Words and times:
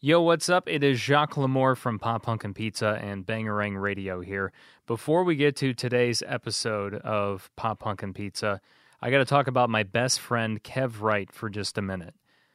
Yo, 0.00 0.20
what's 0.20 0.48
up? 0.48 0.68
It 0.68 0.84
is 0.84 1.00
Jacques 1.00 1.34
Lamour 1.34 1.76
from 1.76 1.98
Pop 1.98 2.22
Punk 2.22 2.44
and 2.44 2.54
Pizza 2.54 3.00
and 3.02 3.26
Bangarang 3.26 3.82
Radio 3.82 4.20
here. 4.20 4.52
Before 4.86 5.24
we 5.24 5.34
get 5.34 5.56
to 5.56 5.74
today's 5.74 6.22
episode 6.24 6.94
of 6.94 7.50
Pop 7.56 7.80
Punk 7.80 8.04
and 8.04 8.14
Pizza, 8.14 8.60
I 9.02 9.10
got 9.10 9.18
to 9.18 9.24
talk 9.24 9.48
about 9.48 9.70
my 9.70 9.82
best 9.82 10.20
friend 10.20 10.62
Kev 10.62 11.00
Wright 11.00 11.32
for 11.32 11.50
just 11.50 11.76
a 11.76 11.82
minute. 11.82 12.14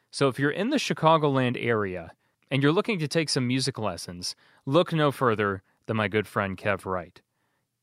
So, 0.09 0.29
if 0.29 0.39
you're 0.39 0.51
in 0.51 0.69
the 0.69 0.77
Chicagoland 0.77 1.61
area 1.61 2.13
and 2.49 2.63
you're 2.63 2.71
looking 2.71 2.97
to 2.99 3.09
take 3.09 3.27
some 3.27 3.46
music 3.46 3.78
lessons, 3.78 4.38
look 4.66 4.94
no 4.94 5.12
further 5.12 5.64
than 5.86 5.98
my 5.98 6.07
good 6.07 6.28
friend 6.28 6.57
Kev 6.57 6.86
Wright. 6.86 7.21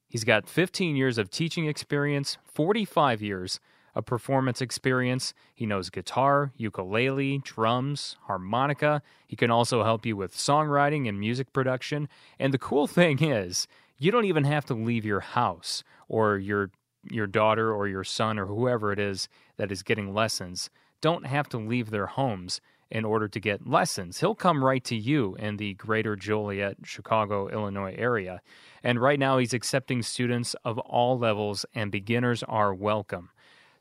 He's 0.09 0.25
got 0.25 0.49
15 0.49 0.97
years 0.97 1.19
of 1.19 1.29
teaching 1.29 1.67
experience, 1.67 2.39
45 2.45 3.21
years 3.21 3.61
of 3.95 4.07
performance 4.07 4.61
experience. 4.61 5.35
He 5.55 5.67
knows 5.67 5.91
guitar, 5.91 6.53
ukulele, 6.57 7.39
drums, 7.39 8.17
harmonica. 8.27 9.03
He 9.27 9.37
can 9.37 9.51
also 9.51 9.85
help 9.85 10.07
you 10.07 10.17
with 10.17 10.37
songwriting 10.37 11.09
and 11.09 11.19
music 11.19 11.53
production. 11.53 12.09
And 12.39 12.55
the 12.55 12.59
cool 12.59 12.87
thing 12.99 13.23
is, 13.23 13.67
you 13.99 14.11
don't 14.11 14.25
even 14.25 14.45
have 14.45 14.65
to 14.67 14.75
leave 14.75 15.05
your 15.05 15.21
house 15.21 15.85
or 16.09 16.39
your 16.39 16.71
your 17.11 17.27
daughter 17.27 17.73
or 17.73 17.89
your 17.89 18.05
son 18.05 18.39
or 18.39 18.45
whoever 18.45 18.93
it 18.93 18.99
is 18.99 19.27
that 19.57 19.73
is 19.73 19.83
getting 19.83 20.13
lessons 20.13 20.69
don't 21.01 21.27
have 21.27 21.49
to 21.49 21.59
leave 21.59 21.91
their 21.91 22.07
homes 22.07 22.61
in 22.91 23.05
order 23.05 23.29
to 23.29 23.41
get 23.41 23.67
lessons. 23.67 24.21
He'll 24.21 24.35
come 24.35 24.65
right 24.65 24.83
to 24.85 24.97
you 24.97 25.37
in 25.39 25.57
the 25.57 25.75
greater 25.75 26.17
Joliet, 26.17 26.79
Chicago, 26.85 27.49
Illinois 27.49 27.95
area. 27.97 28.43
And 28.83 29.01
right 29.01 29.19
now, 29.19 29.39
he's 29.39 29.55
accepting 29.55 30.03
students 30.03 30.55
of 30.65 30.79
all 30.79 31.19
levels, 31.19 31.65
and 31.75 31.93
beginners 31.93 32.43
are 32.43 32.75
welcome. 32.75 33.31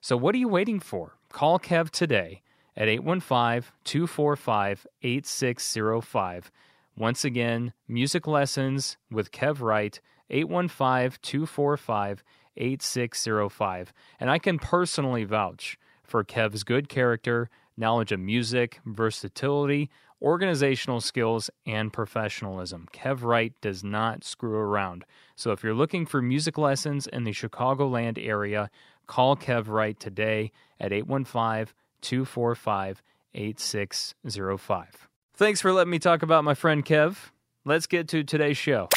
So, 0.01 0.15
what 0.15 0.33
are 0.33 0.37
you 0.37 0.47
waiting 0.47 0.79
for? 0.79 1.17
Call 1.29 1.59
Kev 1.59 1.89
today 1.89 2.41
at 2.77 2.87
815 2.87 3.69
245 3.83 4.87
8605. 5.01 6.51
Once 6.95 7.25
again, 7.25 7.73
music 7.85 8.25
lessons 8.25 8.95
with 9.11 9.31
Kev 9.31 9.59
Wright, 9.59 9.99
815 10.29 11.17
245 11.21 12.23
8605. 12.55 13.93
And 14.21 14.31
I 14.31 14.39
can 14.39 14.57
personally 14.57 15.25
vouch 15.25 15.77
for 16.03 16.23
Kev's 16.23 16.63
good 16.63 16.87
character, 16.87 17.49
knowledge 17.75 18.13
of 18.13 18.21
music, 18.21 18.79
versatility, 18.85 19.89
organizational 20.21 21.01
skills, 21.01 21.49
and 21.65 21.91
professionalism. 21.91 22.87
Kev 22.93 23.23
Wright 23.23 23.53
does 23.61 23.83
not 23.83 24.23
screw 24.23 24.57
around. 24.57 25.05
So 25.35 25.51
if 25.51 25.63
you're 25.63 25.73
looking 25.73 26.05
for 26.05 26.21
music 26.21 26.57
lessons 26.57 27.07
in 27.07 27.23
the 27.23 27.31
Chicagoland 27.31 28.17
area, 28.17 28.69
call 29.09 29.35
Kev 29.35 29.67
Wright 29.67 29.99
today 29.99 30.53
at 30.79 30.93
815 30.93 31.73
245 32.01 33.03
8605. 33.33 35.09
Thanks 35.33 35.59
for 35.59 35.73
letting 35.73 35.91
me 35.91 35.99
talk 35.99 36.23
about 36.23 36.45
my 36.45 36.53
friend 36.53 36.85
Kev. 36.85 37.31
Let's 37.65 37.87
get 37.87 38.07
to 38.09 38.23
today's 38.23 38.57
show. 38.57 38.87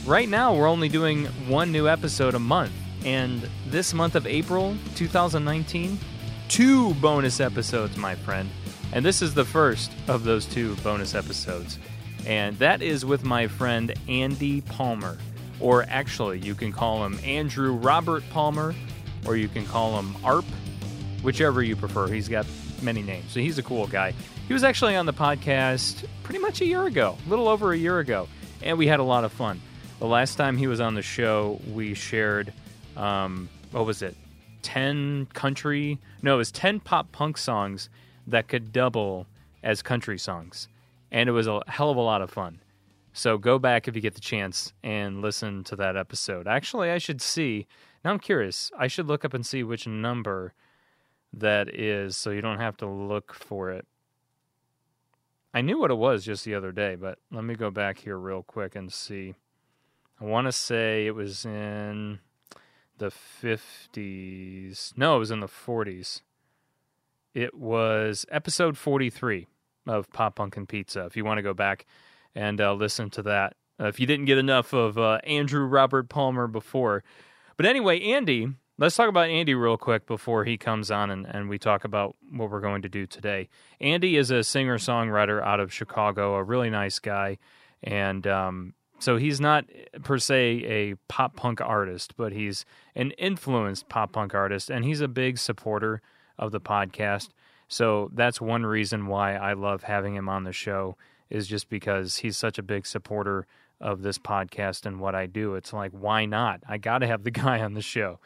right 0.06 0.30
now 0.30 0.56
we're 0.56 0.70
only 0.70 0.88
doing 0.88 1.26
one 1.50 1.74
new 1.74 1.90
episode 1.90 2.36
a 2.36 2.40
month. 2.40 2.72
And 3.04 3.50
this 3.68 3.94
month 3.94 4.16
of 4.16 4.26
April 4.28 4.78
2019, 4.96 6.00
two 6.52 6.94
bonus 6.96 7.40
episodes, 7.40 7.96
my 7.96 8.14
friend. 8.14 8.50
And 8.92 9.06
this 9.06 9.22
is 9.22 9.34
the 9.34 9.46
first 9.46 9.90
of 10.10 10.26
those 10.26 10.46
two 10.46 10.76
bonus 10.78 11.16
episodes. 11.16 11.80
And 12.28 12.60
that 12.60 12.82
is 12.82 13.06
with 13.06 13.24
my 13.24 13.48
friend 13.48 13.94
Andy 14.10 14.60
Palmer. 14.60 15.18
Or 15.62 15.84
actually, 15.88 16.40
you 16.40 16.54
can 16.54 16.74
call 16.74 17.06
him 17.06 17.18
Andrew 17.24 17.72
Robert 17.72 18.24
Palmer, 18.32 18.76
or 19.26 19.38
you 19.38 19.48
can 19.48 19.66
call 19.66 19.98
him 19.98 20.14
ARP, 20.26 20.44
whichever 21.24 21.64
you 21.64 21.78
prefer. 21.78 22.08
He's 22.08 22.28
got 22.28 22.46
many 22.82 23.02
names. 23.02 23.32
So 23.32 23.40
he's 23.40 23.58
a 23.58 23.64
cool 23.64 23.88
guy. 23.88 24.14
He 24.46 24.54
was 24.54 24.66
actually 24.66 24.98
on 24.98 25.06
the 25.06 25.14
podcast 25.14 26.06
pretty 26.24 26.40
much 26.40 26.60
a 26.60 26.66
year 26.66 26.86
ago, 26.86 27.18
a 27.26 27.30
little 27.30 27.48
over 27.48 27.72
a 27.72 27.78
year 27.78 28.00
ago, 28.00 28.28
and 28.62 28.78
we 28.78 28.88
had 28.88 29.00
a 29.00 29.04
lot 29.04 29.24
of 29.24 29.32
fun. 29.32 29.62
The 30.00 30.08
last 30.08 30.36
time 30.36 30.58
he 30.58 30.68
was 30.68 30.82
on 30.82 30.96
the 30.96 31.02
show, 31.02 31.62
we 31.72 31.94
shared, 31.94 32.52
um, 32.98 33.48
what 33.72 33.86
was 33.86 34.02
it, 34.02 34.18
10 34.62 35.28
country, 35.34 36.00
no, 36.22 36.36
it 36.36 36.38
was 36.38 36.52
10 36.52 36.80
pop 36.80 37.12
punk 37.12 37.38
songs 37.38 37.90
that 38.28 38.48
could 38.48 38.72
double 38.72 39.28
as 39.64 39.82
country 39.82 40.18
songs. 40.18 40.68
And 41.12 41.28
it 41.28 41.34
was 41.34 41.48
a 41.48 41.62
hell 41.68 41.90
of 41.90 41.98
a 41.98 42.02
lot 42.02 42.22
of 42.22 42.30
fun. 42.30 42.62
So 43.14 43.38
go 43.38 43.60
back 43.60 43.88
if 43.88 43.96
you 43.96 44.02
get 44.02 44.16
the 44.16 44.22
chance 44.22 44.72
and 44.84 45.22
listen 45.22 45.64
to 45.66 45.76
that 45.76 45.98
episode. 45.98 46.48
Actually, 46.48 46.92
I 46.92 46.98
should 46.98 47.22
see. 47.22 47.68
Now 48.04 48.12
I'm 48.12 48.20
curious. 48.20 48.72
I 48.78 48.88
should 48.88 49.08
look 49.08 49.26
up 49.26 49.34
and 49.34 49.46
see 49.46 49.64
which 49.64 49.86
number 49.86 50.54
that 51.34 51.74
is 51.74 52.16
so 52.16 52.30
you 52.30 52.42
don't 52.42 52.60
have 52.60 52.78
to 52.78 52.88
look 52.88 53.34
for 53.34 53.72
it. 53.72 53.86
I 55.54 55.62
knew 55.62 55.78
what 55.78 55.92
it 55.92 55.96
was 55.96 56.24
just 56.24 56.46
the 56.46 56.56
other 56.56 56.72
day, 56.72 56.96
but 56.96 57.20
let 57.30 57.44
me 57.44 57.56
go 57.56 57.70
back 57.70 58.00
here 58.00 58.18
real 58.18 58.44
quick 58.44 58.76
and 58.76 58.92
see. 58.92 59.36
I 60.20 60.26
want 60.26 60.48
to 60.48 60.52
say 60.54 61.08
it 61.08 61.16
was 61.16 61.46
in 61.46 62.20
the 63.02 63.12
50s. 63.12 64.96
No, 64.96 65.16
it 65.16 65.20
was 65.20 65.32
in 65.32 65.40
the 65.40 65.48
40s. 65.48 66.22
It 67.34 67.56
was 67.56 68.28
episode 68.30 68.78
43 68.78 69.48
of 69.88 70.12
Pop 70.12 70.36
Punk 70.36 70.56
and 70.56 70.70
Pizza. 70.70 71.06
If 71.06 71.18
you 71.18 71.26
want 71.26 71.40
to 71.40 71.42
go 71.42 71.56
back 71.56 71.88
and 72.36 72.62
uh, 72.62 72.74
listen 72.74 73.10
to 73.12 73.24
that, 73.24 73.56
uh, 73.80 73.88
if 73.88 74.00
you 74.00 74.06
didn't 74.06 74.26
get 74.26 74.38
enough 74.38 74.72
of 74.72 75.00
uh, 75.00 75.18
Andrew 75.24 75.66
Robert 75.66 76.10
Palmer 76.10 76.46
before. 76.46 77.04
But 77.58 77.66
anyway, 77.66 78.00
Andy, 78.02 78.50
let's 78.78 78.96
talk 78.96 79.10
about 79.10 79.30
Andy 79.30 79.56
real 79.56 79.78
quick 79.78 80.06
before 80.06 80.46
he 80.46 80.60
comes 80.60 80.92
on 80.92 81.10
and, 81.10 81.26
and 81.26 81.50
we 81.50 81.58
talk 81.58 81.84
about 81.84 82.16
what 82.32 82.52
we're 82.52 82.62
going 82.62 82.84
to 82.84 82.90
do 82.90 83.08
today. 83.08 83.50
Andy 83.80 84.16
is 84.16 84.30
a 84.30 84.44
singer 84.44 84.78
songwriter 84.78 85.44
out 85.44 85.60
of 85.60 85.74
Chicago, 85.74 86.36
a 86.36 86.44
really 86.44 86.70
nice 86.70 87.00
guy. 87.00 87.40
And 87.82 88.28
um, 88.28 88.76
so 89.02 89.18
he's 89.18 89.42
not 89.42 89.66
per 90.04 90.20
se 90.20 90.64
a 90.66 90.96
pop 91.08 91.36
punk 91.36 91.60
artist, 91.60 92.16
but 92.16 92.34
he's 92.34 92.66
an 92.96 93.12
influenced 93.12 93.90
pop 93.90 94.12
punk 94.14 94.36
artist. 94.36 94.70
And 94.70 94.86
he's 94.86 95.02
a 95.02 95.08
big 95.08 95.40
supporter 95.40 96.02
of 96.38 96.52
the 96.52 96.62
podcast. 96.62 97.30
So 97.68 98.12
that's 98.14 98.40
one 98.40 98.64
reason 98.64 99.08
why 99.08 99.36
I 99.36 99.54
love 99.54 99.84
having 99.84 100.16
him 100.16 100.30
on 100.30 100.44
the 100.44 100.54
show 100.54 100.98
is 101.32 101.48
just 101.48 101.68
because 101.68 102.18
he's 102.18 102.38
such 102.38 102.60
a 102.60 102.64
big 102.64 102.86
supporter 102.86 103.48
of 103.80 104.04
this 104.04 104.20
podcast 104.20 104.86
and 104.86 105.00
what 105.00 105.16
I 105.16 105.26
do. 105.26 105.56
It's 105.56 105.74
like, 105.74 105.92
why 105.94 106.26
not? 106.26 106.62
I 106.70 106.78
got 106.78 107.00
to 107.00 107.08
have 107.08 107.24
the 107.24 107.32
guy 107.32 107.60
on 107.62 107.74
the 107.74 107.82
show. 107.82 108.20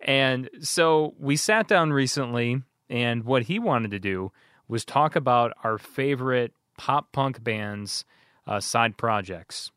And 0.00 0.50
so 0.60 1.14
we 1.20 1.36
sat 1.36 1.68
down 1.68 1.92
recently, 1.92 2.62
and 2.90 3.22
what 3.22 3.44
he 3.44 3.60
wanted 3.60 3.92
to 3.92 4.00
do 4.00 4.32
was 4.66 4.84
talk 4.84 5.14
about 5.14 5.52
our 5.62 5.78
favorite 5.78 6.52
pop 6.76 7.12
punk 7.12 7.44
bands' 7.44 8.04
uh, 8.46 8.58
side 8.58 8.96
projects. 8.96 9.70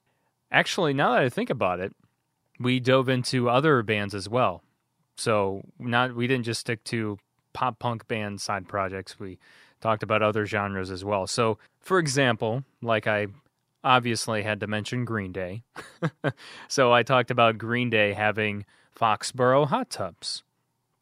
Actually, 0.52 0.94
now 0.94 1.14
that 1.14 1.22
I 1.22 1.30
think 1.30 1.50
about 1.50 1.80
it, 1.80 1.96
we 2.60 2.80
dove 2.80 3.10
into 3.10 3.50
other 3.50 3.82
bands 3.84 4.14
as 4.14 4.28
well. 4.28 4.64
So 5.18 5.64
not 5.78 6.16
we 6.16 6.28
didn't 6.28 6.46
just 6.46 6.62
stick 6.62 6.84
to 6.86 7.18
pop 7.54 7.80
punk 7.80 8.08
band 8.08 8.42
side 8.42 8.68
projects. 8.68 9.20
We 9.20 9.38
talked 9.82 10.04
about 10.04 10.22
other 10.22 10.46
genres 10.46 10.92
as 10.92 11.04
well. 11.06 11.28
So, 11.28 11.58
for 11.80 12.00
example, 12.00 12.64
like 12.82 13.08
I 13.08 13.28
obviously 13.84 14.44
had 14.44 14.60
to 14.60 14.68
mention 14.68 15.06
Green 15.06 15.32
Day. 15.32 15.64
so 16.68 16.92
I 16.92 17.04
talked 17.04 17.32
about 17.32 17.58
Green 17.58 17.90
Day 17.90 18.14
having 18.14 18.66
Foxboro 18.98 19.68
Hot 19.68 19.90
Tubs. 19.90 20.44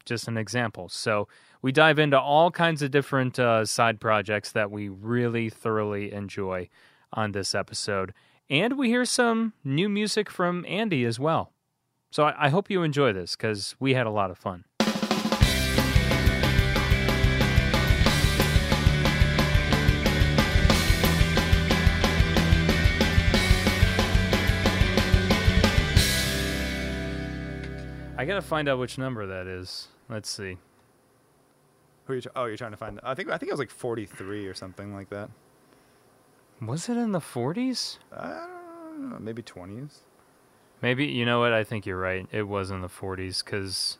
Just 0.04 0.28
an 0.28 0.36
example. 0.36 0.88
So 0.88 1.28
we 1.60 1.72
dive 1.72 1.98
into 1.98 2.18
all 2.18 2.50
kinds 2.50 2.82
of 2.82 2.90
different 2.90 3.38
uh, 3.38 3.64
side 3.64 4.00
projects 4.00 4.52
that 4.52 4.70
we 4.70 4.88
really 4.88 5.50
thoroughly 5.50 6.12
enjoy 6.12 6.68
on 7.12 7.32
this 7.32 7.54
episode. 7.54 8.14
And 8.50 8.78
we 8.78 8.88
hear 8.88 9.04
some 9.04 9.52
new 9.64 9.88
music 9.88 10.30
from 10.30 10.64
Andy 10.66 11.04
as 11.04 11.18
well. 11.20 11.52
So 12.10 12.24
I, 12.24 12.46
I 12.46 12.48
hope 12.48 12.70
you 12.70 12.82
enjoy 12.82 13.12
this 13.12 13.36
because 13.36 13.76
we 13.78 13.94
had 13.94 14.06
a 14.06 14.10
lot 14.10 14.30
of 14.30 14.38
fun. 14.38 14.64
I 28.16 28.24
gotta 28.24 28.42
find 28.42 28.68
out 28.68 28.80
which 28.80 28.98
number 28.98 29.26
that 29.26 29.46
is. 29.46 29.88
Let's 30.08 30.28
see. 30.28 30.56
Who 32.06 32.14
are 32.14 32.16
you? 32.16 32.22
Tr- 32.22 32.28
oh, 32.34 32.46
you're 32.46 32.56
trying 32.56 32.72
to 32.72 32.76
find. 32.76 32.98
I 33.04 33.14
think 33.14 33.28
I 33.28 33.38
think 33.38 33.50
it 33.50 33.52
was 33.52 33.60
like 33.60 33.70
43 33.70 34.46
or 34.46 34.54
something 34.54 34.92
like 34.92 35.10
that. 35.10 35.30
Was 36.60 36.88
it 36.88 36.96
in 36.96 37.12
the 37.12 37.20
40s? 37.20 37.98
I 38.12 38.46
don't 38.92 39.10
know, 39.10 39.18
maybe 39.18 39.42
20s. 39.42 39.98
Maybe 40.82 41.06
you 41.06 41.24
know 41.24 41.40
what? 41.40 41.52
I 41.52 41.64
think 41.64 41.86
you're 41.86 41.98
right. 41.98 42.26
It 42.30 42.44
was 42.44 42.70
in 42.70 42.82
the 42.82 42.88
40s 42.88 43.44
because 43.44 43.98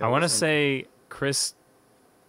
I 0.00 0.08
want 0.08 0.22
to 0.22 0.28
say 0.28 0.86
Chris 1.08 1.54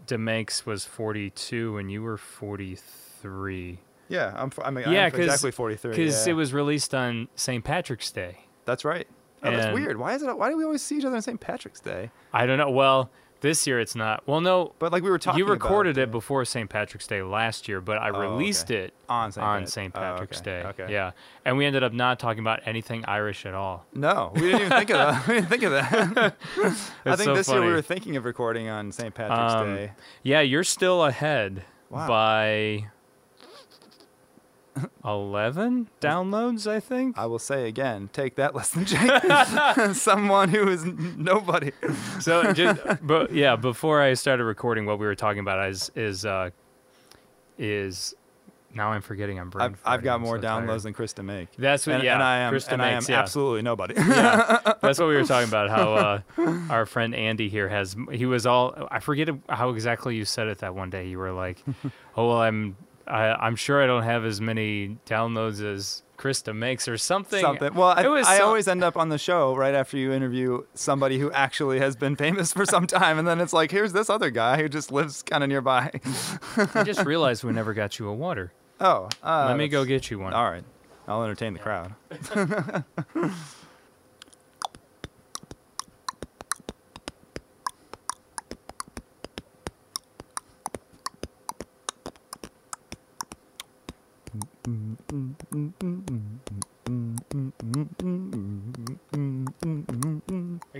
DeMakes 0.07 0.65
was 0.65 0.85
42 0.85 1.77
and 1.77 1.91
you 1.91 2.01
were 2.01 2.17
43. 2.17 3.79
Yeah, 4.09 4.33
I'm. 4.35 4.51
I 4.61 4.71
mean, 4.71 4.91
yeah, 4.91 5.05
I'm 5.05 5.15
exactly 5.15 5.51
43. 5.51 5.91
Because 5.91 6.27
yeah. 6.27 6.31
it 6.31 6.35
was 6.35 6.53
released 6.53 6.93
on 6.93 7.29
St. 7.35 7.63
Patrick's 7.63 8.11
Day. 8.11 8.39
That's 8.65 8.83
right. 8.83 9.07
Oh, 9.41 9.51
that's 9.51 9.73
weird. 9.73 9.97
Why 9.97 10.13
is 10.13 10.21
it? 10.21 10.37
Why 10.37 10.49
do 10.49 10.57
we 10.57 10.65
always 10.65 10.81
see 10.81 10.97
each 10.97 11.05
other 11.05 11.15
on 11.15 11.21
St. 11.21 11.39
Patrick's 11.39 11.79
Day? 11.79 12.11
I 12.33 12.45
don't 12.45 12.57
know. 12.57 12.69
Well, 12.69 13.09
this 13.41 13.67
year 13.67 13.79
it's 13.79 13.95
not. 13.95 14.25
Well, 14.27 14.39
no. 14.41 14.73
But 14.79 14.91
like 14.91 15.03
we 15.03 15.09
were 15.09 15.19
talking. 15.19 15.39
you 15.39 15.45
about 15.45 15.53
recorded 15.53 15.97
it 15.97 16.09
before 16.11 16.45
St. 16.45 16.69
Patrick's 16.69 17.05
Day 17.07 17.21
last 17.21 17.67
year, 17.67 17.81
but 17.81 17.97
I 17.97 18.09
Oh, 18.09 18.19
released 18.19 18.71
okay. 18.71 18.85
it 18.85 18.93
on 19.09 19.31
St. 19.31 19.45
on 19.45 19.67
St. 19.67 19.91
oh, 19.95 19.99
Patrick's 19.99 20.39
okay, 20.41 20.61
Day. 20.63 20.67
Okay. 20.83 20.93
Yeah. 20.93 21.11
And 21.43 21.57
we 21.57 21.65
ended 21.65 21.83
up 21.83 21.91
not 21.93 22.19
talking 22.19 22.39
about 22.39 22.61
anything 22.65 23.03
Irish 23.05 23.45
at 23.45 23.53
all. 23.53 23.85
No, 23.93 24.31
we 24.35 24.41
didn't 24.41 24.61
even 24.61 24.69
think 24.77 24.89
of 24.91 24.97
that. 24.97 25.27
We 25.27 25.33
didn't 25.35 25.49
think 25.49 25.63
of 25.63 25.71
that. 25.71 26.35
I 27.05 27.15
think 27.15 27.25
so 27.25 27.35
this 27.35 27.49
year 27.49 27.61
we 27.61 27.71
were 27.71 27.81
thinking 27.81 28.15
of 28.15 28.25
recording 28.25 28.69
on 28.69 28.91
St. 28.91 29.13
Patrick's 29.13 29.53
Um, 29.53 29.75
Day. 29.75 29.91
Yeah, 30.23 30.41
you're 30.41 30.63
still 30.63 31.03
ahead 31.03 31.63
Wow. 31.89 32.07
by 32.07 32.87
11 35.03 35.89
downloads, 35.99 36.69
I 36.69 36.79
think. 36.79 37.17
I 37.17 37.25
will 37.25 37.39
say 37.39 37.67
again, 37.67 38.09
take 38.13 38.35
that 38.35 38.55
lesson, 38.55 38.85
Jake. 38.85 39.95
Someone 39.95 40.49
who 40.49 40.67
is 40.67 40.85
nobody. 40.85 41.71
so, 42.19 42.53
just, 42.53 42.81
but 43.01 43.33
yeah, 43.33 43.55
before 43.55 44.01
I 44.01 44.13
started 44.13 44.45
recording, 44.45 44.85
what 44.85 44.99
we 44.99 45.05
were 45.05 45.15
talking 45.15 45.39
about 45.39 45.69
is 45.69 45.91
is 45.95 46.25
uh, 46.25 46.51
is 47.57 48.15
now 48.73 48.91
I'm 48.91 49.01
forgetting. 49.01 49.39
I'm 49.39 49.49
brain. 49.49 49.65
I've, 49.65 49.81
I've 49.85 50.03
got 50.03 50.15
I'm 50.15 50.21
more 50.21 50.37
so 50.37 50.47
downloads 50.47 50.67
tired. 50.67 50.81
than 50.83 50.93
Chris 50.93 51.13
to 51.13 51.23
make. 51.23 51.49
That's 51.57 51.85
what. 51.85 51.95
And, 51.95 52.03
yeah, 52.03 52.13
and 52.13 52.23
I 52.23 52.37
am, 52.39 52.53
Krista 52.53 52.71
and 52.73 52.81
I 52.81 52.89
am 52.89 52.95
makes, 52.95 53.09
yeah. 53.09 53.19
absolutely 53.19 53.61
nobody. 53.61 53.95
yeah, 53.95 54.73
that's 54.81 54.99
what 54.99 55.07
we 55.07 55.15
were 55.15 55.23
talking 55.23 55.49
about. 55.49 55.69
How 55.69 55.93
uh, 55.93 56.21
our 56.69 56.85
friend 56.85 57.13
Andy 57.13 57.49
here 57.49 57.67
has. 57.67 57.95
He 58.11 58.25
was 58.25 58.45
all. 58.45 58.87
I 58.89 58.99
forget 58.99 59.29
how 59.49 59.69
exactly 59.71 60.15
you 60.15 60.25
said 60.25 60.47
it 60.47 60.59
that 60.59 60.75
one 60.75 60.89
day. 60.89 61.07
You 61.07 61.17
were 61.17 61.31
like, 61.31 61.63
"Oh 62.15 62.29
well, 62.29 62.41
I'm. 62.41 62.77
I, 63.07 63.33
I'm 63.33 63.55
sure 63.55 63.81
I 63.83 63.87
don't 63.87 64.03
have 64.03 64.25
as 64.25 64.39
many 64.41 64.97
downloads 65.05 65.63
as 65.63 66.03
Chris 66.17 66.41
DeMakes, 66.41 66.87
or 66.87 66.97
something." 66.97 67.41
Something. 67.41 67.73
Well, 67.73 67.89
I, 67.89 68.03
I 68.05 68.37
some- 68.37 68.47
always 68.47 68.67
end 68.67 68.83
up 68.83 68.95
on 68.97 69.09
the 69.09 69.17
show 69.17 69.55
right 69.55 69.73
after 69.73 69.97
you 69.97 70.11
interview 70.11 70.63
somebody 70.73 71.19
who 71.19 71.31
actually 71.31 71.79
has 71.79 71.95
been 71.95 72.15
famous 72.15 72.53
for 72.53 72.65
some 72.65 72.87
time, 72.87 73.17
and 73.19 73.27
then 73.27 73.39
it's 73.41 73.53
like, 73.53 73.71
here's 73.71 73.93
this 73.93 74.09
other 74.09 74.29
guy 74.29 74.61
who 74.61 74.69
just 74.69 74.91
lives 74.91 75.23
kind 75.23 75.43
of 75.43 75.49
nearby. 75.49 75.91
I 76.75 76.83
just 76.83 77.05
realized 77.05 77.43
we 77.43 77.51
never 77.53 77.73
got 77.73 77.99
you 77.99 78.07
a 78.07 78.13
water. 78.13 78.51
Oh, 78.79 79.09
uh, 79.23 79.45
Let 79.47 79.57
me 79.57 79.67
go 79.67 79.85
get 79.85 80.09
you 80.09 80.19
one. 80.19 80.33
All 80.33 80.49
right, 80.49 80.63
I'll 81.07 81.23
entertain 81.23 81.53
the 81.53 81.59
crowd. 81.59 81.93
Are 95.11 95.17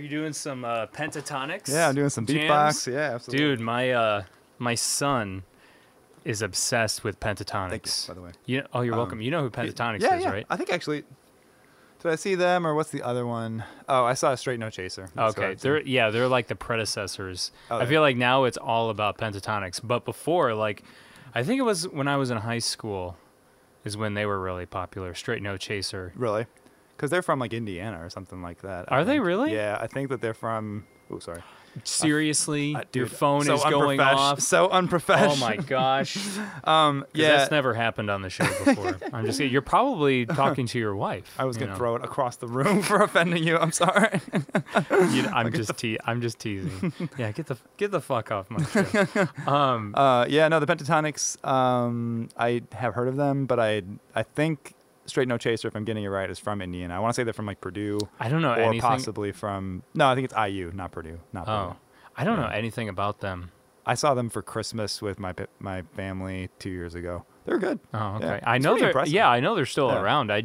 you 0.00 0.08
doing 0.08 0.32
some 0.32 0.64
uh, 0.64 0.86
Pentatonix? 0.86 1.68
Yeah, 1.68 1.88
I'm 1.88 1.94
doing 1.94 2.08
some 2.08 2.24
jams? 2.24 2.44
beatbox. 2.44 2.90
Yeah, 2.92 3.14
absolutely. 3.14 3.44
Dude, 3.46 3.60
my 3.60 3.90
uh, 3.90 4.22
my 4.58 4.74
son 4.74 5.42
is 6.24 6.40
obsessed 6.40 7.04
with 7.04 7.20
Pentatonix. 7.20 7.68
Thank 7.70 7.86
you, 7.86 7.92
by 8.08 8.14
the 8.14 8.22
way. 8.22 8.30
You 8.46 8.64
oh, 8.72 8.80
you're 8.80 8.94
Um, 8.94 8.98
welcome. 8.98 9.20
You 9.20 9.30
know 9.30 9.42
who 9.42 9.50
Pentatonix 9.50 10.00
yeah, 10.00 10.16
is, 10.16 10.24
yeah. 10.24 10.30
right? 10.30 10.46
I 10.48 10.56
think 10.56 10.72
actually, 10.72 11.02
did 12.02 12.10
I 12.12 12.16
see 12.16 12.34
them 12.34 12.66
or 12.66 12.74
what's 12.74 12.90
the 12.90 13.02
other 13.02 13.26
one? 13.26 13.64
Oh, 13.88 14.04
I 14.06 14.14
saw 14.14 14.32
a 14.32 14.36
Straight 14.38 14.60
No 14.60 14.70
Chaser. 14.70 15.10
That's 15.14 15.36
Okay, 15.36 15.48
I've 15.48 15.60
seen. 15.60 15.82
yeah, 15.84 16.08
they're 16.10 16.28
like 16.28 16.46
the 16.46 16.56
predecessors. 16.56 17.52
Oh, 17.70 17.78
I 17.80 17.86
feel 17.86 18.00
like 18.00 18.16
now 18.16 18.44
it's 18.44 18.56
all 18.56 18.88
about 18.88 19.18
Pentatonix, 19.18 19.80
but 19.82 20.04
before, 20.06 20.54
like, 20.54 20.84
I 21.34 21.42
think 21.42 21.58
it 21.58 21.64
was 21.64 21.86
when 21.88 22.08
I 22.08 22.16
was 22.16 22.30
in 22.30 22.38
high 22.38 22.60
school, 22.60 23.16
is 23.84 23.96
when 23.96 24.14
they 24.14 24.26
were 24.26 24.40
really 24.40 24.66
popular. 24.66 25.14
Straight 25.14 25.42
No 25.42 25.56
Chaser. 25.56 26.12
really, 26.16 26.46
because 26.96 27.10
they're 27.10 27.22
from 27.22 27.38
like 27.38 27.52
Indiana 27.52 28.04
or 28.04 28.10
something 28.10 28.42
like 28.42 28.62
that. 28.62 28.90
I 28.92 28.96
Are 29.00 29.04
they 29.04 29.18
really? 29.20 29.52
Yeah, 29.54 29.78
I 29.80 29.86
think 29.86 30.08
that 30.10 30.20
they're 30.20 30.34
from. 30.34 30.84
Oh, 31.10 31.18
sorry. 31.18 31.42
Seriously, 31.84 32.74
Uh, 32.74 32.82
your 32.92 33.06
phone 33.06 33.44
so 33.44 33.54
is 33.54 33.64
going 33.64 33.98
off. 34.00 34.40
So 34.40 34.68
unprofessional. 34.68 35.32
Oh 35.32 35.36
my 35.36 35.56
gosh! 35.56 36.16
Um, 36.64 37.04
Yeah, 37.14 37.36
that's 37.38 37.50
never 37.50 37.74
happened 37.74 38.10
on 38.10 38.22
the 38.22 38.30
show 38.30 38.44
before. 38.64 38.98
I'm 39.12 39.24
just 39.26 39.40
you're 39.40 39.62
probably 39.62 40.26
talking 40.26 40.66
to 40.66 40.78
your 40.78 40.94
wife. 40.94 41.34
I 41.38 41.44
was 41.44 41.56
gonna 41.56 41.72
know. 41.72 41.76
throw 41.76 41.96
it 41.96 42.04
across 42.04 42.36
the 42.36 42.46
room 42.46 42.82
for 42.88 43.02
offending 43.02 43.42
you. 43.44 43.58
I'm 43.58 43.72
sorry. 43.72 44.20
You- 45.12 45.26
I'm 45.32 45.52
just 45.52 45.76
te- 45.76 45.98
I'm 46.04 46.20
just 46.20 46.38
teasing. 46.38 46.92
Yeah, 47.18 47.32
get 47.32 47.46
the 47.46 47.56
get 47.76 47.90
the 47.90 48.00
fuck 48.00 48.30
off 48.30 48.50
my 48.50 48.62
show. 48.64 49.28
Um, 49.50 49.94
Uh, 49.96 50.26
yeah, 50.28 50.48
no, 50.48 50.60
the 50.60 50.66
Pentatonix. 50.66 51.42
Um, 51.46 52.28
I 52.36 52.62
have 52.72 52.94
heard 52.94 53.08
of 53.08 53.16
them, 53.16 53.46
but 53.46 53.58
I 53.58 53.82
I 54.14 54.22
think 54.22 54.74
Straight 55.06 55.26
No 55.28 55.36
Chaser, 55.38 55.68
if 55.68 55.74
I'm 55.76 55.84
getting 55.84 56.04
it 56.04 56.08
right, 56.08 56.30
is 56.30 56.38
from 56.38 56.62
Indiana. 56.62 56.94
I 56.94 56.98
want 57.00 57.12
to 57.12 57.16
say 57.20 57.24
they're 57.24 57.32
from 57.32 57.46
like 57.46 57.60
Purdue 57.60 57.98
I 58.20 58.28
don't 58.28 58.42
know 58.42 58.52
or 58.52 58.58
anything. 58.60 58.80
possibly 58.80 59.32
from. 59.32 59.82
No, 59.94 60.08
I 60.08 60.14
think 60.14 60.26
it's 60.26 60.34
IU, 60.34 60.70
not 60.74 60.92
Purdue, 60.92 61.18
not 61.32 61.48
Oh, 61.48 61.66
Purdue. 61.68 61.78
I 62.16 62.24
don't 62.24 62.36
know 62.38 62.46
anything 62.48 62.88
about 62.88 63.20
them. 63.20 63.50
I 63.84 63.94
saw 63.94 64.14
them 64.14 64.30
for 64.30 64.42
Christmas 64.42 65.02
with 65.02 65.18
my 65.18 65.34
my 65.58 65.82
family 65.96 66.50
two 66.58 66.70
years 66.70 66.94
ago. 66.94 67.24
They're 67.44 67.58
good. 67.58 67.80
Oh, 67.92 68.14
okay. 68.16 68.38
Yeah, 68.40 68.40
I 68.50 68.58
know 68.58 68.78
they're 68.78 68.88
impressive. 68.90 69.12
yeah, 69.12 69.28
I 69.28 69.40
know 69.40 69.56
they're 69.56 69.66
still 69.66 69.88
Yeah. 69.88 70.00
around. 70.00 70.30
I, 70.32 70.44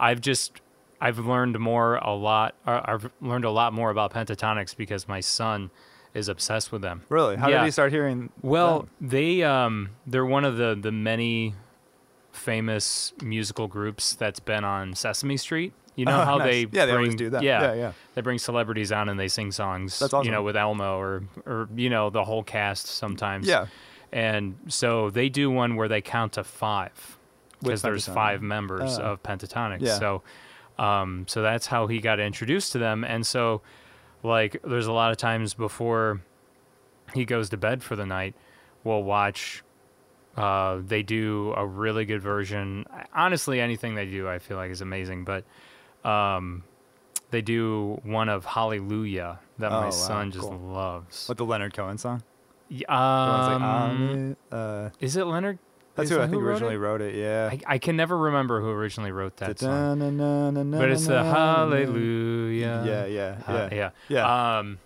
I've 0.00 0.22
just 0.22 0.62
I've 1.00 1.18
learned 1.18 1.58
more 1.58 1.96
a 1.96 2.12
lot. 2.14 2.54
I've 2.64 3.10
learned 3.20 3.44
a 3.44 3.50
lot 3.50 3.74
more 3.74 3.90
about 3.90 4.14
Pentatonix 4.14 4.74
because 4.74 5.06
my 5.06 5.20
son 5.20 5.70
is 6.14 6.28
obsessed 6.28 6.72
with 6.72 6.80
them. 6.80 7.02
Really? 7.10 7.36
How 7.36 7.48
Yeah. 7.50 7.58
did 7.58 7.66
you 7.66 7.72
start 7.72 7.92
hearing? 7.92 8.30
Well, 8.40 8.80
them? 9.00 9.08
they 9.10 9.42
um 9.42 9.90
they're 10.06 10.24
one 10.24 10.46
of 10.46 10.56
the 10.56 10.74
the 10.80 10.90
many 10.90 11.54
famous 12.38 13.12
musical 13.22 13.66
groups 13.66 14.14
that's 14.14 14.40
been 14.40 14.64
on 14.64 14.94
Sesame 14.94 15.36
Street. 15.36 15.72
You 15.96 16.04
know 16.04 16.20
Oh, 16.20 16.24
how 16.24 16.36
nice. 16.38 16.46
they 16.46 16.60
Yeah, 16.78 16.86
they 16.86 16.92
always 16.92 17.08
bring- 17.08 17.16
do 17.16 17.30
that. 17.30 17.42
Yeah, 17.42 17.60
Yeah, 17.62 17.74
yeah. 17.74 17.92
They 18.14 18.20
bring 18.20 18.38
celebrities 18.38 18.92
on 18.92 19.08
and 19.08 19.18
they 19.18 19.28
sing 19.28 19.50
songs. 19.52 19.98
That's 19.98 20.12
You 20.24 20.30
know, 20.30 20.42
with 20.44 20.56
Elmo 20.56 20.96
or 20.98 21.24
or 21.44 21.68
you 21.74 21.90
know 21.90 22.08
the 22.10 22.24
whole 22.24 22.42
cast 22.44 22.86
sometimes. 22.86 23.46
Yeah. 23.48 23.66
And 24.12 24.56
so 24.68 25.10
they 25.10 25.28
do 25.28 25.50
one 25.50 25.74
where 25.76 25.88
they 25.88 26.00
count 26.00 26.32
to 26.34 26.44
five 26.44 27.18
because 27.60 27.82
there's 27.82 28.06
five 28.06 28.40
members 28.42 28.98
Oh. 28.98 29.02
of 29.02 29.22
Pentatonix. 29.22 29.80
Yeah. 29.82 29.98
So, 29.98 30.22
um, 30.78 31.24
so 31.26 31.42
that's 31.42 31.66
how 31.66 31.88
he 31.88 31.98
got 31.98 32.20
introduced 32.20 32.72
to 32.72 32.78
them. 32.78 33.02
And 33.04 33.26
so, 33.26 33.60
like, 34.22 34.62
there's 34.64 34.86
a 34.86 34.92
lot 34.92 35.10
of 35.10 35.16
times 35.18 35.52
before 35.54 36.20
he 37.12 37.24
goes 37.24 37.48
to 37.50 37.56
bed 37.56 37.82
for 37.82 37.96
the 37.96 38.06
night, 38.06 38.34
we'll 38.84 39.02
watch. 39.02 39.62
Uh, 40.38 40.80
they 40.86 41.02
do 41.02 41.52
a 41.56 41.66
really 41.66 42.04
good 42.04 42.22
version. 42.22 42.84
Honestly, 43.14 43.60
anything 43.60 43.94
they 43.94 44.06
do, 44.06 44.28
I 44.28 44.38
feel 44.38 44.56
like 44.56 44.70
is 44.70 44.80
amazing. 44.80 45.24
But 45.24 45.44
um, 46.08 46.62
they 47.30 47.42
do 47.42 48.00
one 48.04 48.28
of 48.28 48.44
Hallelujah 48.44 49.40
that 49.58 49.72
Oh, 49.72 49.80
my 49.80 49.84
wow, 49.86 49.90
son 49.90 50.30
just 50.30 50.48
cool. 50.48 50.58
loves. 50.58 51.28
What 51.28 51.38
the 51.38 51.44
Leonard 51.44 51.74
Cohen 51.74 51.98
song? 51.98 52.22
The 52.70 52.84
like, 52.88 53.60
Um, 53.60 54.36
uh, 54.52 54.90
is 55.00 55.16
it 55.16 55.24
Leonard? 55.24 55.58
that's 55.94 56.10
who 56.10 56.20
I 56.20 56.28
think 56.28 56.34
wrote 56.42 56.50
originally 56.50 56.74
it? 56.76 56.78
wrote 56.78 57.00
it. 57.00 57.14
Yeah. 57.16 57.48
I, 57.50 57.74
I 57.74 57.78
can 57.78 57.96
never 57.96 58.16
remember 58.16 58.60
who 58.60 58.68
originally 58.70 59.10
wrote 59.10 59.36
that 59.38 59.58
song. 59.58 59.98
But 60.70 60.90
it's 60.90 61.06
the 61.06 61.24
Hallelujah. 61.24 62.84
Yeah, 62.86 63.06
yeah, 63.06 63.38
yeah, 63.48 63.68
yeah. 63.72 63.90
yeah. 64.08 64.58
Um, 64.58 64.78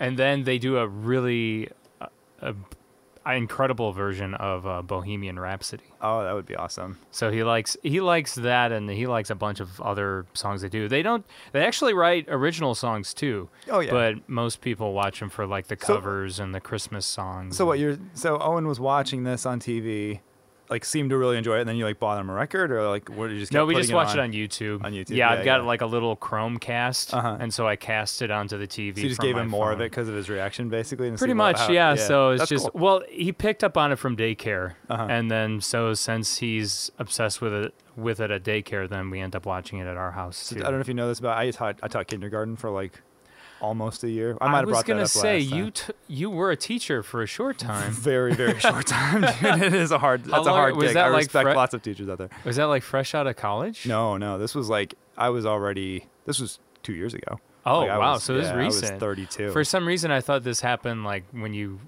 and 0.00 0.18
then 0.18 0.42
they 0.44 0.58
do 0.58 0.78
a 0.78 0.88
really 0.88 1.68
uh, 2.00 2.06
a, 2.40 2.50
a 2.50 2.54
incredible 3.26 3.92
version 3.92 4.34
of 4.34 4.66
uh, 4.66 4.82
Bohemian 4.82 5.38
Rhapsody. 5.38 5.84
Oh, 6.02 6.22
that 6.24 6.34
would 6.34 6.44
be 6.46 6.54
awesome. 6.56 6.98
So 7.10 7.30
he 7.30 7.42
likes 7.42 7.76
he 7.82 8.00
likes 8.00 8.34
that, 8.34 8.70
and 8.72 8.90
he 8.90 9.06
likes 9.06 9.30
a 9.30 9.34
bunch 9.34 9.60
of 9.60 9.80
other 9.80 10.26
songs 10.34 10.60
they 10.60 10.68
do. 10.68 10.88
They 10.88 11.02
don't. 11.02 11.24
They 11.52 11.64
actually 11.64 11.94
write 11.94 12.26
original 12.28 12.74
songs 12.74 13.14
too. 13.14 13.48
Oh, 13.70 13.80
yeah. 13.80 13.90
But 13.92 14.28
most 14.28 14.60
people 14.60 14.92
watch 14.92 15.20
them 15.20 15.30
for 15.30 15.46
like 15.46 15.68
the 15.68 15.76
So- 15.80 15.94
covers 15.94 16.38
and 16.38 16.54
the 16.54 16.60
Christmas 16.60 17.06
songs. 17.06 17.56
So 17.56 17.64
what 17.64 17.78
you're 17.78 17.96
so 18.12 18.38
Owen 18.40 18.66
was 18.66 18.78
watching 18.78 19.24
this 19.24 19.46
on 19.46 19.58
TV, 19.60 20.20
like 20.74 20.84
seem 20.84 21.08
to 21.08 21.16
really 21.16 21.38
enjoy 21.38 21.56
it, 21.56 21.60
and 21.60 21.68
then 21.68 21.76
you 21.76 21.84
like 21.84 21.98
bought 21.98 22.16
them 22.16 22.28
a 22.28 22.32
record, 22.34 22.70
or 22.72 22.86
like 22.88 23.08
what 23.08 23.28
did 23.28 23.34
you 23.34 23.40
just 23.40 23.52
No, 23.52 23.64
we 23.64 23.74
just 23.76 23.92
watched 23.92 24.14
it 24.14 24.18
on? 24.18 24.26
on 24.26 24.32
YouTube. 24.32 24.84
On 24.84 24.92
YouTube, 24.92 25.10
Yeah, 25.10 25.32
yeah, 25.32 25.38
I've 25.38 25.44
got 25.44 25.60
yeah. 25.60 25.66
like 25.66 25.80
a 25.80 25.86
little 25.86 26.16
Chromecast, 26.16 27.14
Uh-huh. 27.14 27.36
and 27.40 27.52
so 27.54 27.66
I 27.66 27.76
cast 27.76 28.22
it 28.22 28.30
onto 28.30 28.58
the 28.58 28.66
TV. 28.66 28.96
So 28.96 29.00
you 29.02 29.08
just 29.08 29.20
gave 29.20 29.36
him 29.36 29.48
more 29.48 29.72
of 29.72 29.80
it 29.80 29.90
because 29.90 30.08
of 30.08 30.14
his 30.14 30.28
reaction, 30.28 30.68
basically. 30.68 31.08
and 31.08 31.16
Pretty 31.18 31.34
much, 31.34 31.58
how- 31.58 31.70
yeah. 31.70 31.94
So 31.94 32.30
it's 32.30 32.40
That's 32.40 32.50
just 32.50 32.70
cool. 32.72 32.80
well, 32.80 33.02
he 33.08 33.32
picked 33.32 33.62
up 33.64 33.76
on 33.78 33.92
it 33.92 33.96
from 33.96 34.16
daycare, 34.16 34.74
Uh-huh. 34.90 35.06
and 35.08 35.30
then 35.30 35.60
so 35.60 35.94
since 35.94 36.38
he's 36.38 36.90
obsessed 36.98 37.40
with 37.40 37.52
it 37.52 37.74
with 37.96 38.18
it 38.18 38.30
at 38.32 38.42
daycare, 38.42 38.88
then 38.88 39.08
we 39.08 39.20
end 39.20 39.36
up 39.36 39.46
watching 39.46 39.78
it 39.78 39.86
at 39.86 39.96
our 39.96 40.10
house 40.10 40.48
too. 40.48 40.56
I 40.58 40.62
don't 40.64 40.74
know 40.74 40.80
if 40.80 40.88
you 40.88 40.94
know 40.94 41.06
this, 41.08 41.20
but 41.20 41.36
I 41.38 41.50
taught 41.52 41.78
I 41.82 41.86
taught 41.88 42.08
kindergarten 42.08 42.56
for 42.56 42.70
like 42.70 43.00
almost 43.64 44.04
a 44.04 44.10
year. 44.10 44.36
I 44.40 44.48
might 44.50 44.58
have 44.60 44.68
was 44.68 44.82
gonna 44.84 45.08
say 45.08 45.38
you 45.40 45.70
t- 45.70 45.92
you 46.08 46.30
were 46.30 46.50
a 46.50 46.56
teacher 46.56 47.02
for 47.02 47.22
a 47.22 47.26
short 47.26 47.58
time. 47.58 47.92
very 48.10 48.34
very 48.34 48.58
short 48.68 48.86
time, 48.86 49.22
dude. 49.22 49.62
It 49.62 49.74
is 49.74 49.90
a 49.90 49.98
hard. 49.98 50.22
How 50.22 50.30
That's 50.36 50.46
a 50.46 50.50
hard 50.52 50.76
was 50.76 50.86
gig. 50.88 50.94
that 50.94 51.06
I 51.06 51.08
like 51.08 51.24
respect 51.24 51.48
fre- 51.48 51.54
lots 51.56 51.74
of 51.74 51.82
teachers 51.82 52.08
out 52.08 52.18
there. 52.18 52.28
was 52.44 52.56
that 52.56 52.64
like 52.64 52.82
fresh 52.82 53.14
out 53.14 53.26
of 53.26 53.36
college? 53.36 53.86
No, 53.86 54.16
no, 54.16 54.38
this 54.38 54.54
was 54.54 54.68
like 54.68 54.94
I 55.16 55.30
was 55.30 55.44
already. 55.46 56.06
This 56.26 56.38
was 56.40 56.58
two 56.82 56.92
years 56.94 57.14
ago. 57.14 57.40
Oh 57.66 57.80
Like, 57.80 57.98
wow, 57.98 58.12
was- 58.14 58.22
so 58.22 58.34
this 58.34 58.44
yeah, 58.44 58.50
is 58.50 58.56
I 58.58 58.64
was 58.66 58.82
recent. 58.82 59.00
32. 59.00 59.50
For 59.52 59.64
some 59.64 59.86
reason, 59.88 60.10
I 60.10 60.20
thought 60.20 60.44
this 60.44 60.60
happened 60.60 61.04
like 61.04 61.24
when 61.32 61.54
you. 61.54 61.80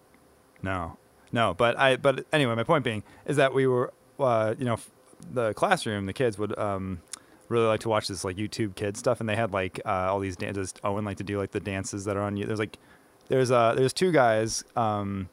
No, 0.63 0.97
no, 1.33 1.55
but 1.55 1.79
I. 1.79 1.97
But 1.97 2.25
anyway, 2.33 2.55
my 2.55 2.65
point 2.65 2.83
being 2.85 3.03
is 3.27 3.37
that 3.37 3.53
we 3.53 3.67
were, 3.67 3.93
uh, 4.19 4.55
you 4.59 4.65
know, 4.65 4.75
f- 4.75 4.91
the 5.33 5.53
classroom, 5.55 6.07
the 6.07 6.13
kids 6.13 6.39
would 6.39 6.59
um, 6.59 7.03
really 7.49 7.67
like 7.67 7.81
to 7.81 7.89
watch 7.89 8.09
this 8.09 8.25
like 8.25 8.37
YouTube 8.37 8.75
kid 8.75 8.97
stuff, 8.97 9.21
and 9.21 9.29
they 9.29 9.37
had 9.37 9.53
like 9.53 9.81
uh, 9.85 10.11
all 10.11 10.21
these 10.21 10.37
dances. 10.37 10.75
Owen 10.85 11.05
liked 11.05 11.19
to 11.19 11.25
do 11.25 11.39
like 11.39 11.53
the 11.53 11.61
dances 11.61 12.05
that 12.05 12.17
are 12.17 12.23
on 12.23 12.37
you. 12.37 12.45
There's 12.47 12.59
like, 12.59 12.79
there's 13.29 13.51
uh, 13.51 13.75
there's 13.75 13.93
two 13.93 14.13
guys. 14.13 14.65
Um, 14.77 15.29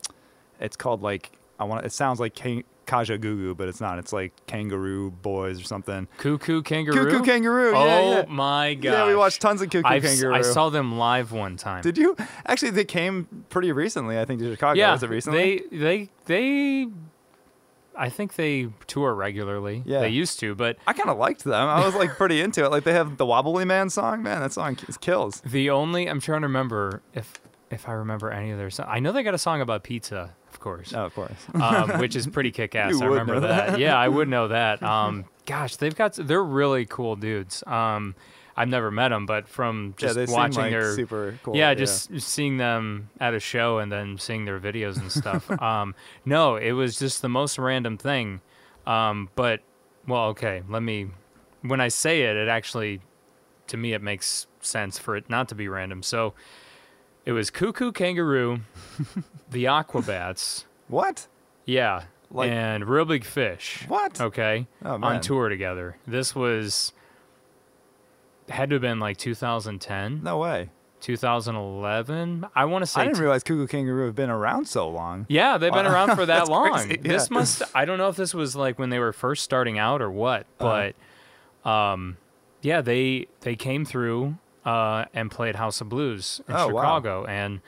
it's 0.60 0.76
called 0.76 1.02
like 1.02 1.32
I 1.60 1.64
want. 1.66 1.86
It 1.86 1.92
sounds 1.92 2.20
like 2.20 2.36
Ka- 2.36 2.64
Kajagoogoo, 2.86 3.56
but 3.56 3.68
it's 3.68 3.80
not. 3.82 3.98
It's 4.00 4.12
like 4.14 4.34
Kangaroo 4.46 5.12
Boys 5.12 5.60
or 5.62 5.64
something. 5.64 6.08
Koo 6.18 6.38
Koo 6.38 6.62
Kanga 6.62 6.92
Roo. 6.92 7.06
Cuckoo 7.12 7.24
Kangaroo. 7.24 7.74
Oh 7.76 7.86
yeah, 7.86 8.10
yeah. 8.20 8.26
my 8.28 8.74
god. 8.74 8.92
Yeah, 8.92 9.08
we 9.08 9.16
watched 9.16 9.42
tons 9.42 9.62
of 9.62 9.70
Cuckoo 9.70 9.88
I've, 9.88 10.04
Kangaroo. 10.04 10.34
I 10.34 10.42
saw 10.42 10.70
them 10.70 10.98
live 10.98 11.32
one 11.32 11.58
time. 11.58 11.82
Did 11.82 11.98
you? 11.98 12.16
Actually, 12.46 12.72
they 12.72 12.86
came 12.86 13.46
pretty 13.50 13.72
recently. 13.72 14.20
I 14.20 14.26
think 14.26 14.40
to 14.42 14.52
Chicago. 14.52 14.78
yeah, 14.78 14.92
Was 14.92 15.04
it 15.04 15.10
recently? 15.10 15.64
they 15.72 15.78
they 15.78 16.10
they. 16.26 16.88
I 17.98 18.10
think 18.10 18.36
they 18.36 18.70
tour 18.88 19.14
regularly. 19.14 19.84
Yeah. 19.86 20.00
They 20.02 20.10
used 20.10 20.40
to, 20.40 20.56
but 20.56 20.78
I 20.88 20.94
kind 20.94 21.10
of 21.10 21.18
liked 21.18 21.44
them. 21.44 21.68
I 21.68 21.86
was 21.86 21.96
like 21.96 22.12
pretty 22.18 22.42
into 22.42 22.64
it. 22.66 22.72
Like 22.72 22.84
they 22.84 22.94
have 22.94 23.18
the 23.18 23.26
Wobbly 23.26 23.66
Man 23.66 23.90
song, 23.90 24.24
man. 24.24 24.42
That 24.42 24.54
song 24.54 24.76
kills. 25.02 25.42
the 25.42 25.70
only 25.70 26.08
I'm 26.10 26.20
trying 26.20 26.42
to 26.42 26.48
remember 26.48 27.02
if 27.14 27.40
if 27.72 27.90
I 27.90 27.94
remember 27.94 28.32
any 28.32 28.52
of 28.52 28.58
their 28.58 28.70
songs. 28.70 28.90
I 28.92 29.00
know 29.00 29.12
they 29.12 29.24
got 29.24 29.34
a 29.34 29.38
song 29.40 29.60
about 29.62 29.84
pizza, 29.84 30.36
of 30.52 30.60
course. 30.60 30.94
Oh, 30.94 31.06
of 31.06 31.16
course. 31.16 31.32
um, 31.56 31.92
which 32.00 32.16
is 32.16 32.28
pretty 32.28 32.52
kick-ass. 32.52 32.94
I 33.02 33.08
would 33.10 33.20
remember 33.20 33.40
that. 33.42 33.72
that. 33.72 33.80
Yeah, 33.80 33.98
I 33.98 34.08
would 34.08 34.28
know 34.36 34.50
that. 34.50 34.84
Um, 34.84 35.26
gosh, 35.46 35.78
they've 35.78 35.96
got 35.96 36.14
they're 36.14 36.44
really 36.44 36.86
cool 36.86 37.16
dudes. 37.16 37.64
Um, 37.66 38.16
I've 38.56 38.68
never 38.70 38.92
met 38.92 39.10
them, 39.10 39.26
but 39.26 39.48
from 39.48 39.96
just 39.98 40.16
they 40.16 40.26
watching 40.26 40.62
like 40.62 40.72
their 40.72 40.96
super 40.96 41.40
cool. 41.44 41.56
yeah, 41.56 41.74
just 41.74 42.20
seeing 42.22 42.58
them 42.58 43.10
at 43.20 43.34
a 43.34 43.40
show 43.40 43.80
and 43.80 43.92
then 43.92 44.18
seeing 44.18 44.46
their 44.46 44.60
videos 44.60 44.98
and 45.00 45.12
stuff. 45.12 45.50
um, 45.62 45.96
no, 46.26 46.56
it 46.56 46.74
was 46.74 46.98
just 47.00 47.22
the 47.22 47.30
most 47.30 47.58
random 47.58 47.98
thing. 47.98 48.42
Um, 48.86 49.30
but 49.36 49.62
well, 50.08 50.26
okay, 50.28 50.62
let 50.70 50.84
me. 50.84 51.08
When 51.62 51.80
I 51.82 51.88
say 51.88 52.24
it, 52.24 52.36
it 52.36 52.48
actually, 52.50 53.00
to 53.68 53.78
me, 53.78 53.94
it 53.94 54.02
makes 54.02 54.48
sense 54.60 55.00
for 55.00 55.16
it 55.16 55.30
not 55.30 55.48
to 55.50 55.56
be 55.56 55.68
random. 55.68 56.04
So, 56.04 56.34
it 57.26 57.32
was 57.32 57.50
Koo 57.50 57.72
Koo 57.72 57.92
Kanga 57.92 58.24
Roo, 58.24 58.60
the 59.50 59.64
Aquabats, 59.64 60.66
what? 60.90 61.28
yeah, 61.66 62.04
Like- 62.30 62.52
and 62.52 62.86
Real 62.88 63.06
Big 63.06 63.24
Fish. 63.24 63.86
What? 63.88 64.20
Okay, 64.20 64.68
Oh, 64.84 65.00
on 65.02 65.22
tour 65.22 65.48
together. 65.50 65.96
This 66.06 66.36
was 66.36 66.92
had 68.50 68.70
to 68.70 68.76
have 68.76 68.82
been 68.82 69.00
like 69.00 69.18
2010, 69.18 70.22
No 70.24 70.38
way. 70.38 70.70
2011. 71.02 72.46
I 72.56 72.66
want 72.66 72.82
to 72.84 72.86
say 72.86 73.02
I 73.02 73.06
didn't 73.06 73.20
realize 73.20 73.44
Koo 73.44 73.56
Koo 73.56 73.68
Kanga 73.68 73.92
Roo 73.94 74.06
have 74.06 74.16
been 74.16 74.30
around 74.30 74.68
so 74.68 74.90
long. 74.90 75.26
Yeah, 75.30 75.58
they've 75.58 75.74
been 75.74 75.86
around 75.86 76.16
for 76.16 76.26
that 76.28 76.48
long. 76.48 76.72
crazy, 76.72 76.98
This 76.98 77.30
must 77.30 77.62
I 77.76 77.86
don't 77.86 77.98
know 77.98 78.08
if 78.10 78.16
this 78.16 78.34
was 78.34 78.56
like 78.56 78.80
when 78.80 78.90
they 78.90 79.00
were 79.00 79.14
first 79.14 79.44
starting 79.44 79.78
out 79.78 80.02
or 80.02 80.10
what, 80.10 80.46
Uh-huh. 80.60 80.92
but 81.64 81.70
um 81.70 82.18
yeah, 82.62 82.82
they 82.82 83.28
they 83.42 83.56
came 83.56 83.86
through 83.86 84.38
uh 84.66 85.06
and 85.14 85.30
played 85.30 85.56
House 85.56 85.82
of 85.82 85.90
Blues 85.90 86.42
in 86.48 86.56
Oh, 86.56 86.68
wow. 86.70 86.82
Chicago 86.82 87.26
and 87.26 87.60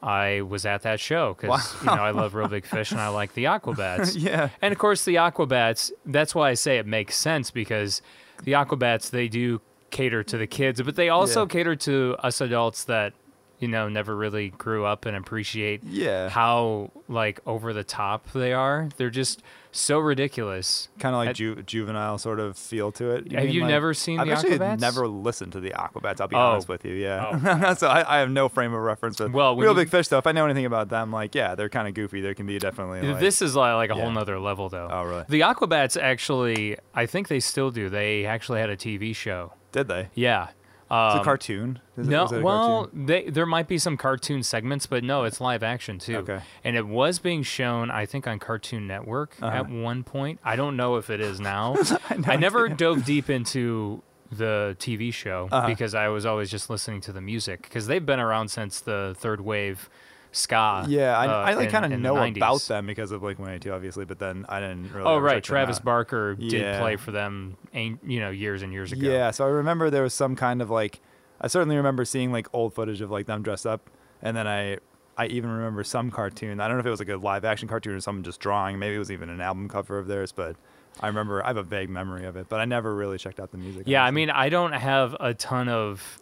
I 0.00 0.42
was 0.42 0.64
at 0.64 0.82
that 0.82 1.00
show 1.00 1.34
cuz 1.34 1.74
you 1.80 1.86
know, 1.86 1.92
I 2.02 2.12
love 2.12 2.34
Real 2.34 2.46
Big 2.48 2.64
Fish 2.64 2.92
and 2.92 3.00
I 3.00 3.08
like 3.08 3.34
the 3.34 3.44
Aquabats. 3.54 4.14
Yeah. 4.16 4.50
And 4.62 4.70
of 4.72 4.78
course 4.78 5.04
the 5.04 5.16
Aquabats, 5.16 5.90
that's 6.06 6.34
why 6.34 6.50
I 6.50 6.54
say 6.54 6.78
it 6.78 6.86
makes 6.86 7.16
sense 7.16 7.50
because 7.50 8.02
the 8.44 8.52
Aquabats 8.52 9.10
they 9.10 9.26
do 9.26 9.60
cater 9.90 10.22
to 10.24 10.36
the 10.38 10.46
kids, 10.46 10.80
but 10.82 10.96
they 10.96 11.08
also 11.08 11.42
Yeah. 11.42 11.48
cater 11.48 11.76
to 11.76 12.16
us 12.22 12.40
adults 12.40 12.84
that 12.84 13.12
you 13.60 13.66
know 13.66 13.88
never 13.88 14.14
really 14.14 14.50
grew 14.50 14.84
up 14.84 15.04
and 15.04 15.16
appreciate 15.16 15.82
Yeah. 15.84 16.28
how 16.28 16.92
like 17.08 17.40
over 17.46 17.72
the 17.72 17.82
top 17.84 18.30
they 18.32 18.52
are. 18.52 18.88
They're 18.96 19.10
just 19.10 19.42
so 19.72 19.98
ridiculous. 19.98 20.88
Kind 21.00 21.14
of 21.14 21.18
like 21.18 21.26
Had- 21.28 21.36
ju- 21.36 21.62
juvenile 21.62 22.18
sort 22.18 22.38
of 22.40 22.56
feel 22.56 22.92
to 22.92 23.10
it. 23.10 23.32
Have 23.32 23.44
mean, 23.44 23.52
you 23.52 23.62
like- 23.62 23.70
never 23.70 23.94
seen 23.94 24.20
I've 24.20 24.26
the 24.28 24.32
actually 24.34 24.58
Aquabats? 24.58 24.80
never 24.80 25.08
listened 25.08 25.52
to 25.52 25.60
the 25.60 25.70
Aquabats. 25.70 26.20
I'll 26.20 26.28
be 26.28 26.36
Oh. 26.36 26.38
honest 26.40 26.68
with 26.68 26.84
you. 26.84 26.94
Yeah. 26.94 27.40
Oh. 27.44 27.74
so 27.78 27.88
I, 27.88 28.16
I 28.16 28.18
have 28.20 28.30
no 28.30 28.48
frame 28.48 28.72
of 28.72 28.80
reference 28.80 29.18
with 29.20 29.32
Well, 29.32 29.56
Real 29.56 29.72
you- 29.72 29.76
Big 29.76 29.90
Fish 29.90 30.06
though. 30.08 30.18
If 30.18 30.26
I 30.28 30.32
know 30.32 30.44
anything 30.44 30.64
about 30.64 30.88
them, 30.88 31.10
like 31.10 31.34
yeah, 31.34 31.54
they're 31.56 31.68
kind 31.68 31.88
of 31.88 31.94
goofy. 31.94 32.20
There 32.20 32.34
can 32.34 32.46
be 32.46 32.58
definitely. 32.60 33.02
Like, 33.02 33.18
this 33.20 33.42
is 33.42 33.56
like, 33.56 33.74
like 33.74 33.90
a 33.90 33.94
whole 33.94 34.04
yeah. 34.04 34.12
nother 34.12 34.38
level 34.38 34.68
though. 34.68 34.88
Oh, 34.90 35.02
really? 35.02 35.24
The 35.28 35.40
Aquabats 35.40 36.00
actually, 36.00 36.76
I 36.94 37.06
think 37.06 37.26
they 37.28 37.40
still 37.40 37.70
do. 37.72 37.88
They 37.88 38.24
actually 38.24 38.60
had 38.60 38.70
a 38.70 38.76
TV 38.76 39.14
show. 39.14 39.52
Did 39.72 39.88
they? 39.88 40.08
Yeah. 40.14 40.48
It's 40.90 40.94
a 41.16 41.18
Um, 41.18 41.24
cartoon. 41.24 41.80
Is 41.98 42.08
no, 42.08 42.24
it 42.26 42.42
well, 42.42 42.84
cartoon? 42.84 43.06
they, 43.06 43.28
there 43.28 43.44
might 43.44 43.68
be 43.68 43.76
some 43.76 43.98
cartoon 43.98 44.42
segments, 44.42 44.86
but 44.86 45.04
no, 45.04 45.24
it's 45.24 45.38
live 45.38 45.62
action 45.62 45.98
too. 45.98 46.16
Okay. 46.18 46.40
And 46.64 46.76
it 46.76 46.86
was 46.86 47.18
being 47.18 47.42
shown, 47.42 47.90
I 47.90 48.06
think, 48.06 48.26
on 48.26 48.38
Cartoon 48.38 48.86
Network 48.86 49.36
Uh-huh. 49.42 49.54
at 49.54 49.68
one 49.68 50.02
point. 50.02 50.40
I 50.42 50.56
don't 50.56 50.76
know 50.78 50.96
if 50.96 51.10
it 51.10 51.20
is 51.20 51.40
now. 51.40 51.76
I, 52.26 52.36
never 52.36 52.70
dove 52.70 53.04
deep 53.04 53.28
into 53.28 54.02
the 54.32 54.76
TV 54.78 55.12
show 55.12 55.48
Uh-huh. 55.52 55.66
because 55.66 55.94
I 55.94 56.08
was 56.08 56.24
always 56.24 56.50
just 56.50 56.70
listening 56.70 57.02
to 57.02 57.12
the 57.12 57.20
music 57.20 57.62
because 57.62 57.86
they've 57.86 58.04
been 58.06 58.20
around 58.20 58.48
since 58.48 58.80
the 58.80 59.14
third 59.18 59.42
wave 59.42 59.90
ska. 60.32 60.84
Yeah, 60.88 61.16
I, 61.18 61.26
uh, 61.26 61.30
I 61.50 61.54
like 61.54 61.70
kind 61.70 61.92
of 61.92 61.98
know 62.00 62.14
90s. 62.14 62.36
about 62.36 62.60
them 62.62 62.86
because 62.86 63.10
of 63.12 63.20
Blink 63.20 63.38
182, 63.38 63.72
obviously, 63.72 64.04
but 64.04 64.18
then 64.18 64.44
I 64.48 64.60
didn't 64.60 64.92
really. 64.92 65.06
Oh 65.06 65.18
right, 65.18 65.42
Travis. 65.42 65.78
Barker 65.78 66.34
did 66.34 66.52
Yeah. 66.52 66.78
play 66.80 66.96
for 66.96 67.10
them, 67.10 67.56
you 67.72 68.20
know, 68.20 68.30
years 68.30 68.62
and 68.62 68.72
years 68.72 68.92
ago. 68.92 69.08
Yeah, 69.08 69.30
so 69.30 69.44
I 69.44 69.48
remember 69.48 69.90
there 69.90 70.02
was 70.02 70.14
some 70.14 70.36
kind 70.36 70.60
of 70.62 70.70
like, 70.70 71.00
I 71.40 71.46
certainly 71.48 71.76
remember 71.76 72.04
seeing 72.04 72.32
like 72.32 72.46
old 72.52 72.74
footage 72.74 73.00
of 73.00 73.10
like 73.10 73.26
them 73.26 73.42
dressed 73.42 73.66
up, 73.66 73.88
and 74.22 74.36
then 74.36 74.46
I, 74.46 74.78
I 75.16 75.26
even 75.26 75.50
remember 75.50 75.82
some 75.84 76.10
cartoon. 76.10 76.60
I 76.60 76.68
don't 76.68 76.76
know 76.76 76.80
if 76.80 76.86
it 76.86 76.90
was 76.90 77.00
like 77.00 77.08
a 77.08 77.16
live 77.16 77.44
action 77.44 77.68
cartoon 77.68 77.94
or 77.94 78.00
someone 78.00 78.22
just 78.22 78.40
drawing. 78.40 78.78
Maybe 78.78 78.94
it 78.96 78.98
was 79.00 79.10
even 79.10 79.28
an 79.30 79.40
album 79.40 79.68
cover 79.68 79.98
of 79.98 80.06
theirs, 80.06 80.30
but 80.32 80.56
I 81.00 81.06
remember 81.08 81.42
I 81.44 81.48
have 81.48 81.56
a 81.56 81.62
vague 81.62 81.90
memory 81.90 82.24
of 82.24 82.36
it, 82.36 82.48
but 82.48 82.60
I 82.60 82.64
never 82.64 82.94
really 82.94 83.18
checked 83.18 83.40
out 83.40 83.50
the 83.50 83.58
music. 83.58 83.84
Yeah, 83.86 84.04
I 84.04 84.10
mean, 84.10 84.30
I 84.30 84.48
don't 84.48 84.72
have 84.72 85.16
a 85.20 85.34
ton 85.34 85.68
of 85.68 86.20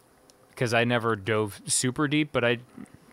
because 0.49 0.73
I 0.73 0.83
never 0.83 1.15
dove 1.15 1.61
super 1.67 2.07
deep, 2.07 2.29
but 2.31 2.43
I 2.43 2.57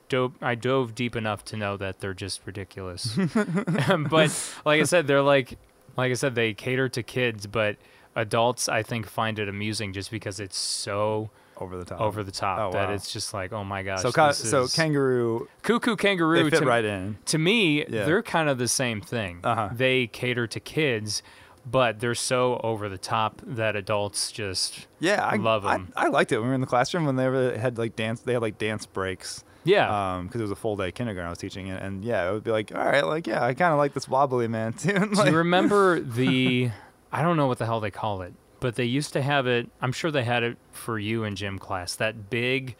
dove 0.09 0.35
I 0.43 0.55
dove 0.55 0.95
deep 0.95 1.17
enough 1.17 1.45
to 1.47 1.57
know 1.57 1.77
that 1.77 2.01
they're 2.01 2.15
just 2.15 2.41
ridiculous. 2.47 3.17
but 3.35 4.53
like 4.65 4.81
I 4.81 4.85
said, 4.85 5.07
they're 5.07 5.23
like 5.23 5.59
like 5.97 6.11
I 6.11 6.15
said, 6.15 6.35
they 6.35 6.55
cater 6.55 6.89
to 6.91 7.03
kids, 7.03 7.47
but 7.47 7.77
adults 8.17 8.69
I 8.69 8.83
think 8.83 9.07
find 9.07 9.39
it 9.39 9.49
amusing 9.49 9.93
just 9.93 10.11
because 10.11 10.41
it's 10.41 10.57
so 10.57 11.31
over 11.57 11.77
the 11.77 11.85
top. 11.85 12.01
over 12.01 12.25
the 12.25 12.33
top 12.33 12.59
Oh, 12.59 12.73
that 12.73 12.89
wow. 12.89 12.95
it's 12.95 13.13
just 13.13 13.33
like, 13.33 13.53
oh 13.53 13.63
my 13.65 13.83
gosh. 13.85 14.03
so 14.03 14.11
ca- 14.11 14.33
so 14.33 14.67
kangaroo, 14.67 15.49
Koo 15.63 15.79
Koo 15.79 15.97
Kanga 15.97 16.25
Roo 16.25 16.43
they 16.45 16.51
fit 16.51 16.61
to, 16.61 16.67
right 16.67 16.85
in. 16.85 17.17
to 17.27 17.39
me, 17.39 17.85
Yeah. 17.87 18.05
they're 18.07 18.23
kind 18.23 18.49
of 18.49 18.59
the 18.59 18.67
same 18.69 19.01
thing. 19.01 19.41
Uh-huh. 19.45 19.69
They 19.73 20.09
cater 20.09 20.49
to 20.49 20.59
kids, 20.61 21.23
but 21.65 22.01
they're 22.01 22.15
so 22.17 22.61
over 22.65 22.89
the 22.89 22.99
top 22.99 23.41
that 23.47 23.77
adults 23.77 24.33
just 24.33 24.89
Yeah, 24.99 25.25
I 25.25 25.37
Love 25.37 25.65
I- 25.65 25.79
I, 25.97 26.09
liked 26.09 26.33
it 26.33 26.39
when 26.39 26.45
we 26.47 26.49
were 26.49 26.55
in 26.57 26.61
the 26.61 26.67
classroom 26.67 27.05
when 27.05 27.15
they 27.17 27.29
were, 27.29 27.57
had 27.57 27.79
like 27.79 27.95
dance. 27.95 28.21
They 28.21 28.33
had 28.33 28.43
like 28.43 28.59
dance 28.59 28.85
breaks. 28.87 29.45
Yeah. 29.65 30.15
Um, 30.17 30.27
because 30.27 30.41
it 30.41 30.45
was 30.45 30.51
a 30.51 30.57
full 30.57 30.77
day 30.77 30.93
kindergarten 30.93 31.27
I 31.27 31.31
was 31.31 31.39
teaching 31.39 31.69
it, 31.69 31.83
and 31.83 32.05
yeah, 32.05 32.29
it 32.29 32.33
would 32.33 32.45
be 32.45 32.51
like, 32.51 32.73
all 32.75 32.85
right, 32.85 33.05
like 33.05 33.27
yeah, 33.27 33.45
I 33.45 33.55
kind 33.55 33.73
of 33.73 33.79
like 33.79 33.95
this 33.95 34.09
wobbly 34.09 34.49
man 34.49 34.73
tune. 34.79 35.13
Do 35.13 35.25
you 35.25 35.37
remember 35.37 36.01
the? 36.01 36.71
I 37.13 37.23
don't 37.23 37.37
know 37.37 37.47
what 37.47 37.59
the 37.59 37.67
hell 37.67 37.81
they 37.81 37.91
call 37.91 38.23
it, 38.23 38.35
but 38.61 38.75
they 38.77 38.85
used 38.85 39.13
to 39.13 39.23
have 39.23 39.47
it. 39.47 39.69
I'm 39.81 39.93
sure 39.93 40.11
they 40.11 40.25
had 40.25 40.43
it 40.43 40.57
for 40.73 40.99
you 40.99 41.25
in 41.25 41.37
gym 41.37 41.59
class. 41.59 41.95
That 41.97 42.29
big 42.31 42.77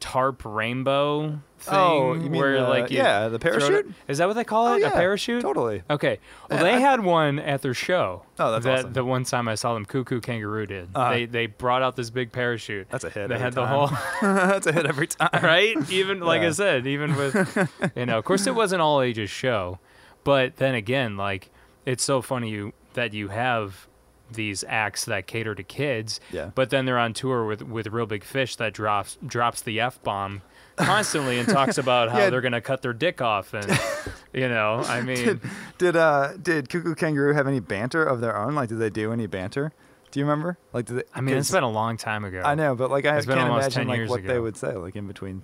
tarp 0.00 0.42
rainbow 0.44 1.38
thing. 1.58 1.74
Oh, 1.74 2.12
you 2.12 2.28
mean 2.30 2.32
where 2.40 2.60
the- 2.60 2.68
like 2.68 2.90
yeah, 2.90 3.28
the 3.28 3.38
parachute? 3.38 3.92
Is 4.08 4.18
that 4.18 4.26
what 4.28 4.34
they 4.34 4.44
call 4.44 4.66
Oh, 4.68 4.74
it? 4.74 4.82
yeah, 4.82 4.88
a 4.88 4.90
parachute? 4.92 5.40
totally. 5.42 5.82
Okay. 5.88 6.18
Well, 6.50 6.62
they 6.62 6.74
I- 6.74 6.78
had 6.78 7.00
one 7.04 7.38
at 7.38 7.62
their 7.62 7.74
show. 7.74 8.22
Oh, 8.38 8.52
that's 8.52 8.64
that 8.66 8.78
awesome. 8.80 8.92
the 8.92 9.04
one 9.04 9.24
time 9.24 9.48
I 9.48 9.54
saw 9.54 9.74
them, 9.74 9.84
Koo 9.86 10.04
Koo 10.04 10.20
Kanga 10.20 10.46
Roo 10.46 10.66
did. 10.66 10.88
Uh-huh. 10.94 11.10
They 11.12 11.24
they 11.26 11.46
brought 11.46 11.82
out 11.82 11.96
this 11.96 12.10
big 12.10 12.30
parachute. 12.32 12.88
That's 12.90 13.04
a 13.04 13.10
hit 13.10 13.28
They 13.28 13.38
had 13.38 13.54
the 13.54 13.66
whole 13.66 13.88
That's 14.22 14.66
a 14.66 14.72
hit 14.72 14.86
every 14.86 15.06
time. 15.08 15.30
right? 15.42 15.76
Even 15.90 16.20
like 16.20 16.42
I 16.42 16.50
said, 16.50 16.86
even 16.86 17.16
with 17.16 17.70
you 17.96 18.06
know, 18.06 18.18
of 18.18 18.24
course, 18.24 18.46
it 18.46 18.54
was 18.54 18.72
an 18.72 18.80
all 18.80 19.00
ages 19.00 19.30
show, 19.30 19.78
but 20.24 20.56
then 20.56 20.74
again, 20.74 21.16
like 21.16 21.50
it's 21.86 22.04
so 22.04 22.20
funny 22.20 22.50
you 22.50 22.72
that 22.94 23.14
you 23.14 23.28
have 23.28 23.86
these 24.30 24.64
acts 24.68 25.04
that 25.06 25.26
cater 25.26 25.54
to 25.54 25.62
kids. 25.62 26.20
Yeah. 26.32 26.50
But 26.54 26.70
then 26.70 26.84
they're 26.86 26.98
on 26.98 27.12
tour 27.14 27.44
with 27.44 27.62
with 27.62 27.86
Real 27.88 28.06
Big 28.06 28.24
Fish 28.24 28.56
that 28.56 28.72
drops 28.74 29.18
drops 29.26 29.62
the 29.62 29.80
f 29.80 30.02
bomb 30.02 30.42
constantly 30.76 31.38
and 31.38 31.48
talks 31.48 31.78
about 31.78 32.10
how 32.12 32.18
Yeah. 32.18 32.30
they're 32.30 32.40
gonna 32.40 32.60
cut 32.60 32.82
their 32.82 32.92
dick 32.92 33.22
off 33.22 33.54
and 33.54 33.66
you 34.32 34.48
know 34.48 34.82
I 34.86 35.00
mean 35.02 35.40
Did 35.78 35.96
uh 35.96 36.32
did 36.40 36.68
Koo 36.68 36.82
Koo 36.82 36.94
Kanga 36.94 37.20
Roo 37.20 37.34
have 37.34 37.46
any 37.46 37.60
banter 37.60 38.04
of 38.04 38.20
their 38.20 38.36
own? 38.36 38.54
Like, 38.54 38.68
did 38.68 38.78
they 38.78 38.90
do 38.90 39.12
any 39.12 39.26
banter? 39.26 39.72
Do 40.16 40.20
you 40.20 40.24
remember? 40.24 40.56
Like, 40.72 40.86
did 40.86 40.96
they, 40.96 41.02
I 41.14 41.20
mean 41.20 41.36
it's 41.36 41.50
been 41.50 41.62
a 41.62 41.68
long 41.70 41.98
time 41.98 42.24
ago. 42.24 42.40
I 42.42 42.54
know, 42.54 42.74
but 42.74 42.90
like 42.90 43.04
I 43.04 43.18
It's 43.18 43.26
can't 43.26 43.38
imagine 43.38 43.86
10 43.86 43.86
like 43.86 44.08
what 44.08 44.24
they 44.24 44.38
would 44.38 44.56
say 44.56 44.72
like 44.72 44.96
in 44.96 45.06
between 45.06 45.42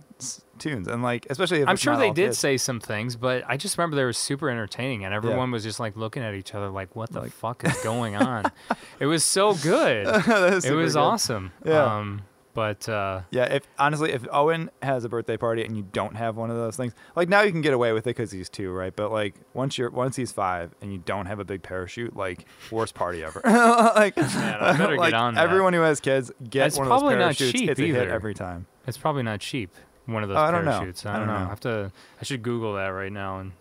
tunes, 0.59 0.88
and 0.88 1.02
like 1.02 1.26
especially 1.29 1.61
if 1.61 1.69
I'm 1.69 1.76
sure 1.76 1.95
they 1.99 2.11
did 2.11 2.35
say 2.35 2.57
some 2.57 2.81
things, 2.81 3.14
but 3.14 3.45
I 3.47 3.59
just 3.59 3.76
remember 3.76 3.97
they 3.97 4.05
were 4.05 4.14
super 4.14 4.49
entertaining, 4.49 5.05
and 5.05 5.12
everyone 5.12 5.50
was 5.50 5.62
just 5.62 5.79
like 5.79 5.95
looking 5.95 6.23
at 6.23 6.33
each 6.33 6.55
other 6.55 6.71
like, 6.71 6.97
"What 6.97 7.12
the 7.12 7.21
fuck 7.31 7.64
is 7.67 7.76
going 7.83 8.17
on?" 8.17 8.50
it 8.99 9.05
was 9.05 9.26
so 9.26 9.52
good. 9.57 10.07
It 10.64 10.73
was 10.75 10.95
good. 10.95 10.97
awesome. 10.97 11.52
Yeah. 11.67 11.99
Um, 11.99 12.23
but 12.54 12.88
uh, 12.88 13.23
Yeah, 13.30 13.44
if 13.44 13.62
honestly, 13.78 14.12
if 14.12 14.26
Owen 14.30 14.71
has 14.82 15.04
a 15.04 15.09
birthday 15.09 15.37
party 15.37 15.64
and 15.64 15.76
you 15.76 15.82
don't 15.92 16.14
have 16.16 16.37
one 16.37 16.50
of 16.50 16.56
those 16.56 16.76
things, 16.76 16.92
like 17.16 17.28
now 17.28 17.42
you 17.42 17.50
can 17.52 17.61
get 17.62 17.73
away 17.75 17.92
with 17.92 18.02
it 18.06 18.11
because 18.11 18.30
he's 18.30 18.49
two, 18.49 18.71
right? 18.73 18.94
But 18.94 19.11
like 19.12 19.35
once 19.54 19.78
you're 19.78 19.90
once 19.90 20.16
he's 20.16 20.32
five 20.32 20.75
and 20.80 20.92
you 20.92 20.99
don't 20.99 21.26
have 21.26 21.38
a 21.38 21.44
big 21.44 21.62
parachute, 21.62 22.14
like 22.16 22.47
worst 22.71 22.94
party 22.94 23.23
ever. 23.25 23.40
like, 23.44 24.16
Man, 24.16 24.59
I 24.61 24.76
better 24.76 24.97
like 24.97 25.12
get 25.12 25.21
on 25.21 25.35
that. 25.35 25.44
everyone 25.44 25.73
who 25.73 25.80
has 25.80 26.00
kids 26.00 26.30
get 26.49 26.66
It's 26.68 26.76
one 26.76 26.87
of 26.87 26.90
those 26.90 27.00
probably 27.00 27.14
not 27.16 27.37
parachutes. 27.37 27.52
cheap 27.52 27.71
it's 27.71 27.80
a 27.80 27.82
hit 27.87 27.97
either. 27.97 28.11
every 28.11 28.35
time. 28.35 28.66
it's 28.87 28.99
probably 28.99 29.23
not 29.23 29.40
cheap. 29.40 29.71
One 30.06 30.23
of 30.23 30.28
those 30.28 30.37
Oh, 30.38 30.40
I 30.42 30.50
don't 30.50 30.64
know. 30.64 30.73
parachutes. 30.73 31.06
I 31.06 31.14
I 31.14 31.18
don't, 31.18 31.28
don't 31.28 31.35
know. 31.35 31.40
know. 31.40 31.47
I 31.47 31.49
have 31.50 31.61
to. 31.61 31.92
I 32.21 32.25
should 32.25 32.42
Google 32.42 32.75
that 32.75 32.88
right 32.88 33.12
now. 33.12 33.38
And 33.38 33.52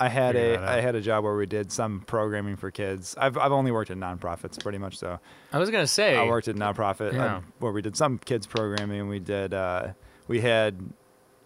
I 0.00 0.08
had 0.08 0.34
Figure 0.34 0.54
a 0.54 0.56
that 0.56 0.62
out. 0.64 0.78
I 0.78 0.80
had 0.80 0.94
a 0.94 1.00
job 1.00 1.24
where 1.24 1.36
we 1.36 1.46
did 1.46 1.70
some 1.70 2.00
programming 2.00 2.56
for 2.56 2.70
kids. 2.70 3.14
I've 3.18 3.36
I've 3.36 3.52
only 3.52 3.70
worked 3.70 3.90
in 3.90 4.00
nonprofits 4.00 4.60
pretty 4.60 4.78
much 4.78 4.98
so. 4.98 5.20
I 5.52 5.58
was 5.58 5.70
gonna 5.70 5.86
say, 5.86 6.16
I 6.16 6.26
worked 6.26 6.48
at 6.48 6.56
nonprofit 6.56 7.12
uh, 7.12 7.16
Yeah. 7.16 7.40
where 7.58 7.70
we 7.72 7.82
did 7.82 7.96
some 7.96 8.18
kids 8.18 8.46
programming. 8.46 9.08
We 9.08 9.18
did 9.20 9.52
uh, 9.54 9.88
we 10.26 10.40
had 10.40 10.80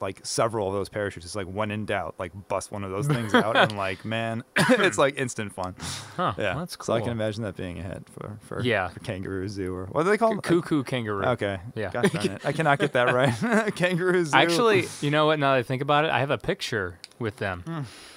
like 0.05 0.25
several 0.25 0.69
of 0.69 0.75
those 0.75 0.89
parachutes. 0.89 1.27
It's 1.27 1.35
like 1.35 1.47
when 1.47 1.71
in 1.73 1.87
doubt, 1.87 2.15
like 2.19 2.31
bust 2.49 2.71
one 2.71 2.85
of 2.85 2.91
those 2.93 3.07
things 3.09 3.35
out 3.45 3.57
and 3.57 3.77
like 3.77 4.05
man, 4.05 4.45
it's 4.57 4.99
like 4.99 5.19
instant 5.19 5.53
fun. 5.53 5.75
huh? 6.17 6.35
Yeah, 6.39 6.55
that's 6.55 6.77
cool. 6.77 6.87
So 6.87 6.93
I 6.93 7.01
can 7.01 7.11
imagine 7.11 7.43
that 7.43 7.57
being 7.57 7.79
a 7.79 7.83
hit 7.83 8.07
for 8.11 8.39
for 8.43 8.61
Yeah. 8.63 8.89
for 8.91 9.01
kangaroo 9.01 9.49
zoo 9.49 9.75
or 9.75 9.87
what 9.87 10.05
do 10.05 10.11
they 10.11 10.19
call 10.19 10.39
it? 10.39 10.43
Koo 10.45 10.63
Koo 10.63 10.85
Kanga 10.85 11.13
Roo. 11.13 11.25
Okay. 11.25 11.59
Yeah. 11.75 11.91
Gosh 11.91 12.11
darn 12.13 12.27
it. 12.27 12.47
I 12.47 12.53
cannot 12.53 12.79
get 12.79 12.93
that 12.93 13.13
right. 13.15 13.75
kangaroo 13.75 14.25
zoo. 14.25 14.37
Actually, 14.37 14.87
you 15.01 15.11
know 15.11 15.27
what? 15.27 15.39
Now 15.41 15.53
that 15.55 15.59
I 15.59 15.63
think 15.65 15.83
about 15.83 16.05
it, 16.05 16.11
I 16.13 16.21
have 16.21 16.31
a 16.31 16.39
picture 16.39 16.99
with 17.19 17.39
them. 17.39 17.63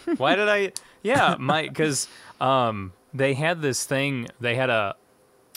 Hmm. 0.05 0.13
Why 0.17 0.35
did 0.35 0.49
I? 0.49 0.73
Yeah, 1.03 1.35
my 1.39 1.63
because 1.63 2.07
um, 2.41 2.93
they 3.13 3.33
had 3.33 3.61
this 3.61 3.85
thing. 3.85 4.27
They 4.39 4.55
had 4.55 4.69
a 4.69 4.95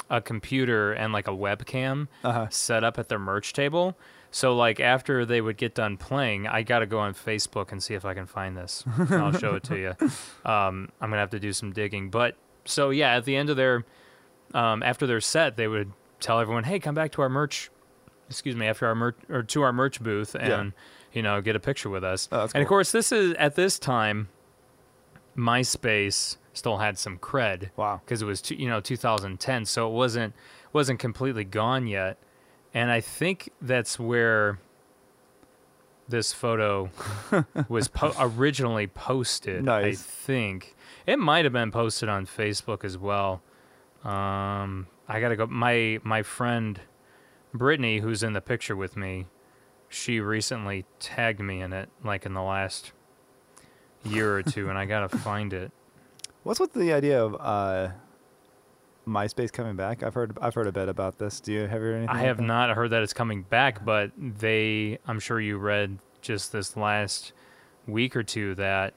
a 0.08 0.20
computer 0.20 0.92
and 0.92 1.12
like 1.12 1.28
a 1.28 1.32
webcam 1.32 2.08
Uh-huh. 2.25 2.49
set 2.50 2.82
up 2.82 2.99
at 2.99 3.08
their 3.08 3.18
merch 3.18 3.52
table. 3.52 3.96
So 4.32 4.54
like 4.54 4.78
after 4.80 5.25
they 5.26 5.40
would 5.40 5.56
get 5.56 5.75
done 5.75 5.96
playing, 5.96 6.46
I 6.46 6.62
got 6.62 6.78
to 6.80 6.87
go 6.87 6.99
on 7.00 7.14
Facebook 7.14 7.72
and 7.72 7.82
see 7.82 7.94
if 7.94 8.04
I 8.04 8.14
can 8.14 8.26
find 8.26 8.56
this. 8.56 8.84
I'll 9.10 9.32
show 9.32 9.54
it 9.56 9.64
to 9.64 9.76
you. 9.78 9.94
Um, 10.44 10.90
I'm 11.00 11.10
gonna 11.10 11.16
have 11.18 11.30
to 11.30 11.40
do 11.40 11.52
some 11.52 11.72
digging. 11.72 12.10
But 12.10 12.37
so 12.64 12.90
yeah, 12.90 13.16
at 13.16 13.25
the 13.25 13.37
end 13.37 13.50
of 13.50 13.56
their 13.56 13.84
um, 14.54 14.82
after 14.82 15.06
their 15.06 15.20
set, 15.20 15.56
they 15.56 15.68
would 15.68 15.92
tell 16.20 16.38
everyone, 16.40 16.64
"Hey, 16.64 16.78
come 16.78 16.94
back 16.94 17.12
to 17.12 17.22
our 17.22 17.28
merch." 17.28 17.70
Excuse 18.28 18.54
me, 18.56 18.66
after 18.66 18.87
our 18.87 18.94
merch 18.94 19.16
or 19.28 19.42
to 19.42 19.62
our 19.62 19.72
merch 19.72 20.00
booth 20.00 20.34
and 20.37 20.72
you 21.12 21.22
know 21.22 21.40
get 21.40 21.56
a 21.56 21.60
picture 21.60 21.90
with 21.90 22.04
us. 22.04 22.28
Oh, 22.30 22.49
and 22.54 22.62
of 22.62 22.68
course, 22.68 22.92
this 22.92 23.10
is 23.12 23.34
at 23.34 23.56
this 23.56 23.78
time, 23.78 24.28
MySpace 25.37 26.37
still 26.52 26.78
had 26.78 26.99
some 26.99 27.18
cred 27.18 27.70
Wow. 27.76 28.00
because 28.04 28.22
it 28.22 28.26
was 28.26 28.49
you 28.50 28.68
know 28.68 28.80
2010, 28.80 29.64
so 29.64 29.88
it 29.88 29.92
wasn't 29.92 30.34
wasn't 30.72 30.99
completely 31.00 31.44
gone 31.44 31.87
yet. 31.87 32.18
And 32.72 32.90
I 32.90 33.00
think 33.00 33.50
that's 33.60 33.98
where 33.98 34.58
this 36.08 36.32
photo 36.32 36.90
was 37.68 37.88
po- 37.88 38.14
originally 38.18 38.86
posted. 38.86 39.64
I 39.86 39.92
think 39.95 40.75
it 41.06 41.18
might 41.18 41.45
have 41.45 41.52
been 41.52 41.71
posted 41.71 42.08
on 42.08 42.26
Facebook 42.26 42.84
as 42.84 42.97
well. 42.99 43.42
Um, 44.04 44.86
I 45.08 45.21
gotta 45.21 45.36
go. 45.36 45.47
My 45.47 45.99
my 46.02 46.23
friend 46.23 46.80
Brittany, 47.52 47.99
who's 47.99 48.23
in 48.23 48.32
the 48.32 48.40
picture 48.40 48.76
with 48.76 48.97
me, 48.97 49.26
she 49.88 50.21
recently 50.21 50.84
tagged 51.00 51.40
me 51.40 51.60
in 51.60 51.73
it, 51.73 51.88
like 52.04 52.25
in 52.25 52.34
the 52.34 52.42
last 52.42 52.92
year 54.04 54.36
or 54.36 54.42
two, 54.42 54.68
and 54.68 54.78
I 54.78 54.84
gotta 54.86 55.08
find 55.08 55.52
it. 55.52 55.73
What's 56.45 56.60
with 56.60 56.73
the 56.73 56.92
idea 56.92 57.23
of 57.23 57.36
uh, 57.38 57.88
MySpace 59.06 59.52
coming 59.52 59.76
back? 59.76 60.02
I've 60.02 60.15
heard 60.15 60.36
I've 60.41 60.54
heard 60.54 60.67
a 60.67 60.73
bit 60.73 60.89
about 60.89 61.19
this. 61.19 61.41
Do 61.41 61.52
you 61.52 61.60
have 61.60 61.80
you 61.80 61.89
heard 61.89 61.97
anything? 61.97 62.17
I 62.17 62.23
have 62.23 62.41
not 62.41 62.71
heard 62.71 62.91
that 62.91 63.02
it's 63.02 63.13
coming 63.13 63.43
back, 63.43 63.84
but 63.84 64.13
they, 64.17 64.99
I'm 65.06 65.21
sure 65.21 65.41
you 65.41 65.58
read 65.58 65.99
just 66.21 66.52
this 66.52 66.76
last 66.76 67.32
week 67.86 68.15
or 68.15 68.23
two 68.23 68.54
that 68.56 68.93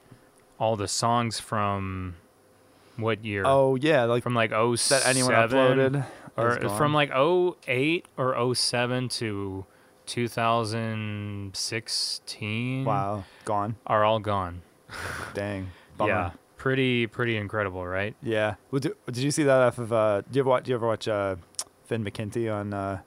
all 0.58 0.76
the 0.76 0.88
songs 0.88 1.40
from 1.40 2.16
what 2.96 3.24
year? 3.24 3.44
Oh 3.46 3.76
yeah, 3.76 4.04
like 4.04 4.22
from 4.22 4.34
like 4.34 4.52
oh 4.52 4.76
that 4.76 5.06
anyone 5.06 5.34
oh 5.34 5.48
uploaded 5.48 5.98
is 5.98 6.04
or 6.36 6.58
from 6.76 6.92
like 6.92 7.10
08 7.12 8.06
or 8.16 8.54
07 8.54 9.08
to 9.08 9.64
2016 10.06 12.84
wow, 12.84 13.24
gone. 13.44 13.76
are 13.86 14.04
all 14.04 14.20
gone. 14.20 14.62
Dang. 15.32 15.70
Bummer. 15.96 16.12
Yeah. 16.12 16.30
Pretty 16.64 17.06
pretty 17.06 17.36
incredible, 17.36 17.86
right? 17.86 18.16
Yeah. 18.22 18.54
Well, 18.70 18.80
do, 18.80 18.96
did 19.04 19.18
you 19.18 19.30
see 19.30 19.42
that 19.42 19.60
off 19.60 19.76
of? 19.76 19.92
Uh, 19.92 20.22
do 20.22 20.28
you 20.32 20.40
ever 20.40 20.48
watch? 20.48 20.64
Do 20.64 20.70
you 20.70 20.76
ever 20.76 20.86
watch 20.86 21.06
uh, 21.06 21.36
Finn 21.84 22.02
McKenty 22.02 22.50
on 22.50 22.72
uh, 22.72 23.00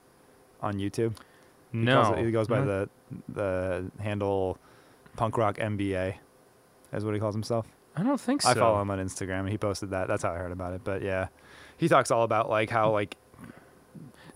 on 0.61 0.75
YouTube? 0.75 1.15
He 1.71 1.79
no. 1.79 2.03
calls 2.03 2.19
he 2.19 2.29
goes 2.31 2.47
by 2.47 2.59
No. 2.59 2.65
the 2.65 2.89
the 3.29 3.91
handle 3.99 4.59
punk 5.15 5.39
rock 5.39 5.57
MBA, 5.57 6.13
is 6.93 7.03
what 7.03 7.15
he 7.15 7.19
calls 7.19 7.33
himself. 7.33 7.65
I 7.95 8.03
don't 8.03 8.21
think 8.21 8.43
so. 8.43 8.49
I 8.49 8.53
follow 8.53 8.79
him 8.79 8.91
on 8.91 8.99
Instagram, 8.99 9.39
and 9.39 9.49
he 9.49 9.57
posted 9.57 9.89
that. 9.89 10.07
That's 10.07 10.21
how 10.21 10.33
I 10.33 10.37
heard 10.37 10.51
about 10.51 10.73
it. 10.73 10.81
But 10.83 11.01
yeah, 11.01 11.29
he 11.77 11.87
talks 11.87 12.11
all 12.11 12.21
about 12.21 12.51
like 12.51 12.69
how 12.69 12.91
like. 12.91 13.15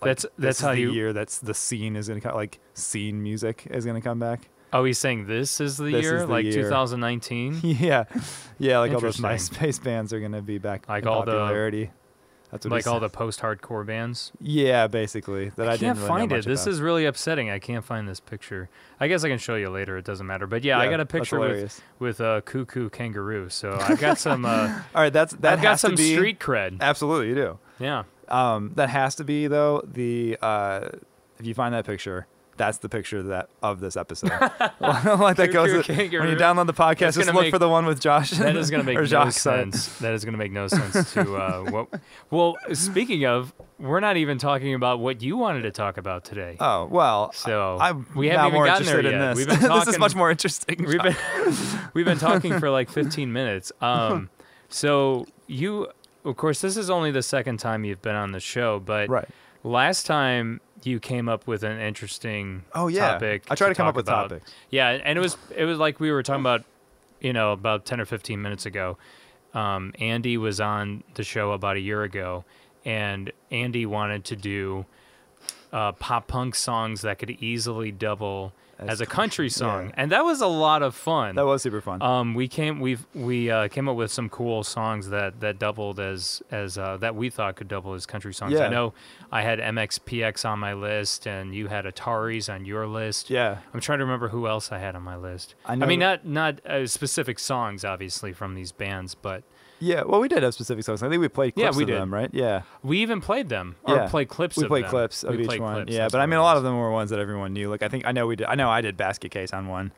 That's- 0.00 0.26
that's 0.36 0.60
how 0.60 0.72
the 0.72 0.80
you- 0.80 0.90
year 0.90 1.12
that's 1.12 1.38
the 1.38 1.54
scene 1.54 1.94
is 1.94 2.08
gonna 2.08 2.20
come 2.20 2.34
like 2.34 2.58
scene 2.74 3.22
music 3.22 3.68
is 3.70 3.86
gonna 3.86 4.00
come 4.02 4.18
back. 4.18 4.48
Oh, 4.72 4.84
he's 4.84 4.98
saying 4.98 5.26
this 5.26 5.60
is 5.60 5.76
the 5.76 5.84
This 5.92 6.02
year, 6.04 6.16
is 6.16 6.22
the 6.22 6.26
like 6.28 6.44
year. 6.46 6.62
2019. 6.64 7.60
yeah, 7.62 8.04
yeah, 8.58 8.78
like 8.78 8.92
all 8.92 9.00
those. 9.00 9.18
MySpace 9.18 9.82
bands 9.82 10.12
are 10.12 10.20
gonna 10.20 10.42
be 10.42 10.58
back 10.58 10.88
Like 10.88 11.02
in 11.02 11.08
all 11.08 11.24
the- 11.24 11.32
popularity. 11.32 11.90
That's 12.50 12.66
what 12.66 12.72
like 12.72 12.86
all 12.86 13.00
the 13.00 13.08
post-hardcore 13.08 13.86
bands. 13.86 14.30
yeah, 14.38 14.86
basically 14.86 15.48
that 15.56 15.68
I, 15.68 15.72
I 15.72 15.76
didn't 15.78 15.86
can't 15.86 15.98
really 16.00 16.08
find 16.08 16.32
it. 16.32 16.44
This 16.44 16.64
about. 16.64 16.70
is 16.72 16.80
really 16.82 17.06
upsetting. 17.06 17.48
I 17.48 17.58
can't 17.58 17.82
find 17.82 18.06
this 18.06 18.20
picture. 18.20 18.68
I 19.00 19.08
guess 19.08 19.24
I 19.24 19.30
can 19.30 19.38
show 19.38 19.54
you 19.54 19.70
later. 19.70 19.96
It 19.96 20.04
doesn't 20.04 20.26
matter. 20.26 20.46
But 20.46 20.62
yeah, 20.62 20.78
I 20.78 20.90
got 20.90 21.00
a 21.00 21.06
picture 21.06 21.40
with 21.40 21.82
with 21.98 22.20
a 22.20 22.42
Koo 22.44 22.66
Koo 22.66 22.90
Kanga 22.90 23.22
Roo. 23.22 23.48
So 23.48 23.72
I've 23.80 23.98
got 23.98 24.18
some. 24.18 24.44
Uh, 24.44 24.80
all 24.94 25.00
right. 25.00 25.10
That's 25.10 25.32
that 25.36 25.54
I've 25.54 25.62
got 25.62 25.80
some 25.80 25.94
be 25.94 26.12
street 26.12 26.40
cred. 26.40 26.78
Absolutely, 26.82 27.28
you 27.28 27.34
do. 27.34 27.58
Yeah. 27.78 28.02
Um, 28.28 28.72
that 28.74 28.90
has 28.90 29.14
to 29.14 29.24
be 29.24 29.46
though 29.46 29.80
the 29.90 30.36
uh, 30.42 30.88
if 31.38 31.46
you 31.46 31.54
find 31.54 31.72
that 31.72 31.86
picture, 31.86 32.26
that's 32.62 32.78
the 32.78 32.88
picture 32.88 33.20
that 33.24 33.48
of 33.60 33.80
this 33.80 33.96
episode. 33.96 34.30
like 34.80 35.36
that 35.36 35.50
goes 35.52 35.72
with- 35.72 35.88
when 35.88 35.98
you 36.28 36.36
download 36.36 36.66
the 36.66 36.72
podcast. 36.72 37.14
Just 37.14 37.26
look 37.26 37.34
make- 37.34 37.52
for 37.52 37.58
the 37.58 37.68
one 37.68 37.86
with 37.86 38.00
Josh. 38.00 38.30
That 38.30 38.54
is 38.54 38.70
going 38.70 38.80
to 38.84 38.86
make 38.86 38.96
no 38.98 39.04
Josh, 39.04 39.34
sorry. 39.34 39.62
sense. 39.72 39.98
That 39.98 40.14
is 40.14 40.24
going 40.24 40.34
to 40.34 40.38
make 40.38 40.52
no 40.52 40.68
sense 40.68 41.12
to 41.14 41.36
uh, 41.36 41.62
what. 41.70 42.00
Well, 42.30 42.56
speaking 42.72 43.24
of, 43.26 43.52
we're 43.80 43.98
not 43.98 44.16
even 44.16 44.38
talking 44.38 44.74
about 44.74 45.00
what 45.00 45.22
you 45.22 45.36
wanted 45.36 45.62
to 45.62 45.72
talk 45.72 45.96
about 45.96 46.24
today. 46.24 46.56
Oh 46.60 46.86
well, 46.86 47.32
So, 47.32 47.78
I'm 47.80 48.06
we 48.14 48.28
haven't 48.28 48.46
even 48.46 48.54
more 48.54 48.66
gotten 48.66 48.86
there 48.86 49.00
in 49.00 49.06
yet. 49.06 49.34
this. 49.34 49.46
Been 49.46 49.60
this 49.60 49.88
is 49.88 49.98
much 49.98 50.14
more 50.14 50.30
interesting. 50.30 50.84
We've 50.84 51.02
been 51.02 51.16
we've 51.94 52.04
been 52.06 52.18
talking 52.18 52.60
for 52.60 52.70
like 52.70 52.88
15 52.90 53.32
minutes. 53.32 53.72
Um, 53.80 54.30
so 54.68 55.26
you, 55.48 55.88
of 56.24 56.36
course, 56.36 56.60
this 56.60 56.76
is 56.76 56.90
only 56.90 57.10
the 57.10 57.22
second 57.24 57.58
time 57.58 57.84
you've 57.84 58.02
been 58.02 58.14
on 58.14 58.30
the 58.30 58.38
show, 58.40 58.78
but 58.78 59.08
Right. 59.08 59.28
last 59.64 60.06
time 60.06 60.60
you 60.86 61.00
came 61.00 61.28
up 61.28 61.46
with 61.46 61.62
an 61.62 61.78
interesting 61.80 62.64
Oh, 62.74 62.88
yeah. 62.88 63.12
topic. 63.12 63.44
I 63.50 63.54
try 63.54 63.68
to 63.68 63.74
come 63.74 63.86
up 63.86 63.94
with 63.96 64.06
about. 64.08 64.30
topics. 64.30 64.52
Yeah, 64.70 64.88
and 64.90 65.18
it 65.18 65.20
was 65.22 65.36
it 65.56 65.64
was 65.64 65.78
like 65.78 66.00
we 66.00 66.10
were 66.10 66.22
talking 66.22 66.40
about, 66.42 66.64
you 67.20 67.32
know, 67.32 67.52
about 67.52 67.84
10 67.84 68.00
or 68.00 68.04
15 68.04 68.40
minutes 68.42 68.66
ago. 68.66 68.96
Um, 69.54 69.92
Andy 69.98 70.36
was 70.38 70.60
on 70.60 71.04
the 71.14 71.22
show 71.24 71.52
about 71.52 71.76
a 71.76 71.80
year 71.80 72.02
ago, 72.02 72.44
and 72.84 73.30
Andy 73.50 73.84
wanted 73.86 74.24
to 74.26 74.36
do 74.36 74.86
uh, 75.72 75.92
pop 75.92 76.26
punk 76.28 76.54
songs 76.54 77.02
that 77.02 77.18
could 77.18 77.30
easily 77.30 77.90
double 77.92 78.52
As 78.82 78.90
as, 78.90 79.00
a 79.00 79.06
country 79.06 79.48
song, 79.48 79.86
yeah. 79.86 79.94
and 79.94 80.12
that 80.12 80.24
was 80.24 80.40
a 80.40 80.46
lot 80.46 80.82
of 80.82 80.94
fun. 80.94 81.34
That 81.36 81.46
was 81.46 81.62
super 81.62 81.80
fun. 81.80 82.02
Um, 82.02 82.34
we 82.34 82.48
came 82.48 82.80
we've 82.80 83.06
we 83.14 83.50
uh, 83.50 83.68
came 83.68 83.88
up 83.88 83.96
with 83.96 84.10
some 84.10 84.28
cool 84.28 84.62
songs 84.64 85.08
that 85.08 85.40
that 85.40 85.58
doubled 85.58 86.00
as 86.00 86.42
as 86.50 86.78
uh, 86.78 86.96
that 86.98 87.14
we 87.14 87.30
thought 87.30 87.56
could 87.56 87.68
double 87.68 87.94
as 87.94 88.06
country 88.06 88.34
songs. 88.34 88.52
Yeah. 88.52 88.66
I 88.66 88.68
know 88.68 88.94
I 89.30 89.42
had 89.42 89.58
MXPX 89.58 90.44
on 90.44 90.58
my 90.58 90.74
list, 90.74 91.26
and 91.26 91.54
you 91.54 91.68
had 91.68 91.84
Ataris 91.84 92.52
on 92.52 92.64
your 92.64 92.86
list. 92.86 93.30
yeah. 93.30 93.58
I'm 93.72 93.80
trying 93.80 93.98
to 93.98 94.04
remember 94.04 94.28
who 94.28 94.46
else 94.46 94.72
I 94.72 94.78
had 94.78 94.94
on 94.94 95.02
my 95.02 95.16
list. 95.16 95.54
I 95.64 95.74
know 95.74 95.86
I, 95.86 95.88
mean, 95.88 96.00
not 96.00 96.26
not 96.26 96.64
uh, 96.66 96.86
specific 96.86 97.38
songs, 97.38 97.84
obviously, 97.84 98.32
from 98.32 98.54
these 98.54 98.72
bands, 98.72 99.14
but 99.14 99.42
Yeah, 99.84 100.02
well, 100.04 100.20
we 100.20 100.28
did 100.28 100.44
have 100.44 100.54
specific 100.54 100.84
songs. 100.84 101.02
I 101.02 101.08
think 101.08 101.20
we 101.20 101.28
played 101.28 101.54
Yeah, 101.56 101.64
clips 101.66 101.76
we 101.76 101.82
of 101.82 101.88
did. 101.88 101.96
them, 102.00 102.14
right? 102.14 102.30
Yeah, 102.32 102.62
We 102.84 102.98
even 102.98 103.20
played 103.20 103.48
them 103.48 103.74
or 103.82 103.96
yeah. 103.96 104.08
played 104.08 104.28
clips. 104.28 104.56
We 104.56 104.62
of 104.64 104.68
played 104.68 104.84
them. 104.84 104.90
clips 104.90 105.24
of 105.24 105.34
We 105.34 105.42
each 105.42 105.58
one. 105.58 105.74
clips, 105.74 105.92
Yeah, 105.92 106.08
but 106.10 106.20
I 106.20 106.26
mean, 106.26 106.38
a 106.38 106.42
lot 106.42 106.56
of 106.56 106.62
them 106.62 106.78
were 106.78 106.92
ones 106.92 107.10
that 107.10 107.18
everyone 107.18 107.52
knew. 107.52 107.68
Like 107.68 107.82
I 107.82 107.88
think 107.88 108.06
I 108.06 108.12
know 108.12 108.26
we 108.28 108.36
did. 108.36 108.46
I 108.46 108.54
know 108.54 108.70
I 108.70 108.80
did 108.80 108.96
basket 108.96 109.30
case 109.32 109.52
on 109.52 109.66
one. 109.66 109.90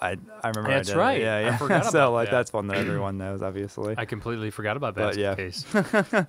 I 0.00 0.16
I 0.44 0.48
remember. 0.50 0.70
That's 0.70 0.90
I 0.90 0.92
did 0.92 0.98
right. 0.98 1.20
Yeah, 1.20 1.36
I 1.36 1.40
yeah. 1.40 1.56
forgot 1.56 1.86
so 1.90 2.12
like 2.12 2.30
that. 2.30 2.36
that's 2.36 2.52
one 2.52 2.66
that 2.68 2.76
everyone 2.76 3.18
knows, 3.18 3.42
obviously. 3.42 3.94
I 3.98 4.04
completely 4.04 4.50
forgot 4.50 4.76
about 4.76 4.94
But, 4.94 5.14
that 5.14 5.20
yeah. 5.20 5.34
case. 5.34 5.64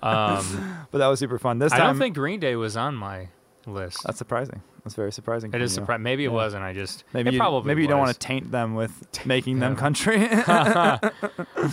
Um, 0.02 0.86
but 0.90 0.98
that 0.98 1.06
was 1.06 1.18
super 1.20 1.38
fun. 1.38 1.58
This 1.58 1.70
time, 1.72 1.82
I 1.82 1.84
don't 1.86 1.98
think 1.98 2.14
Green 2.16 2.40
Day 2.40 2.56
was 2.56 2.76
on 2.76 2.94
my 2.96 3.28
list. 3.68 4.02
that's 4.04 4.18
surprising. 4.18 4.62
That's 4.84 4.94
very 4.94 5.12
surprising. 5.12 5.50
It 5.52 5.58
from 5.58 5.68
surprising. 5.68 6.02
Maybe 6.02 6.24
it 6.24 6.28
Yeah. 6.28 6.32
wasn't. 6.34 6.62
I 6.64 6.72
just 6.72 7.04
Maybe 7.12 7.32
you, 7.32 7.38
probably 7.38 7.66
maybe 7.68 7.82
you 7.82 7.88
don't 7.88 7.98
want 8.00 8.12
to 8.12 8.18
taint 8.18 8.50
them 8.50 8.74
with 8.74 9.06
making 9.26 9.58
them 9.60 9.76
country. 9.76 10.28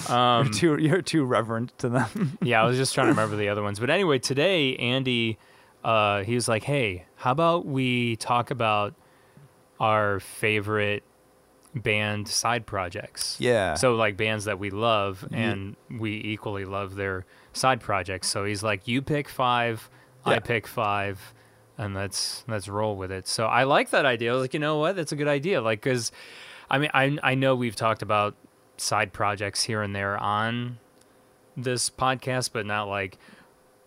Um, 0.10 0.46
you're 0.46 0.54
too 0.54 0.78
you're 0.82 1.02
too 1.02 1.24
reverent 1.26 1.78
to 1.80 1.90
them. 1.90 2.38
yeah, 2.42 2.62
I 2.62 2.66
was 2.66 2.78
just 2.78 2.94
trying 2.94 3.08
to 3.08 3.12
remember 3.14 3.36
the 3.36 3.50
other 3.50 3.62
ones. 3.64 3.80
But 3.80 3.90
anyway, 3.90 4.20
today 4.20 4.76
Andy, 4.78 5.38
uh, 5.84 6.24
he 6.24 6.36
was 6.36 6.48
like, 6.48 6.64
"Hey, 6.64 7.06
how 7.16 7.32
about 7.32 7.66
we 7.66 8.16
talk 8.18 8.52
about 8.52 8.94
our 9.80 10.20
favorite 10.20 11.04
band 11.74 12.28
side 12.28 12.66
projects?" 12.66 13.38
Yeah. 13.40 13.76
So 13.76 13.96
like 13.96 14.18
bands 14.18 14.46
that 14.46 14.60
we 14.60 14.70
love 14.70 15.28
and 15.32 15.76
we 15.90 16.12
equally 16.26 16.66
love 16.66 16.96
their 16.96 17.26
side 17.54 17.80
projects. 17.82 18.28
So 18.28 18.44
he's 18.46 18.64
like, 18.64 18.88
"You 18.88 19.02
pick 19.02 19.30
five, 19.30 19.90
I 20.26 20.40
pick 20.40 20.68
five, 20.68 21.34
and 21.78 21.94
let's 21.94 22.44
let's 22.48 22.68
roll 22.68 22.96
with 22.96 23.12
it." 23.12 23.28
So 23.28 23.46
I 23.46 23.64
like 23.64 23.90
that 23.92 24.06
idea. 24.06 24.32
I 24.32 24.34
was 24.34 24.42
like, 24.44 24.54
you 24.54 24.60
know 24.60 24.78
what? 24.78 24.96
That's 24.96 25.12
a 25.12 25.16
good 25.16 25.28
idea. 25.28 25.62
Like, 25.62 25.82
because 25.82 26.12
I 26.70 26.78
mean, 26.78 26.90
I 26.94 27.18
I 27.24 27.36
know 27.36 27.56
we've 27.56 27.76
talked 27.76 28.02
about 28.02 28.36
side 28.78 29.14
projects 29.14 29.64
here 29.64 29.82
and 29.82 29.96
there 29.96 30.18
on 30.18 30.80
this 31.56 31.90
podcast, 31.90 32.52
but 32.54 32.66
not 32.66 32.88
like 32.88 33.18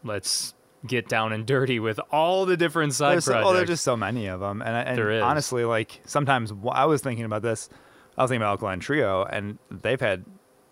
let's 0.05 0.55
get 0.87 1.09
down 1.09 1.33
and 1.33 1.45
dirty 1.45 1.81
with 1.81 1.99
all 2.13 2.47
the 2.47 2.57
different 2.57 2.95
side 2.95 3.15
there's, 3.15 3.25
projects. 3.27 3.47
oh, 3.49 3.53
there's 3.53 3.69
just 3.69 3.85
so 3.85 3.97
many 3.97 4.27
of 4.27 4.41
them, 4.41 4.63
and, 4.63 4.89
and 4.89 4.97
There 4.97 5.11
is. 5.11 5.23
honestly, 5.23 5.65
like 5.65 6.01
sometimes 6.07 6.53
I 6.71 6.87
was 6.87 7.03
thinking 7.03 7.25
about 7.25 7.43
this. 7.43 7.69
I 8.17 8.23
was 8.23 8.31
thinking 8.31 8.43
about 8.43 8.53
Alkaline 8.53 8.81
Trio, 8.81 9.25
and 9.25 9.59
they've 9.71 10.01
had 10.01 10.25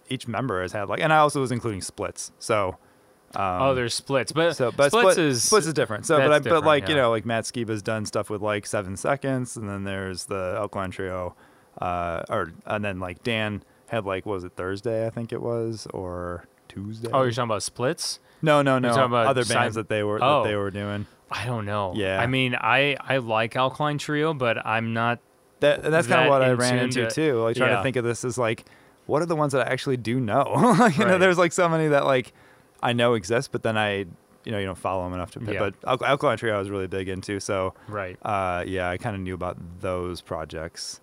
each 0.08 0.28
member 0.28 0.62
has 0.62 0.72
had 0.72 0.88
like, 0.88 1.00
and 1.00 1.12
I 1.12 1.18
also 1.18 1.40
was 1.40 1.52
including 1.52 1.80
splits. 1.80 2.32
So, 2.38 2.76
um, 3.36 3.62
oh, 3.62 3.74
there's 3.74 3.92
splits, 3.92 4.32
but, 4.32 4.56
so 4.56 4.72
but 4.72 4.90
splits 4.90 5.12
split, 5.12 5.18
is 5.18 5.44
splits 5.44 5.66
is 5.66 5.74
different. 5.74 6.06
So, 6.06 6.16
but 6.16 6.32
I, 6.32 6.38
but 6.38 6.64
like 6.64 6.88
you 6.88 6.94
know, 6.94 7.10
like 7.10 7.26
Matt 7.26 7.44
Skiba's 7.44 7.82
done 7.82 8.06
stuff 8.06 8.30
with 8.30 8.40
like 8.40 8.66
seven 8.66 8.96
seconds, 8.96 9.56
and 9.56 9.68
then 9.68 9.84
there's 9.84 10.24
the 10.24 10.54
Alkaline 10.56 10.90
Trio, 10.90 11.36
uh, 11.80 12.22
or 12.30 12.52
and 12.64 12.82
then 12.82 12.98
like 12.98 13.22
Dan 13.22 13.62
had 13.88 14.06
like 14.06 14.24
was 14.24 14.42
it 14.42 14.52
Thursday 14.56 15.06
I 15.06 15.10
think 15.10 15.32
it 15.32 15.42
was 15.42 15.86
or 15.92 16.46
Tuesday. 16.68 17.10
Oh, 17.12 17.22
you're 17.22 17.30
talking 17.30 17.44
about 17.44 17.62
splits? 17.62 18.20
no 18.42 18.60
no 18.62 18.78
no 18.78 18.88
talking 18.88 19.04
about 19.04 19.26
other 19.26 19.44
side- 19.44 19.54
bands 19.54 19.74
that 19.76 19.88
they 19.88 20.02
were 20.02 20.18
Oh. 20.22 20.42
that 20.42 20.48
they 20.48 20.56
were 20.56 20.70
doing. 20.70 21.06
I 21.30 21.44
don't 21.44 21.66
know. 21.66 21.92
Yeah. 21.94 22.20
I 22.20 22.26
mean, 22.26 22.54
I 22.54 22.96
I 23.00 23.18
like 23.18 23.54
Alkaline 23.54 23.98
Trio, 23.98 24.32
but 24.32 24.64
I'm 24.64 24.94
not. 24.94 25.18
That 25.60 25.84
and 25.84 25.92
that's 25.92 26.06
kind 26.06 26.22
of 26.22 26.30
what 26.30 26.42
I 26.42 26.52
ran 26.52 26.78
into 26.78 27.06
to- 27.06 27.10
too. 27.10 27.42
Like 27.42 27.56
trying 27.56 27.70
yeah. 27.70 27.76
to 27.78 27.82
think 27.82 27.96
of 27.96 28.04
this 28.04 28.24
as 28.24 28.38
like, 28.38 28.64
what 29.06 29.20
are 29.22 29.26
the 29.26 29.36
ones 29.36 29.52
that 29.52 29.66
I 29.68 29.72
actually 29.72 29.96
do 29.98 30.20
know? 30.20 30.74
Like, 30.78 30.96
you 30.98 31.04
know, 31.04 31.18
there's 31.18 31.38
like 31.38 31.52
so 31.52 31.68
many 31.68 31.88
that 31.88 32.04
like 32.06 32.32
I 32.86 32.92
know 32.92 33.14
exists, 33.14 33.48
but 33.52 33.62
then 33.62 33.76
I, 33.76 34.06
you 34.44 34.52
know, 34.52 34.58
you 34.58 34.66
don't 34.66 34.78
follow 34.78 35.04
them 35.04 35.14
enough 35.14 35.32
to. 35.32 35.40
pick. 35.40 35.54
Yeah. 35.54 35.58
But 35.60 35.74
Al- 36.02 36.06
Alkaline 36.06 36.38
Trio 36.38 36.54
I 36.54 36.58
was 36.58 36.70
really 36.70 36.86
big 36.86 37.08
into, 37.08 37.40
so 37.40 37.74
Right. 37.88 38.16
uh, 38.22 38.64
yeah, 38.66 38.88
I 38.88 38.96
kind 38.96 39.14
of 39.16 39.22
knew 39.22 39.34
about 39.34 39.56
those 39.80 40.20
projects. 40.20 41.00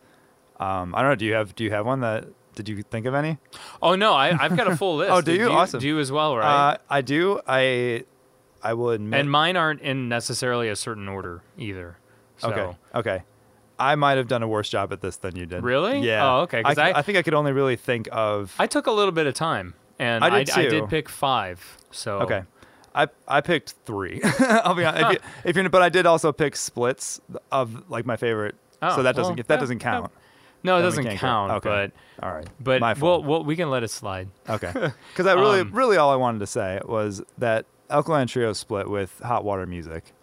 Um, 0.59 0.95
I 0.95 1.01
don't 1.01 1.11
know. 1.11 1.15
Do 1.15 1.25
you 1.25 1.33
have 1.33 1.55
Do 1.55 1.63
you 1.63 1.71
have 1.71 1.85
one 1.85 1.99
that? 2.01 2.25
Did 2.55 2.69
you 2.69 2.83
think 2.83 3.05
of 3.07 3.15
any? 3.15 3.39
Oh 3.81 3.95
no, 3.95 4.13
I 4.13 4.29
I've 4.43 4.55
got 4.55 4.67
a 4.71 4.75
full 4.77 4.95
list. 5.01 5.11
Oh, 5.11 5.21
do 5.21 5.33
you? 5.33 5.49
Awesome. 5.49 5.79
Do 5.79 5.87
you 5.87 5.99
as 5.99 6.11
well, 6.11 6.37
right? 6.37 6.73
Uh, 6.73 6.77
I 6.89 7.01
do. 7.01 7.39
I 7.47 8.05
I 8.61 8.73
will 8.75 8.91
admit. 8.91 9.19
and 9.19 9.29
mine 9.31 9.57
aren't 9.57 9.81
in 9.81 10.07
necessarily 10.07 10.69
a 10.69 10.75
certain 10.75 11.09
order 11.09 11.41
either. 11.57 11.97
So. 12.37 12.49
Okay. 12.51 12.77
Okay. 12.95 13.23
I 13.79 13.95
might 13.95 14.17
have 14.17 14.27
done 14.27 14.43
a 14.43 14.47
worse 14.47 14.69
job 14.69 14.93
at 14.93 15.01
this 15.01 15.17
than 15.17 15.35
you 15.35 15.45
did. 15.47 15.63
Really? 15.63 15.99
Yeah. 16.01 16.23
Oh, 16.23 16.41
okay, 16.41 16.61
I, 16.63 16.73
I- 16.77 16.99
I 16.99 17.01
think 17.01 17.17
I 17.17 17.23
could 17.23 17.33
only 17.33 17.51
really 17.51 17.75
think 17.75 18.07
of. 18.11 18.55
I 18.59 18.67
took 18.67 18.85
a 18.85 18.91
little 18.91 19.11
bit 19.11 19.25
of 19.25 19.33
time, 19.33 19.73
and 19.99 20.23
I 20.23 20.27
I, 20.27 20.43
did 20.43 20.49
I 20.51 20.63
too. 20.63 20.69
did 20.69 20.89
pick 20.89 21.09
five. 21.09 21.77
So 21.91 22.19
Okay. 22.21 22.43
I 22.95 23.07
I 23.27 23.41
picked 23.41 23.73
three. 23.85 24.21
I'll 24.39 24.75
be 24.75 24.85
honest. 24.85 25.19
If, 25.43 25.55
you, 25.55 25.61
you're, 25.63 25.69
but 25.69 25.81
I 25.81 25.89
did 25.89 26.05
also 26.05 26.31
pick 26.31 26.55
splits 26.55 27.19
of 27.51 27.89
like 27.89 28.05
my 28.05 28.17
favorite. 28.17 28.55
Oh, 28.81 28.97
so 28.97 29.03
that 29.03 29.15
doesn't 29.15 29.35
well, 29.37 29.45
that 29.47 29.59
doesn't 29.59 29.79
count. 29.79 30.11
No, 30.63 30.75
it 30.77 30.81
then 30.81 30.85
doesn't 30.89 31.03
go. 31.05 31.15
count. 31.15 31.51
Okay. 31.53 31.91
All 32.21 32.31
right. 32.31 32.47
But 32.59 32.79
my 32.81 32.93
but 32.93 33.01
we'll, 33.03 33.13
fault. 33.15 33.25
we'll, 33.25 33.43
we 33.43 33.55
can 33.55 33.69
let 33.69 33.83
it 33.83 33.89
slide. 33.89 34.29
okay. 34.49 34.71
Because 35.11 35.25
I 35.27 35.33
really 35.33 35.61
Um, 35.61 35.71
really 35.73 35.97
all 35.97 36.11
I 36.11 36.15
wanted 36.15 36.39
to 36.39 36.47
say 36.47 36.79
was 36.85 37.21
that 37.37 37.65
Alkaline 37.89 38.27
Trio 38.27 38.53
split 38.53 38.89
with 38.89 39.19
Hot 39.19 39.43
Water 39.43 39.65
Music 39.65 40.13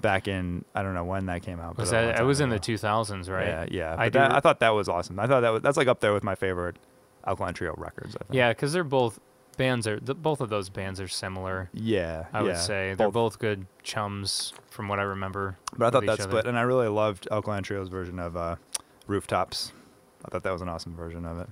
back 0.00 0.28
in 0.28 0.64
I 0.74 0.82
don't 0.82 0.94
know 0.94 1.04
when 1.04 1.26
that 1.26 1.42
came 1.42 1.58
out. 1.60 1.76
Was 1.76 1.90
but 1.90 2.02
that? 2.02 2.20
It 2.20 2.24
was 2.24 2.40
in 2.40 2.50
the 2.50 2.60
2000s, 2.60 3.28
right? 3.28 3.46
Yeah, 3.46 3.66
yeah. 3.70 3.96
I 3.98 4.08
that, 4.10 4.32
I 4.32 4.40
thought 4.40 4.60
that 4.60 4.70
was 4.70 4.88
awesome. 4.88 5.18
I 5.18 5.26
thought 5.26 5.40
that 5.40 5.50
was 5.50 5.62
that's 5.62 5.76
like 5.76 5.88
up 5.88 6.00
there 6.00 6.12
with 6.14 6.22
my 6.22 6.34
favorite 6.36 6.76
Alkaline 7.28 7.54
Trio 7.54 7.74
records. 7.76 8.16
I 8.16 8.24
think. 8.24 8.34
Yeah, 8.34 8.48
because 8.50 8.72
they're 8.72 8.82
both 8.84 9.20
bands 9.58 9.86
are 9.86 10.00
the, 10.00 10.14
both 10.14 10.40
of 10.40 10.48
those 10.48 10.70
bands 10.70 11.00
are 11.00 11.08
similar. 11.08 11.68
Yeah. 11.74 12.26
I 12.32 12.42
would 12.42 12.52
yeah. 12.52 12.60
say 12.60 12.94
they're 12.96 13.10
both 13.10 13.38
good 13.38 13.66
chums 13.82 14.54
from 14.70 14.88
what 14.88 14.98
I 14.98 15.02
remember. 15.02 15.58
But 15.76 15.86
I 15.86 15.90
thought 15.90 16.06
that 16.06 16.22
split, 16.22 16.46
and 16.46 16.58
I 16.58 16.62
really 16.62 16.88
loved 16.88 17.28
Alkaline 17.30 17.62
Trio's 17.62 17.88
version 17.88 18.18
of 18.18 18.36
uh, 18.36 18.56
Rooftops. 19.06 19.72
I 20.24 20.30
thought 20.30 20.42
that 20.44 20.52
was 20.52 20.62
an 20.62 20.68
awesome 20.68 20.96
version 20.96 21.26
of 21.26 21.38
it. 21.40 21.48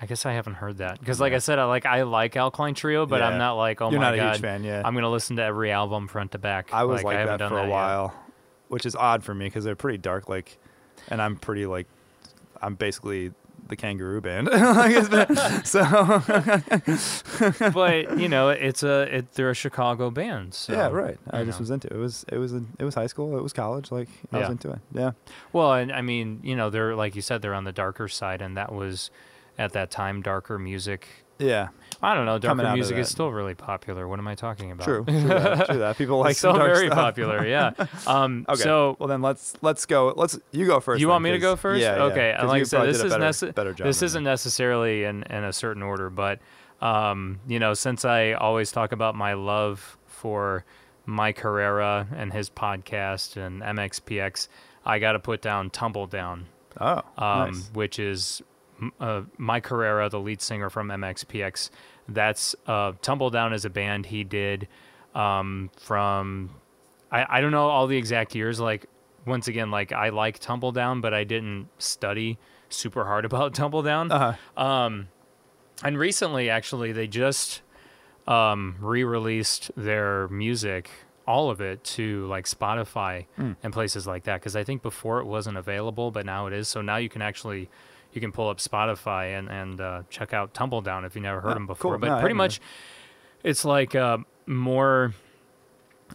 I 0.00 0.06
guess 0.06 0.26
I 0.26 0.32
haven't 0.32 0.54
heard 0.54 0.78
that 0.78 1.00
because, 1.00 1.20
like 1.20 1.30
Yeah. 1.30 1.36
I 1.36 1.40
said, 1.40 1.58
I 1.58 1.64
like 1.64 1.84
I 1.84 2.02
like 2.02 2.36
Alkaline 2.36 2.74
Trio, 2.74 3.04
but 3.04 3.20
Yeah. 3.20 3.28
I'm 3.28 3.38
not 3.38 3.54
like 3.54 3.80
oh 3.80 3.90
You're 3.90 4.00
my 4.00 4.06
not 4.06 4.14
a 4.14 4.16
god, 4.16 4.34
huge 4.34 4.42
fan, 4.42 4.64
yeah. 4.64 4.82
I'm 4.84 4.94
gonna 4.94 5.10
listen 5.10 5.36
to 5.36 5.42
every 5.42 5.70
album 5.72 6.08
front 6.08 6.32
to 6.32 6.38
back. 6.38 6.70
I 6.72 6.84
was 6.84 7.02
like, 7.02 7.16
I 7.16 7.20
haven't 7.20 7.38
that 7.38 7.38
done 7.38 7.50
for 7.50 7.58
a 7.58 7.62
yet. 7.62 7.70
while, 7.70 8.14
which 8.68 8.86
is 8.86 8.94
odd 8.94 9.24
for 9.24 9.34
me 9.34 9.46
because 9.46 9.64
they're 9.64 9.76
pretty 9.76 9.98
dark. 9.98 10.28
Like, 10.28 10.58
and 11.08 11.20
I'm 11.20 11.36
pretty 11.36 11.66
like, 11.66 11.88
I'm 12.62 12.76
basically 12.76 13.32
the 13.68 13.76
Kangaroo 13.76 14.20
Band. 14.20 14.48
Like, 14.52 14.94
it's 14.96 15.08
been- 15.08 15.64
so 15.64 15.82
but 17.72 18.18
you 18.18 18.28
know, 18.28 18.50
it's 18.50 18.82
a 18.82 19.16
it, 19.16 19.32
they're 19.32 19.50
a 19.50 19.54
Chicago 19.54 20.10
band. 20.10 20.54
So, 20.54 20.72
yeah, 20.72 20.88
right. 20.88 21.18
I 21.30 21.44
just 21.44 21.58
know. 21.58 21.62
was 21.62 21.70
into 21.70 21.88
it. 21.88 21.94
It 21.94 21.98
was 21.98 22.24
it 22.30 22.38
was 22.38 22.52
it 22.52 22.84
was 22.84 22.94
high 22.94 23.06
school. 23.06 23.36
It 23.38 23.42
was 23.42 23.52
college. 23.52 23.90
Like 23.90 24.08
I 24.32 24.38
was 24.40 24.50
into 24.50 24.70
it. 24.70 24.78
Yeah. 24.92 25.12
Well, 25.52 25.72
and 25.74 25.92
I 25.92 26.02
mean, 26.02 26.40
you 26.42 26.56
know, 26.56 26.70
they're 26.70 26.94
like 26.94 27.16
you 27.16 27.22
said, 27.22 27.42
they're 27.42 27.54
on 27.54 27.64
the 27.64 27.72
darker 27.72 28.08
side, 28.08 28.42
and 28.42 28.56
that 28.56 28.72
was 28.72 29.10
at 29.58 29.72
that 29.72 29.90
time 29.90 30.22
darker 30.22 30.58
music. 30.58 31.06
Yeah. 31.38 31.68
I 32.00 32.14
don't 32.14 32.26
know, 32.26 32.38
darker 32.38 32.72
music 32.74 32.96
is 32.96 33.08
still 33.08 33.32
really 33.32 33.54
popular. 33.54 34.06
What 34.06 34.18
am 34.20 34.28
I 34.28 34.34
talking 34.36 34.70
about? 34.70 34.84
True. 34.84 35.04
True 35.08 35.20
that. 35.28 35.66
True 35.66 35.78
that. 35.78 35.98
People 35.98 36.18
like 36.20 36.36
so 36.36 36.52
dark 36.52 36.72
very 36.72 36.86
stuff. 36.86 36.96
popular. 36.98 37.46
Yeah. 37.46 37.72
Um, 38.06 38.46
Okay. 38.48 38.62
So 38.62 38.96
well, 39.00 39.08
then 39.08 39.20
let's 39.22 39.54
let's 39.62 39.84
go. 39.86 40.12
Let's 40.16 40.38
you 40.52 40.66
go 40.66 40.78
first. 40.80 41.00
you 41.00 41.06
then, 41.06 41.12
want 41.12 41.24
me 41.24 41.32
to 41.32 41.38
go 41.38 41.56
first? 41.56 41.80
Yeah. 41.82 41.96
yeah, 42.14 42.38
And 42.40 42.48
like 42.48 42.60
I 42.60 42.64
said, 42.64 42.86
this 42.86 43.02
is 43.02 43.12
better, 43.12 43.24
nece- 43.24 43.54
better 43.54 43.72
job 43.74 43.86
this 43.86 44.02
isn't 44.02 44.22
me. 44.22 44.30
necessarily 44.30 45.04
in, 45.04 45.24
in 45.24 45.44
a 45.44 45.52
certain 45.52 45.82
order, 45.82 46.08
but 46.10 46.38
um, 46.80 47.40
you 47.48 47.58
know, 47.58 47.74
since 47.74 48.04
I 48.04 48.32
always 48.32 48.70
talk 48.70 48.92
about 48.92 49.14
my 49.16 49.32
love 49.34 49.98
for 50.06 50.64
Mike 51.06 51.40
Herrera 51.40 52.06
and 52.14 52.32
his 52.32 52.48
podcast 52.50 53.36
and 53.36 53.60
MXPX, 53.62 54.46
I 54.86 54.98
got 55.00 55.12
to 55.12 55.18
put 55.18 55.42
down 55.42 55.70
Tumbledown, 55.70 56.44
Oh, 56.80 57.02
um, 57.16 57.50
nice. 57.52 57.70
which 57.72 57.98
is 57.98 58.42
uh, 59.00 59.22
Mike 59.36 59.66
Herrera, 59.66 60.08
the 60.08 60.20
lead 60.20 60.40
singer 60.40 60.70
from 60.70 60.88
MXPX. 60.88 61.70
That's 62.08 62.54
uh, 62.66 62.92
Tumbledown 63.02 63.52
is 63.52 63.64
a 63.64 63.70
band 63.70 64.06
he 64.06 64.24
did 64.24 64.68
um, 65.14 65.70
from 65.78 66.50
I, 67.10 67.38
I 67.38 67.40
don't 67.40 67.50
know 67.52 67.68
all 67.68 67.86
the 67.86 67.96
exact 67.96 68.34
years. 68.34 68.60
Like 68.60 68.86
once 69.26 69.48
again, 69.48 69.70
like 69.70 69.92
I 69.92 70.08
like 70.10 70.38
Tumbledown, 70.40 71.00
but 71.02 71.12
I 71.14 71.24
didn't 71.24 71.68
study 71.78 72.38
super 72.68 73.04
hard 73.04 73.24
about 73.26 73.52
Tumbledown. 73.54 74.10
Uh-huh. 74.10 74.62
Um, 74.62 75.08
and 75.84 75.98
recently, 75.98 76.50
actually, 76.50 76.92
they 76.92 77.06
just 77.06 77.62
um, 78.26 78.76
re-released 78.80 79.70
their 79.76 80.28
music, 80.28 80.90
all 81.26 81.50
of 81.50 81.60
it, 81.60 81.84
to 81.84 82.26
like 82.26 82.46
Spotify 82.46 83.26
Hmm. 83.36 83.52
and 83.62 83.72
places 83.72 84.06
like 84.06 84.24
that. 84.24 84.40
Because 84.40 84.56
I 84.56 84.64
think 84.64 84.82
before 84.82 85.20
it 85.20 85.24
wasn't 85.26 85.56
available, 85.56 86.10
but 86.10 86.26
now 86.26 86.46
it 86.46 86.52
is. 86.52 86.68
So 86.68 86.80
now 86.82 86.96
you 86.96 87.08
can 87.08 87.22
actually 87.22 87.68
you 88.12 88.20
can 88.20 88.32
pull 88.32 88.48
up 88.48 88.58
Spotify 88.58 89.38
and 89.38 89.48
and 89.48 89.80
uh, 89.80 90.02
check 90.10 90.32
out 90.32 90.54
Tumbledown 90.54 91.04
if 91.06 91.14
you 91.14 91.20
never 91.22 91.40
heard 91.40 91.50
Oh, 91.52 91.54
them 91.54 91.66
before. 91.66 91.92
cool. 91.92 91.98
But 92.00 92.08
No, 92.08 92.20
pretty 92.20 92.34
much, 92.34 92.60
it's 93.44 93.64
like 93.64 93.94
uh, 93.94 94.18
more 94.46 95.14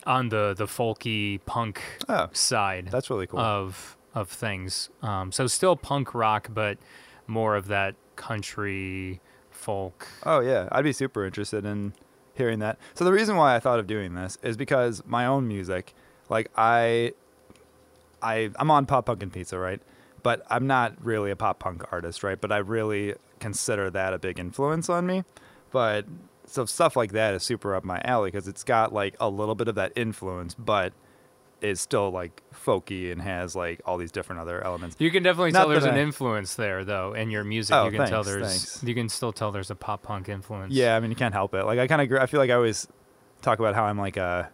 on 0.05 0.29
the 0.29 0.53
the 0.57 0.65
folky 0.65 1.39
punk 1.45 1.81
Oh, 2.09 2.27
side 2.33 2.87
that's 2.91 3.09
really 3.09 3.27
cool. 3.27 3.39
of 3.39 3.97
of 4.15 4.29
things. 4.29 4.89
Um, 5.01 5.31
so 5.31 5.47
still 5.47 5.75
punk 5.75 6.13
rock, 6.13 6.49
but 6.53 6.77
more 7.27 7.55
of 7.55 7.67
that 7.67 7.95
country 8.15 9.21
folk. 9.51 10.07
Oh 10.25 10.39
yeah, 10.39 10.67
I'd 10.71 10.83
be 10.83 10.93
super 10.93 11.25
interested 11.25 11.65
in 11.65 11.93
hearing 12.35 12.59
that. 12.59 12.77
So 12.95 13.05
the 13.05 13.11
reason 13.13 13.37
why 13.37 13.55
I 13.55 13.59
thought 13.59 13.79
of 13.79 13.87
doing 13.87 14.15
this 14.15 14.37
is 14.43 14.57
because 14.57 15.03
my 15.05 15.25
own 15.25 15.47
music, 15.47 15.93
like 16.29 16.49
I, 16.57 17.13
I 18.21 18.49
I'm 18.57 18.69
on 18.71 18.85
pop 18.85 19.05
punk 19.05 19.21
and 19.23 19.31
pizza, 19.31 19.57
right? 19.57 19.81
But 20.23 20.43
I'm 20.49 20.67
not 20.67 20.93
really 21.03 21.31
a 21.31 21.35
pop 21.35 21.59
punk 21.59 21.83
artist, 21.91 22.23
right? 22.23 22.39
But 22.39 22.51
I 22.51 22.57
really 22.57 23.15
consider 23.39 23.89
that 23.91 24.13
a 24.13 24.19
big 24.19 24.39
influence 24.39 24.89
on 24.89 25.05
me. 25.05 25.23
but 25.71 26.05
so 26.45 26.65
stuff 26.65 26.95
like 26.97 27.13
that 27.13 27.33
is 27.33 27.41
super 27.43 27.73
up 27.73 27.83
my 27.85 28.01
alley 28.03 28.29
because 28.29 28.47
it's 28.49 28.63
got 28.63 28.93
like 28.93 29.15
a 29.19 29.29
little 29.29 29.55
bit 29.55 29.67
of 29.67 29.75
that 29.75 29.93
influence, 29.95 30.53
but 30.53 30.91
is 31.61 31.79
still 31.79 32.11
like 32.11 32.41
folky 32.53 33.11
and 33.11 33.21
has 33.21 33.55
like 33.55 33.81
all 33.85 33.97
these 33.97 34.11
different 34.11 34.41
other 34.41 34.61
elements. 34.63 34.97
You 34.99 35.09
can 35.09 35.23
definitely 35.23 35.51
Not 35.51 35.59
tell 35.59 35.69
there's 35.69 35.83
that 35.83 35.93
an 35.93 35.99
influence 35.99 36.55
there, 36.55 36.83
though, 36.83 37.13
in 37.13 37.31
your 37.31 37.45
music. 37.45 37.73
Oh, 37.73 37.85
you 37.85 37.91
can 37.91 38.07
tell 38.09 38.23
there's 38.23 38.45
thanks. 38.45 38.83
you 38.83 38.93
can 38.93 39.07
still 39.07 39.31
tell 39.31 39.51
there's 39.53 39.71
a 39.71 39.75
pop 39.75 40.03
punk 40.03 40.27
influence. 40.27 40.73
Yeah, 40.73 40.95
I 40.97 40.99
mean 40.99 41.09
you 41.09 41.15
can't 41.15 41.33
help 41.33 41.53
it. 41.53 41.63
Like 41.63 41.79
I 41.79 41.87
kind 41.87 42.01
of 42.01 42.21
I 42.21 42.25
feel 42.25 42.41
like 42.41 42.49
I 42.49 42.55
always 42.55 42.87
talk 43.41 43.59
about 43.59 43.73
how 43.75 43.85
I'm 43.85 43.97
like 43.97 44.17
a 44.17 44.51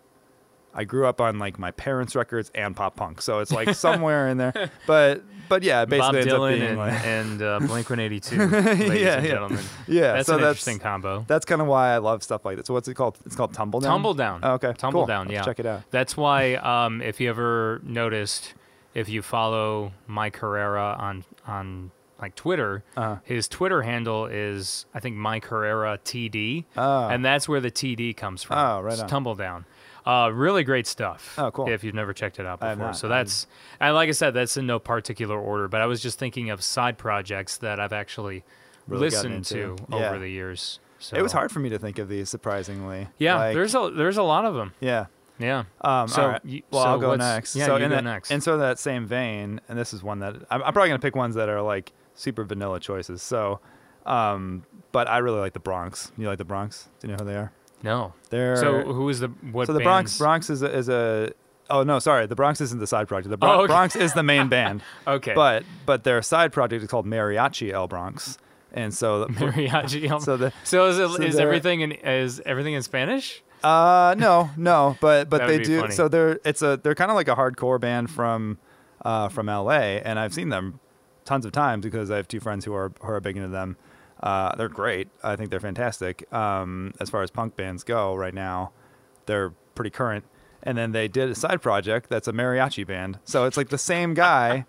I 0.74 0.84
grew 0.84 1.08
up 1.08 1.20
on 1.20 1.40
like 1.40 1.58
my 1.58 1.72
parents' 1.72 2.16
records 2.16 2.52
and 2.56 2.76
pop 2.76 2.96
punk, 2.96 3.22
so 3.22 3.40
it's 3.40 3.52
like 3.52 3.74
somewhere 3.76 4.28
in 4.30 4.38
there. 4.38 4.72
But 4.88 5.24
but 5.50 5.64
yeah, 5.64 5.86
Bob 5.86 5.90
basically 6.14 6.20
ends 6.22 6.34
up 6.34 6.40
Dylan 6.40 6.50
being 6.60 6.62
and, 6.70 6.78
like 6.78 7.06
and 7.06 7.42
uh, 7.42 7.60
Blink 7.60 7.90
182, 7.90 8.38
ladies 8.48 8.80
Yeah, 8.80 8.86
and 8.86 8.98
yeah. 8.98 9.22
gentlemen. 9.22 9.64
yeah. 9.88 10.14
That's 10.14 10.28
so 10.28 10.36
an 10.36 10.42
that's 10.42 10.50
interesting 10.52 10.80
combo. 10.80 11.26
that's 11.28 11.46
kind 11.46 11.60
of 11.62 11.68
why 11.68 11.90
I 11.94 11.98
love 11.98 12.22
stuff 12.24 12.46
like 12.46 12.58
that. 12.58 12.68
So 12.68 12.74
what's 12.76 12.88
it 12.88 12.94
called? 12.94 13.18
It's 13.26 13.36
called 13.36 13.54
Tumbledown. 13.54 13.82
Tumble 13.84 14.14
Down. 14.14 14.42
Oh, 14.44 14.54
okay, 14.54 14.74
Tumble 14.78 15.02
cool. 15.02 15.08
Down. 15.08 15.30
Yeah, 15.32 15.42
check 15.44 15.60
it 15.60 15.66
out. 15.66 15.84
That's 15.92 16.16
why, 16.16 16.54
um, 16.56 17.02
if 17.02 17.20
you 17.20 17.30
ever 17.30 17.82
noticed, 17.84 18.54
if 18.94 19.10
you 19.10 19.22
follow 19.24 19.92
Mike 20.08 20.38
Herrera 20.38 20.96
on 21.00 21.24
on 21.48 21.92
like 22.22 22.36
Twitter, 22.36 22.84
Uh-huh. 22.98 23.16
his 23.24 23.48
Twitter 23.48 23.82
handle 23.82 24.26
is 24.28 24.86
I 24.94 25.00
think 25.00 25.16
Mike 25.16 25.46
Herrera 25.46 25.98
TD, 26.06 26.66
Oh. 26.78 27.08
and 27.08 27.24
that's 27.26 27.48
where 27.50 27.62
the 27.62 27.72
TD 27.72 28.16
comes 28.16 28.44
from. 28.44 28.58
Oh, 28.58 28.82
right 28.82 28.94
It's 28.94 29.02
on. 29.02 29.10
Tumbledown. 29.10 29.64
Uh, 30.10 30.30
really 30.30 30.64
great 30.64 30.88
stuff. 30.88 31.36
Oh, 31.38 31.52
cool. 31.52 31.70
If 31.70 31.84
you've 31.84 31.94
never 31.96 32.14
checked 32.14 32.40
it 32.40 32.46
out 32.46 32.60
before, 32.60 32.76
not. 32.76 32.96
so 32.98 33.08
that's 33.08 33.46
and 33.80 33.94
like 33.94 34.10
I 34.10 34.14
said, 34.14 34.34
that's 34.34 34.58
in 34.58 34.66
no 34.66 34.80
particular 34.80 35.38
order. 35.40 35.68
But 35.68 35.82
I 35.82 35.86
was 35.86 36.02
just 36.02 36.18
thinking 36.18 36.50
of 36.50 36.64
side 36.64 36.98
projects 36.98 37.58
that 37.58 37.80
I've 37.80 37.94
actually 37.94 38.44
Really 38.88 39.02
listened 39.10 39.46
to. 39.46 39.76
Yeah. 39.90 40.10
over 40.10 40.20
the 40.20 40.30
years. 40.30 40.80
So. 40.98 41.16
It 41.16 41.22
was 41.22 41.32
hard 41.32 41.52
for 41.52 41.60
me 41.60 41.70
to 41.70 41.78
think 41.80 42.00
of 42.00 42.10
these, 42.10 42.28
surprisingly. 42.30 43.08
Yeah, 43.20 43.36
Like, 43.38 43.54
there's 43.54 43.76
a 43.76 43.92
there's 43.96 44.18
a 44.18 44.24
lot 44.24 44.46
of 44.46 44.56
them. 44.56 44.74
yeah. 44.80 45.06
Yeah. 45.38 45.64
Um, 45.80 46.08
So, 46.10 46.22
all 46.24 46.28
right. 46.30 46.42
you- 46.44 46.64
well, 46.72 46.84
so 46.84 46.90
I'll 46.90 47.00
go 47.00 47.16
next. 47.16 47.56
yeah, 47.56 47.66
so 47.68 47.78
you 47.78 47.84
in 47.86 47.90
go 47.92 47.96
that, 47.96 48.04
next. 48.04 48.30
And 48.32 48.44
so 48.44 48.58
that 48.58 48.78
same 48.80 49.06
vein, 49.06 49.62
and 49.70 49.80
this 49.80 49.94
is 49.94 50.04
one 50.04 50.20
that 50.20 50.36
I'm, 50.50 50.62
I'm 50.64 50.74
probably 50.74 50.90
gonna 50.90 51.00
pick 51.00 51.16
ones 51.16 51.36
that 51.36 51.48
are 51.48 51.62
like 51.62 51.94
super 52.16 52.44
vanilla 52.44 52.80
choices. 52.82 53.22
So, 53.22 53.62
um, 54.06 54.64
but 54.92 55.08
I 55.08 55.20
really 55.20 55.40
like 55.40 55.54
the 55.54 55.60
Bronx. 55.62 56.12
You 56.18 56.28
like 56.28 56.40
the 56.40 56.44
Bronx? 56.46 56.90
Do 57.00 57.08
you 57.08 57.14
know 57.16 57.24
who 57.24 57.30
they 57.30 57.38
are? 57.38 57.52
No. 57.84 58.14
They're 58.30 58.58
So 58.58 58.82
who 58.84 59.10
is 59.10 59.20
the 59.20 59.28
what? 59.52 59.68
so 59.68 59.74
the 59.74 59.80
Bronx 59.80 60.12
bands- 60.12 60.18
Bronx 60.20 60.50
is 60.50 60.62
a, 60.62 60.76
is 60.76 60.90
a 60.90 61.32
oh 61.70 61.84
no 61.84 62.00
sorry 62.00 62.26
the 62.26 62.36
Bronx 62.36 62.60
isn't 62.62 62.80
the 62.80 62.88
side 62.88 63.08
project 63.08 63.30
the 63.30 63.38
Bron- 63.38 63.56
Oh, 63.58 63.60
okay. 63.62 63.68
Bronx 63.74 63.96
is 63.96 64.14
the 64.14 64.24
main 64.24 64.48
band 64.50 64.82
Okay. 65.08 65.34
but 65.34 65.64
but 65.86 66.04
their 66.04 66.22
side 66.22 66.52
project 66.52 66.84
is 66.84 66.90
called 66.90 67.06
Mariachi 67.06 67.72
El 67.72 67.88
Bronx 67.88 68.38
and 68.74 68.94
so 68.94 69.26
the, 69.26 69.34
mariachi. 69.34 70.10
El- 70.10 70.20
so 70.20 70.38
the 70.38 70.52
so 70.64 70.88
is 70.88 71.00
it 71.00 71.10
so 71.10 71.22
is 71.24 71.40
everything 71.40 71.82
in 71.82 71.92
is 71.94 72.42
everything 72.46 72.74
in 72.74 72.84
Spanish? 72.84 73.42
Uh, 73.64 74.16
no, 74.18 74.50
no, 74.56 74.96
but 75.02 75.30
but 75.30 75.46
they 75.48 75.60
do. 75.62 75.82
funny. 75.82 75.94
So 75.94 76.08
they're 76.08 76.40
it's 76.46 76.62
a 76.62 76.78
they're 76.82 76.96
kind 76.96 77.12
of 77.12 77.16
like 77.16 77.28
a 77.28 77.36
hardcore 77.36 77.80
band 77.80 78.10
from 78.10 78.58
uh 79.04 79.28
from 79.30 79.50
L.A. 79.50 80.02
and 80.02 80.18
I've 80.20 80.34
seen 80.34 80.48
them 80.50 80.80
tons 81.26 81.46
of 81.46 81.52
times 81.52 81.84
because 81.84 82.10
I 82.10 82.16
have 82.18 82.28
two 82.28 82.40
friends 82.40 82.64
who 82.64 82.74
are 82.74 82.92
who 83.02 83.12
are 83.12 83.20
big 83.20 83.36
into 83.38 83.50
them. 83.50 83.76
Uh, 84.22 84.56
they're 84.56 84.70
great. 84.70 85.08
I 85.24 85.36
think 85.36 85.50
they're 85.50 85.60
fantastic. 85.60 86.32
Um, 86.34 86.94
as 87.00 87.10
far 87.10 87.24
as 87.24 87.32
punk 87.32 87.56
bands 87.56 87.84
go, 87.84 88.16
right 88.16 88.34
now, 88.34 88.72
they're 89.26 89.52
pretty 89.76 89.92
current. 89.92 90.26
And 90.62 90.78
then 90.78 90.92
they 90.92 91.08
did 91.08 91.30
a 91.30 91.36
side 91.36 91.62
project 91.62 92.10
that's 92.10 92.28
a 92.28 92.34
mariachi 92.34 92.86
band. 92.86 93.20
So 93.24 93.46
it's 93.46 93.56
like 93.56 93.70
the 93.70 93.78
same 93.78 94.14
guy 94.14 94.66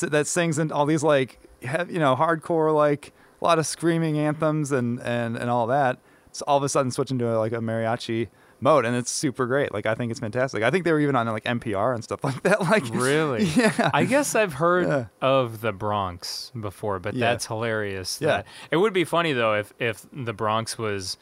that 0.00 0.26
sings 0.26 0.58
in 0.58 0.70
all 0.70 0.86
these 0.86 1.02
like 1.02 1.40
you 1.88 1.98
know 1.98 2.14
hardcore 2.14 2.74
like 2.74 3.12
a 3.40 3.44
lot 3.44 3.58
of 3.58 3.66
screaming 3.66 4.18
anthems 4.18 4.70
and 4.70 5.00
and 5.00 5.36
and 5.36 5.50
all 5.50 5.66
that. 5.66 5.98
So 6.30 6.44
all 6.46 6.56
of 6.56 6.62
a 6.62 6.68
sudden 6.68 6.90
switching 6.90 7.18
to 7.18 7.38
like 7.38 7.52
a 7.52 7.58
mariachi 7.58 8.28
mode, 8.64 8.84
and 8.84 8.96
it's 8.96 9.10
super 9.12 9.46
great. 9.46 9.72
Like 9.72 9.86
I 9.86 9.94
think 9.94 10.10
it's 10.10 10.18
fantastic. 10.18 10.64
I 10.64 10.70
think 10.72 10.84
they 10.84 10.90
were 10.92 10.98
even 10.98 11.14
on 11.14 11.26
like 11.28 11.44
NPR 11.44 11.94
and 11.94 12.02
stuff 12.02 12.24
like 12.28 12.42
that. 12.42 12.60
Like 12.62 12.82
Really? 12.92 13.44
yeah. 13.56 13.90
I 13.94 14.04
guess 14.04 14.34
I've 14.34 14.54
heard 14.54 14.88
Yeah. 14.88 15.04
of 15.22 15.60
the 15.60 15.72
Bronx 15.72 16.50
before, 16.58 16.98
but 16.98 17.14
Yeah. 17.14 17.30
that's 17.30 17.46
hilarious. 17.46 18.18
Yeah. 18.20 18.28
That, 18.28 18.46
it 18.72 18.78
would 18.78 18.92
be 18.92 19.04
funny 19.04 19.32
though 19.32 19.54
if 19.54 19.72
if 19.78 20.04
the 20.12 20.32
Bronx 20.32 20.76
was 20.76 21.16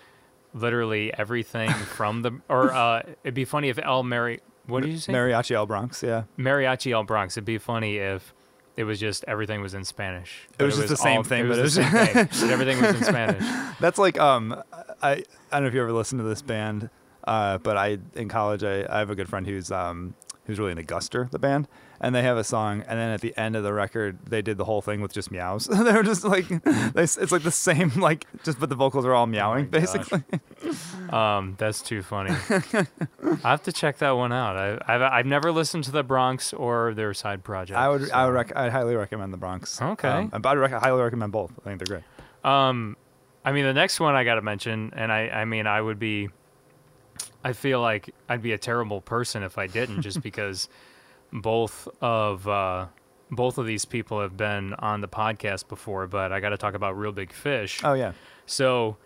literally 0.54 1.12
everything 1.18 1.70
from 1.96 2.22
the 2.22 2.40
or 2.48 2.72
uh, 2.72 3.02
it'd 3.24 3.34
be 3.34 3.44
funny 3.44 3.68
if 3.68 3.78
El 3.78 4.02
Mari 4.02 4.40
what 4.66 4.84
did 4.84 4.92
you 4.92 4.98
say? 4.98 5.12
Mariachi 5.12 5.52
El 5.56 5.66
Bronx. 5.66 6.02
Yeah. 6.04 6.22
Mariachi 6.38 6.92
El 6.92 7.02
Bronx. 7.02 7.36
It'd 7.36 7.44
be 7.44 7.58
funny 7.58 7.96
if 7.96 8.32
it 8.76 8.84
was 8.84 9.00
just 9.00 9.24
everything 9.26 9.60
was 9.60 9.74
in 9.74 9.84
Spanish. 9.84 10.46
It 10.58 10.62
was 10.62 10.76
but 10.76 10.82
just 10.82 10.90
the 10.90 10.96
same 10.96 11.18
all- 11.18 11.22
thing, 11.24 11.46
It 11.46 11.48
but 11.48 11.58
was 11.58 11.74
the 11.74 11.82
same 11.82 11.90
thing. 12.06 12.28
but 12.30 12.50
everything 12.50 12.80
was 12.80 12.94
in 12.94 13.02
Spanish. 13.04 13.44
That's 13.80 13.98
like 13.98 14.18
um 14.20 14.62
I 15.02 15.10
I 15.12 15.24
don't 15.50 15.62
know 15.62 15.68
if 15.68 15.74
you 15.74 15.82
ever 15.82 15.92
listened 15.92 16.20
to 16.20 16.24
this 16.24 16.42
band, 16.42 16.90
uh, 17.24 17.58
but 17.58 17.76
I 17.76 17.98
in 18.14 18.28
college 18.28 18.64
I, 18.64 18.86
I 18.88 18.98
have 18.98 19.10
a 19.10 19.14
good 19.14 19.28
friend 19.28 19.46
who's 19.46 19.70
um 19.70 20.14
who's 20.44 20.58
really 20.58 20.72
into 20.72 20.82
Guster, 20.82 21.30
the 21.30 21.38
band, 21.38 21.68
and 22.00 22.12
they 22.16 22.22
have 22.22 22.36
a 22.36 22.42
song, 22.42 22.82
and 22.88 22.98
then 22.98 23.10
at 23.10 23.20
the 23.20 23.32
end 23.36 23.54
of 23.54 23.62
the 23.62 23.72
record 23.72 24.18
they 24.26 24.42
did 24.42 24.58
the 24.58 24.64
whole 24.64 24.82
thing 24.82 25.00
with 25.00 25.12
just 25.12 25.30
meows. 25.30 25.66
they 25.68 25.92
were 25.92 26.02
just 26.02 26.24
like 26.24 26.48
they, 26.64 27.02
it's 27.02 27.30
like 27.32 27.42
the 27.44 27.50
same 27.50 27.90
like 27.96 28.26
just 28.42 28.58
but 28.58 28.68
the 28.68 28.74
vocals 28.74 29.06
are 29.06 29.14
all 29.14 29.26
meowing 29.26 29.68
gosh. 29.70 29.80
basically. 29.80 30.22
Um, 31.10 31.54
that's 31.58 31.80
too 31.82 32.02
funny. 32.02 32.30
I 32.50 33.50
have 33.50 33.62
to 33.64 33.72
check 33.72 33.98
that 33.98 34.12
one 34.12 34.32
out. 34.32 34.56
I, 34.56 34.94
I've 34.94 35.02
I've 35.02 35.26
never 35.26 35.52
listened 35.52 35.84
to 35.84 35.90
the 35.92 36.02
Bronx 36.02 36.52
or 36.52 36.94
their 36.94 37.14
side 37.14 37.44
project. 37.44 37.78
I 37.78 37.88
would 37.88 38.10
I 38.10 38.26
would 38.26 38.34
rec- 38.34 38.56
I'd 38.56 38.72
highly 38.72 38.96
recommend 38.96 39.32
the 39.32 39.38
Bronx. 39.38 39.80
Okay. 39.80 40.08
um, 40.08 40.30
but 40.40 40.46
I'd 40.46 40.58
rec- 40.58 40.72
highly 40.72 41.00
recommend 41.02 41.32
both. 41.32 41.52
I 41.60 41.64
think 41.70 41.84
they're 41.84 41.98
great. 41.98 42.04
Um, 42.50 42.96
I 43.44 43.52
mean, 43.52 43.64
the 43.64 43.74
next 43.74 44.00
one 44.00 44.14
I 44.14 44.24
got 44.24 44.36
to 44.36 44.42
mention, 44.42 44.92
and 44.94 45.12
I, 45.12 45.28
I 45.28 45.44
mean, 45.44 45.66
I 45.66 45.80
would 45.80 45.98
be, 45.98 46.28
I 47.44 47.52
feel 47.52 47.80
like 47.80 48.14
I'd 48.28 48.42
be 48.42 48.52
a 48.52 48.58
terrible 48.58 49.00
person 49.00 49.42
if 49.42 49.58
I 49.58 49.66
didn't, 49.66 50.02
just 50.02 50.22
because 50.28 50.68
both 51.32 51.88
of 52.00 52.46
uh, 52.46 52.86
both 53.30 53.58
of 53.58 53.66
these 53.66 53.84
people 53.84 54.20
have 54.20 54.36
been 54.36 54.74
on 54.74 55.00
the 55.00 55.08
podcast 55.08 55.68
before. 55.68 56.06
But 56.06 56.32
I 56.32 56.40
got 56.40 56.50
to 56.50 56.58
talk 56.58 56.74
about 56.74 56.96
Real 56.96 57.12
Big 57.12 57.32
Fish. 57.32 57.80
Oh 57.84 57.94
yeah. 57.94 58.12
So, 58.46 58.96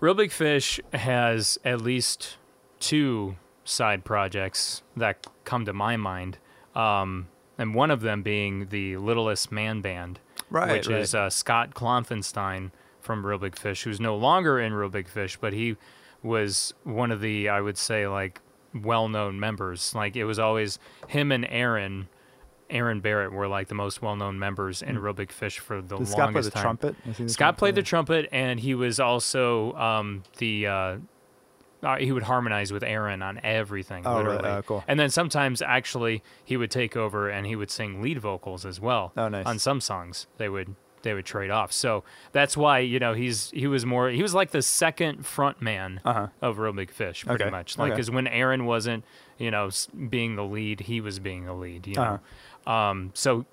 Real 0.00 0.14
Big 0.14 0.32
Fish 0.32 0.80
has 0.92 1.58
at 1.64 1.80
least 1.80 2.36
two 2.78 3.36
side 3.64 4.04
projects 4.04 4.82
that 4.96 5.26
come 5.44 5.64
to 5.66 5.72
my 5.72 5.96
mind, 5.96 6.38
um, 6.74 7.28
and 7.58 7.74
one 7.74 7.90
of 7.90 8.00
them 8.00 8.22
being 8.22 8.68
the 8.68 8.96
Littlest 8.96 9.52
Man 9.52 9.80
Band, 9.80 10.18
Right, 10.48 10.72
which 10.72 10.88
is 10.88 11.14
uh, 11.14 11.30
Scott 11.30 11.74
Klopfenstein 11.74 12.70
from 13.00 13.24
Real 13.24 13.38
Big 13.38 13.56
Fish, 13.56 13.82
who's 13.82 14.00
no 14.00 14.16
longer 14.16 14.58
in 14.58 14.72
Real 14.72 14.88
Big 14.88 15.08
Fish, 15.08 15.36
but 15.40 15.52
he 15.52 15.76
was 16.22 16.74
one 16.84 17.10
of 17.10 17.20
the, 17.20 17.48
I 17.48 17.60
would 17.60 17.78
say, 17.78 18.06
like 18.06 18.40
well-known 18.74 19.40
members. 19.40 19.94
Like 19.94 20.16
it 20.16 20.24
was 20.24 20.38
always 20.38 20.78
him 21.08 21.32
and 21.32 21.46
Aaron. 21.48 22.08
Aaron 22.68 23.00
Barrett 23.00 23.32
were 23.32 23.48
like 23.48 23.66
the 23.66 23.74
most 23.74 24.00
well-known 24.00 24.38
members 24.38 24.80
in 24.80 24.96
Real 24.98 25.12
Big 25.12 25.32
Fish 25.32 25.58
for 25.58 25.82
the 25.82 25.96
Hmm. 25.96 26.04
Did 26.04 26.12
Scott 26.12 26.32
play 26.32 26.42
the 26.42 26.50
time. 26.52 26.62
trumpet? 26.62 26.96
The 27.18 27.28
Scott 27.28 27.58
played 27.58 27.74
the 27.74 27.82
trumpet 27.82 28.28
and 28.30 28.60
he 28.60 28.74
was 28.74 29.00
also 29.00 29.72
um, 29.74 30.22
the. 30.38 30.66
Uh, 30.68 30.96
uh, 31.82 31.96
he 31.96 32.12
would 32.12 32.22
harmonize 32.24 32.70
with 32.72 32.82
Aaron 32.84 33.22
on 33.22 33.40
everything, 33.42 34.06
Oh, 34.06 34.16
right. 34.16 34.26
literally. 34.26 34.48
Oh, 34.50 34.62
cool. 34.62 34.84
And 34.86 35.00
then 35.00 35.08
sometimes, 35.08 35.62
actually, 35.62 36.22
he 36.44 36.58
would 36.58 36.70
take 36.70 36.94
over 36.94 37.30
and 37.30 37.46
he 37.46 37.56
would 37.56 37.70
sing 37.70 38.02
lead 38.02 38.18
vocals 38.18 38.66
as 38.66 38.78
well. 38.78 39.12
Oh, 39.16 39.28
nice. 39.28 39.46
On 39.46 39.58
some 39.58 39.80
songs, 39.80 40.26
they 40.36 40.50
would 40.50 40.76
they 41.02 41.14
would 41.14 41.24
trade 41.24 41.50
off. 41.50 41.72
So 41.72 42.04
that's 42.32 42.56
why 42.56 42.80
you 42.80 42.98
know 42.98 43.14
he's 43.14 43.50
he 43.52 43.66
was 43.66 43.84
more 43.86 44.10
he 44.10 44.22
was 44.22 44.34
like 44.34 44.50
the 44.50 44.62
second 44.62 45.26
front 45.26 45.60
man 45.62 46.00
Uh-huh. 46.04 46.28
of 46.42 46.58
Real 46.58 46.72
Big 46.72 46.90
Fish, 46.90 47.24
pretty 47.24 47.44
Okay. 47.44 47.50
much. 47.50 47.78
Like 47.78 47.88
Okay. 47.88 47.96
because 47.96 48.10
when 48.10 48.26
Aaron 48.26 48.66
wasn't 48.66 49.04
you 49.38 49.50
know 49.50 49.70
being 50.08 50.36
the 50.36 50.44
lead, 50.44 50.80
he 50.80 51.00
was 51.00 51.18
being 51.18 51.44
the 51.46 51.54
lead. 51.54 51.86
You 51.86 51.94
know. 51.94 52.20
Uh-huh. 52.66 52.70
Um, 52.70 53.10
so 53.14 53.46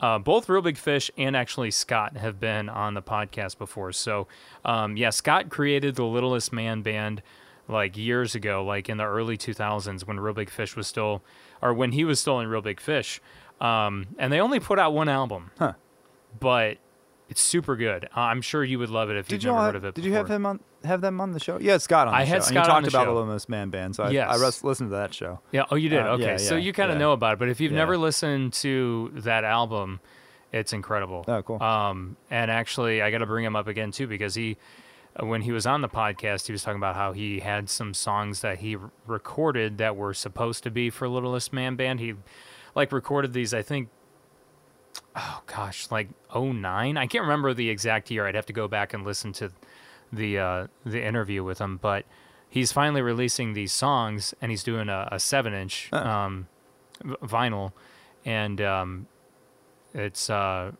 uh, 0.00 0.18
both 0.18 0.48
Real 0.48 0.60
Big 0.62 0.76
Fish 0.76 1.10
and 1.16 1.34
actually 1.36 1.70
Scott 1.70 2.16
have 2.16 2.38
been 2.38 2.68
on 2.68 2.94
the 2.94 3.02
podcast 3.02 3.58
before. 3.58 3.92
So 3.92 4.26
um, 4.64 4.96
yeah, 4.96 5.10
Scott 5.10 5.48
created 5.50 5.94
the 5.94 6.04
Littlest 6.04 6.52
Man 6.52 6.82
band 6.82 7.22
like 7.68 7.96
years 7.96 8.34
ago, 8.34 8.62
like 8.62 8.88
in 8.90 8.98
the 8.98 9.04
early 9.04 9.38
2000s 9.38 10.06
when 10.06 10.20
Real 10.20 10.34
Big 10.34 10.50
Fish 10.50 10.76
was 10.76 10.86
still, 10.86 11.22
or 11.62 11.72
when 11.72 11.92
he 11.92 12.04
was 12.04 12.20
still 12.20 12.38
in 12.40 12.48
Real 12.48 12.60
Big 12.60 12.78
Fish. 12.80 13.20
Um, 13.60 14.08
and 14.18 14.30
they 14.32 14.40
only 14.40 14.60
put 14.60 14.78
out 14.78 14.92
one 14.92 15.08
album, 15.08 15.50
Huh. 15.58 15.72
but 16.38 16.76
it's 17.28 17.40
super 17.40 17.74
good. 17.76 18.04
Uh, 18.16 18.20
I'm 18.20 18.42
sure 18.42 18.62
you 18.62 18.78
would 18.78 18.90
love 18.90 19.10
it 19.10 19.16
if 19.16 19.26
Did 19.28 19.36
you've 19.36 19.42
you 19.44 19.48
never 19.48 19.58
all 19.58 19.64
heard 19.66 19.74
have, 19.74 19.84
of 19.84 19.88
it. 19.88 19.94
Did 19.94 20.04
you 20.04 20.12
have 20.12 20.28
him 20.30 20.44
on 20.46 20.60
have 20.84 21.00
them 21.00 21.20
on 21.20 21.32
the 21.32 21.40
show? 21.40 21.58
Yeah, 21.58 21.78
Scott 21.78 22.06
on 22.08 22.12
the 22.12 22.18
I 22.18 22.24
show. 22.24 22.28
had 22.28 22.36
and 22.36 22.44
Scott 22.44 22.54
you 22.54 22.60
on 22.60 22.66
talked 22.66 22.82
the 22.84 22.88
about 22.90 23.04
show. 23.06 23.14
the 23.14 23.20
Littlest 23.20 23.48
Man 23.48 23.70
Band, 23.70 23.96
so 23.96 24.02
I, 24.04 24.08
I 24.08 24.10
Yes. 24.10 24.40
res- 24.40 24.64
listened 24.64 24.90
to 24.90 24.96
that 24.96 25.14
show. 25.14 25.40
Yeah. 25.52 25.64
Oh, 25.70 25.76
you 25.76 25.88
did. 25.88 26.00
Uh, 26.00 26.10
okay. 26.12 26.22
yeah, 26.24 26.36
so 26.36 26.54
yeah, 26.56 26.60
you 26.62 26.72
kind 26.74 26.90
of 26.90 26.96
yeah. 26.96 27.00
know 27.00 27.12
about 27.12 27.34
it, 27.34 27.38
but 27.38 27.48
if 27.48 27.60
you've 27.60 27.72
never 27.72 27.96
listened 27.96 28.52
to 28.54 29.10
that 29.16 29.44
album, 29.44 30.00
it's 30.52 30.72
incredible. 30.72 31.24
Oh, 31.26 31.42
cool. 31.42 31.62
Um, 31.62 32.16
and 32.30 32.50
actually, 32.50 33.00
I 33.02 33.10
got 33.10 33.18
to 33.18 33.26
bring 33.26 33.44
him 33.44 33.56
up 33.56 33.66
again 33.66 33.90
too 33.90 34.06
because 34.06 34.34
he, 34.34 34.56
uh, 35.20 35.24
when 35.26 35.40
he 35.42 35.50
was 35.52 35.66
on 35.66 35.80
the 35.80 35.88
podcast, 35.88 36.46
he 36.46 36.52
was 36.52 36.62
talking 36.62 36.76
about 36.78 36.94
how 36.94 37.12
he 37.12 37.40
had 37.40 37.70
some 37.70 37.94
songs 37.94 38.40
that 38.42 38.58
he 38.58 38.76
r- 38.76 38.90
recorded 39.06 39.78
that 39.78 39.96
were 39.96 40.12
supposed 40.14 40.62
to 40.64 40.70
be 40.70 40.90
for 40.90 41.08
Littlest 41.08 41.52
Man 41.52 41.74
Band. 41.76 41.98
He, 42.00 42.14
like, 42.74 42.92
recorded 42.92 43.32
these. 43.32 43.54
I 43.54 43.62
think. 43.62 43.88
Oh 45.16 45.42
gosh, 45.46 45.90
like 45.90 46.08
09? 46.34 46.96
I 46.96 47.06
can't 47.06 47.22
remember 47.22 47.54
the 47.54 47.70
exact 47.70 48.10
year. 48.10 48.26
I'd 48.26 48.34
have 48.34 48.46
to 48.46 48.52
go 48.52 48.66
back 48.68 48.92
and 48.94 49.04
listen 49.04 49.32
to 49.34 49.50
the 50.12 50.38
uh, 50.38 50.66
the 50.84 51.04
interview 51.04 51.44
with 51.44 51.60
him, 51.60 51.76
but 51.76 52.04
he's 52.48 52.72
finally 52.72 53.00
releasing 53.02 53.52
these 53.52 53.72
songs, 53.72 54.34
and 54.40 54.50
he's 54.50 54.62
doing 54.64 54.88
a, 54.88 55.08
a 55.12 55.18
seven 55.20 55.54
inch 55.54 55.92
um, 55.92 56.48
v- 57.02 57.14
vinyl, 57.22 57.72
and 58.24 58.60
um, 58.60 59.06
it's 59.92 60.28
uh, 60.30 60.72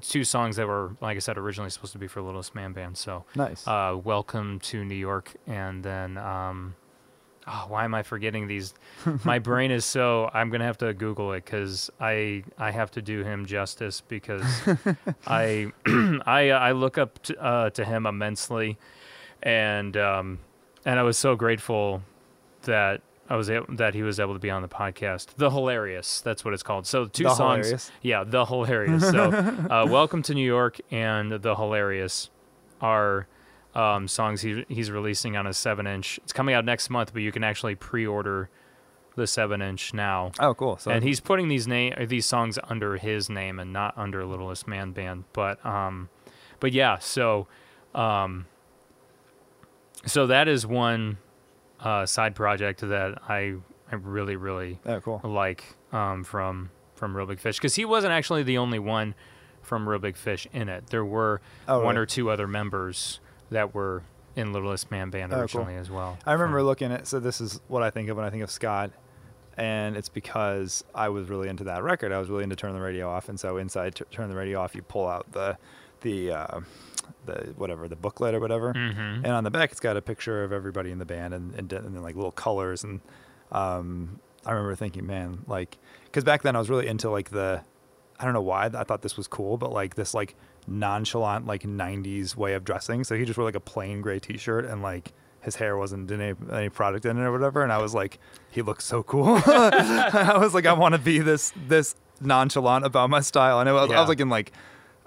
two 0.00 0.24
songs 0.24 0.56
that 0.56 0.66
were, 0.66 0.96
like 1.00 1.16
I 1.16 1.20
said, 1.20 1.38
originally 1.38 1.70
supposed 1.70 1.92
to 1.92 1.98
be 1.98 2.06
for 2.08 2.20
Littlest 2.22 2.54
Man 2.54 2.72
Band. 2.72 2.96
So 2.98 3.24
Nice. 3.36 3.66
uh, 3.68 3.96
"Welcome 4.02 4.58
to 4.60 4.84
New 4.84 4.94
York," 4.96 5.32
and 5.46 5.84
then. 5.84 6.18
Um, 6.18 6.74
Oh, 7.52 7.64
why 7.68 7.84
am 7.84 7.94
I 7.94 8.04
forgetting 8.04 8.46
these? 8.46 8.74
My 9.24 9.40
brain 9.40 9.72
is 9.72 9.84
so 9.84 10.30
I'm 10.32 10.50
gonna 10.50 10.64
have 10.64 10.78
to 10.78 10.94
Google 10.94 11.32
it 11.32 11.44
because 11.44 11.90
I 12.00 12.44
I 12.56 12.70
have 12.70 12.92
to 12.92 13.02
do 13.02 13.24
him 13.24 13.44
justice 13.46 14.00
because 14.02 14.44
I 15.26 15.72
I 16.26 16.50
I 16.50 16.72
look 16.72 16.96
up 16.96 17.20
to, 17.24 17.42
uh, 17.42 17.70
to 17.70 17.84
him 17.84 18.06
immensely, 18.06 18.78
and 19.42 19.96
um, 19.96 20.38
and 20.84 20.98
I 21.00 21.02
was 21.02 21.18
so 21.18 21.34
grateful 21.34 22.02
that 22.62 23.00
I 23.28 23.36
was 23.36 23.50
able, 23.50 23.66
that 23.76 23.94
he 23.94 24.02
was 24.02 24.20
able 24.20 24.34
to 24.34 24.38
be 24.40 24.50
on 24.50 24.62
the 24.62 24.68
podcast. 24.68 25.34
The 25.36 25.50
hilarious, 25.50 26.20
that's 26.20 26.44
what 26.44 26.54
it's 26.54 26.62
called. 26.62 26.86
So 26.86 27.06
two 27.06 27.24
The 27.24 27.34
songs, 27.34 27.66
Hilarious? 27.66 27.90
yeah, 28.02 28.24
the 28.24 28.44
hilarious. 28.44 29.08
So, 29.10 29.30
uh, 29.70 29.86
welcome 29.88 30.22
to 30.22 30.34
New 30.34 30.46
York 30.46 30.78
and 30.90 31.32
the 31.32 31.54
hilarious 31.56 32.30
are 32.80 33.26
um, 33.74 34.08
songs 34.08 34.42
he, 34.42 34.64
he's 34.68 34.90
releasing 34.90 35.36
on 35.36 35.46
a 35.46 35.52
seven 35.54 35.86
inch. 35.86 36.18
It's 36.24 36.32
coming 36.32 36.54
out 36.54 36.64
next 36.64 36.90
month, 36.90 37.12
but 37.12 37.22
you 37.22 37.32
can 37.32 37.44
actually 37.44 37.74
pre-order 37.74 38.50
the 39.16 39.26
seven 39.26 39.60
inch 39.62 39.92
now. 39.94 40.32
oh, 40.40 40.54
cool. 40.54 40.76
So 40.78 40.90
and 40.90 41.02
he's 41.04 41.20
putting 41.20 41.48
these 41.48 41.66
name 41.66 41.94
these 42.08 42.26
songs 42.26 42.58
under 42.68 42.96
his 42.96 43.28
name 43.28 43.58
and 43.58 43.72
not 43.72 43.96
under 43.96 44.24
Littlest 44.24 44.66
Man 44.68 44.92
Band. 44.92 45.24
But 45.32 45.64
um, 45.66 46.08
but 46.60 46.72
yeah, 46.72 46.98
so 46.98 47.46
um, 47.94 48.46
so 50.06 50.26
that 50.26 50.48
is 50.48 50.66
one 50.66 51.18
uh, 51.80 52.06
side 52.06 52.34
project 52.34 52.80
that 52.80 53.18
I 53.28 53.54
I 53.90 53.96
really 53.96 54.36
really 54.36 54.78
oh, 54.86 55.00
cool. 55.00 55.20
like 55.24 55.64
um, 55.92 56.24
from 56.24 56.70
from 56.94 57.16
Real 57.16 57.26
Big 57.26 57.40
Fish 57.40 57.56
because 57.58 57.74
he 57.74 57.84
wasn't 57.84 58.12
actually 58.12 58.42
the 58.42 58.58
only 58.58 58.78
one 58.78 59.14
from 59.62 59.88
Real 59.88 59.98
Big 59.98 60.16
Fish 60.16 60.46
in 60.52 60.68
it. 60.68 60.86
There 60.88 61.04
were 61.04 61.40
Oh, 61.68 61.78
one 61.78 61.94
really? 61.94 62.02
or 62.02 62.06
two 62.06 62.30
other 62.30 62.46
members 62.46 63.20
that 63.50 63.74
were 63.74 64.02
in 64.36 64.52
Littlest 64.52 64.90
Man 64.90 65.10
Band 65.10 65.32
Oh, 65.32 65.36
cool. 65.36 65.42
originally 65.42 65.74
as 65.76 65.90
well. 65.90 66.18
I 66.26 66.32
remember 66.32 66.62
looking 66.62 66.92
at. 66.92 67.06
So 67.06 67.18
this 67.20 67.40
is 67.40 67.60
what 67.68 67.82
I 67.82 67.90
think 67.90 68.08
of 68.08 68.16
when 68.16 68.24
I 68.26 68.30
think 68.30 68.42
of 68.42 68.50
Scott, 68.50 68.90
and 69.56 69.96
it's 69.96 70.08
because 70.08 70.84
I 70.94 71.08
was 71.08 71.28
really 71.28 71.48
into 71.48 71.64
that 71.64 71.82
record. 71.82 72.12
I 72.12 72.18
was 72.18 72.28
really 72.30 72.44
into 72.44 72.56
Turn 72.56 72.72
the 72.72 72.80
Radio 72.80 73.08
Off, 73.10 73.28
and 73.28 73.38
so 73.38 73.56
inside 73.56 73.94
T- 73.96 74.04
Turn 74.10 74.28
the 74.28 74.36
Radio 74.36 74.60
Off, 74.60 74.74
you 74.74 74.82
pull 74.82 75.08
out 75.08 75.30
the 75.32 75.58
the 76.02 76.30
uh, 76.32 76.60
the 77.26 77.52
whatever 77.56 77.88
the 77.88 77.96
booklet 77.96 78.34
or 78.34 78.40
whatever, 78.40 78.72
Mhm. 78.72 79.16
and 79.24 79.26
on 79.26 79.44
the 79.44 79.50
back 79.50 79.72
it's 79.72 79.80
got 79.80 79.96
a 79.96 80.02
picture 80.02 80.44
of 80.44 80.52
everybody 80.52 80.90
in 80.90 80.98
the 80.98 81.04
band 81.04 81.34
and 81.34 81.52
and, 81.54 81.70
and 81.72 81.94
then 81.94 82.02
like 82.02 82.14
little 82.14 82.30
colors 82.32 82.84
and 82.84 83.00
um, 83.52 84.20
I 84.46 84.52
remember 84.52 84.74
thinking, 84.76 85.06
man, 85.06 85.40
like 85.46 85.76
because 86.04 86.24
back 86.24 86.42
then 86.42 86.54
I 86.56 86.58
was 86.60 86.70
really 86.70 86.86
into 86.86 87.10
like 87.10 87.30
the 87.30 87.62
I 88.18 88.24
don't 88.24 88.32
know 88.34 88.40
why 88.42 88.66
I 88.66 88.84
thought 88.84 89.02
this 89.02 89.16
was 89.16 89.26
cool, 89.26 89.56
but 89.58 89.72
like 89.72 89.96
this 89.96 90.14
like 90.14 90.36
nonchalant 90.70 91.46
like 91.46 91.62
'90s 91.64 92.36
way 92.36 92.54
of 92.54 92.64
dressing. 92.64 93.04
So 93.04 93.16
he 93.16 93.24
just 93.24 93.36
wore 93.36 93.44
like 93.44 93.54
a 93.54 93.60
plain 93.60 94.00
gray 94.00 94.18
T-shirt 94.18 94.64
and 94.64 94.80
like 94.82 95.12
his 95.42 95.56
hair 95.56 95.76
wasn't 95.76 96.10
in 96.10 96.20
any, 96.20 96.34
any 96.52 96.68
product 96.68 97.04
in 97.06 97.16
it 97.18 97.22
or 97.22 97.32
whatever. 97.32 97.62
And 97.62 97.72
I 97.72 97.78
was 97.78 97.94
like, 97.94 98.18
he 98.50 98.60
looks 98.62 98.84
so 98.84 99.02
cool. 99.02 99.40
I 99.46 100.36
was 100.38 100.54
like, 100.54 100.66
I 100.66 100.72
want 100.74 100.94
to 100.94 101.00
be 101.00 101.18
this 101.18 101.52
this 101.68 101.94
nonchalant 102.20 102.84
about 102.84 103.10
my 103.10 103.20
style. 103.20 103.60
And 103.60 103.68
I 103.68 103.72
was, 103.72 103.90
I 103.90 103.98
was 104.00 104.08
like 104.08 104.20
in 104.20 104.28
like 104.28 104.52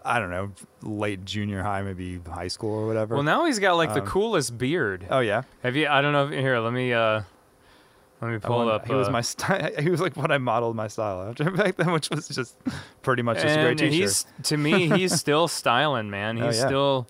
I 0.05 0.19
don't 0.19 0.31
know 0.31 0.51
late 0.81 1.23
junior 1.23 1.63
high, 1.63 1.81
maybe 1.81 2.19
high 2.29 2.49
school 2.49 2.73
or 2.77 2.85
whatever. 2.87 3.15
Well, 3.15 3.23
now 3.23 3.45
he's 3.45 3.59
got 3.59 3.73
like 3.77 3.93
the 3.93 4.01
Um, 4.01 4.07
coolest 4.07 4.57
beard. 4.57 5.07
oh 5.09 5.19
yeah, 5.19 5.43
Have 5.63 5.75
you? 5.75 5.87
I 5.87 6.01
don't 6.01 6.11
know. 6.13 6.25
If, 6.27 6.31
here, 6.31 6.59
let 6.59 6.73
me. 6.73 6.93
uh 6.93 7.21
Let 8.23 8.31
me 8.31 8.39
pull 8.39 8.69
up. 8.69 8.87
He 8.87 8.93
was 8.93 9.09
uh, 9.09 9.11
my 9.11 9.21
style. 9.21 9.69
He 9.79 9.89
was 9.89 9.99
like 9.99 10.15
what 10.15 10.31
I 10.31 10.37
modeled 10.37 10.75
my 10.75 10.87
style 10.87 11.29
after 11.29 11.51
back 11.51 11.75
then, 11.75 11.91
which 11.91 12.09
was 12.09 12.27
just 12.29 12.55
pretty 13.01 13.21
much 13.21 13.41
just 13.41 13.57
a 13.57 13.61
great 13.61 13.77
T-shirt. 13.77 13.93
he's 13.93 14.25
to 14.43 14.57
me, 14.57 14.87
he's 14.89 15.13
still 15.19 15.47
styling, 15.47 16.09
man. 16.09 16.41
Oh, 16.41 16.47
He's 16.47 16.57
yeah. 16.59 16.65
still. 16.67 17.07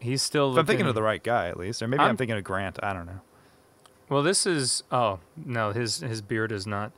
He's 0.00 0.22
still. 0.22 0.52
If 0.52 0.58
I'm 0.58 0.66
thinking 0.66 0.86
of 0.86 0.94
the 0.96 1.02
right 1.02 1.22
guy, 1.22 1.48
at 1.48 1.56
least, 1.56 1.82
or 1.82 1.88
maybe 1.88 2.00
I'm, 2.00 2.08
I'm- 2.08 2.16
thinking 2.16 2.36
of 2.36 2.42
Grant. 2.44 2.78
I 2.82 2.92
don't 2.92 3.06
know. 3.06 3.20
Well, 4.08 4.22
this 4.22 4.46
is. 4.46 4.82
Oh 4.90 5.20
no, 5.36 5.70
his 5.72 5.98
his 6.00 6.20
beard 6.20 6.50
is 6.52 6.66
not 6.66 6.90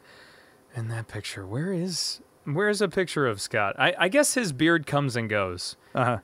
in 0.75 0.89
that 0.89 1.07
picture. 1.09 1.47
Where 1.47 1.73
is? 1.73 2.21
Where's 2.45 2.81
a 2.81 2.89
picture 2.89 3.27
of 3.27 3.41
Scott? 3.41 3.77
I 3.79 3.95
I 3.99 4.09
guess 4.09 4.35
his 4.35 4.53
beard 4.53 4.87
comes 4.87 5.15
and 5.17 5.29
goes. 5.29 5.77
Uh 5.95 6.05
huh. 6.05 6.19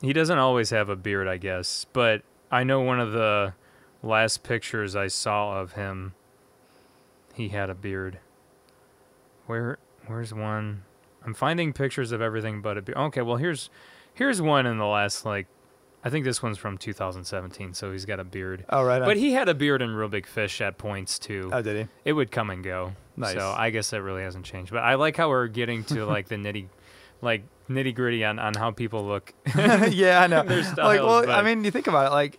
He 0.00 0.12
doesn't 0.12 0.38
always 0.38 0.70
have 0.70 0.88
a 0.88 0.96
beard, 0.96 1.28
I 1.28 1.36
guess. 1.36 1.86
But 1.92 2.22
I 2.50 2.64
know 2.64 2.80
one 2.80 3.00
of 3.00 3.12
the 3.12 3.52
last 4.06 4.42
pictures 4.42 4.96
I 4.96 5.08
saw 5.08 5.60
of 5.60 5.72
him, 5.72 6.14
he 7.34 7.48
had 7.48 7.70
a 7.70 7.74
beard. 7.74 8.18
Where 9.46 9.78
where's 10.06 10.32
one? 10.32 10.84
I'm 11.24 11.34
finding 11.34 11.72
pictures 11.72 12.12
of 12.12 12.22
everything 12.22 12.62
but 12.62 12.78
a 12.78 12.82
beard. 12.82 12.96
Okay, 12.96 13.22
well 13.22 13.36
here's 13.36 13.70
here's 14.14 14.40
one 14.40 14.66
in 14.66 14.78
the 14.78 14.86
last 14.86 15.24
like 15.24 15.46
I 16.06 16.08
think 16.08 16.24
this 16.24 16.40
one's 16.40 16.56
from 16.56 16.78
2017, 16.78 17.74
so 17.74 17.90
he's 17.90 18.04
got 18.04 18.20
a 18.20 18.24
beard. 18.24 18.64
Oh 18.68 18.84
right. 18.84 19.02
on. 19.02 19.08
But 19.08 19.16
he 19.16 19.32
had 19.32 19.48
a 19.48 19.54
beard 19.54 19.82
in 19.82 19.92
Real 19.92 20.08
Big 20.08 20.26
Fish 20.26 20.60
at 20.60 20.78
points 20.78 21.18
too. 21.18 21.50
oh 21.52 21.62
did 21.62 21.76
he? 21.76 21.88
It 22.04 22.12
would 22.12 22.30
come 22.30 22.50
and 22.50 22.62
go. 22.62 22.92
Nice. 23.16 23.34
So 23.34 23.54
I 23.56 23.70
guess 23.70 23.90
that 23.90 24.02
really 24.02 24.22
hasn't 24.22 24.44
changed. 24.44 24.70
But 24.70 24.84
I 24.84 24.94
like 24.94 25.16
how 25.16 25.28
we're 25.28 25.48
getting 25.48 25.84
to 25.84 26.06
like 26.06 26.28
the 26.28 26.36
nitty, 26.36 26.68
like 27.22 27.42
nitty 27.68 27.94
gritty 27.94 28.24
on 28.24 28.38
on 28.38 28.54
how 28.54 28.70
people 28.70 29.04
look. 29.04 29.34
yeah, 29.56 30.20
I 30.20 30.26
know. 30.28 30.42
Their 30.46 30.58
like, 30.58 30.72
styles, 30.72 31.26
well, 31.26 31.30
I 31.30 31.42
mean, 31.42 31.64
you 31.64 31.70
think 31.70 31.88
about 31.88 32.06
it, 32.06 32.14
like 32.14 32.38